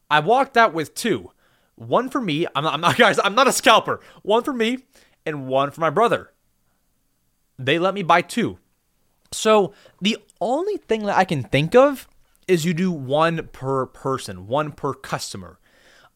I 0.09 0.19
walked 0.19 0.55
out 0.55 0.73
with 0.73 0.95
two. 0.95 1.31
One 1.75 2.09
for 2.09 2.21
me, 2.21 2.47
I'm 2.55 2.63
not, 2.63 2.73
I'm 2.73 2.81
not 2.81 2.97
guys, 2.97 3.19
I'm 3.23 3.35
not 3.35 3.47
a 3.47 3.51
scalper. 3.51 3.99
One 4.23 4.43
for 4.43 4.53
me 4.53 4.79
and 5.25 5.47
one 5.47 5.71
for 5.71 5.81
my 5.81 5.89
brother. 5.89 6.31
They 7.57 7.79
let 7.79 7.93
me 7.93 8.03
buy 8.03 8.21
two. 8.21 8.59
So 9.31 9.73
the 10.01 10.17
only 10.39 10.77
thing 10.77 11.05
that 11.05 11.17
I 11.17 11.25
can 11.25 11.43
think 11.43 11.75
of 11.75 12.07
is 12.47 12.65
you 12.65 12.73
do 12.73 12.91
one 12.91 13.49
per 13.51 13.85
person, 13.85 14.47
one 14.47 14.71
per 14.71 14.93
customer. 14.93 15.59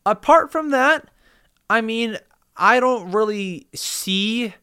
Apart 0.06 0.52
from 0.52 0.72
that, 0.72 1.08
I 1.70 1.82
mean, 1.82 2.18
I 2.56 2.80
don't 2.80 3.12
really 3.12 3.68
see 3.74 4.54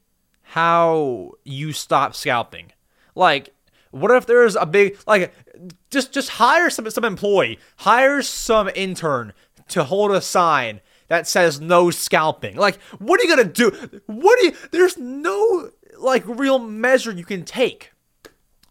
how 0.43 1.33
you 1.45 1.73
stop 1.73 2.15
scalping. 2.15 2.73
Like, 3.15 3.53
what 3.91 4.11
if 4.11 4.27
there's 4.27 4.57
a 4.57 4.67
big 4.67 4.99
like 5.07 5.33
just 5.91 6.13
just 6.13 6.31
hire 6.31 6.71
some 6.71 6.89
some 6.91 7.05
employee, 7.05 7.59
hire 7.79 8.23
some 8.23 8.69
intern 8.75 9.33
to 9.69 9.85
hold 9.85 10.13
a 10.13 10.21
sign 10.21 10.81
that 11.09 11.27
says 11.27 11.61
no 11.61 11.91
scalping. 11.91 12.57
Like, 12.57 12.81
what 12.99 13.21
are 13.21 13.25
you 13.25 13.37
gonna 13.37 13.49
do? 13.49 13.71
What 14.07 14.39
do 14.41 14.47
you? 14.47 14.57
There's 14.71 14.97
no 14.97 15.71
like 15.99 16.25
real 16.27 16.59
measure 16.59 17.13
you 17.13 17.25
can 17.25 17.45
take 17.45 17.93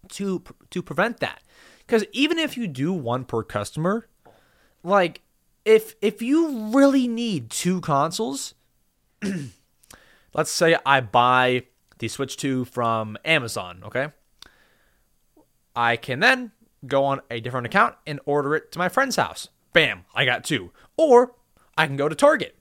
to 0.09 0.43
to 0.69 0.81
prevent 0.81 1.19
that. 1.19 1.41
Because 1.85 2.05
even 2.11 2.39
if 2.39 2.57
you 2.57 2.67
do 2.67 2.91
one 2.93 3.25
per 3.25 3.43
customer, 3.43 4.07
like 4.83 5.21
if 5.63 5.95
if 6.01 6.21
you 6.21 6.69
really 6.69 7.07
need 7.07 7.49
two 7.49 7.81
consoles, 7.81 8.55
let's 10.33 10.51
say 10.51 10.77
I 10.85 11.01
buy 11.01 11.63
the 11.97 12.07
Switch 12.07 12.37
2 12.37 12.65
from 12.65 13.17
Amazon, 13.23 13.81
okay? 13.85 14.09
I 15.75 15.97
can 15.97 16.19
then 16.19 16.51
go 16.85 17.05
on 17.05 17.21
a 17.31 17.39
different 17.39 17.65
account 17.65 17.95
and 18.05 18.19
order 18.25 18.55
it 18.55 18.71
to 18.73 18.79
my 18.79 18.89
friend's 18.89 19.15
house. 19.15 19.49
Bam, 19.73 20.05
I 20.13 20.25
got 20.25 20.43
two. 20.43 20.71
Or 20.97 21.35
I 21.77 21.87
can 21.87 21.97
go 21.97 22.07
to 22.07 22.15
Target. 22.15 22.55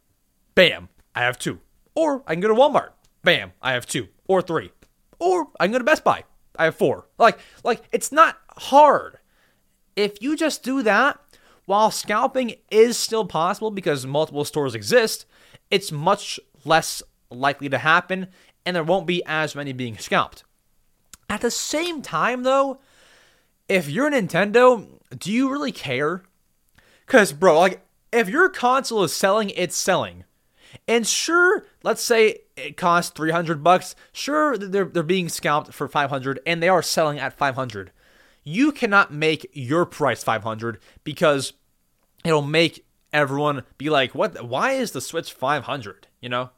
Bam, 0.55 0.89
I 1.15 1.23
have 1.23 1.39
two. 1.39 1.61
Or 1.95 2.23
I 2.27 2.35
can 2.35 2.41
go 2.41 2.49
to 2.49 2.55
Walmart. 2.55 2.91
Bam, 3.23 3.53
I 3.63 3.73
have 3.73 3.87
two 3.87 4.09
or 4.27 4.43
three. 4.43 4.73
Or 5.19 5.49
I 5.59 5.67
can 5.67 5.73
go 5.73 5.79
to 5.79 5.85
Best 5.85 6.05
Buy. 6.05 6.25
I 6.57 6.65
have 6.65 6.77
four. 6.77 7.07
Like 7.19 7.39
like 7.63 7.83
it's 7.93 8.13
not 8.13 8.39
hard. 8.57 9.19
If 9.97 10.21
you 10.21 10.37
just 10.37 10.63
do 10.63 10.83
that, 10.83 11.19
while 11.67 11.91
scalping 11.91 12.57
is 12.71 12.97
still 12.97 13.25
possible 13.25 13.71
because 13.71 14.07
multiple 14.07 14.45
stores 14.45 14.75
exist, 14.75 15.27
it's 15.71 15.93
much 15.93 16.39
less 16.65 17.03
likely 17.31 17.69
to 17.69 17.79
happen 17.79 18.29
and 18.67 18.75
there 18.75 18.85
won't 18.85 19.07
be 19.07 19.23
as 19.27 19.55
many 19.55 19.73
being 19.73 19.97
scalped. 19.99 20.45
At 21.29 21.41
the 21.41 21.51
same 21.51 22.03
time 22.03 22.43
though, 22.43 22.81
if 23.69 23.89
you're 23.89 24.11
Nintendo, 24.11 24.87
do 25.17 25.33
you 25.33 25.51
really 25.51 25.73
care? 25.73 26.23
Cuz 27.07 27.33
bro, 27.33 27.59
like 27.59 27.84
if 28.15 28.29
your 28.29 28.49
console 28.49 29.05
is 29.05 29.13
selling, 29.13 29.51
it's 29.51 29.77
selling. 29.77 30.25
And 30.87 31.07
sure, 31.07 31.67
let's 31.83 32.03
say 32.03 32.41
it 32.57 32.77
costs 32.77 33.13
300 33.13 33.63
bucks. 33.63 33.95
Sure, 34.13 34.59
they're, 34.59 34.85
they're 34.85 35.03
being 35.03 35.29
scalped 35.29 35.73
for 35.73 35.89
500 35.89 36.41
and 36.47 36.63
they 36.63 36.69
are 36.69 36.83
selling 36.83 37.19
at 37.19 37.37
500. 37.37 37.91
You 38.43 38.73
cannot 38.73 39.13
make 39.13 39.51
your 39.53 39.87
price 39.87 40.23
500 40.23 40.79
because 41.03 41.55
it'll 42.25 42.43
make 42.43 42.85
everyone 43.13 43.63
be 43.79 43.89
like, 43.89 44.15
"What 44.15 44.45
why 44.47 44.73
is 44.73 44.91
the 44.91 45.01
Switch 45.01 45.33
500?" 45.33 46.09
you 46.21 46.29
know? 46.29 46.51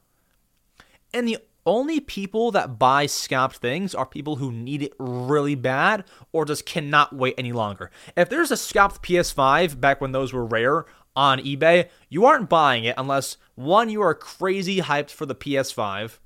And 1.15 1.28
the 1.28 1.39
only 1.65 2.01
people 2.01 2.51
that 2.53 2.78
buy 2.78 3.07
scalped 3.07 3.57
things 3.57 3.95
are 3.95 4.07
people 4.07 4.37
who 4.37 4.53
need 4.53 4.83
it 4.83 4.95
really 4.99 5.55
bad 5.55 6.05
or 6.33 6.45
just 6.45 6.65
cannot 6.65 7.15
wait 7.15 7.35
any 7.37 7.53
longer. 7.53 7.91
If 8.16 8.28
there's 8.28 8.51
a 8.51 8.57
scalped 8.57 9.03
PS5 9.03 9.81
back 9.81 10.01
when 10.01 10.12
those 10.12 10.33
were 10.33 10.47
rare 10.47 10.87
on 11.16 11.40
eBay, 11.40 11.88
you 12.09 12.24
aren't 12.26 12.48
buying 12.48 12.84
it 12.84 12.94
unless 12.97 13.38
one, 13.55 13.88
you 13.88 14.02
are 14.02 14.14
crazy 14.14 14.80
hyped 14.80 15.10
for 15.10 15.26
the 15.26 15.34
PS5, 15.34 16.18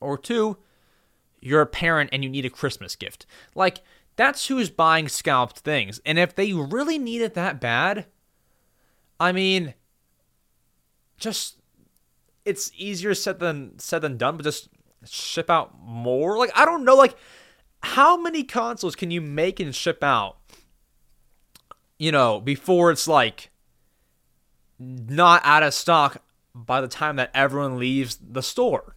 or 0.00 0.18
two, 0.18 0.56
you're 1.40 1.60
a 1.60 1.66
parent 1.66 2.10
and 2.12 2.24
you 2.24 2.30
need 2.30 2.46
a 2.46 2.50
Christmas 2.50 2.96
gift. 2.96 3.26
Like, 3.54 3.82
that's 4.16 4.48
who's 4.48 4.70
buying 4.70 5.08
scalped 5.08 5.60
things. 5.60 6.00
And 6.04 6.18
if 6.18 6.34
they 6.34 6.52
really 6.52 6.98
need 6.98 7.22
it 7.22 7.34
that 7.34 7.60
bad, 7.60 8.06
I 9.18 9.32
mean, 9.32 9.74
just 11.18 11.58
it's 12.44 12.72
easier 12.76 13.14
said 13.14 13.38
than 13.38 13.78
said 13.78 14.02
than 14.02 14.16
done, 14.16 14.36
but 14.36 14.44
just 14.44 14.68
ship 15.04 15.48
out 15.48 15.78
more. 15.80 16.36
Like 16.36 16.50
I 16.54 16.64
don't 16.64 16.84
know, 16.84 16.96
like 16.96 17.16
how 17.82 18.16
many 18.16 18.44
consoles 18.44 18.96
can 18.96 19.10
you 19.10 19.20
make 19.20 19.60
and 19.60 19.74
ship 19.74 20.02
out? 20.02 20.36
You 22.02 22.10
know, 22.10 22.40
before 22.40 22.90
it's 22.90 23.06
like 23.06 23.50
not 24.76 25.40
out 25.44 25.62
of 25.62 25.72
stock 25.72 26.20
by 26.52 26.80
the 26.80 26.88
time 26.88 27.14
that 27.14 27.30
everyone 27.32 27.78
leaves 27.78 28.18
the 28.20 28.42
store. 28.42 28.96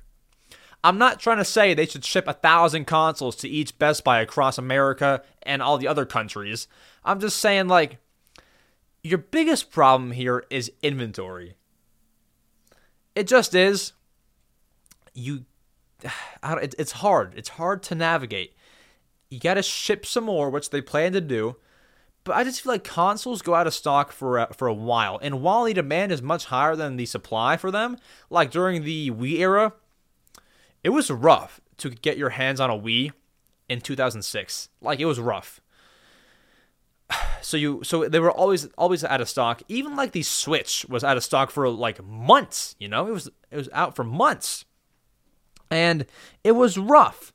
I'm 0.83 0.97
not 0.97 1.19
trying 1.19 1.37
to 1.37 1.45
say 1.45 1.75
they 1.75 1.85
should 1.85 2.03
ship 2.03 2.27
a 2.27 2.33
thousand 2.33 2.85
consoles 2.85 3.35
to 3.35 3.47
each 3.47 3.77
Best 3.77 4.03
Buy 4.03 4.21
across 4.21 4.57
America 4.57 5.21
and 5.43 5.61
all 5.61 5.77
the 5.77 5.87
other 5.87 6.07
countries. 6.07 6.67
I'm 7.03 7.19
just 7.19 7.37
saying, 7.37 7.67
like, 7.67 7.99
your 9.03 9.19
biggest 9.19 9.69
problem 9.69 10.09
here 10.09 10.43
is 10.49 10.71
inventory. 10.81 11.57
It 13.13 13.27
just 13.27 13.53
is. 13.53 13.93
You, 15.13 15.45
it's 16.43 16.93
hard. 16.93 17.35
It's 17.37 17.49
hard 17.49 17.83
to 17.83 17.93
navigate. 17.93 18.55
You 19.29 19.39
got 19.39 19.53
to 19.53 19.61
ship 19.61 20.07
some 20.07 20.23
more, 20.23 20.49
which 20.49 20.71
they 20.71 20.81
plan 20.81 21.13
to 21.13 21.21
do. 21.21 21.57
But 22.25 22.35
I 22.35 22.43
just 22.43 22.61
feel 22.61 22.73
like 22.73 22.83
consoles 22.83 23.43
go 23.43 23.53
out 23.53 23.67
of 23.67 23.73
stock 23.73 24.11
for 24.11 24.39
a, 24.39 24.53
for 24.53 24.67
a 24.67 24.73
while, 24.73 25.19
and 25.21 25.41
while 25.41 25.63
the 25.63 25.73
demand 25.73 26.11
is 26.11 26.21
much 26.21 26.45
higher 26.45 26.75
than 26.75 26.97
the 26.97 27.05
supply 27.05 27.55
for 27.55 27.71
them, 27.71 27.97
like 28.29 28.51
during 28.51 28.83
the 28.83 29.11
Wii 29.11 29.39
era, 29.39 29.73
it 30.83 30.89
was 30.89 31.09
rough 31.09 31.61
to 31.77 31.91
get 31.91 32.17
your 32.17 32.31
hands 32.31 32.59
on 32.59 32.71
a 32.71 32.77
Wii 32.77 33.11
in 33.69 33.79
2006. 33.79 34.69
Like 34.81 34.99
it 34.99 35.05
was 35.05 35.19
rough. 35.19 35.61
So 37.41 37.57
you 37.57 37.81
so 37.83 38.09
they 38.09 38.19
were 38.19 38.31
always 38.31 38.65
always 38.75 39.03
out 39.03 39.21
of 39.21 39.29
stock. 39.29 39.61
Even 39.67 39.95
like 39.95 40.13
the 40.13 40.23
Switch 40.23 40.83
was 40.89 41.03
out 41.03 41.15
of 41.15 41.23
stock 41.23 41.51
for 41.51 41.69
like 41.69 42.03
months, 42.03 42.75
you 42.79 42.87
know? 42.87 43.05
It 43.05 43.11
was 43.11 43.29
it 43.51 43.57
was 43.57 43.69
out 43.71 43.95
for 43.95 44.03
months. 44.03 44.65
And 45.69 46.07
it 46.43 46.53
was 46.53 46.75
rough. 46.79 47.33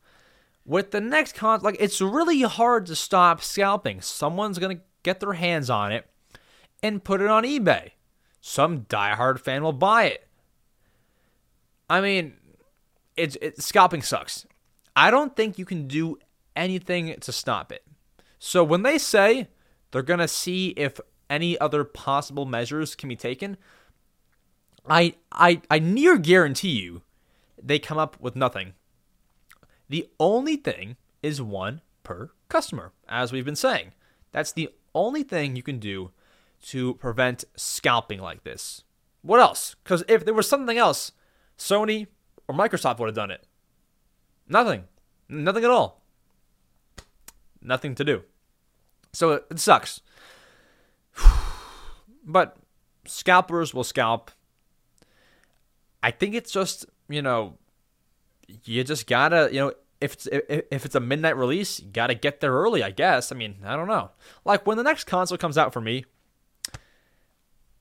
With 0.71 0.93
the 0.93 1.01
next 1.01 1.35
con 1.35 1.63
like 1.63 1.75
it's 1.81 2.01
really 2.01 2.43
hard 2.43 2.87
to 2.87 2.95
stop 2.95 3.43
scalping. 3.43 4.01
Someone's 4.01 4.57
to 4.61 4.83
get 5.03 5.19
their 5.19 5.33
hands 5.33 5.69
on 5.69 5.91
it 5.91 6.07
and 6.81 7.03
put 7.03 7.21
it 7.21 7.27
on 7.27 7.43
eBay. 7.43 7.91
Some 8.41 8.83
diehard 8.83 9.41
fan 9.41 9.65
will 9.65 9.73
buy 9.73 10.05
it. 10.05 10.29
I 11.91 12.01
mean, 12.01 12.35
it's 13.17 13.37
it, 13.43 13.61
scalping 13.61 14.01
sucks. 14.01 14.47
I 14.95 15.11
don't 15.11 15.35
think 15.35 15.59
you 15.59 15.65
can 15.65 15.89
do 15.89 16.19
anything 16.55 17.17
to 17.19 17.33
stop 17.33 17.73
it. 17.73 17.85
So 18.39 18.63
when 18.63 18.85
they 18.85 18.97
say 18.97 19.49
they're 19.91 20.03
to 20.21 20.29
see 20.29 20.69
if 20.77 21.01
any 21.29 21.59
other 21.59 21.83
possible 21.83 22.47
measures 22.47 22.95
can 22.95 23.09
be 23.09 23.17
taken, 23.17 23.57
I 24.89 25.15
I 25.33 25.63
I 25.69 25.81
near 25.81 26.17
guarantee 26.17 26.81
you 26.81 27.03
they 27.61 27.81
come 27.81 27.99
up 27.99 28.21
with 28.21 28.37
nothing. 28.37 28.75
The 29.91 30.09
only 30.21 30.55
thing 30.55 30.97
is 31.21 31.43
one 31.43 31.81
per 32.05 32.31
customer, 32.49 32.93
as 33.09 33.33
we've 33.33 33.45
been 33.45 33.57
saying. 33.57 33.93
That's 34.31 34.53
the 34.53 34.71
only 34.95 35.25
thing 35.25 35.57
you 35.57 35.65
can 35.65 35.81
do 35.81 36.13
to 36.67 36.95
prevent 36.95 37.45
scalping 37.57 38.21
like 38.21 38.45
this. 38.45 38.85
What 39.23 39.41
else? 39.41 39.75
Because 39.83 40.05
if 40.07 40.25
there 40.25 40.33
was 40.33 40.49
something 40.49 40.79
else, 40.79 41.11
Sony 41.59 42.07
or 42.47 42.55
Microsoft 42.55 43.01
would 43.01 43.09
have 43.09 43.17
done 43.17 43.33
it. 43.33 43.49
Nothing. 44.49 44.85
Nothing 45.29 45.65
at 45.65 45.71
all. 45.71 46.03
Nothing 47.61 47.97
to 47.97 48.05
do. 48.05 48.23
So 49.13 49.33
it, 49.51 49.59
sucks. 49.59 50.03
but 52.25 52.59
scalpers 53.07 53.75
will 53.75 53.85
scalp. 53.85 54.31
I 56.01 56.13
think 56.13 56.37
it's 56.37 56.53
just, 56.53 56.87
you 57.09 57.23
know, 57.23 57.59
you 58.65 58.85
just 58.85 59.07
gotta, 59.07 59.49
you 59.53 59.61
know, 59.61 59.73
if 60.01 60.15
it's 60.15 60.27
if 60.27 60.87
it's 60.87 60.95
a 60.95 61.01
midnight 61.01 61.37
release, 61.37 61.81
you 61.81 61.89
gotta 61.91 62.15
get 62.15 62.41
there 62.41 62.53
early, 62.53 62.83
I 62.83 62.91
guess. 62.91 63.31
I 63.33 63.35
mean, 63.35 63.57
I 63.65 63.77
don't 63.77 63.89
know. 63.89 64.11
Like 64.45 64.67
when 64.67 64.77
the 64.77 64.83
next 64.83 65.05
console 65.05 65.39
comes 65.39 65.59
out 65.59 65.73
for 65.73 65.81
me, 65.81 66.05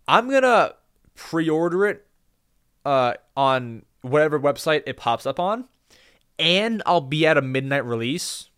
I'm 0.07 0.29
gonna 0.29 0.73
pre-order 1.15 1.85
it 1.85 2.07
uh, 2.85 3.13
on 3.37 3.85
whatever 4.01 4.39
website 4.39 4.83
it 4.85 4.97
pops 4.97 5.25
up 5.25 5.39
on, 5.39 5.67
and 6.37 6.81
I'll 6.85 7.01
be 7.01 7.25
at 7.25 7.37
a 7.37 7.41
midnight 7.41 7.85
release 7.85 8.49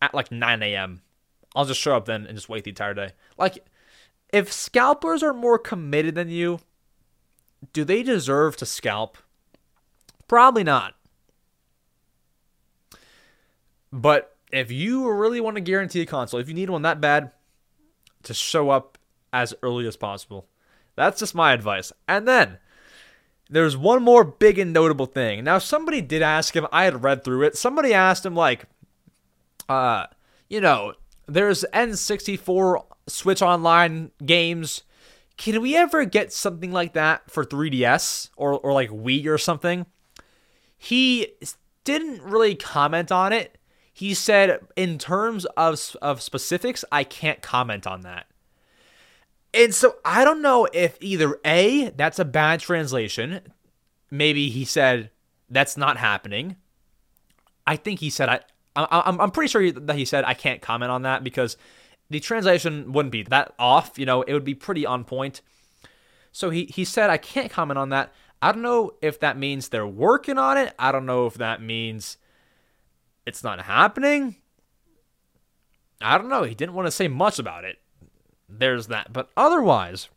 at 0.00 0.14
like 0.14 0.30
9 0.30 0.62
a.m. 0.62 1.02
I'll 1.54 1.64
just 1.64 1.80
show 1.80 1.96
up 1.96 2.04
then 2.04 2.26
and 2.26 2.36
just 2.36 2.48
wait 2.48 2.64
the 2.64 2.70
entire 2.70 2.94
day. 2.94 3.10
Like, 3.36 3.66
if 4.32 4.52
scalpers 4.52 5.22
are 5.22 5.32
more 5.32 5.58
committed 5.58 6.14
than 6.14 6.28
you, 6.28 6.60
do 7.72 7.84
they 7.84 8.02
deserve 8.02 8.56
to 8.58 8.66
scalp? 8.66 9.18
Probably 10.28 10.62
not. 10.62 10.94
But 13.92 14.36
if 14.52 14.70
you 14.70 15.10
really 15.10 15.40
want 15.40 15.56
to 15.56 15.60
guarantee 15.60 16.00
a 16.00 16.06
console, 16.06 16.40
if 16.40 16.48
you 16.48 16.54
need 16.54 16.70
one 16.70 16.82
that 16.82 17.00
bad, 17.00 17.32
to 18.24 18.34
show 18.34 18.70
up 18.70 18.98
as 19.32 19.54
early 19.62 19.86
as 19.86 19.96
possible. 19.96 20.46
That's 20.96 21.20
just 21.20 21.34
my 21.34 21.52
advice. 21.52 21.92
And 22.08 22.26
then 22.26 22.58
there's 23.48 23.76
one 23.76 24.02
more 24.02 24.24
big 24.24 24.58
and 24.58 24.72
notable 24.72 25.06
thing. 25.06 25.44
Now, 25.44 25.58
somebody 25.58 26.00
did 26.00 26.22
ask 26.22 26.54
him, 26.54 26.66
I 26.72 26.84
had 26.84 27.02
read 27.02 27.24
through 27.24 27.42
it. 27.42 27.56
Somebody 27.56 27.94
asked 27.94 28.26
him, 28.26 28.34
like, 28.34 28.64
uh, 29.68 30.06
you 30.48 30.60
know, 30.60 30.94
there's 31.26 31.64
N64 31.72 32.84
Switch 33.06 33.42
Online 33.42 34.10
games. 34.24 34.82
Can 35.36 35.60
we 35.62 35.76
ever 35.76 36.04
get 36.04 36.32
something 36.32 36.72
like 36.72 36.94
that 36.94 37.30
for 37.30 37.44
3DS 37.44 38.30
or, 38.36 38.58
or 38.58 38.72
like 38.72 38.90
Wii 38.90 39.26
or 39.26 39.38
something? 39.38 39.86
He 40.76 41.34
didn't 41.84 42.22
really 42.22 42.54
comment 42.54 43.12
on 43.12 43.32
it. 43.32 43.57
He 43.98 44.14
said, 44.14 44.60
in 44.76 44.96
terms 44.96 45.44
of, 45.56 45.96
of 46.00 46.22
specifics, 46.22 46.84
I 46.92 47.02
can't 47.02 47.42
comment 47.42 47.84
on 47.84 48.02
that. 48.02 48.28
And 49.52 49.74
so 49.74 49.96
I 50.04 50.24
don't 50.24 50.40
know 50.40 50.68
if 50.72 50.96
either 51.00 51.40
A, 51.44 51.90
that's 51.90 52.20
a 52.20 52.24
bad 52.24 52.60
translation. 52.60 53.40
Maybe 54.08 54.50
he 54.50 54.64
said 54.64 55.10
that's 55.50 55.76
not 55.76 55.96
happening. 55.96 56.54
I 57.66 57.74
think 57.74 57.98
he 57.98 58.08
said 58.08 58.28
I 58.28 58.40
I'm, 58.76 59.20
I'm 59.20 59.30
pretty 59.32 59.50
sure 59.50 59.72
that 59.72 59.96
he 59.96 60.04
said 60.04 60.22
I 60.24 60.34
can't 60.34 60.62
comment 60.62 60.92
on 60.92 61.02
that 61.02 61.24
because 61.24 61.56
the 62.08 62.20
translation 62.20 62.92
wouldn't 62.92 63.10
be 63.10 63.24
that 63.24 63.52
off. 63.58 63.98
You 63.98 64.06
know, 64.06 64.22
it 64.22 64.32
would 64.32 64.44
be 64.44 64.54
pretty 64.54 64.86
on 64.86 65.02
point. 65.02 65.42
So 66.30 66.50
he, 66.50 66.66
he 66.66 66.84
said, 66.84 67.10
I 67.10 67.16
can't 67.16 67.50
comment 67.50 67.78
on 67.78 67.88
that. 67.88 68.12
I 68.40 68.52
don't 68.52 68.62
know 68.62 68.92
if 69.02 69.18
that 69.18 69.36
means 69.36 69.70
they're 69.70 69.88
working 69.88 70.38
on 70.38 70.56
it. 70.56 70.72
I 70.78 70.92
don't 70.92 71.04
know 71.04 71.26
if 71.26 71.34
that 71.34 71.60
means 71.60 72.16
it's 73.28 73.44
not 73.44 73.60
happening. 73.60 74.36
I 76.00 76.16
don't 76.16 76.30
know. 76.30 76.44
He 76.44 76.54
didn't 76.54 76.74
want 76.74 76.86
to 76.86 76.92
say 76.92 77.08
much 77.08 77.38
about 77.38 77.64
it. 77.64 77.78
There's 78.48 78.86
that. 78.86 79.12
But 79.12 79.28
otherwise, 79.36 80.08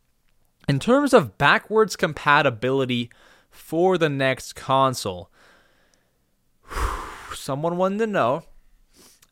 in 0.68 0.80
terms 0.80 1.14
of 1.14 1.38
backwards 1.38 1.98
compatibility 1.98 3.10
for 3.50 3.98
the 3.98 4.08
next 4.08 4.54
console, 4.54 5.30
someone 7.34 7.76
wanted 7.76 8.00
to 8.00 8.08
know 8.08 8.44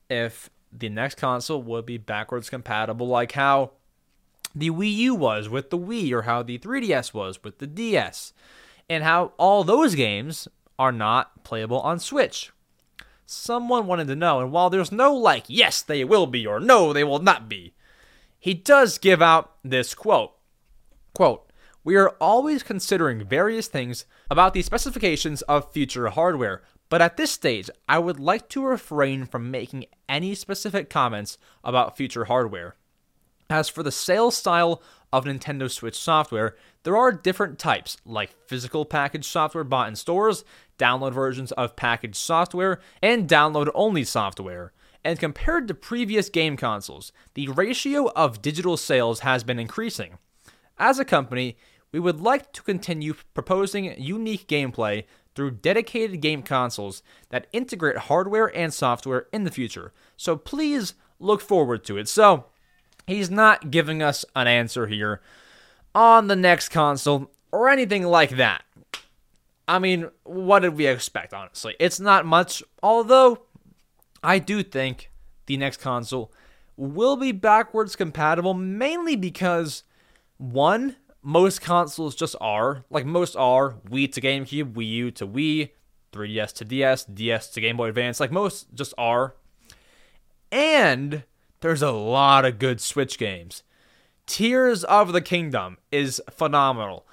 if 0.09 0.49
the 0.71 0.89
next 0.89 1.15
console 1.15 1.63
would 1.63 1.85
be 1.85 1.97
backwards 1.97 2.49
compatible, 2.49 3.07
like 3.07 3.31
how 3.31 3.71
the 4.53 4.71
Wii 4.71 4.93
U 4.93 5.15
was 5.15 5.47
with 5.47 5.69
the 5.69 5.77
Wii, 5.77 6.11
or 6.11 6.23
how 6.23 6.43
the 6.43 6.59
3DS 6.59 7.13
was 7.13 7.41
with 7.43 7.59
the 7.59 7.67
DS, 7.67 8.33
and 8.89 9.05
how 9.05 9.31
all 9.37 9.63
those 9.63 9.95
games 9.95 10.49
are 10.77 10.91
not 10.91 11.43
playable 11.45 11.79
on 11.79 11.99
Switch. 11.99 12.51
Someone 13.31 13.85
wanted 13.85 14.07
to 14.07 14.15
know, 14.15 14.39
and 14.39 14.51
while 14.51 14.71
there's 14.71 14.91
no 14.91 15.13
like, 15.13 15.43
yes, 15.47 15.83
they 15.83 16.03
will 16.03 16.25
be, 16.25 16.47
or 16.47 16.59
no, 16.59 16.91
they 16.91 17.03
will 17.03 17.19
not 17.19 17.47
be, 17.47 17.75
he 18.39 18.55
does 18.55 18.97
give 18.97 19.21
out 19.21 19.53
this 19.63 19.93
quote. 19.93 20.31
Quote, 21.13 21.51
we 21.83 21.95
are 21.95 22.15
always 22.19 22.63
considering 22.63 23.23
various 23.23 23.67
things 23.67 24.05
about 24.31 24.55
the 24.55 24.63
specifications 24.63 25.43
of 25.43 25.71
future 25.71 26.07
hardware, 26.07 26.63
but 26.89 27.03
at 27.03 27.17
this 27.17 27.29
stage, 27.29 27.69
I 27.87 27.99
would 27.99 28.19
like 28.19 28.49
to 28.49 28.65
refrain 28.65 29.27
from 29.27 29.51
making 29.51 29.85
any 30.09 30.33
specific 30.33 30.89
comments 30.89 31.37
about 31.63 31.95
future 31.95 32.25
hardware. 32.25 32.77
As 33.49 33.67
for 33.67 33.81
the 33.81 33.91
sales 33.91 34.37
style 34.37 34.79
of 35.11 35.25
Nintendo 35.25 35.71
Switch 35.71 35.97
software, 35.97 36.55
there 36.83 36.95
are 36.95 37.11
different 37.11 37.57
types, 37.57 37.97
like 38.05 38.35
physical 38.47 38.85
package 38.85 39.27
software 39.27 39.63
bought 39.63 39.87
in 39.87 39.95
stores, 39.95 40.45
download 40.77 41.13
versions 41.13 41.51
of 41.53 41.75
packaged 41.75 42.15
software, 42.15 42.79
and 43.01 43.27
download 43.27 43.71
only 43.73 44.03
software. 44.03 44.71
And 45.03 45.17
compared 45.17 45.67
to 45.67 45.73
previous 45.73 46.29
game 46.29 46.57
consoles, 46.57 47.11
the 47.33 47.47
ratio 47.47 48.11
of 48.15 48.43
digital 48.43 48.77
sales 48.77 49.21
has 49.21 49.43
been 49.43 49.57
increasing. 49.57 50.19
As 50.77 50.99
a 50.99 51.05
company, 51.05 51.57
we 51.91 51.99
would 51.99 52.21
like 52.21 52.53
to 52.53 52.61
continue 52.61 53.15
proposing 53.33 53.99
unique 53.99 54.47
gameplay 54.47 55.05
through 55.33 55.51
dedicated 55.51 56.21
game 56.21 56.43
consoles 56.43 57.01
that 57.29 57.47
integrate 57.51 57.97
hardware 57.97 58.55
and 58.55 58.71
software 58.71 59.25
in 59.33 59.43
the 59.43 59.51
future. 59.51 59.91
So 60.17 60.35
please 60.35 60.93
look 61.19 61.41
forward 61.41 61.83
to 61.85 61.97
it. 61.97 62.07
So 62.07 62.45
he's 63.09 63.29
not 63.29 63.71
giving 63.71 64.01
us 64.01 64.25
an 64.35 64.47
answer 64.47 64.87
here 64.87 65.21
on 65.93 66.27
the 66.27 66.35
next 66.35 66.69
console 66.69 67.31
or 67.51 67.69
anything 67.69 68.05
like 68.05 68.31
that. 68.31 68.63
I 69.67 69.79
mean, 69.79 70.09
what 70.23 70.59
did 70.59 70.75
we 70.75 70.87
expect, 70.87 71.33
honestly? 71.33 71.75
It's 71.79 71.99
not 71.99 72.25
much, 72.25 72.63
although 72.81 73.39
I 74.23 74.39
do 74.39 74.63
think 74.63 75.11
the 75.45 75.57
next 75.57 75.77
console 75.77 76.31
will 76.75 77.15
be 77.17 77.31
backwards 77.31 77.95
compatible 77.95 78.53
mainly 78.53 79.15
because, 79.15 79.83
one, 80.37 80.95
most 81.21 81.61
consoles 81.61 82.15
just 82.15 82.35
are. 82.39 82.85
Like 82.89 83.05
most 83.05 83.35
are 83.35 83.75
Wii 83.89 84.11
to 84.13 84.21
GameCube, 84.21 84.73
Wii 84.73 84.87
U 84.87 85.11
to 85.11 85.27
Wii, 85.27 85.69
3DS 86.13 86.53
to 86.53 86.65
DS, 86.65 87.05
DS 87.05 87.49
to 87.49 87.61
Game 87.61 87.77
Boy 87.77 87.89
Advance. 87.89 88.19
Like 88.19 88.31
most 88.31 88.73
just 88.73 88.93
are. 88.97 89.35
And 90.51 91.23
there's 91.61 91.81
a 91.81 91.91
lot 91.91 92.45
of 92.45 92.59
good 92.59 92.81
Switch 92.81 93.17
games. 93.17 93.63
Tears 94.25 94.83
of 94.83 95.11
the 95.11 95.21
Kingdom 95.21 95.77
is 95.91 96.21
phenomenal. 96.29 97.05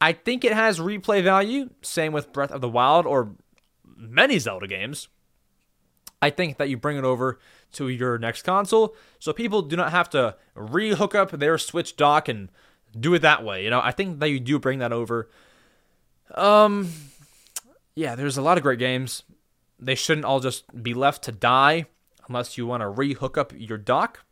I 0.00 0.12
think 0.12 0.44
it 0.44 0.52
has 0.52 0.78
replay 0.78 1.22
value, 1.22 1.70
same 1.82 2.12
with 2.12 2.32
Breath 2.32 2.50
of 2.50 2.60
the 2.60 2.68
Wild 2.68 3.06
or 3.06 3.32
many 3.96 4.38
Zelda 4.38 4.66
games. 4.66 5.08
I 6.22 6.30
think 6.30 6.58
that 6.58 6.68
you 6.68 6.76
bring 6.76 6.96
it 6.96 7.04
over 7.04 7.38
to 7.72 7.88
your 7.88 8.18
next 8.18 8.42
console 8.42 8.94
so 9.18 9.32
people 9.32 9.62
do 9.62 9.76
not 9.76 9.90
have 9.92 10.10
to 10.10 10.36
re 10.54 10.94
hook 10.94 11.14
up 11.14 11.30
their 11.30 11.56
Switch 11.56 11.96
dock 11.96 12.28
and 12.28 12.50
do 12.98 13.14
it 13.14 13.20
that 13.20 13.44
way. 13.44 13.64
You 13.64 13.70
know, 13.70 13.80
I 13.82 13.92
think 13.92 14.20
that 14.20 14.28
you 14.28 14.40
do 14.40 14.58
bring 14.58 14.80
that 14.80 14.92
over. 14.92 15.30
Um, 16.34 16.90
yeah, 17.94 18.14
there's 18.14 18.36
a 18.36 18.42
lot 18.42 18.56
of 18.56 18.62
great 18.62 18.78
games. 18.78 19.22
They 19.78 19.94
shouldn't 19.94 20.26
all 20.26 20.40
just 20.40 20.82
be 20.82 20.94
left 20.94 21.22
to 21.24 21.32
die 21.32 21.86
unless 22.30 22.56
you 22.56 22.66
want 22.66 22.80
to 22.80 22.88
re-hook 22.88 23.36
up 23.36 23.52
your 23.54 23.76
dock. 23.76 24.24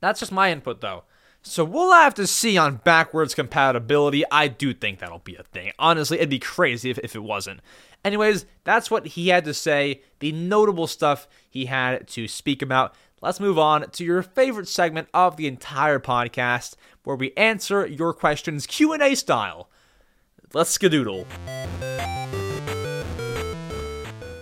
That's 0.00 0.20
just 0.20 0.32
my 0.32 0.50
input, 0.50 0.80
though. 0.80 1.02
So 1.42 1.64
we'll 1.64 1.92
have 1.92 2.14
to 2.14 2.26
see 2.26 2.56
on 2.56 2.76
backwards 2.76 3.34
compatibility. 3.34 4.24
I 4.30 4.48
do 4.48 4.72
think 4.72 4.98
that'll 4.98 5.18
be 5.18 5.36
a 5.36 5.42
thing. 5.42 5.72
Honestly, 5.78 6.18
it'd 6.18 6.30
be 6.30 6.38
crazy 6.38 6.90
if, 6.90 6.98
if 6.98 7.16
it 7.16 7.22
wasn't. 7.22 7.60
Anyways, 8.04 8.46
that's 8.64 8.90
what 8.90 9.08
he 9.08 9.28
had 9.28 9.44
to 9.44 9.54
say, 9.54 10.02
the 10.20 10.32
notable 10.32 10.86
stuff 10.86 11.28
he 11.48 11.66
had 11.66 12.06
to 12.08 12.28
speak 12.28 12.62
about. 12.62 12.94
Let's 13.20 13.40
move 13.40 13.58
on 13.58 13.90
to 13.90 14.04
your 14.04 14.22
favorite 14.22 14.68
segment 14.68 15.08
of 15.12 15.36
the 15.36 15.46
entire 15.46 15.98
podcast, 15.98 16.76
where 17.04 17.16
we 17.16 17.32
answer 17.36 17.86
your 17.86 18.14
questions 18.14 18.66
Q&A 18.66 19.14
style. 19.14 19.68
Let's 20.54 20.76
skadoodle. 20.76 21.26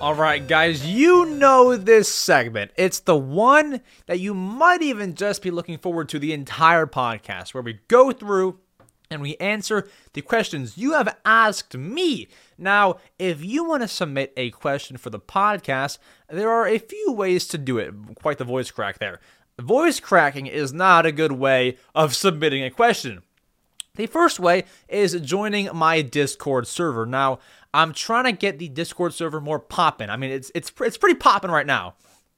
All 0.00 0.14
right, 0.14 0.46
guys, 0.46 0.86
you 0.86 1.26
know 1.26 1.76
this 1.76 2.08
segment. 2.08 2.70
It's 2.76 3.00
the 3.00 3.16
one 3.16 3.80
that 4.06 4.20
you 4.20 4.32
might 4.32 4.80
even 4.80 5.16
just 5.16 5.42
be 5.42 5.50
looking 5.50 5.76
forward 5.76 6.08
to 6.10 6.20
the 6.20 6.32
entire 6.32 6.86
podcast, 6.86 7.52
where 7.52 7.64
we 7.64 7.80
go 7.88 8.12
through 8.12 8.60
and 9.10 9.20
we 9.20 9.36
answer 9.38 9.88
the 10.12 10.22
questions 10.22 10.78
you 10.78 10.92
have 10.92 11.16
asked 11.24 11.76
me. 11.76 12.28
Now, 12.56 12.98
if 13.18 13.44
you 13.44 13.64
want 13.64 13.82
to 13.82 13.88
submit 13.88 14.32
a 14.36 14.50
question 14.50 14.98
for 14.98 15.10
the 15.10 15.18
podcast, 15.18 15.98
there 16.30 16.50
are 16.50 16.68
a 16.68 16.78
few 16.78 17.10
ways 17.10 17.48
to 17.48 17.58
do 17.58 17.78
it. 17.78 17.92
Quite 18.22 18.38
the 18.38 18.44
voice 18.44 18.70
crack 18.70 19.00
there. 19.00 19.18
Voice 19.60 19.98
cracking 19.98 20.46
is 20.46 20.72
not 20.72 21.06
a 21.06 21.12
good 21.12 21.32
way 21.32 21.76
of 21.92 22.14
submitting 22.14 22.62
a 22.62 22.70
question. 22.70 23.22
The 23.98 24.06
first 24.06 24.38
way 24.38 24.62
is 24.88 25.20
joining 25.20 25.68
my 25.74 26.02
Discord 26.02 26.68
server. 26.68 27.04
Now, 27.04 27.40
I'm 27.74 27.92
trying 27.92 28.24
to 28.24 28.32
get 28.32 28.60
the 28.60 28.68
Discord 28.68 29.12
server 29.12 29.40
more 29.40 29.58
popping. 29.58 30.08
I 30.08 30.16
mean, 30.16 30.30
it's 30.30 30.52
it's 30.54 30.72
it's 30.80 30.96
pretty 30.96 31.18
popping 31.18 31.50
right 31.50 31.66
now. 31.66 31.94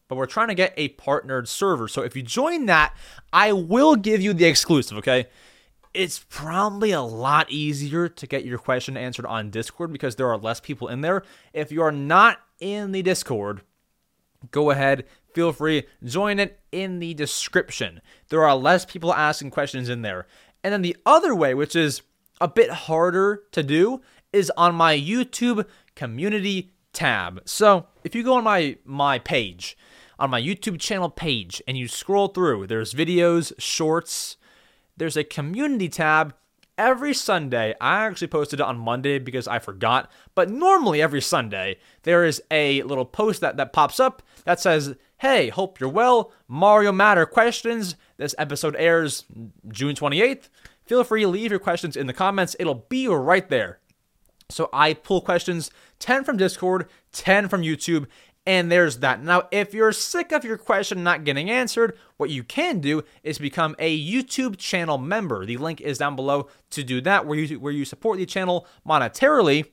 But 0.08 0.16
we're 0.16 0.24
trying 0.24 0.48
to 0.48 0.54
get 0.54 0.72
a 0.78 0.88
partnered 0.88 1.48
server. 1.48 1.86
So 1.86 2.00
if 2.00 2.16
you 2.16 2.22
join 2.22 2.64
that, 2.66 2.96
I 3.30 3.52
will 3.52 3.94
give 3.94 4.22
you 4.22 4.32
the 4.32 4.46
exclusive, 4.46 4.96
okay? 4.98 5.26
it's 5.92 6.24
probably 6.28 6.92
a 6.92 7.00
lot 7.00 7.50
easier 7.50 8.08
to 8.08 8.26
get 8.26 8.44
your 8.44 8.58
question 8.58 8.96
answered 8.96 9.26
on 9.26 9.50
Discord 9.50 9.92
because 9.92 10.14
there 10.14 10.28
are 10.28 10.38
less 10.38 10.60
people 10.60 10.86
in 10.86 11.00
there. 11.00 11.24
If 11.52 11.72
you 11.72 11.82
are 11.82 11.90
not 11.90 12.38
in 12.60 12.92
the 12.92 13.02
Discord, 13.02 13.62
go 14.52 14.70
ahead, 14.70 15.04
feel 15.34 15.52
free, 15.52 15.84
join 16.04 16.38
it 16.38 16.60
in 16.70 17.00
the 17.00 17.12
description. 17.14 18.00
There 18.28 18.44
are 18.44 18.54
less 18.54 18.84
people 18.84 19.12
asking 19.12 19.50
questions 19.50 19.88
in 19.88 20.02
there. 20.02 20.28
And 20.62 20.72
then 20.72 20.82
the 20.82 20.96
other 21.06 21.34
way, 21.34 21.54
which 21.54 21.74
is 21.74 22.02
a 22.40 22.48
bit 22.48 22.70
harder 22.70 23.42
to 23.52 23.62
do, 23.62 24.00
is 24.32 24.52
on 24.56 24.74
my 24.74 24.96
YouTube 24.96 25.66
community 25.94 26.72
tab. 26.92 27.42
So 27.44 27.86
if 28.04 28.14
you 28.14 28.22
go 28.22 28.34
on 28.34 28.44
my 28.44 28.76
my 28.84 29.18
page, 29.18 29.76
on 30.18 30.30
my 30.30 30.40
YouTube 30.40 30.78
channel 30.78 31.08
page, 31.08 31.62
and 31.66 31.78
you 31.78 31.88
scroll 31.88 32.28
through, 32.28 32.66
there's 32.66 32.94
videos, 32.94 33.52
shorts, 33.58 34.36
there's 34.96 35.16
a 35.16 35.24
community 35.24 35.88
tab. 35.88 36.34
Every 36.78 37.12
Sunday, 37.12 37.74
I 37.78 38.06
actually 38.06 38.28
posted 38.28 38.60
it 38.60 38.66
on 38.66 38.78
Monday 38.78 39.18
because 39.18 39.46
I 39.46 39.58
forgot, 39.58 40.10
but 40.34 40.48
normally 40.48 41.02
every 41.02 41.20
Sunday, 41.20 41.76
there 42.04 42.24
is 42.24 42.42
a 42.50 42.82
little 42.84 43.04
post 43.04 43.42
that, 43.42 43.58
that 43.58 43.74
pops 43.74 44.00
up 44.00 44.22
that 44.44 44.60
says, 44.60 44.96
Hey, 45.20 45.51
hope 45.51 45.78
you're 45.78 45.90
well. 45.90 46.32
Mario 46.48 46.92
Matter 46.92 47.26
questions. 47.26 47.94
This 48.16 48.34
episode 48.38 48.74
airs 48.76 49.26
June 49.68 49.94
28th. 49.94 50.48
Feel 50.86 51.05
free 51.05 51.20
to 51.20 51.28
leave 51.28 51.51
your 51.51 51.60
questions 51.60 51.94
in 51.94 52.06
the 52.06 52.14
comments. 52.14 52.56
It'll 52.59 52.86
be 52.88 53.06
right 53.06 53.47
there. 53.51 53.80
So 54.48 54.70
I 54.72 54.94
pull 54.94 55.20
questions 55.20 55.70
10 55.98 56.24
from 56.24 56.38
Discord, 56.38 56.88
10 57.12 57.48
from 57.48 57.60
YouTube, 57.60 58.06
and 58.47 58.72
there's 58.72 59.01
that. 59.01 59.22
Now, 59.22 59.47
if 59.51 59.74
you're 59.74 59.92
sick 59.92 60.32
of 60.32 60.42
your 60.42 60.56
question 60.56 61.05
not 61.05 61.24
getting 61.24 61.51
answered, 61.51 61.98
what 62.16 62.30
you 62.30 62.42
can 62.42 62.80
do 62.80 63.02
is 63.22 63.38
become 63.38 63.76
a 63.78 64.02
YouTube 64.02 64.56
channel 64.56 64.97
member. 64.97 65.44
The 65.44 65.59
link 65.59 65.82
is 65.82 65.98
down 65.98 66.16
below 66.16 66.48
to 66.70 66.82
do 66.82 67.02
that, 67.02 67.26
where 67.26 67.38
you 67.38 67.60
where 67.60 67.74
you 67.74 67.84
support 67.84 68.16
the 68.16 68.24
channel 68.24 68.66
monetarily. 68.88 69.66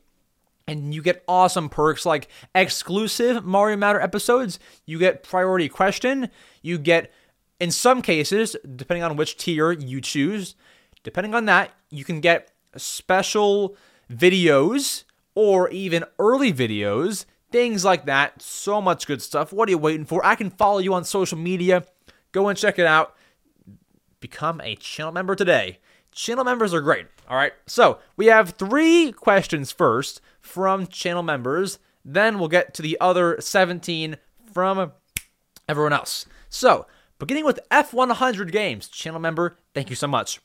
And 0.67 0.93
you 0.93 1.01
get 1.01 1.23
awesome 1.27 1.69
perks 1.69 2.05
like 2.05 2.27
exclusive 2.53 3.45
Mario 3.45 3.77
Matter 3.77 4.01
episodes. 4.01 4.59
You 4.85 4.99
get 4.99 5.23
priority 5.23 5.69
question. 5.69 6.29
You 6.61 6.77
get, 6.77 7.11
in 7.59 7.71
some 7.71 8.01
cases, 8.01 8.55
depending 8.75 9.03
on 9.03 9.15
which 9.15 9.37
tier 9.37 9.71
you 9.71 10.01
choose, 10.01 10.55
depending 11.03 11.33
on 11.33 11.45
that, 11.45 11.71
you 11.89 12.03
can 12.03 12.19
get 12.19 12.51
special 12.75 13.77
videos 14.11 15.05
or 15.35 15.69
even 15.69 16.03
early 16.19 16.51
videos 16.51 17.25
things 17.51 17.85
like 17.85 18.05
that. 18.05 18.41
So 18.41 18.81
much 18.81 19.07
good 19.07 19.21
stuff. 19.21 19.53
What 19.53 19.69
are 19.69 19.71
you 19.71 19.77
waiting 19.77 20.05
for? 20.05 20.25
I 20.25 20.35
can 20.35 20.49
follow 20.49 20.79
you 20.79 20.93
on 20.93 21.03
social 21.03 21.37
media. 21.37 21.85
Go 22.31 22.47
and 22.47 22.57
check 22.57 22.77
it 22.79 22.85
out. 22.85 23.15
Become 24.19 24.61
a 24.61 24.75
channel 24.75 25.11
member 25.11 25.35
today. 25.35 25.79
Channel 26.11 26.43
members 26.43 26.73
are 26.73 26.81
great. 26.81 27.07
All 27.29 27.37
right. 27.37 27.53
So 27.65 27.99
we 28.15 28.27
have 28.27 28.51
three 28.51 29.11
questions 29.11 29.71
first 29.71 30.21
from 30.47 30.87
channel 30.87 31.23
members. 31.23 31.79
Then 32.03 32.39
we'll 32.39 32.47
get 32.47 32.73
to 32.75 32.81
the 32.81 32.97
other 33.01 33.37
17 33.39 34.17
from 34.51 34.93
everyone 35.67 35.93
else. 35.93 36.25
So, 36.49 36.87
beginning 37.19 37.45
with 37.45 37.59
F100 37.69 38.51
Games, 38.51 38.87
channel 38.87 39.19
member, 39.19 39.57
thank 39.73 39.89
you 39.89 39.95
so 39.95 40.07
much. 40.07 40.39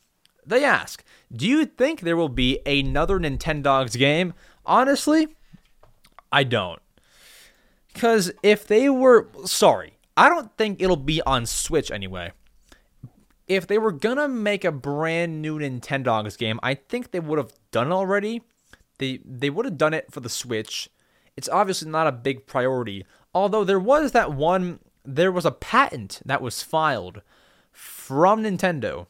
They 0.45 0.65
ask, 0.65 1.05
do 1.33 1.47
you 1.47 1.65
think 1.65 2.01
there 2.01 2.16
will 2.16 2.29
be 2.29 2.59
another 2.66 3.19
Nintendogs 3.19 3.97
game? 3.97 4.35
Honestly, 4.66 5.29
I 6.33 6.45
don't. 6.45 6.81
Because 7.93 8.33
if 8.43 8.66
they 8.66 8.89
were, 8.89 9.29
sorry, 9.45 9.99
I 10.16 10.29
don't 10.29 10.57
think 10.57 10.83
it'll 10.83 10.97
be 10.97 11.23
on 11.23 11.47
Switch 11.47 11.91
anyway. 11.91 12.33
If 13.47 13.66
they 13.66 13.79
were 13.79 13.93
gonna 13.93 14.29
make 14.29 14.65
a 14.65 14.73
brand 14.73 15.43
new 15.43 15.59
Nintendogs 15.59 16.39
game, 16.39 16.59
I 16.62 16.74
think 16.74 17.11
they 17.11 17.20
would 17.20 17.39
have 17.39 17.53
done 17.70 17.89
it 17.89 17.95
already. 17.95 18.43
They 19.03 19.19
they 19.24 19.51
would 19.51 19.65
have 19.65 19.77
done 19.77 19.95
it 19.95 20.12
for 20.12 20.20
the 20.20 20.29
Switch. 20.29 20.89
It's 21.37 21.49
obviously 21.49 21.91
not 21.91 22.07
a 22.07 22.12
big 22.12 22.47
priority. 22.47 23.05
Although 23.35 23.65
there 23.65 23.81
was 23.81 24.12
that 24.12 24.33
one, 24.33 24.79
there 25.05 25.33
was 25.33 25.45
a 25.45 25.51
patent 25.51 26.20
that 26.24 26.41
was 26.41 26.62
filed 26.62 27.20
from 27.73 28.45
Nintendo 28.45 29.09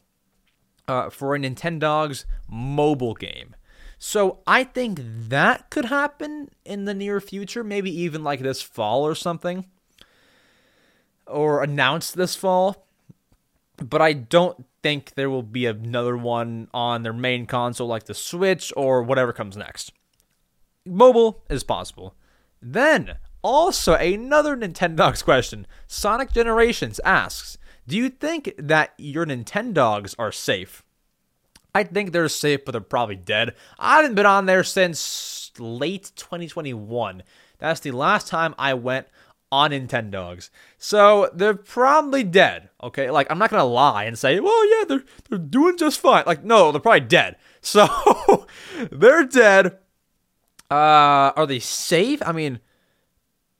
uh, 0.87 1.11
for 1.11 1.35
a 1.35 1.39
Nintendogs 1.39 2.25
mobile 2.49 3.13
game. 3.13 3.55
So 3.99 4.39
I 4.47 4.63
think 4.63 4.99
that 5.03 5.69
could 5.69 5.85
happen 5.85 6.49
in 6.65 6.85
the 6.85 6.95
near 6.95 7.21
future, 7.21 7.63
maybe 7.63 7.91
even 8.01 8.23
like 8.23 8.39
this 8.39 8.63
fall 8.63 9.05
or 9.05 9.13
something, 9.13 9.67
or 11.27 11.61
announced 11.61 12.15
this 12.15 12.35
fall. 12.35 12.87
But 13.83 14.01
I 14.01 14.13
don't 14.13 14.65
think 14.81 15.15
there 15.15 15.29
will 15.29 15.43
be 15.43 15.65
another 15.65 16.15
one 16.15 16.69
on 16.73 17.03
their 17.03 17.13
main 17.13 17.45
console 17.45 17.87
like 17.87 18.05
the 18.05 18.13
Switch 18.13 18.71
or 18.77 19.03
whatever 19.03 19.33
comes 19.33 19.57
next. 19.57 19.91
Mobile 20.85 21.43
is 21.49 21.63
possible. 21.63 22.15
Then, 22.61 23.17
also 23.41 23.95
another 23.95 24.55
Nintendogs 24.55 25.23
question. 25.25 25.67
Sonic 25.85 26.31
Generations 26.31 27.01
asks, 27.03 27.57
"Do 27.87 27.97
you 27.97 28.09
think 28.09 28.53
that 28.57 28.93
your 28.97 29.25
Nintendogs 29.25 30.15
are 30.17 30.31
safe?" 30.31 30.83
I 31.75 31.83
think 31.83 32.11
they're 32.11 32.29
safe, 32.29 32.63
but 32.63 32.71
they're 32.71 32.81
probably 32.81 33.15
dead. 33.15 33.55
I 33.79 33.97
haven't 33.97 34.15
been 34.15 34.25
on 34.25 34.45
there 34.45 34.63
since 34.63 35.51
late 35.57 36.11
2021. 36.15 37.23
That's 37.57 37.79
the 37.79 37.91
last 37.91 38.27
time 38.27 38.53
I 38.57 38.75
went 38.75 39.07
on 39.53 39.69
Nintendogs. 39.69 40.49
So 40.79 41.29
they're 41.33 41.53
probably 41.53 42.23
dead. 42.23 42.69
Okay, 42.81 43.11
like 43.11 43.29
I'm 43.29 43.37
not 43.37 43.51
gonna 43.51 43.63
lie 43.65 44.05
and 44.05 44.17
say, 44.17 44.39
well, 44.39 44.69
yeah, 44.69 44.85
they're 44.85 45.03
they're 45.29 45.37
doing 45.37 45.77
just 45.77 45.99
fine. 45.99 46.23
Like, 46.25 46.43
no, 46.43 46.71
they're 46.71 46.81
probably 46.81 47.01
dead. 47.01 47.37
So 47.65 48.45
they're 48.91 49.23
dead. 49.23 49.77
Uh, 50.69 51.31
are 51.37 51.47
they 51.47 51.59
safe? 51.59 52.21
I 52.25 52.33
mean, 52.33 52.59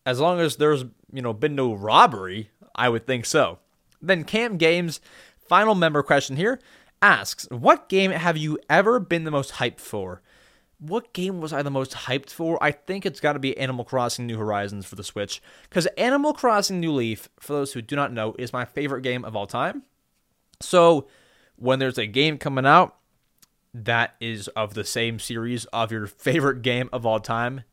as 0.06 0.20
long 0.20 0.42
as 0.42 0.58
there's 0.58 0.84
you 1.14 1.22
know 1.22 1.32
been 1.32 1.56
no 1.56 1.74
robbery, 1.74 2.50
I 2.76 2.90
would 2.90 3.08
think 3.08 3.26
so. 3.26 3.60
Then 4.02 4.26
Cam 4.26 4.58
Games, 4.58 5.00
final 5.48 5.74
member 5.74 6.04
question 6.04 6.36
here 6.36 6.60
asks, 7.02 7.48
What 7.50 7.88
game 7.88 8.12
have 8.12 8.36
you 8.36 8.60
ever 8.70 9.00
been 9.00 9.26
the 9.26 9.32
most 9.32 9.54
hyped 9.54 9.80
for? 9.80 10.22
What 10.80 11.14
game 11.14 11.40
was 11.40 11.54
I 11.54 11.62
the 11.62 11.72
most 11.72 11.92
hyped 11.92 12.30
for? 12.30 12.62
I 12.62 12.72
think 12.72 13.06
it's 13.06 13.20
got 13.20 13.34
to 13.34 13.40
be 13.40 13.58
Animal 13.58 13.86
Crossing 13.86 14.28
New 14.28 14.38
Horizons 14.38 14.86
for 14.86 14.96
the 14.96 15.04
Switch. 15.04 15.42
Because 15.70 15.86
Animal 15.98 16.34
Crossing 16.34 16.80
New 16.80 16.92
Leaf, 16.92 17.30
for 17.40 17.54
those 17.54 17.74
who 17.74 17.82
do 17.82 17.96
not 17.96 18.12
know, 18.12 18.36
is 18.38 18.52
my 18.52 18.66
favorite 18.66 19.02
game 19.02 19.24
of 19.24 19.36
all 19.36 19.48
time. 19.48 19.84
So 20.60 21.08
when 21.56 21.80
there's 21.80 21.98
a 21.98 22.06
game 22.06 22.38
coming 22.38 22.66
out 22.66 22.98
that 23.74 24.16
is 24.20 24.48
of 24.50 24.74
the 24.74 24.84
same 24.84 25.20
series 25.20 25.66
of 25.66 25.92
your 25.92 26.06
favorite 26.06 26.62
game 26.62 26.90
of 26.92 27.06
all 27.06 27.20
time, 27.20 27.64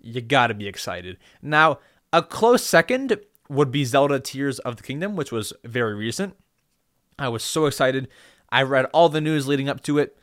you 0.00 0.20
got 0.20 0.48
to 0.48 0.54
be 0.54 0.66
excited. 0.66 1.18
Now, 1.40 1.78
a 2.12 2.22
close 2.22 2.64
second 2.64 3.18
would 3.48 3.70
be 3.70 3.84
Zelda 3.84 4.20
Tears 4.20 4.58
of 4.60 4.76
the 4.76 4.82
Kingdom, 4.82 5.16
which 5.16 5.32
was 5.32 5.52
very 5.64 5.94
recent. 5.94 6.36
I 7.18 7.28
was 7.28 7.42
so 7.42 7.66
excited. 7.66 8.08
I 8.50 8.62
read 8.62 8.86
all 8.86 9.08
the 9.08 9.20
news 9.20 9.46
leading 9.46 9.68
up 9.68 9.82
to 9.84 9.98
it, 9.98 10.16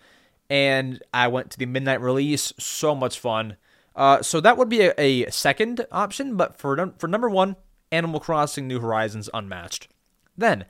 and 0.50 1.02
I 1.14 1.28
went 1.28 1.52
to 1.52 1.58
the 1.58 1.66
midnight 1.66 2.02
release. 2.02 2.54
So 2.58 2.96
much 2.96 3.20
fun. 3.20 3.58
Uh, 3.96 4.22
so 4.22 4.42
that 4.42 4.58
would 4.58 4.70
be 4.70 4.82
a, 4.82 4.94
a 4.98 5.32
second 5.32 5.86
option, 5.92 6.36
but 6.36 6.58
for 6.58 6.94
for 6.98 7.08
number 7.08 7.30
one, 7.30 7.56
Animal 7.92 8.20
Crossing 8.20 8.68
New 8.68 8.80
Horizons 8.80 9.30
Unmatched. 9.34 9.88
Then, 10.36 10.66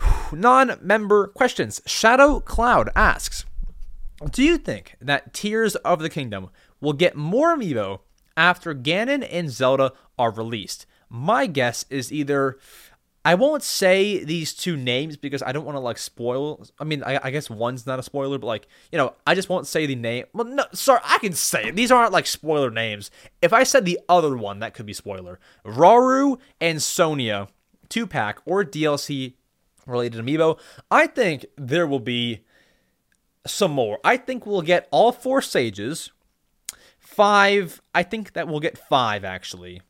non-member 0.32 1.28
questions. 1.28 1.82
Shadow 1.86 2.40
Cloud 2.40 2.90
asks, 2.96 3.44
"Do 4.30 4.42
you 4.42 4.56
think 4.56 4.96
that 5.00 5.34
Tears 5.34 5.76
of 5.76 6.00
the 6.00 6.10
Kingdom 6.10 6.48
will 6.80 6.94
get 6.94 7.14
more 7.14 7.56
amiibo 7.56 8.00
after 8.36 8.74
Ganon 8.74 9.26
and 9.30 9.50
Zelda 9.50 9.92
are 10.18 10.30
released?" 10.30 10.86
My 11.10 11.46
guess 11.46 11.86
is 11.88 12.12
either 12.12 12.58
I 13.28 13.34
won't 13.34 13.62
say 13.62 14.24
these 14.24 14.54
two 14.54 14.74
names 14.74 15.18
because 15.18 15.42
I 15.42 15.52
don't 15.52 15.66
want 15.66 15.76
to 15.76 15.80
like 15.80 15.98
spoil. 15.98 16.64
I 16.78 16.84
mean, 16.84 17.02
I, 17.02 17.20
I, 17.22 17.30
guess 17.30 17.50
one's 17.50 17.86
not 17.86 17.98
a 17.98 18.02
spoiler, 18.02 18.38
but 18.38 18.46
like 18.46 18.66
you 18.90 18.96
know, 18.96 19.12
I 19.26 19.34
just 19.34 19.50
won't 19.50 19.66
say 19.66 19.84
the 19.84 19.96
name. 19.96 20.24
Well, 20.32 20.46
no, 20.46 20.64
sorry, 20.72 21.00
I 21.04 21.18
can 21.18 21.34
say 21.34 21.64
it. 21.64 21.76
These 21.76 21.92
aren't 21.92 22.10
like 22.10 22.26
spoiler 22.26 22.70
names. 22.70 23.10
If 23.42 23.52
I 23.52 23.64
said 23.64 23.84
the 23.84 24.00
other 24.08 24.34
one, 24.34 24.60
that 24.60 24.72
could 24.72 24.86
be 24.86 24.94
spoiler. 24.94 25.38
Rauru 25.62 26.38
and 26.58 26.82
Sonia, 26.82 27.48
two 27.90 28.06
pack 28.06 28.38
or 28.46 28.64
DLC 28.64 29.34
related 29.84 30.24
amiibo. 30.24 30.58
I 30.90 31.06
think 31.06 31.44
there 31.58 31.86
will 31.86 32.00
be 32.00 32.46
some 33.46 33.72
more. 33.72 33.98
I 34.02 34.16
think 34.16 34.46
we'll 34.46 34.62
get 34.62 34.88
all 34.90 35.12
four 35.12 35.42
sages. 35.42 36.12
Five. 36.98 37.82
I 37.94 38.04
think 38.04 38.32
that 38.32 38.48
we'll 38.48 38.60
get 38.60 38.78
five 38.78 39.22
actually 39.22 39.82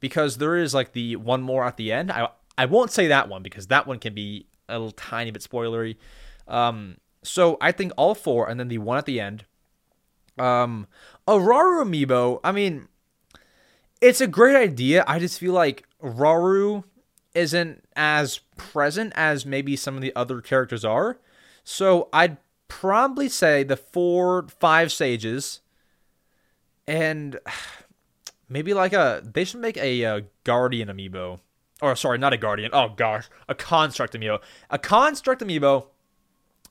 because 0.00 0.38
there 0.38 0.56
is 0.56 0.74
like 0.74 0.92
the 0.92 1.16
one 1.16 1.42
more 1.42 1.64
at 1.64 1.76
the 1.76 1.92
end. 1.92 2.10
I 2.10 2.28
I 2.58 2.66
won't 2.66 2.90
say 2.90 3.06
that 3.06 3.28
one 3.28 3.42
because 3.42 3.68
that 3.68 3.86
one 3.86 4.00
can 4.00 4.12
be 4.14 4.46
a 4.68 4.74
little 4.74 4.90
tiny 4.90 5.30
bit 5.30 5.42
spoilery. 5.42 5.96
Um, 6.48 6.96
so 7.22 7.56
I 7.60 7.70
think 7.70 7.92
all 7.96 8.14
four, 8.16 8.50
and 8.50 8.58
then 8.58 8.68
the 8.68 8.78
one 8.78 8.98
at 8.98 9.06
the 9.06 9.20
end. 9.20 9.44
Um, 10.38 10.88
Rauru 11.26 11.84
amiibo. 11.84 12.40
I 12.42 12.52
mean, 12.52 12.88
it's 14.00 14.20
a 14.20 14.26
great 14.26 14.56
idea. 14.56 15.04
I 15.06 15.20
just 15.20 15.38
feel 15.38 15.52
like 15.52 15.86
Rauru 16.02 16.82
isn't 17.34 17.84
as 17.94 18.38
present 18.56 19.12
as 19.14 19.46
maybe 19.46 19.76
some 19.76 19.94
of 19.94 20.02
the 20.02 20.14
other 20.16 20.40
characters 20.40 20.84
are. 20.84 21.18
So 21.62 22.08
I'd 22.12 22.38
probably 22.66 23.28
say 23.28 23.62
the 23.62 23.76
four, 23.76 24.46
five 24.48 24.90
sages, 24.90 25.60
and 26.88 27.38
maybe 28.48 28.74
like 28.74 28.92
a. 28.92 29.22
They 29.24 29.44
should 29.44 29.60
make 29.60 29.76
a, 29.76 30.02
a 30.02 30.24
guardian 30.42 30.88
amiibo, 30.88 31.40
or 31.80 31.94
sorry, 31.96 32.18
not 32.18 32.32
a 32.32 32.36
guardian. 32.36 32.70
Oh 32.72 32.88
gosh, 32.88 33.28
a 33.48 33.54
construct 33.54 34.14
amiibo, 34.14 34.40
a 34.70 34.78
construct 34.78 35.42
amiibo, 35.42 35.86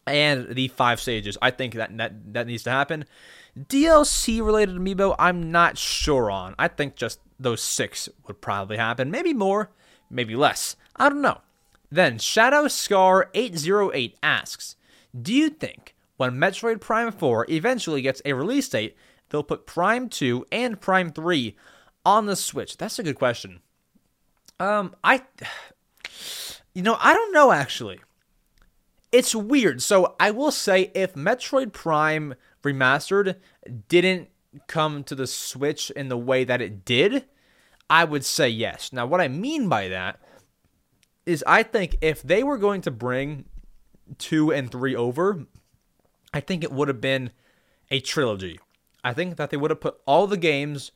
and 0.06 0.56
the 0.56 0.68
five 0.70 1.00
sages. 1.00 1.38
I 1.42 1.52
think 1.52 1.74
that 1.76 1.96
that 1.98 2.34
that 2.34 2.48
needs 2.48 2.64
to 2.64 2.72
happen. 2.72 3.06
DLC 3.58 4.44
related 4.46 4.76
amiibo, 4.76 5.16
I'm 5.18 5.52
not 5.52 5.78
sure 5.78 6.30
on. 6.30 6.56
I 6.60 6.68
think 6.68 6.96
just 6.96 7.20
those 7.40 7.62
six 7.62 8.10
would 8.28 8.42
probably 8.42 8.78
happen. 8.78 9.12
Maybe 9.12 9.34
more, 9.34 9.72
maybe 10.10 10.36
less. 10.36 10.76
I 10.96 11.10
don't 11.10 11.22
know. 11.22 11.42
Then 11.90 12.20
Shadow 12.20 12.68
Scar 12.68 13.30
808 13.34 14.18
asks, 14.22 14.76
"Do 15.20 15.34
you 15.34 15.50
think 15.50 15.96
when 16.18 16.34
Metroid 16.34 16.82
Prime 16.82 17.12
4 17.12 17.46
eventually 17.50 18.02
gets 18.02 18.22
a 18.26 18.34
release 18.34 18.68
date, 18.68 18.96
they'll 19.30 19.44
put 19.44 19.66
Prime 19.66 20.10
2 20.10 20.46
and 20.52 20.82
Prime 20.82 21.12
3 21.12 21.56
on 22.06 22.26
the 22.26 22.36
Switch?" 22.36 22.78
That's 22.78 23.00
a 23.00 23.04
good 23.04 23.16
question. 23.16 23.62
Um, 24.60 24.96
I, 25.04 25.24
you 26.74 26.82
know, 26.82 26.98
I 27.00 27.14
don't 27.14 27.34
know 27.34 27.52
actually. 27.52 28.00
It's 29.12 29.34
weird. 29.34 29.82
So 29.82 30.16
I 30.20 30.32
will 30.32 30.52
say, 30.52 30.92
if 30.94 31.14
Metroid 31.14 31.72
Prime 31.72 32.36
Remastered 32.64 33.36
didn't 33.88 34.30
come 34.68 35.04
to 35.06 35.16
the 35.16 35.28
Switch 35.28 35.90
in 35.92 36.10
the 36.10 36.18
way 36.18 36.44
that 36.44 36.62
it 36.62 36.84
did, 36.84 37.26
I 37.90 38.04
would 38.04 38.26
say 38.26 38.50
yes. 38.50 38.92
Now, 38.92 39.06
what 39.06 39.22
I 39.22 39.28
mean 39.28 39.70
by 39.70 39.88
that 39.88 40.20
is 41.26 41.44
I 41.48 41.64
think 41.64 41.98
if 42.02 42.22
they 42.22 42.44
were 42.44 42.58
going 42.58 42.82
to 42.82 42.92
bring 42.92 43.46
two 44.18 44.52
and 44.52 44.70
three 44.70 44.96
over, 44.96 45.46
I 46.34 46.42
think 46.42 46.64
it 46.64 46.72
would 46.72 46.88
have 46.88 47.02
been 47.02 47.32
a 47.90 48.00
trilogy. 48.00 48.60
I 49.04 49.14
think 49.14 49.38
that 49.38 49.50
they 49.50 49.58
would 49.58 49.72
have 49.72 49.80
put 49.80 50.00
all 50.06 50.28
the 50.28 50.38
games, 50.38 50.92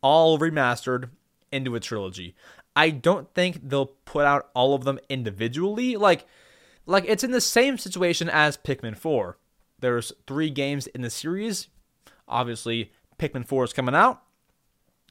all 0.00 0.38
remastered, 0.38 1.10
into 1.52 1.74
a 1.74 1.80
trilogy. 1.80 2.34
I 2.76 2.90
don't 2.90 3.32
think 3.34 3.68
they'll 3.68 3.86
put 4.04 4.26
out 4.26 4.50
all 4.54 4.74
of 4.74 4.84
them 4.84 5.00
individually. 5.08 5.96
Like, 5.96 6.26
like 6.84 7.04
it's 7.08 7.24
in 7.24 7.30
the 7.30 7.40
same 7.40 7.78
situation 7.78 8.28
as 8.28 8.58
Pikmin 8.58 8.96
4. 8.96 9.38
There's 9.80 10.12
three 10.26 10.50
games 10.50 10.86
in 10.86 11.00
the 11.00 11.10
series. 11.10 11.68
Obviously, 12.28 12.92
Pikmin 13.18 13.46
4 13.46 13.64
is 13.64 13.72
coming 13.72 13.94
out. 13.94 14.22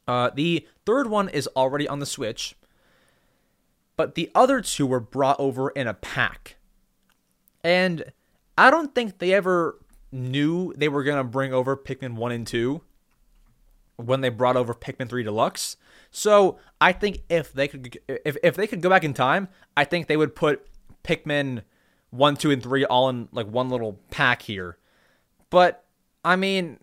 Uh, 0.08 0.30
the 0.34 0.68
third 0.86 1.08
one 1.08 1.28
is 1.30 1.50
already 1.56 1.88
on 1.88 2.00
the 2.00 2.06
Switch, 2.06 2.56
but 3.98 4.14
the 4.14 4.30
other 4.36 4.62
two 4.62 4.86
were 4.86 5.00
brought 5.00 5.40
over 5.40 5.70
in 5.70 5.88
a 5.88 5.96
pack. 5.96 6.58
And 7.64 8.14
I 8.56 8.70
don't 8.70 8.94
think 8.94 9.18
they 9.18 9.34
ever 9.34 9.80
knew 10.12 10.74
they 10.74 10.88
were 10.88 11.04
going 11.04 11.18
to 11.18 11.24
bring 11.24 11.54
over 11.54 11.76
Pikmin 11.76 12.14
1 12.14 12.32
and 12.32 12.46
2 12.46 12.82
when 13.96 14.22
they 14.22 14.30
brought 14.30 14.56
over 14.56 14.76
Pikmin 14.76 15.10
3 15.10 15.24
Deluxe. 15.24 15.78
So 16.16 16.60
I 16.80 16.94
think 16.94 17.24
if 17.28 17.52
they 17.52 17.68
could 17.68 18.00
if, 18.08 18.38
if 18.42 18.56
they 18.56 18.68
could 18.68 18.82
go 18.82 18.90
back 18.90 19.04
in 19.04 19.14
time, 19.14 19.50
I 19.76 19.84
think 19.84 20.08
they 20.08 20.16
would 20.16 20.34
put 20.34 20.66
Pikmin 21.04 21.64
1, 22.12 22.38
2, 22.38 22.52
and 22.52 22.64
3 22.64 22.86
all 22.86 23.10
in 23.10 23.28
like 23.34 23.48
one 23.48 23.70
little 23.70 24.00
pack 24.12 24.44
here. 24.44 24.78
But 25.50 25.84
I 26.24 26.38
mean, 26.38 26.80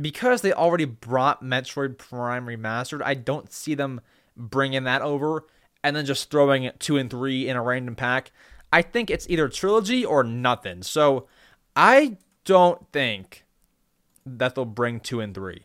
because 0.00 0.42
they 0.42 0.52
already 0.52 0.84
brought 0.84 1.42
Metroid 1.42 1.98
Prime 1.98 2.46
Remastered, 2.46 3.02
I 3.04 3.14
don't 3.14 3.52
see 3.52 3.74
them 3.74 4.00
bringing 4.36 4.84
that 4.84 5.02
over 5.02 5.44
and 5.82 5.96
then 5.96 6.06
just 6.06 6.30
throwing 6.30 6.70
two 6.78 6.96
and 6.96 7.10
three 7.10 7.48
in 7.48 7.56
a 7.56 7.62
random 7.62 7.96
pack. 7.96 8.30
I 8.72 8.82
think 8.82 9.10
it's 9.10 9.28
either 9.28 9.48
trilogy 9.48 10.04
or 10.04 10.22
nothing. 10.22 10.84
So 10.84 11.26
I 11.74 12.18
don't 12.44 12.86
think 12.92 13.44
that 14.24 14.54
they'll 14.54 14.64
bring 14.64 15.00
two 15.00 15.18
and 15.18 15.34
three. 15.34 15.64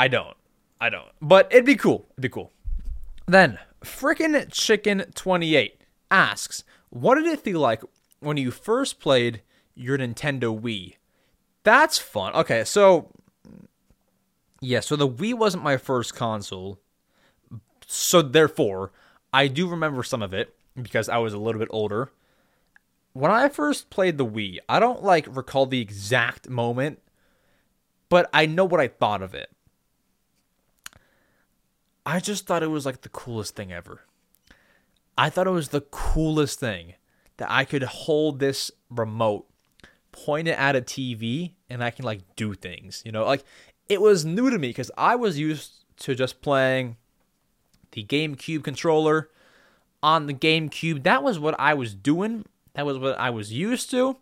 I 0.00 0.08
don't. 0.08 0.36
I 0.80 0.88
don't. 0.88 1.10
But 1.20 1.48
it'd 1.52 1.66
be 1.66 1.76
cool. 1.76 2.06
It'd 2.12 2.22
be 2.22 2.30
cool. 2.30 2.52
Then, 3.26 3.58
frickin' 3.84 4.50
Chicken 4.50 5.04
28 5.14 5.78
asks, 6.10 6.64
What 6.88 7.16
did 7.16 7.26
it 7.26 7.40
feel 7.40 7.60
like 7.60 7.82
when 8.18 8.38
you 8.38 8.50
first 8.50 8.98
played 8.98 9.42
your 9.74 9.98
Nintendo 9.98 10.58
Wii? 10.58 10.94
That's 11.64 11.98
fun. 11.98 12.32
Okay, 12.32 12.64
so 12.64 13.12
yeah, 14.62 14.80
so 14.80 14.96
the 14.96 15.06
Wii 15.06 15.34
wasn't 15.34 15.64
my 15.64 15.76
first 15.76 16.14
console. 16.14 16.80
So 17.86 18.22
therefore, 18.22 18.92
I 19.34 19.48
do 19.48 19.68
remember 19.68 20.02
some 20.02 20.22
of 20.22 20.32
it 20.32 20.56
because 20.80 21.10
I 21.10 21.18
was 21.18 21.34
a 21.34 21.38
little 21.38 21.58
bit 21.58 21.68
older. 21.70 22.10
When 23.12 23.30
I 23.30 23.50
first 23.50 23.90
played 23.90 24.16
the 24.16 24.24
Wii, 24.24 24.60
I 24.66 24.80
don't 24.80 25.02
like 25.02 25.26
recall 25.28 25.66
the 25.66 25.82
exact 25.82 26.48
moment, 26.48 27.02
but 28.08 28.30
I 28.32 28.46
know 28.46 28.64
what 28.64 28.80
I 28.80 28.88
thought 28.88 29.20
of 29.20 29.34
it. 29.34 29.50
I 32.10 32.18
just 32.18 32.44
thought 32.44 32.64
it 32.64 32.70
was 32.70 32.84
like 32.84 33.02
the 33.02 33.08
coolest 33.08 33.54
thing 33.54 33.72
ever. 33.72 34.00
I 35.16 35.30
thought 35.30 35.46
it 35.46 35.50
was 35.50 35.68
the 35.68 35.82
coolest 35.82 36.58
thing 36.58 36.94
that 37.36 37.48
I 37.48 37.64
could 37.64 37.84
hold 37.84 38.40
this 38.40 38.72
remote 38.90 39.46
point 40.10 40.48
it 40.48 40.58
at 40.58 40.74
a 40.74 40.80
TV 40.80 41.52
and 41.68 41.84
I 41.84 41.92
can 41.92 42.04
like 42.04 42.22
do 42.34 42.54
things. 42.54 43.00
You 43.06 43.12
know, 43.12 43.24
like 43.24 43.44
it 43.88 44.00
was 44.00 44.24
new 44.24 44.50
to 44.50 44.58
me 44.58 44.70
because 44.70 44.90
I 44.98 45.14
was 45.14 45.38
used 45.38 45.84
to 45.98 46.16
just 46.16 46.42
playing 46.42 46.96
the 47.92 48.02
GameCube 48.02 48.64
controller 48.64 49.30
on 50.02 50.26
the 50.26 50.34
GameCube. 50.34 51.04
That 51.04 51.22
was 51.22 51.38
what 51.38 51.54
I 51.60 51.74
was 51.74 51.94
doing. 51.94 52.44
That 52.74 52.86
was 52.86 52.98
what 52.98 53.20
I 53.20 53.30
was 53.30 53.52
used 53.52 53.88
to. 53.92 54.16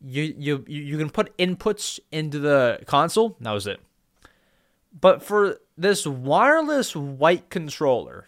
You 0.00 0.34
you 0.38 0.64
you 0.66 0.96
can 0.96 1.10
put 1.10 1.36
inputs 1.36 2.00
into 2.10 2.38
the 2.38 2.80
console. 2.86 3.36
That 3.40 3.52
was 3.52 3.66
it. 3.66 3.78
But 4.98 5.22
for 5.22 5.60
this 5.78 6.06
wireless 6.06 6.94
white 6.94 7.50
controller 7.50 8.26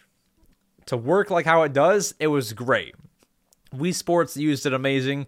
to 0.87 0.97
work 0.97 1.31
like 1.31 1.45
how 1.45 1.63
it 1.63 1.73
does, 1.73 2.15
it 2.19 2.29
was 2.29 2.53
great. 2.53 2.95
Wii 3.75 3.95
Sports 3.95 4.37
used 4.37 4.67
it 4.67 4.73
amazing. 4.73 5.27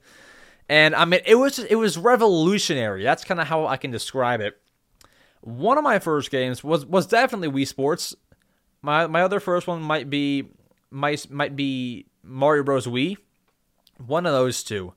And 0.69 0.94
I 0.94 1.05
mean, 1.05 1.20
it 1.27 1.35
was 1.35 1.59
it 1.59 1.74
was 1.74 1.99
revolutionary. 1.99 3.03
That's 3.03 3.24
kind 3.24 3.40
of 3.40 3.49
how 3.49 3.66
I 3.66 3.77
can 3.77 3.90
describe 3.90 4.40
it. 4.40 4.59
One 5.40 5.77
of 5.77 5.85
my 5.85 5.99
first 5.99 6.31
games 6.31 6.62
was 6.62 6.86
was 6.86 7.07
definitely 7.07 7.49
Wii 7.49 7.66
Sports. 7.66 8.15
My 8.81 9.07
my 9.07 9.23
other 9.23 9.40
first 9.40 9.66
one 9.66 9.82
might 9.82 10.09
be 10.09 10.49
might 10.90 11.31
might 11.31 11.57
be 11.57 12.07
Mario 12.23 12.62
Bros. 12.62 12.86
Wii. 12.86 13.16
One 13.99 14.27
of 14.27 14.32
those 14.32 14.62
two 14.62 14.94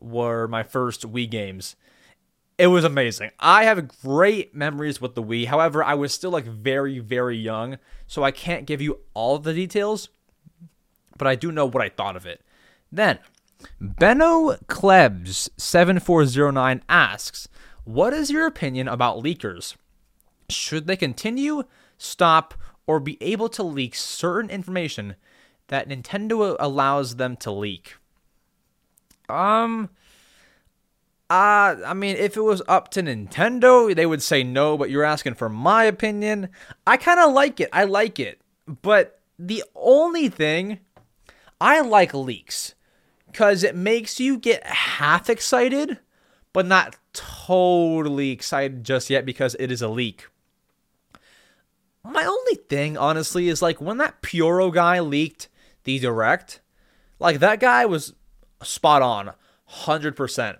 were 0.00 0.46
my 0.48 0.62
first 0.62 1.10
Wii 1.10 1.30
games. 1.30 1.76
It 2.56 2.68
was 2.68 2.84
amazing. 2.84 3.30
I 3.40 3.64
have 3.64 4.00
great 4.02 4.54
memories 4.54 5.00
with 5.00 5.14
the 5.14 5.22
Wii. 5.22 5.46
However, 5.46 5.82
I 5.82 5.94
was 5.94 6.12
still 6.12 6.30
like 6.30 6.44
very 6.44 7.00
very 7.00 7.36
young, 7.36 7.78
so 8.06 8.22
I 8.22 8.30
can't 8.30 8.66
give 8.66 8.80
you 8.80 9.00
all 9.12 9.38
the 9.38 9.52
details, 9.52 10.08
but 11.18 11.26
I 11.26 11.34
do 11.34 11.50
know 11.50 11.66
what 11.66 11.82
I 11.82 11.88
thought 11.88 12.16
of 12.16 12.26
it. 12.26 12.42
Then 12.92 13.18
Benno 13.80 14.56
Klebs 14.66 15.48
7409 15.56 16.82
asks, 16.88 17.48
What 17.84 18.12
is 18.12 18.30
your 18.30 18.46
opinion 18.46 18.88
about 18.88 19.22
leakers? 19.22 19.76
Should 20.48 20.86
they 20.86 20.96
continue, 20.96 21.64
stop, 21.98 22.54
or 22.86 23.00
be 23.00 23.16
able 23.20 23.48
to 23.50 23.62
leak 23.62 23.94
certain 23.94 24.50
information 24.50 25.16
that 25.68 25.88
Nintendo 25.88 26.56
allows 26.60 27.16
them 27.16 27.36
to 27.38 27.50
leak? 27.50 27.96
Um, 29.28 29.88
uh, 31.30 31.76
I 31.86 31.94
mean, 31.94 32.16
if 32.16 32.36
it 32.36 32.42
was 32.42 32.62
up 32.68 32.90
to 32.90 33.02
Nintendo, 33.02 33.94
they 33.94 34.06
would 34.06 34.22
say 34.22 34.42
no, 34.42 34.76
but 34.76 34.90
you're 34.90 35.04
asking 35.04 35.34
for 35.34 35.48
my 35.48 35.84
opinion. 35.84 36.50
I 36.86 36.96
kind 36.98 37.18
of 37.18 37.32
like 37.32 37.60
it. 37.60 37.70
I 37.72 37.84
like 37.84 38.20
it. 38.20 38.40
But 38.82 39.20
the 39.38 39.64
only 39.74 40.28
thing, 40.28 40.80
I 41.60 41.80
like 41.80 42.12
leaks 42.12 42.74
because 43.26 43.64
it 43.64 43.74
makes 43.74 44.20
you 44.20 44.38
get 44.38 44.66
half 44.66 45.30
excited, 45.30 45.98
but 46.52 46.66
not 46.66 46.96
totally 47.14 48.30
excited 48.30 48.84
just 48.84 49.08
yet 49.08 49.24
because 49.24 49.56
it 49.58 49.72
is 49.72 49.80
a 49.80 49.88
leak. 49.88 50.28
My 52.04 52.24
only 52.24 52.56
thing, 52.68 52.98
honestly, 52.98 53.48
is 53.48 53.62
like 53.62 53.80
when 53.80 53.96
that 53.96 54.20
Puro 54.20 54.70
guy 54.70 55.00
leaked 55.00 55.48
the 55.84 55.98
direct, 55.98 56.60
like 57.18 57.38
that 57.38 57.60
guy 57.60 57.86
was 57.86 58.12
spot 58.62 59.00
on, 59.00 59.32
100%. 59.70 60.58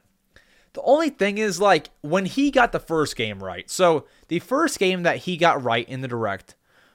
The 0.74 0.82
only 0.82 1.10
thing 1.10 1.38
is, 1.38 1.60
like, 1.60 1.90
when 2.02 2.26
he 2.26 2.50
got 2.50 2.72
the 2.72 2.80
first 2.80 3.16
game 3.16 3.42
right, 3.42 3.68
so 3.70 4.06
the 4.28 4.40
first 4.40 4.78
game 4.78 5.02
that 5.04 5.18
he 5.18 5.36
got 5.36 5.62
right 5.62 5.88
in 5.88 6.02
the 6.02 6.08
direct 6.08 6.54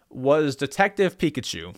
was 0.09 0.55
Detective 0.55 1.17
Pikachu 1.17 1.75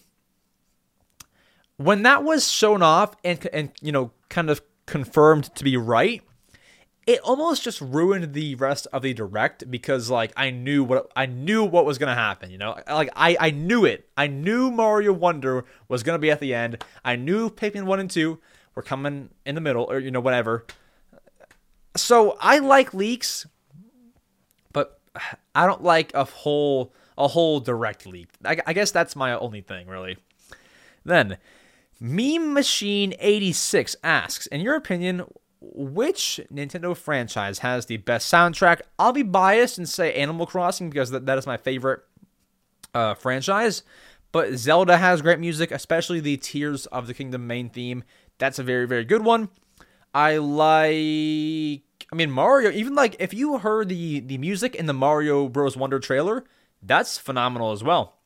when 1.83 2.03
that 2.03 2.23
was 2.23 2.49
shown 2.49 2.81
off 2.83 3.15
and 3.23 3.47
and 3.53 3.71
you 3.81 3.91
know 3.91 4.11
kind 4.29 4.49
of 4.49 4.61
confirmed 4.85 5.53
to 5.55 5.63
be 5.63 5.77
right, 5.77 6.21
it 7.07 7.19
almost 7.21 7.63
just 7.63 7.81
ruined 7.81 8.33
the 8.33 8.55
rest 8.55 8.87
of 8.93 9.01
the 9.01 9.13
direct 9.13 9.69
because 9.69 10.09
like 10.09 10.31
I 10.37 10.51
knew 10.51 10.83
what 10.83 11.11
I 11.15 11.25
knew 11.25 11.63
what 11.63 11.85
was 11.85 11.97
gonna 11.97 12.15
happen, 12.15 12.51
you 12.51 12.57
know? 12.57 12.77
Like 12.87 13.09
I, 13.15 13.37
I 13.39 13.51
knew 13.51 13.85
it. 13.85 14.09
I 14.15 14.27
knew 14.27 14.71
Mario 14.71 15.13
Wonder 15.13 15.65
was 15.87 16.03
gonna 16.03 16.19
be 16.19 16.31
at 16.31 16.39
the 16.39 16.53
end. 16.53 16.83
I 17.03 17.15
knew 17.15 17.49
Pikmin 17.49 17.83
1 17.83 17.99
and 17.99 18.09
2 18.11 18.39
were 18.75 18.83
coming 18.83 19.29
in 19.45 19.55
the 19.55 19.61
middle, 19.61 19.85
or 19.89 19.99
you 19.99 20.11
know, 20.11 20.21
whatever. 20.21 20.65
So 21.95 22.37
I 22.39 22.59
like 22.59 22.93
leaks, 22.93 23.45
but 24.71 24.99
I 25.53 25.65
don't 25.65 25.83
like 25.83 26.13
a 26.13 26.23
whole 26.23 26.93
a 27.17 27.27
whole 27.27 27.59
direct 27.59 28.05
leak. 28.05 28.29
I, 28.45 28.57
I 28.65 28.73
guess 28.73 28.91
that's 28.91 29.15
my 29.15 29.33
only 29.33 29.61
thing, 29.61 29.87
really. 29.87 30.17
Then, 31.03 31.37
Meme 31.99 32.53
Machine 32.53 33.13
86 33.19 33.95
asks, 34.03 34.47
in 34.47 34.61
your 34.61 34.75
opinion, 34.75 35.23
which 35.61 36.39
Nintendo 36.51 36.97
franchise 36.97 37.59
has 37.59 37.85
the 37.85 37.97
best 37.97 38.31
soundtrack? 38.31 38.81
I'll 38.97 39.13
be 39.13 39.23
biased 39.23 39.77
and 39.77 39.87
say 39.87 40.13
Animal 40.13 40.47
Crossing 40.47 40.89
because 40.89 41.11
that, 41.11 41.25
that 41.27 41.37
is 41.37 41.45
my 41.45 41.57
favorite 41.57 42.01
uh, 42.93 43.13
franchise. 43.13 43.83
But 44.31 44.55
Zelda 44.55 44.97
has 44.97 45.21
great 45.21 45.39
music, 45.39 45.71
especially 45.71 46.19
the 46.19 46.37
Tears 46.37 46.85
of 46.87 47.05
the 47.05 47.13
Kingdom 47.13 47.45
main 47.45 47.69
theme. 47.69 48.03
That's 48.37 48.57
a 48.57 48.63
very, 48.63 48.87
very 48.87 49.05
good 49.05 49.23
one. 49.23 49.49
I 50.13 50.37
like. 50.37 51.83
I 52.11 52.15
mean, 52.15 52.31
Mario. 52.31 52.71
Even 52.71 52.95
like 52.95 53.15
if 53.19 53.33
you 53.33 53.57
heard 53.57 53.89
the 53.89 54.19
the 54.19 54.37
music 54.37 54.75
in 54.75 54.85
the 54.85 54.93
Mario 54.93 55.47
Bros. 55.47 55.77
Wonder 55.77 55.99
trailer, 55.99 56.43
that's 56.81 57.17
phenomenal 57.17 57.71
as 57.71 57.83
well. 57.83 58.17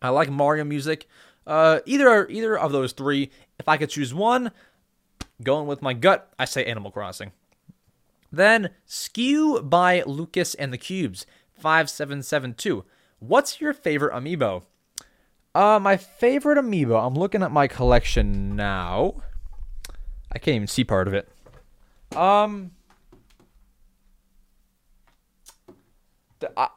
I 0.00 0.10
like 0.10 0.30
Mario 0.30 0.64
music. 0.64 1.08
Uh, 1.46 1.80
either 1.86 2.28
either 2.28 2.58
of 2.58 2.72
those 2.72 2.92
three. 2.92 3.30
If 3.58 3.68
I 3.68 3.78
could 3.78 3.88
choose 3.88 4.12
one, 4.12 4.52
Going 5.42 5.66
with 5.66 5.82
my 5.82 5.92
gut, 5.92 6.32
I 6.38 6.46
say 6.46 6.64
Animal 6.64 6.90
Crossing. 6.90 7.32
Then, 8.32 8.70
Skew 8.86 9.60
by 9.62 10.02
Lucas 10.02 10.54
and 10.54 10.72
the 10.72 10.78
Cubes, 10.78 11.26
5772. 11.54 12.84
What's 13.18 13.60
your 13.60 13.72
favorite 13.72 14.14
amiibo? 14.14 14.64
Uh, 15.54 15.78
my 15.80 15.96
favorite 15.96 16.58
amiibo, 16.58 17.06
I'm 17.06 17.14
looking 17.14 17.42
at 17.42 17.52
my 17.52 17.66
collection 17.66 18.56
now. 18.56 19.22
I 20.36 20.38
can't 20.38 20.56
even 20.56 20.66
see 20.66 20.84
part 20.84 21.08
of 21.08 21.14
it. 21.14 21.30
Um, 22.14 22.72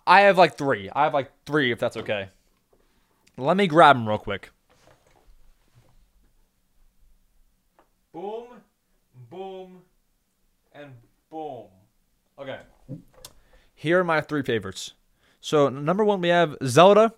I 0.08 0.22
have 0.22 0.38
like 0.38 0.58
three. 0.58 0.90
I 0.96 1.04
have 1.04 1.14
like 1.14 1.30
three, 1.46 1.74
if 1.74 1.78
that's 1.78 1.98
okay. 1.98 2.30
Let 3.38 3.58
me 3.58 3.68
grab 3.68 3.98
them 3.98 4.08
real 4.08 4.18
quick. 4.18 4.52
Boom, 8.14 8.46
boom, 9.30 9.82
and 10.72 10.94
boom. 11.30 11.66
Okay. 12.40 12.60
Here 13.76 14.00
are 14.00 14.06
my 14.06 14.22
three 14.22 14.44
favorites. 14.44 14.94
So 15.42 15.68
number 15.68 16.06
one, 16.06 16.22
we 16.22 16.30
have 16.30 16.56
Zelda. 16.64 17.14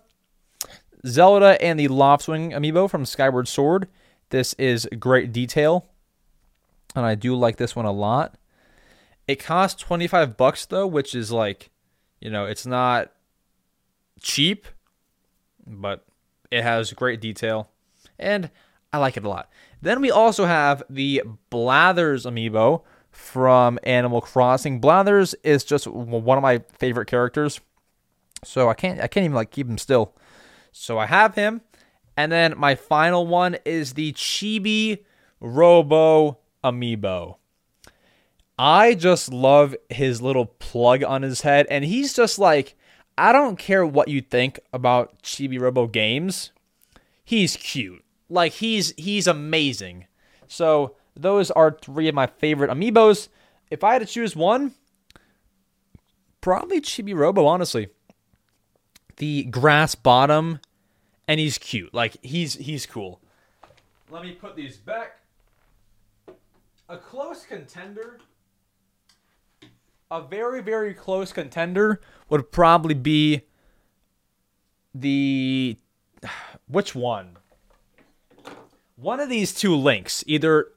Zelda 1.06 1.62
and 1.62 1.78
the 1.78 1.86
Loftwing 1.86 2.52
amiibo 2.52 2.90
from 2.90 3.06
Skyward 3.06 3.46
Sword. 3.46 3.86
This 4.30 4.54
is 4.54 4.88
great 4.98 5.32
detail, 5.32 5.86
and 6.94 7.06
I 7.06 7.14
do 7.14 7.34
like 7.34 7.56
this 7.56 7.76
one 7.76 7.86
a 7.86 7.92
lot. 7.92 8.36
It 9.28 9.36
costs 9.36 9.80
25 9.82 10.36
bucks 10.36 10.66
though, 10.66 10.86
which 10.86 11.14
is 11.14 11.30
like, 11.30 11.70
you 12.20 12.30
know, 12.30 12.46
it's 12.46 12.66
not 12.66 13.12
cheap, 14.20 14.66
but 15.66 16.04
it 16.50 16.62
has 16.62 16.92
great 16.92 17.20
detail, 17.20 17.70
and 18.18 18.50
I 18.92 18.98
like 18.98 19.16
it 19.16 19.24
a 19.24 19.28
lot. 19.28 19.50
Then 19.80 20.00
we 20.00 20.10
also 20.10 20.44
have 20.44 20.82
the 20.88 21.22
Blathers 21.50 22.24
amiibo 22.24 22.82
from 23.10 23.78
Animal 23.82 24.20
Crossing. 24.20 24.80
Blathers 24.80 25.34
is 25.42 25.64
just 25.64 25.86
one 25.86 26.38
of 26.38 26.42
my 26.42 26.62
favorite 26.78 27.06
characters. 27.06 27.60
So 28.44 28.68
I 28.68 28.74
can't 28.74 29.00
I 29.00 29.06
can't 29.06 29.24
even 29.24 29.34
like 29.34 29.50
keep 29.50 29.68
him 29.68 29.78
still. 29.78 30.14
So 30.72 30.98
I 30.98 31.06
have 31.06 31.34
him. 31.34 31.60
And 32.16 32.30
then 32.30 32.54
my 32.56 32.74
final 32.74 33.26
one 33.26 33.56
is 33.64 33.94
the 33.94 34.12
Chibi 34.12 35.04
Robo 35.40 36.38
amiibo. 36.64 37.36
I 38.58 38.94
just 38.94 39.32
love 39.32 39.74
his 39.88 40.22
little 40.22 40.46
plug 40.46 41.02
on 41.02 41.22
his 41.22 41.40
head 41.40 41.66
and 41.70 41.84
he's 41.84 42.14
just 42.14 42.38
like 42.38 42.76
I 43.18 43.32
don't 43.32 43.58
care 43.58 43.84
what 43.84 44.08
you 44.08 44.20
think 44.20 44.58
about 44.72 45.22
Chibi 45.22 45.60
Robo 45.60 45.86
games. 45.86 46.50
He's 47.24 47.56
cute. 47.56 48.04
Like 48.28 48.52
he's 48.54 48.94
he's 48.96 49.26
amazing. 49.26 50.06
So 50.46 50.96
those 51.14 51.50
are 51.50 51.70
three 51.70 52.08
of 52.08 52.14
my 52.14 52.26
favorite 52.26 52.70
amiibos. 52.70 53.28
If 53.70 53.84
I 53.84 53.94
had 53.94 54.00
to 54.00 54.06
choose 54.06 54.34
one, 54.36 54.72
probably 56.40 56.80
Chibi 56.80 57.14
Robo, 57.14 57.46
honestly. 57.46 57.88
The 59.16 59.44
grass 59.44 59.94
bottom, 59.94 60.60
and 61.28 61.38
he's 61.38 61.58
cute. 61.58 61.92
Like 61.92 62.16
he's 62.22 62.54
he's 62.54 62.86
cool. 62.86 63.20
Let 64.10 64.22
me 64.22 64.32
put 64.32 64.56
these 64.56 64.76
back. 64.76 65.21
A 66.92 66.98
close 66.98 67.46
contender. 67.46 68.20
A 70.10 70.20
very, 70.20 70.60
very 70.62 70.92
close 70.92 71.32
contender 71.32 72.00
would 72.28 72.52
probably 72.52 72.94
be 72.94 73.42
the 74.94 75.78
which 76.68 76.94
one? 76.94 77.38
one 79.02 79.20
of 79.20 79.28
these 79.28 79.52
two 79.52 79.74
links, 79.74 80.22
either 80.26 80.68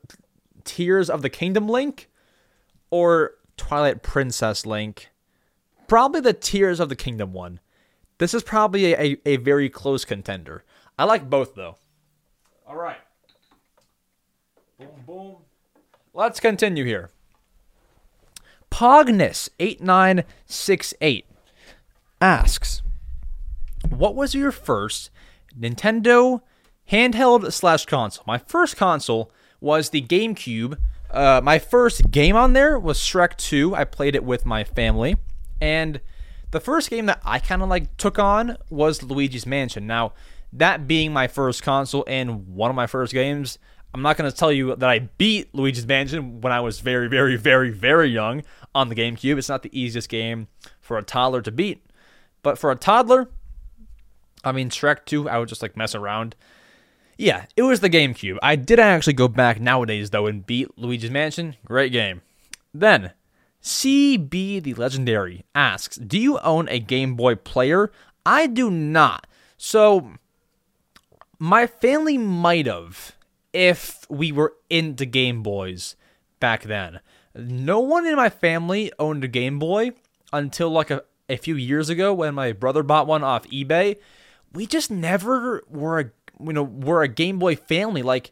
Tears 0.63 1.09
of 1.09 1.21
the 1.21 1.29
Kingdom 1.29 1.67
link 1.67 2.09
or 2.89 3.35
Twilight 3.55 4.01
Princess 4.01 4.65
link. 4.65 5.11
Probably 5.87 6.21
the 6.21 6.33
Tears 6.33 6.79
of 6.79 6.89
the 6.89 6.95
Kingdom 6.95 7.33
one. 7.33 7.59
This 8.17 8.33
is 8.33 8.41
probably 8.41 8.93
a, 8.93 8.99
a, 8.99 9.17
a 9.25 9.35
very 9.37 9.69
close 9.69 10.05
contender. 10.05 10.63
I 10.97 11.03
like 11.03 11.29
both 11.29 11.55
though. 11.55 11.75
All 12.67 12.75
right. 12.75 12.97
Boom, 14.79 14.87
boom. 15.05 15.35
Let's 16.17 16.39
continue 16.39 16.85
here. 16.85 17.09
Pognus8968 18.71 21.23
asks, 22.21 22.81
What 23.89 24.15
was 24.15 24.33
your 24.33 24.53
first 24.53 25.09
Nintendo 25.59 26.39
handheld 26.89 27.51
slash 27.51 27.85
console. 27.85 28.23
My 28.25 28.37
first 28.37 28.77
console 28.77 29.29
was 29.59 29.89
the 29.89 30.01
GameCube. 30.01 30.77
Uh, 31.11 31.41
my 31.43 31.59
first 31.59 32.09
game 32.11 32.37
on 32.37 32.53
there 32.53 32.79
was 32.79 32.99
Shrek 32.99 33.35
2. 33.37 33.75
I 33.75 33.83
played 33.83 34.15
it 34.15 34.23
with 34.23 34.45
my 34.45 34.63
family. 34.63 35.17
And 35.59 35.99
the 36.51 36.61
first 36.61 36.89
game 36.89 37.07
that 37.07 37.19
I 37.25 37.39
kind 37.39 37.61
of 37.61 37.67
like 37.69 37.97
took 37.97 38.17
on 38.19 38.57
was 38.69 39.03
Luigi's 39.03 39.45
Mansion. 39.45 39.85
Now, 39.87 40.13
that 40.53 40.87
being 40.87 41.11
my 41.11 41.27
first 41.27 41.63
console 41.63 42.05
and 42.07 42.47
one 42.47 42.69
of 42.69 42.75
my 42.75 42.87
first 42.87 43.11
games, 43.11 43.59
I'm 43.95 44.01
not 44.01 44.17
going 44.17 44.30
to 44.30 44.35
tell 44.35 44.51
you 44.51 44.76
that 44.76 44.89
I 44.89 44.99
beat 44.99 45.55
Luigi's 45.55 45.88
Mansion 45.88 46.41
when 46.41 46.51
I 46.51 46.59
was 46.59 46.81
very, 46.81 47.07
very, 47.07 47.38
very, 47.38 47.69
very 47.69 48.09
young 48.09 48.43
on 48.76 48.89
the 48.89 48.95
GameCube. 48.95 49.38
It's 49.38 49.47
not 49.47 49.63
the 49.63 49.69
easiest 49.72 50.09
game 50.09 50.49
for 50.81 50.97
a 50.97 51.01
toddler 51.01 51.41
to 51.41 51.49
beat. 51.49 51.81
But 52.43 52.57
for 52.57 52.72
a 52.72 52.76
toddler, 52.76 53.30
I 54.43 54.51
mean, 54.51 54.69
Shrek 54.69 55.05
2, 55.05 55.30
I 55.30 55.39
would 55.39 55.47
just 55.47 55.61
like 55.61 55.77
mess 55.77 55.95
around. 55.95 56.35
Yeah, 57.17 57.45
it 57.55 57.61
was 57.61 57.80
the 57.80 57.89
GameCube. 57.89 58.38
I 58.43 58.57
did 58.57 58.81
actually 58.81 59.13
go 59.13 59.30
back 59.30 59.61
nowadays 59.61 60.09
though 60.09 60.27
and 60.27 60.45
beat 60.45 60.77
Luigi's 60.77 61.09
Mansion. 61.09 61.55
Great 61.63 61.93
game. 61.93 62.22
Then, 62.73 63.13
CB 63.63 64.61
the 64.61 64.73
Legendary 64.73 65.45
asks, 65.55 65.95
"Do 65.95 66.19
you 66.19 66.38
own 66.39 66.67
a 66.67 66.80
Game 66.80 67.15
Boy 67.15 67.35
player?" 67.35 67.93
I 68.26 68.47
do 68.47 68.69
not. 68.69 69.26
So, 69.55 70.15
my 71.39 71.65
family 71.65 72.17
might 72.17 72.65
have 72.65 73.14
if 73.56 74.06
we 74.10 74.34
were 74.34 74.53
into 74.69 75.06
Game 75.06 75.41
Boys 75.41 75.95
back 76.41 76.64
then. 76.64 76.99
No 77.34 77.80
one 77.80 78.06
in 78.06 78.15
my 78.18 78.30
family 78.30 78.91
owned 78.99 79.23
a 79.23 79.30
Game 79.30 79.60
Boy 79.60 79.94
until 80.34 80.69
like 80.69 80.91
a, 80.91 81.03
a 81.30 81.38
few 81.38 81.56
years 81.56 81.90
ago 81.90 82.14
when 82.14 82.36
my 82.36 82.52
brother 82.52 82.84
bought 82.84 83.07
one 83.07 83.23
off 83.23 83.48
eBay. 83.48 83.95
We 84.53 84.68
just 84.68 84.91
never 84.91 85.64
were 85.69 85.99
a 85.99 86.11
you 86.44 86.53
know 86.53 86.64
we're 86.64 87.03
a 87.03 87.07
Game 87.07 87.40
Boy 87.40 87.56
family. 87.56 88.02
Like 88.02 88.32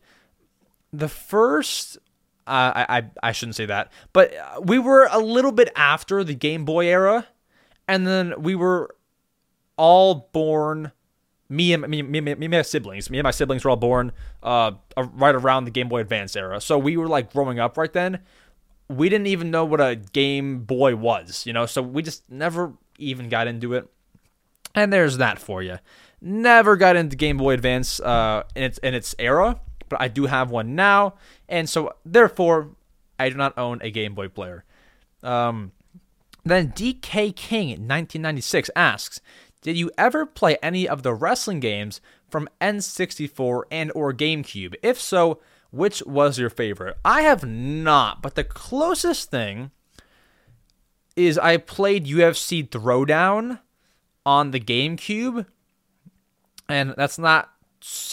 the 0.91 1.07
first, 1.07 1.97
uh, 2.45 2.71
I, 2.75 2.97
I 2.97 3.03
I 3.23 3.31
shouldn't 3.31 3.55
say 3.55 3.65
that, 3.65 3.91
but 4.11 4.33
we 4.61 4.77
were 4.77 5.07
a 5.09 5.19
little 5.19 5.53
bit 5.53 5.69
after 5.75 6.23
the 6.23 6.35
Game 6.35 6.65
Boy 6.65 6.87
era, 6.87 7.27
and 7.87 8.05
then 8.05 8.41
we 8.41 8.55
were 8.55 8.93
all 9.77 10.29
born. 10.33 10.91
Me 11.53 11.73
and 11.73 11.87
me, 11.87 12.01
me, 12.01 12.19
me, 12.19 12.33
me, 12.35 12.47
my 12.47 12.61
siblings. 12.63 13.09
Me 13.09 13.19
and 13.19 13.23
my 13.23 13.31
siblings 13.31 13.63
were 13.63 13.69
all 13.69 13.75
born 13.75 14.11
uh, 14.41 14.71
right 14.97 15.35
around 15.35 15.65
the 15.65 15.71
Game 15.71 15.87
Boy 15.87 16.01
Advance 16.01 16.35
era. 16.35 16.59
So 16.59 16.79
we 16.79 16.97
were 16.97 17.07
like 17.07 17.31
growing 17.31 17.59
up 17.59 17.77
right 17.77 17.93
then. 17.93 18.19
We 18.89 19.07
didn't 19.07 19.27
even 19.27 19.51
know 19.51 19.63
what 19.63 19.79
a 19.79 19.95
Game 19.95 20.59
Boy 20.63 20.95
was, 20.95 21.45
you 21.45 21.53
know. 21.53 21.65
So 21.65 21.81
we 21.81 22.01
just 22.01 22.29
never 22.29 22.73
even 22.97 23.29
got 23.29 23.47
into 23.47 23.73
it. 23.73 23.87
And 24.73 24.91
there's 24.91 25.17
that 25.17 25.37
for 25.37 25.61
you. 25.61 25.77
Never 26.21 26.75
got 26.75 26.95
into 26.95 27.15
Game 27.15 27.37
Boy 27.37 27.53
Advance 27.53 27.99
uh, 27.99 28.43
in 28.55 28.63
its 28.63 28.77
in 28.79 28.93
its 28.93 29.13
era, 29.19 29.59
but 29.89 30.01
I 30.01 30.07
do 30.07 30.25
have 30.25 30.49
one 30.49 30.73
now, 30.73 31.15
and 31.49 31.69
so 31.69 31.93
therefore, 32.05 32.69
I 33.19 33.29
do 33.29 33.35
not 33.35 33.57
own 33.57 33.79
a 33.81 33.91
Game 33.91 34.15
Boy 34.15 34.29
player. 34.29 34.63
Um, 35.21 35.73
then 36.45 36.71
DK 36.71 37.35
King 37.35 37.69
in 37.69 37.87
1996 37.87 38.69
asks, 38.75 39.21
"Did 39.63 39.75
you 39.75 39.89
ever 39.97 40.25
play 40.25 40.57
any 40.61 40.87
of 40.87 41.01
the 41.01 41.13
wrestling 41.13 41.59
games 41.59 41.99
from 42.29 42.47
N64 42.61 43.63
and 43.71 43.91
or 43.95 44.13
GameCube? 44.13 44.75
If 44.83 45.01
so, 45.01 45.39
which 45.71 46.03
was 46.03 46.37
your 46.37 46.51
favorite?" 46.51 46.97
I 47.03 47.21
have 47.21 47.43
not, 47.43 48.21
but 48.21 48.35
the 48.35 48.43
closest 48.43 49.31
thing 49.31 49.71
is 51.15 51.37
I 51.37 51.57
played 51.57 52.05
UFC 52.05 52.67
Throwdown 52.67 53.59
on 54.25 54.51
the 54.51 54.59
GameCube, 54.59 55.45
and 56.69 56.93
that's 56.97 57.17
not. 57.17 57.49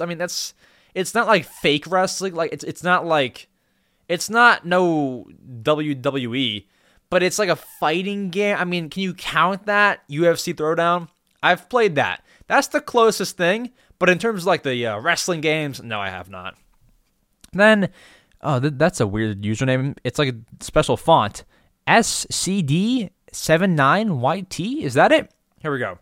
I 0.01 0.07
mean, 0.07 0.19
that's 0.19 0.55
it's 0.95 1.15
not 1.15 1.27
like 1.27 1.45
fake 1.45 1.87
wrestling. 1.87 2.35
Like 2.35 2.53
it's 2.53 2.65
it's 2.65 2.83
not 2.83 3.07
like 3.07 3.49
it's 4.09 4.29
not 4.29 4.67
no 4.67 5.27
WWE, 5.63 6.67
but 7.11 7.23
it's 7.23 7.39
like 7.39 7.49
a 7.49 7.57
fighting 7.57 8.31
game. 8.31 8.57
I 8.59 8.65
mean, 8.65 8.91
can 8.91 9.03
you 9.03 9.15
count 9.15 9.67
that 9.67 10.09
UFC 10.09 10.55
Throwdown? 10.55 11.09
I've 11.43 11.69
played 11.69 11.97
that. 11.97 12.23
That's 12.47 12.69
the 12.69 12.81
closest 12.81 13.37
thing. 13.37 13.71
But 13.99 14.09
in 14.09 14.19
terms 14.19 14.43
of 14.43 14.47
like 14.47 14.63
the 14.63 14.87
uh, 14.87 14.99
wrestling 14.99 15.41
games, 15.41 15.83
no, 15.83 16.01
I 16.01 16.09
have 16.09 16.31
not. 16.31 16.57
Then, 17.53 17.91
oh, 18.41 18.61
th- 18.61 18.75
that's 18.77 19.01
a 19.01 19.07
weird 19.07 19.43
username. 19.43 19.97
It's 20.05 20.19
like 20.19 20.35
a 20.35 20.37
special 20.61 20.97
font. 20.97 21.45
SCD79YT. 21.87 24.83
Is 24.83 24.95
that 24.95 25.13
it? 25.13 25.31
Here 25.61 25.73
we 25.73 25.79
go. 25.79 25.99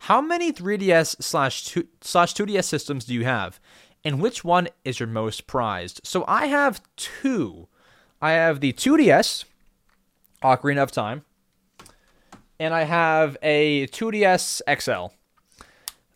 How 0.00 0.20
many 0.20 0.52
3DS 0.52 1.22
slash 1.22 1.64
2, 1.66 1.86
slash 2.00 2.34
2DS 2.34 2.64
systems 2.64 3.04
do 3.04 3.14
you 3.14 3.24
have? 3.24 3.60
And 4.04 4.20
which 4.20 4.44
one 4.44 4.68
is 4.84 5.00
your 5.00 5.08
most 5.08 5.46
prized? 5.46 6.00
So 6.04 6.24
I 6.28 6.46
have 6.46 6.82
two. 6.96 7.68
I 8.20 8.32
have 8.32 8.60
the 8.60 8.72
2DS, 8.72 9.44
Ocarina 10.42 10.82
of 10.82 10.92
Time, 10.92 11.24
and 12.58 12.74
I 12.74 12.84
have 12.84 13.36
a 13.42 13.86
2DS 13.88 14.62
XL. 14.80 15.14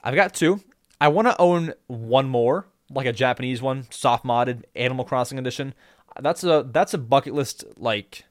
I've 0.02 0.14
got 0.14 0.34
two. 0.34 0.60
I 1.00 1.08
want 1.08 1.28
to 1.28 1.40
own 1.40 1.74
one 1.86 2.28
more, 2.28 2.66
like 2.90 3.06
a 3.06 3.12
Japanese 3.12 3.62
one, 3.62 3.86
soft 3.90 4.24
modded 4.24 4.64
Animal 4.74 5.04
Crossing 5.04 5.38
edition. 5.38 5.74
That's 6.20 6.44
a 6.44 6.66
that's 6.70 6.92
a 6.92 6.98
bucket 6.98 7.34
list 7.34 7.64
like 7.76 8.24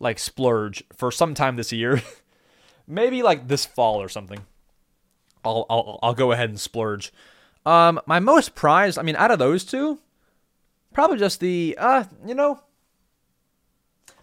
like 0.00 0.18
splurge 0.18 0.82
for 0.94 1.10
some 1.10 1.34
time 1.34 1.56
this 1.56 1.72
year. 1.72 2.02
Maybe 2.86 3.22
like 3.22 3.48
this 3.48 3.64
fall 3.64 4.02
or 4.02 4.08
something. 4.08 4.40
I'll 5.44 5.66
I'll 5.70 5.98
I'll 6.02 6.14
go 6.14 6.32
ahead 6.32 6.50
and 6.50 6.60
splurge. 6.60 7.12
Um, 7.64 8.00
my 8.06 8.18
most 8.18 8.54
prized, 8.54 8.98
I 8.98 9.02
mean, 9.02 9.16
out 9.16 9.30
of 9.30 9.38
those 9.38 9.64
two, 9.64 9.98
probably 10.94 11.18
just 11.18 11.40
the 11.40 11.76
uh, 11.78 12.04
you 12.26 12.34
know, 12.34 12.60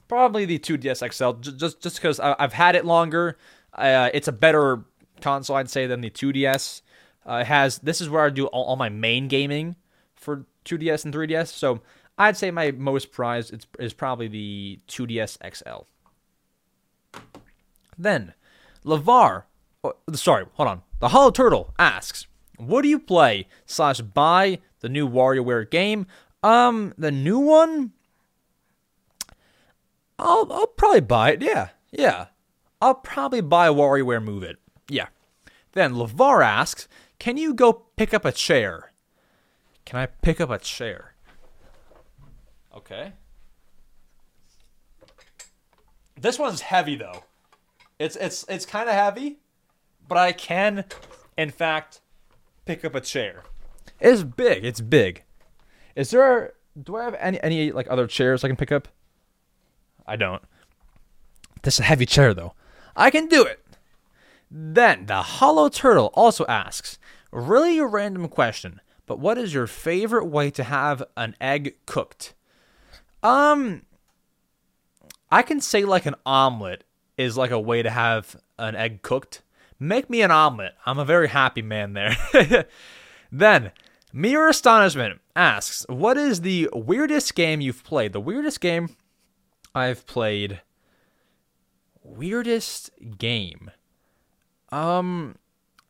probably 0.08 0.46
the 0.46 0.60
2DS 0.60 1.14
XL, 1.14 1.40
just 1.58 1.82
just 1.82 1.96
because 1.96 2.20
I've 2.20 2.54
had 2.54 2.76
it 2.76 2.86
longer. 2.86 3.38
Uh, 3.74 4.10
it's 4.14 4.28
a 4.28 4.32
better 4.32 4.86
console, 5.22 5.56
I'd 5.56 5.70
say, 5.70 5.88
than 5.88 6.02
the 6.02 6.10
2DS. 6.10 6.82
Uh, 7.28 7.38
it 7.38 7.48
has 7.48 7.80
this 7.80 8.02
is 8.02 8.10
where 8.10 8.24
I 8.24 8.30
do 8.30 8.48
all, 8.48 8.66
all 8.66 8.76
my 8.76 8.90
main 8.90 9.28
gaming 9.28 9.76
for 10.16 10.46
2DS 10.66 11.06
and 11.06 11.14
3DS. 11.14 11.48
So 11.48 11.82
I'd 12.18 12.38
say 12.38 12.52
my 12.52 12.72
most 12.72 13.12
prized 13.12 13.54
is, 13.54 13.68
is 13.80 13.94
probably 13.94 14.28
the 14.28 14.80
2DS 14.88 15.38
XL. 15.56 15.86
Then, 17.98 18.34
Lavar, 18.84 19.44
oh, 19.84 19.96
sorry, 20.14 20.46
hold 20.54 20.70
on. 20.70 20.82
The 21.00 21.10
Hollow 21.10 21.32
Turtle 21.32 21.74
asks, 21.80 22.28
"What 22.58 22.82
do 22.82 22.90
you 22.90 23.00
play 23.00 23.48
slash 23.66 24.02
buy 24.02 24.60
the 24.82 24.90
new 24.90 25.08
WarioWare 25.10 25.70
game? 25.70 26.08
Um, 26.44 26.94
the 26.98 27.12
new 27.12 27.40
one. 27.40 27.92
I'll 30.18 30.48
I'll 30.52 30.68
probably 30.68 31.02
buy 31.02 31.32
it. 31.32 31.42
Yeah, 31.42 31.70
yeah. 31.92 32.28
I'll 32.82 32.96
probably 32.96 33.42
buy 33.42 33.68
WarioWare 33.70 34.24
Move 34.24 34.44
It. 34.44 34.58
Yeah. 34.90 35.08
Then 35.74 35.94
Lavar 35.94 36.44
asks, 36.44 36.88
"Can 37.20 37.38
you 37.38 37.54
go 37.54 37.74
pick 37.96 38.14
up 38.14 38.26
a 38.26 38.32
chair? 38.32 38.92
Can 39.86 40.00
I 40.00 40.06
pick 40.06 40.40
up 40.40 40.50
a 40.50 40.58
chair?" 40.58 41.16
Okay. 42.76 43.14
This 46.20 46.40
one's 46.40 46.62
heavy 46.62 46.96
though. 46.96 47.24
It's 48.00 48.16
it's 48.16 48.46
it's 48.48 48.66
kind 48.66 48.90
of 48.90 48.96
heavy, 48.96 49.40
but 50.08 50.18
I 50.18 50.32
can, 50.32 50.86
in 51.38 51.50
fact, 51.50 52.02
pick 52.66 52.84
up 52.84 52.96
a 52.96 53.02
chair. 53.02 53.44
It's 54.00 54.24
big. 54.24 54.66
It's 54.66 54.82
big. 54.82 55.24
Is 55.96 56.12
there? 56.12 56.54
Do 56.82 56.98
I 56.98 57.06
have 57.06 57.16
any 57.16 57.42
any 57.42 57.72
like 57.72 57.88
other 57.90 58.08
chairs 58.08 58.44
I 58.44 58.48
can 58.48 58.58
pick 58.58 58.72
up? 58.72 58.88
I 60.08 60.16
don't. 60.16 60.42
This 61.64 61.76
is 61.76 61.80
a 61.82 61.84
heavy 61.84 62.06
chair 62.06 62.34
though. 62.34 62.54
I 62.96 63.10
can 63.10 63.28
do 63.28 63.44
it. 63.44 63.60
Then 64.50 65.08
the 65.08 65.22
Hollow 65.22 65.70
Turtle 65.70 66.12
also 66.14 66.46
asks, 66.46 66.98
really 67.32 67.78
a 67.78 67.86
random 67.86 68.28
question, 68.28 68.80
but 69.06 69.20
what 69.20 69.38
is 69.38 69.54
your 69.54 69.68
favorite 69.68 70.26
way 70.26 70.50
to 70.52 70.64
have 70.64 71.04
an 71.18 71.36
egg 71.42 71.76
cooked? 71.86 72.34
Um, 73.24 73.84
I 75.32 75.42
can 75.42 75.60
say 75.60 75.84
like 75.84 76.06
an 76.06 76.16
omelet 76.26 76.84
is 77.18 77.38
like 77.38 77.52
a 77.52 77.60
way 77.60 77.82
to 77.82 77.90
have 77.90 78.36
an 78.58 78.76
egg 78.76 79.02
cooked. 79.02 79.42
Make 79.80 80.10
me 80.10 80.22
an 80.22 80.32
omelet. 80.32 80.76
I'm 80.86 81.00
a 81.00 81.06
very 81.06 81.28
happy 81.28 81.62
man 81.62 81.94
there. 81.94 82.16
then, 83.32 83.72
Mere 84.14 84.48
Astonishment 84.48 85.20
asks, 85.36 85.86
What 85.90 86.18
is 86.18 86.42
the 86.42 86.70
weirdest 86.72 87.36
game 87.36 87.60
you've 87.60 87.84
played? 87.84 88.14
The 88.14 88.22
weirdest 88.22 88.62
game 88.62 88.96
I've 89.76 90.08
played. 90.08 90.62
Weirdest 92.02 92.90
game. 93.18 93.72
Um, 94.72 95.36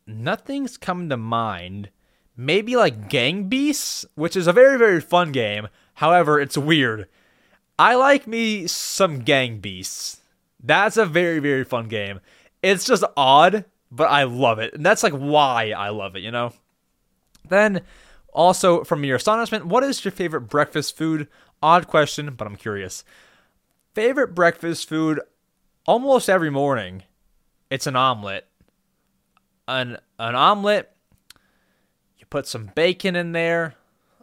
nothing's 0.07 0.75
come 0.75 1.07
to 1.09 1.17
mind. 1.17 1.89
Maybe 2.35 2.75
like 2.75 3.09
Gang 3.09 3.47
Beasts, 3.47 4.03
which 4.15 4.35
is 4.35 4.47
a 4.47 4.53
very, 4.53 4.77
very 4.79 4.99
fun 4.99 5.31
game. 5.31 5.67
However, 5.95 6.39
it's 6.39 6.57
weird. 6.57 7.07
I 7.77 7.93
like 7.95 8.25
me 8.25 8.65
some 8.65 9.19
Gang 9.19 9.59
Beasts. 9.59 10.21
That's 10.61 10.97
a 10.97 11.05
very, 11.05 11.39
very 11.39 11.63
fun 11.63 11.87
game. 11.87 12.21
It's 12.63 12.85
just 12.85 13.03
odd, 13.15 13.65
but 13.91 14.09
I 14.09 14.23
love 14.23 14.57
it. 14.57 14.73
And 14.73 14.83
that's 14.83 15.03
like 15.03 15.13
why 15.13 15.71
I 15.71 15.89
love 15.89 16.15
it, 16.15 16.23
you 16.23 16.31
know? 16.31 16.53
Then, 17.47 17.81
also 18.33 18.83
from 18.83 19.03
your 19.03 19.17
astonishment, 19.17 19.67
what 19.67 19.83
is 19.83 20.03
your 20.03 20.11
favorite 20.11 20.41
breakfast 20.41 20.97
food? 20.97 21.27
Odd 21.61 21.87
question, 21.87 22.33
but 22.35 22.47
I'm 22.47 22.55
curious. 22.55 23.03
Favorite 23.95 24.35
breakfast 24.35 24.89
food 24.89 25.21
almost 25.85 26.29
every 26.29 26.49
morning. 26.49 27.03
It's 27.69 27.87
an 27.87 27.95
omelet. 27.95 28.45
An 29.69 29.99
an 30.19 30.35
omelet. 30.35 30.91
You 32.17 32.25
put 32.29 32.45
some 32.45 32.71
bacon 32.75 33.15
in 33.15 33.31
there, 33.31 33.75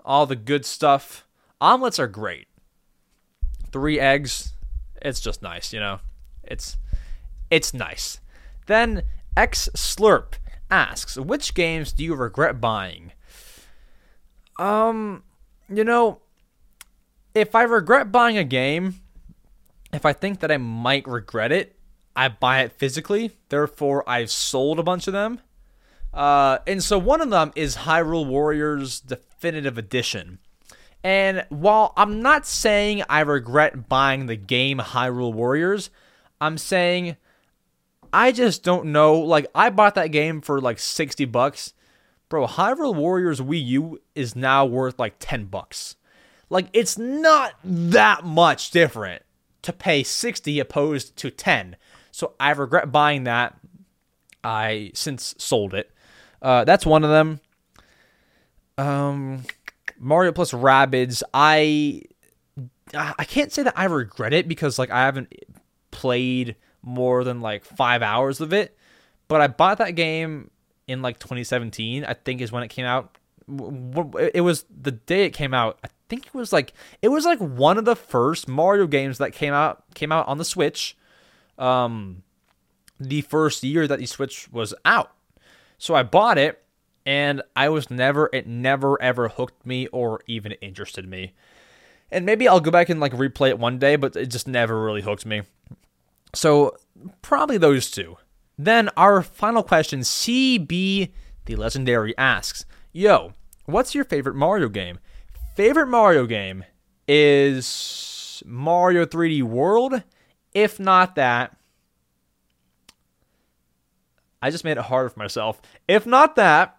all 0.05 0.27
the 0.27 0.37
good 0.37 0.67
stuff. 0.67 1.27
Omelets 1.59 1.99
are 1.99 2.07
great. 2.07 2.49
Three 3.73 3.99
eggs, 3.99 4.53
it's 5.01 5.21
just 5.21 5.41
nice, 5.41 5.73
you 5.73 5.81
know. 5.81 6.01
It's 6.45 6.77
it's 7.51 7.73
nice. 7.73 8.21
Then 8.67 9.05
X 9.39 9.71
Slurp 9.75 10.35
asks, 10.71 11.17
which 11.17 11.55
games 11.55 11.93
do 11.93 12.05
you 12.05 12.15
regret 12.15 12.61
buying? 12.61 13.13
Um, 14.59 15.23
you 15.71 15.83
know, 15.83 16.21
if 17.35 17.55
I 17.55 17.63
regret 17.63 18.13
buying 18.13 18.37
a 18.37 18.45
game, 18.45 19.02
if 19.93 20.07
I 20.07 20.13
think 20.13 20.41
that 20.41 20.51
I 20.51 20.57
might 20.57 21.07
regret 21.07 21.53
it, 21.53 21.77
I 22.17 22.29
buy 22.29 22.61
it 22.61 22.73
physically. 22.73 23.33
Therefore, 23.49 24.09
I've 24.09 24.31
sold 24.31 24.79
a 24.79 24.83
bunch 24.83 25.07
of 25.07 25.13
them. 25.13 25.41
Uh, 26.13 26.59
and 26.67 26.83
so 26.83 26.99
one 26.99 27.21
of 27.21 27.31
them 27.31 27.53
is 27.57 27.77
Hyrule 27.77 28.27
Warriors 28.27 29.01
Definitive 29.01 29.79
Edition. 29.79 30.39
And 31.05 31.45
while 31.49 31.93
I'm 31.97 32.23
not 32.23 32.47
saying 32.47 33.03
I 33.09 33.21
regret 33.21 33.89
buying 33.89 34.27
the 34.27 34.37
game 34.37 34.79
Hyrule 34.79 35.33
Warriors, 35.33 35.91
I'm 36.41 36.59
saying 36.59 37.17
I 38.13 38.31
just 38.31 38.63
don't 38.63 38.87
know. 38.87 39.19
Like 39.19 39.47
I 39.55 39.71
bought 39.71 39.95
that 39.95 40.09
game 40.09 40.41
for 40.41 40.61
like 40.61 40.79
60 40.79 41.25
bucks. 41.27 41.73
Bro, 42.29 42.47
Hyrule 42.47 42.95
Warriors 42.95 43.41
Wii 43.41 43.67
U 43.67 44.01
is 44.15 44.37
now 44.37 44.65
worth 44.65 44.99
like 44.99 45.17
10 45.19 45.47
bucks. 45.47 45.97
Like 46.51 46.67
it's 46.73 46.99
not 46.99 47.55
that 47.65 48.25
much 48.25 48.71
different 48.71 49.23
to 49.63 49.73
pay 49.73 50.03
60 50.03 50.59
opposed 50.61 51.17
to 51.17 51.31
10. 51.31 51.77
So 52.11 52.35
I 52.39 52.51
regret 52.51 52.93
buying 52.93 53.25
that. 53.25 53.57
I 54.45 54.91
since 54.95 55.35
sold 55.39 55.73
it. 55.73 55.91
Uh, 56.41 56.65
that's 56.65 56.85
one 56.85 57.05
of 57.05 57.11
them. 57.11 57.41
Um, 58.77 59.45
Mario 59.99 60.33
plus 60.33 60.53
Rabbids. 60.53 61.23
I 61.33 62.03
I 62.95 63.25
can't 63.25 63.53
say 63.53 63.63
that 63.63 63.79
I 63.79 63.85
regret 63.85 64.33
it 64.33 64.49
because 64.49 64.79
like 64.79 64.91
I 64.91 65.05
haven't 65.05 65.33
played 65.91 66.57
more 66.83 67.25
than 67.25 67.41
like 67.41 67.65
five 67.65 68.03
hours 68.03 68.41
of 68.41 68.53
it. 68.53 68.77
But 69.29 69.41
I 69.41 69.47
bought 69.47 69.79
that 69.79 69.93
game 69.93 70.51
in 70.87 71.01
like 71.01 71.19
2017, 71.19 72.05
I 72.05 72.15
think 72.15 72.41
is 72.41 72.53
when 72.53 72.63
it 72.63 72.69
came 72.69 72.85
out. 72.85 73.17
It 74.35 74.43
was 74.43 74.65
the 74.69 74.93
day 74.93 75.25
it 75.25 75.31
came 75.31 75.55
out, 75.55 75.79
I 75.85 75.89
think 76.13 76.27
it 76.27 76.35
was 76.35 76.53
like 76.53 76.75
it 77.01 77.09
was 77.09 77.25
like 77.25 77.39
one 77.39 77.79
of 77.79 77.87
the 77.87 77.97
first 77.97 78.47
Mario 78.47 78.87
games 78.87 79.17
that 79.17 79.33
came 79.33 79.55
out 79.55 79.83
came 79.95 80.13
out 80.13 80.29
on 80.29 80.37
the 80.37 80.45
Switch. 80.45 80.95
Um 81.59 82.23
the 83.01 83.23
first 83.23 83.65
year 83.65 83.89
that 83.89 83.99
the 83.99 84.05
Switch 84.05 84.53
was 84.53 84.75
out. 84.85 85.13
So 85.79 85.95
I 85.95 86.03
bought 86.03 86.37
it 86.37 86.63
and 87.07 87.41
I 87.57 87.71
was 87.71 87.91
never 87.91 88.29
it 88.31 88.47
never 88.47 89.01
ever 89.01 89.29
hooked 89.29 89.65
me 89.65 89.87
or 89.87 90.21
even 90.27 90.53
interested 90.53 91.09
me. 91.09 91.33
And 92.11 92.27
maybe 92.27 92.47
I'll 92.47 92.61
go 92.61 92.71
back 92.71 92.91
and 92.91 93.01
like 93.01 93.15
replay 93.15 93.49
it 93.49 93.59
one 93.59 93.79
day, 93.79 93.97
but 93.97 94.15
it 94.15 94.27
just 94.27 94.47
never 94.47 94.85
really 94.85 95.01
hooked 95.01 95.25
me. 95.25 95.43
So 96.35 96.77
probably 97.23 97.57
those 97.57 97.91
two. 97.91 98.19
Then 98.59 98.91
our 98.99 99.23
final 99.23 99.63
question, 99.63 100.01
CB 100.01 101.11
the 101.47 101.57
legendary 101.57 102.15
asks, 102.19 102.67
"Yo, 102.93 103.33
what's 103.65 103.95
your 103.95 104.05
favorite 104.05 104.37
Mario 104.37 104.69
game?" 104.69 104.99
Favorite 105.55 105.89
Mario 105.89 106.25
game 106.27 106.65
is 107.07 108.43
Mario 108.47 109.05
3D 109.05 109.43
World. 109.43 110.03
If 110.55 110.81
not 110.81 111.15
that, 111.17 111.55
I 114.41 114.51
just 114.51 114.65
made 114.65 114.79
it 114.79 114.85
harder 114.85 115.11
for 115.11 115.19
myself. 115.19 115.61
If 115.87 116.07
not 116.07 116.37
that, 116.37 116.77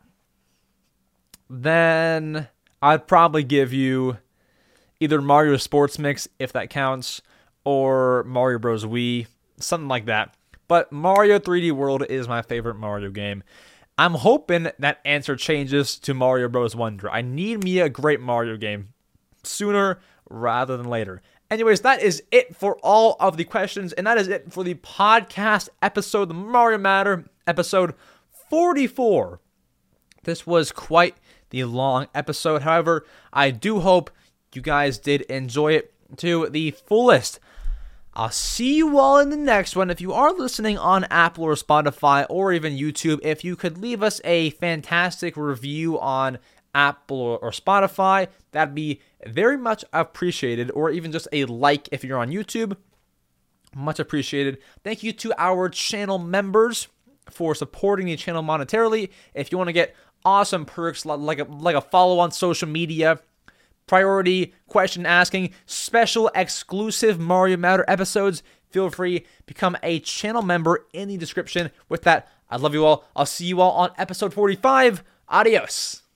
then 1.50 2.48
I'd 2.82 3.08
probably 3.08 3.44
give 3.44 3.74
you 3.74 4.18
either 5.00 5.22
Mario 5.22 5.58
Sports 5.58 6.00
Mix, 6.00 6.28
if 6.40 6.52
that 6.54 6.72
counts, 6.72 7.22
or 7.64 8.24
Mario 8.24 8.58
Bros. 8.58 8.86
Wii, 8.86 9.28
something 9.60 9.88
like 9.88 10.06
that. 10.06 10.36
But 10.68 10.92
Mario 10.92 11.38
3D 11.38 11.72
World 11.74 12.04
is 12.10 12.28
my 12.28 12.42
favorite 12.42 12.76
Mario 12.76 13.12
game. 13.12 13.44
I'm 13.98 14.16
hoping 14.16 14.70
that 14.80 15.00
answer 15.06 15.36
changes 15.36 15.98
to 16.00 16.14
Mario 16.14 16.50
Bros. 16.50 16.76
Wonder. 16.76 17.10
I 17.10 17.22
need 17.22 17.64
me 17.64 17.80
a 17.80 17.90
great 17.90 18.20
Mario 18.20 18.58
game 18.58 18.90
sooner 19.44 20.00
rather 20.30 20.78
than 20.78 20.88
later. 20.88 21.22
Anyways, 21.52 21.82
that 21.82 22.02
is 22.02 22.24
it 22.32 22.56
for 22.56 22.78
all 22.82 23.16
of 23.20 23.38
the 23.38 23.44
questions, 23.44 23.94
and 23.94 24.08
that 24.08 24.18
is 24.18 24.28
it 24.28 24.52
for 24.52 24.64
the 24.64 24.74
podcast 24.76 25.70
episode, 25.82 26.30
the 26.30 26.34
Mario 26.34 26.80
Matter 26.80 27.26
episode 27.46 27.94
44. 28.50 29.40
This 30.24 30.48
was 30.48 30.72
quite 30.72 31.18
the 31.52 31.66
long 31.66 32.08
episode. 32.16 32.64
However, 32.64 33.06
I 33.32 33.52
do 33.52 33.82
hope 33.82 34.10
you 34.56 34.62
guys 34.62 34.98
did 34.98 35.22
enjoy 35.24 35.74
it 35.74 35.94
to 36.18 36.50
the 36.50 36.72
fullest. 36.72 37.40
I'll 38.16 38.30
see 38.30 38.76
you 38.76 39.00
all 39.00 39.18
in 39.18 39.32
the 39.32 39.38
next 39.38 39.76
one. 39.76 39.90
If 39.90 40.00
you 40.00 40.14
are 40.14 40.32
listening 40.32 40.78
on 40.78 41.06
Apple 41.06 41.46
or 41.46 41.56
Spotify 41.56 42.28
or 42.30 42.54
even 42.54 42.78
YouTube, 42.78 43.20
if 43.24 43.44
you 43.44 43.56
could 43.56 43.80
leave 43.80 44.04
us 44.04 44.22
a 44.24 44.52
fantastic 44.52 45.36
review 45.36 46.00
on 46.00 46.38
Apple 46.76 47.40
or 47.42 47.50
Spotify, 47.50 48.28
that'd 48.52 48.76
be 48.76 49.02
very 49.26 49.58
much 49.58 49.84
appreciated. 49.94 50.70
Or 50.72 50.92
even 50.92 51.12
just 51.12 51.28
a 51.32 51.46
like 51.46 51.90
if 51.92 52.04
you're 52.04 52.20
on 52.20 52.30
YouTube, 52.30 52.78
much 53.76 54.00
appreciated. 54.00 54.60
Thank 54.84 55.02
you 55.02 55.12
to 55.14 55.34
our 55.40 55.68
channel 55.70 56.20
members 56.20 56.88
for 57.32 57.56
supporting 57.56 58.06
the 58.06 58.16
channel 58.16 58.44
monetarily. 58.44 59.10
If 59.34 59.52
you 59.52 59.58
want 59.58 59.70
to 59.70 59.74
get 59.74 59.96
awesome 60.24 60.66
perks 60.66 61.04
like 61.04 61.40
a, 61.40 61.46
like 61.46 61.76
a 61.76 61.82
follow 61.82 62.20
on 62.20 62.32
social 62.32 62.68
media, 62.68 63.20
priority 63.88 64.54
question 64.68 65.06
asking, 65.06 65.54
special 65.66 66.30
exclusive 66.36 67.20
Mario 67.20 67.58
Matter 67.58 67.86
episodes, 67.88 68.44
feel 68.70 68.90
free 68.90 69.26
become 69.46 69.78
a 69.84 70.00
channel 70.00 70.42
member 70.42 70.86
in 70.94 71.08
the 71.08 71.18
description. 71.18 71.72
With 71.90 72.04
that, 72.04 72.28
I 72.50 72.58
love 72.58 72.74
you 72.74 72.86
all. 72.86 73.06
I'll 73.16 73.26
see 73.26 73.46
you 73.46 73.62
all 73.62 73.72
on 73.72 73.92
episode 73.98 74.34
45. 74.34 75.04
Adios. 75.30 76.04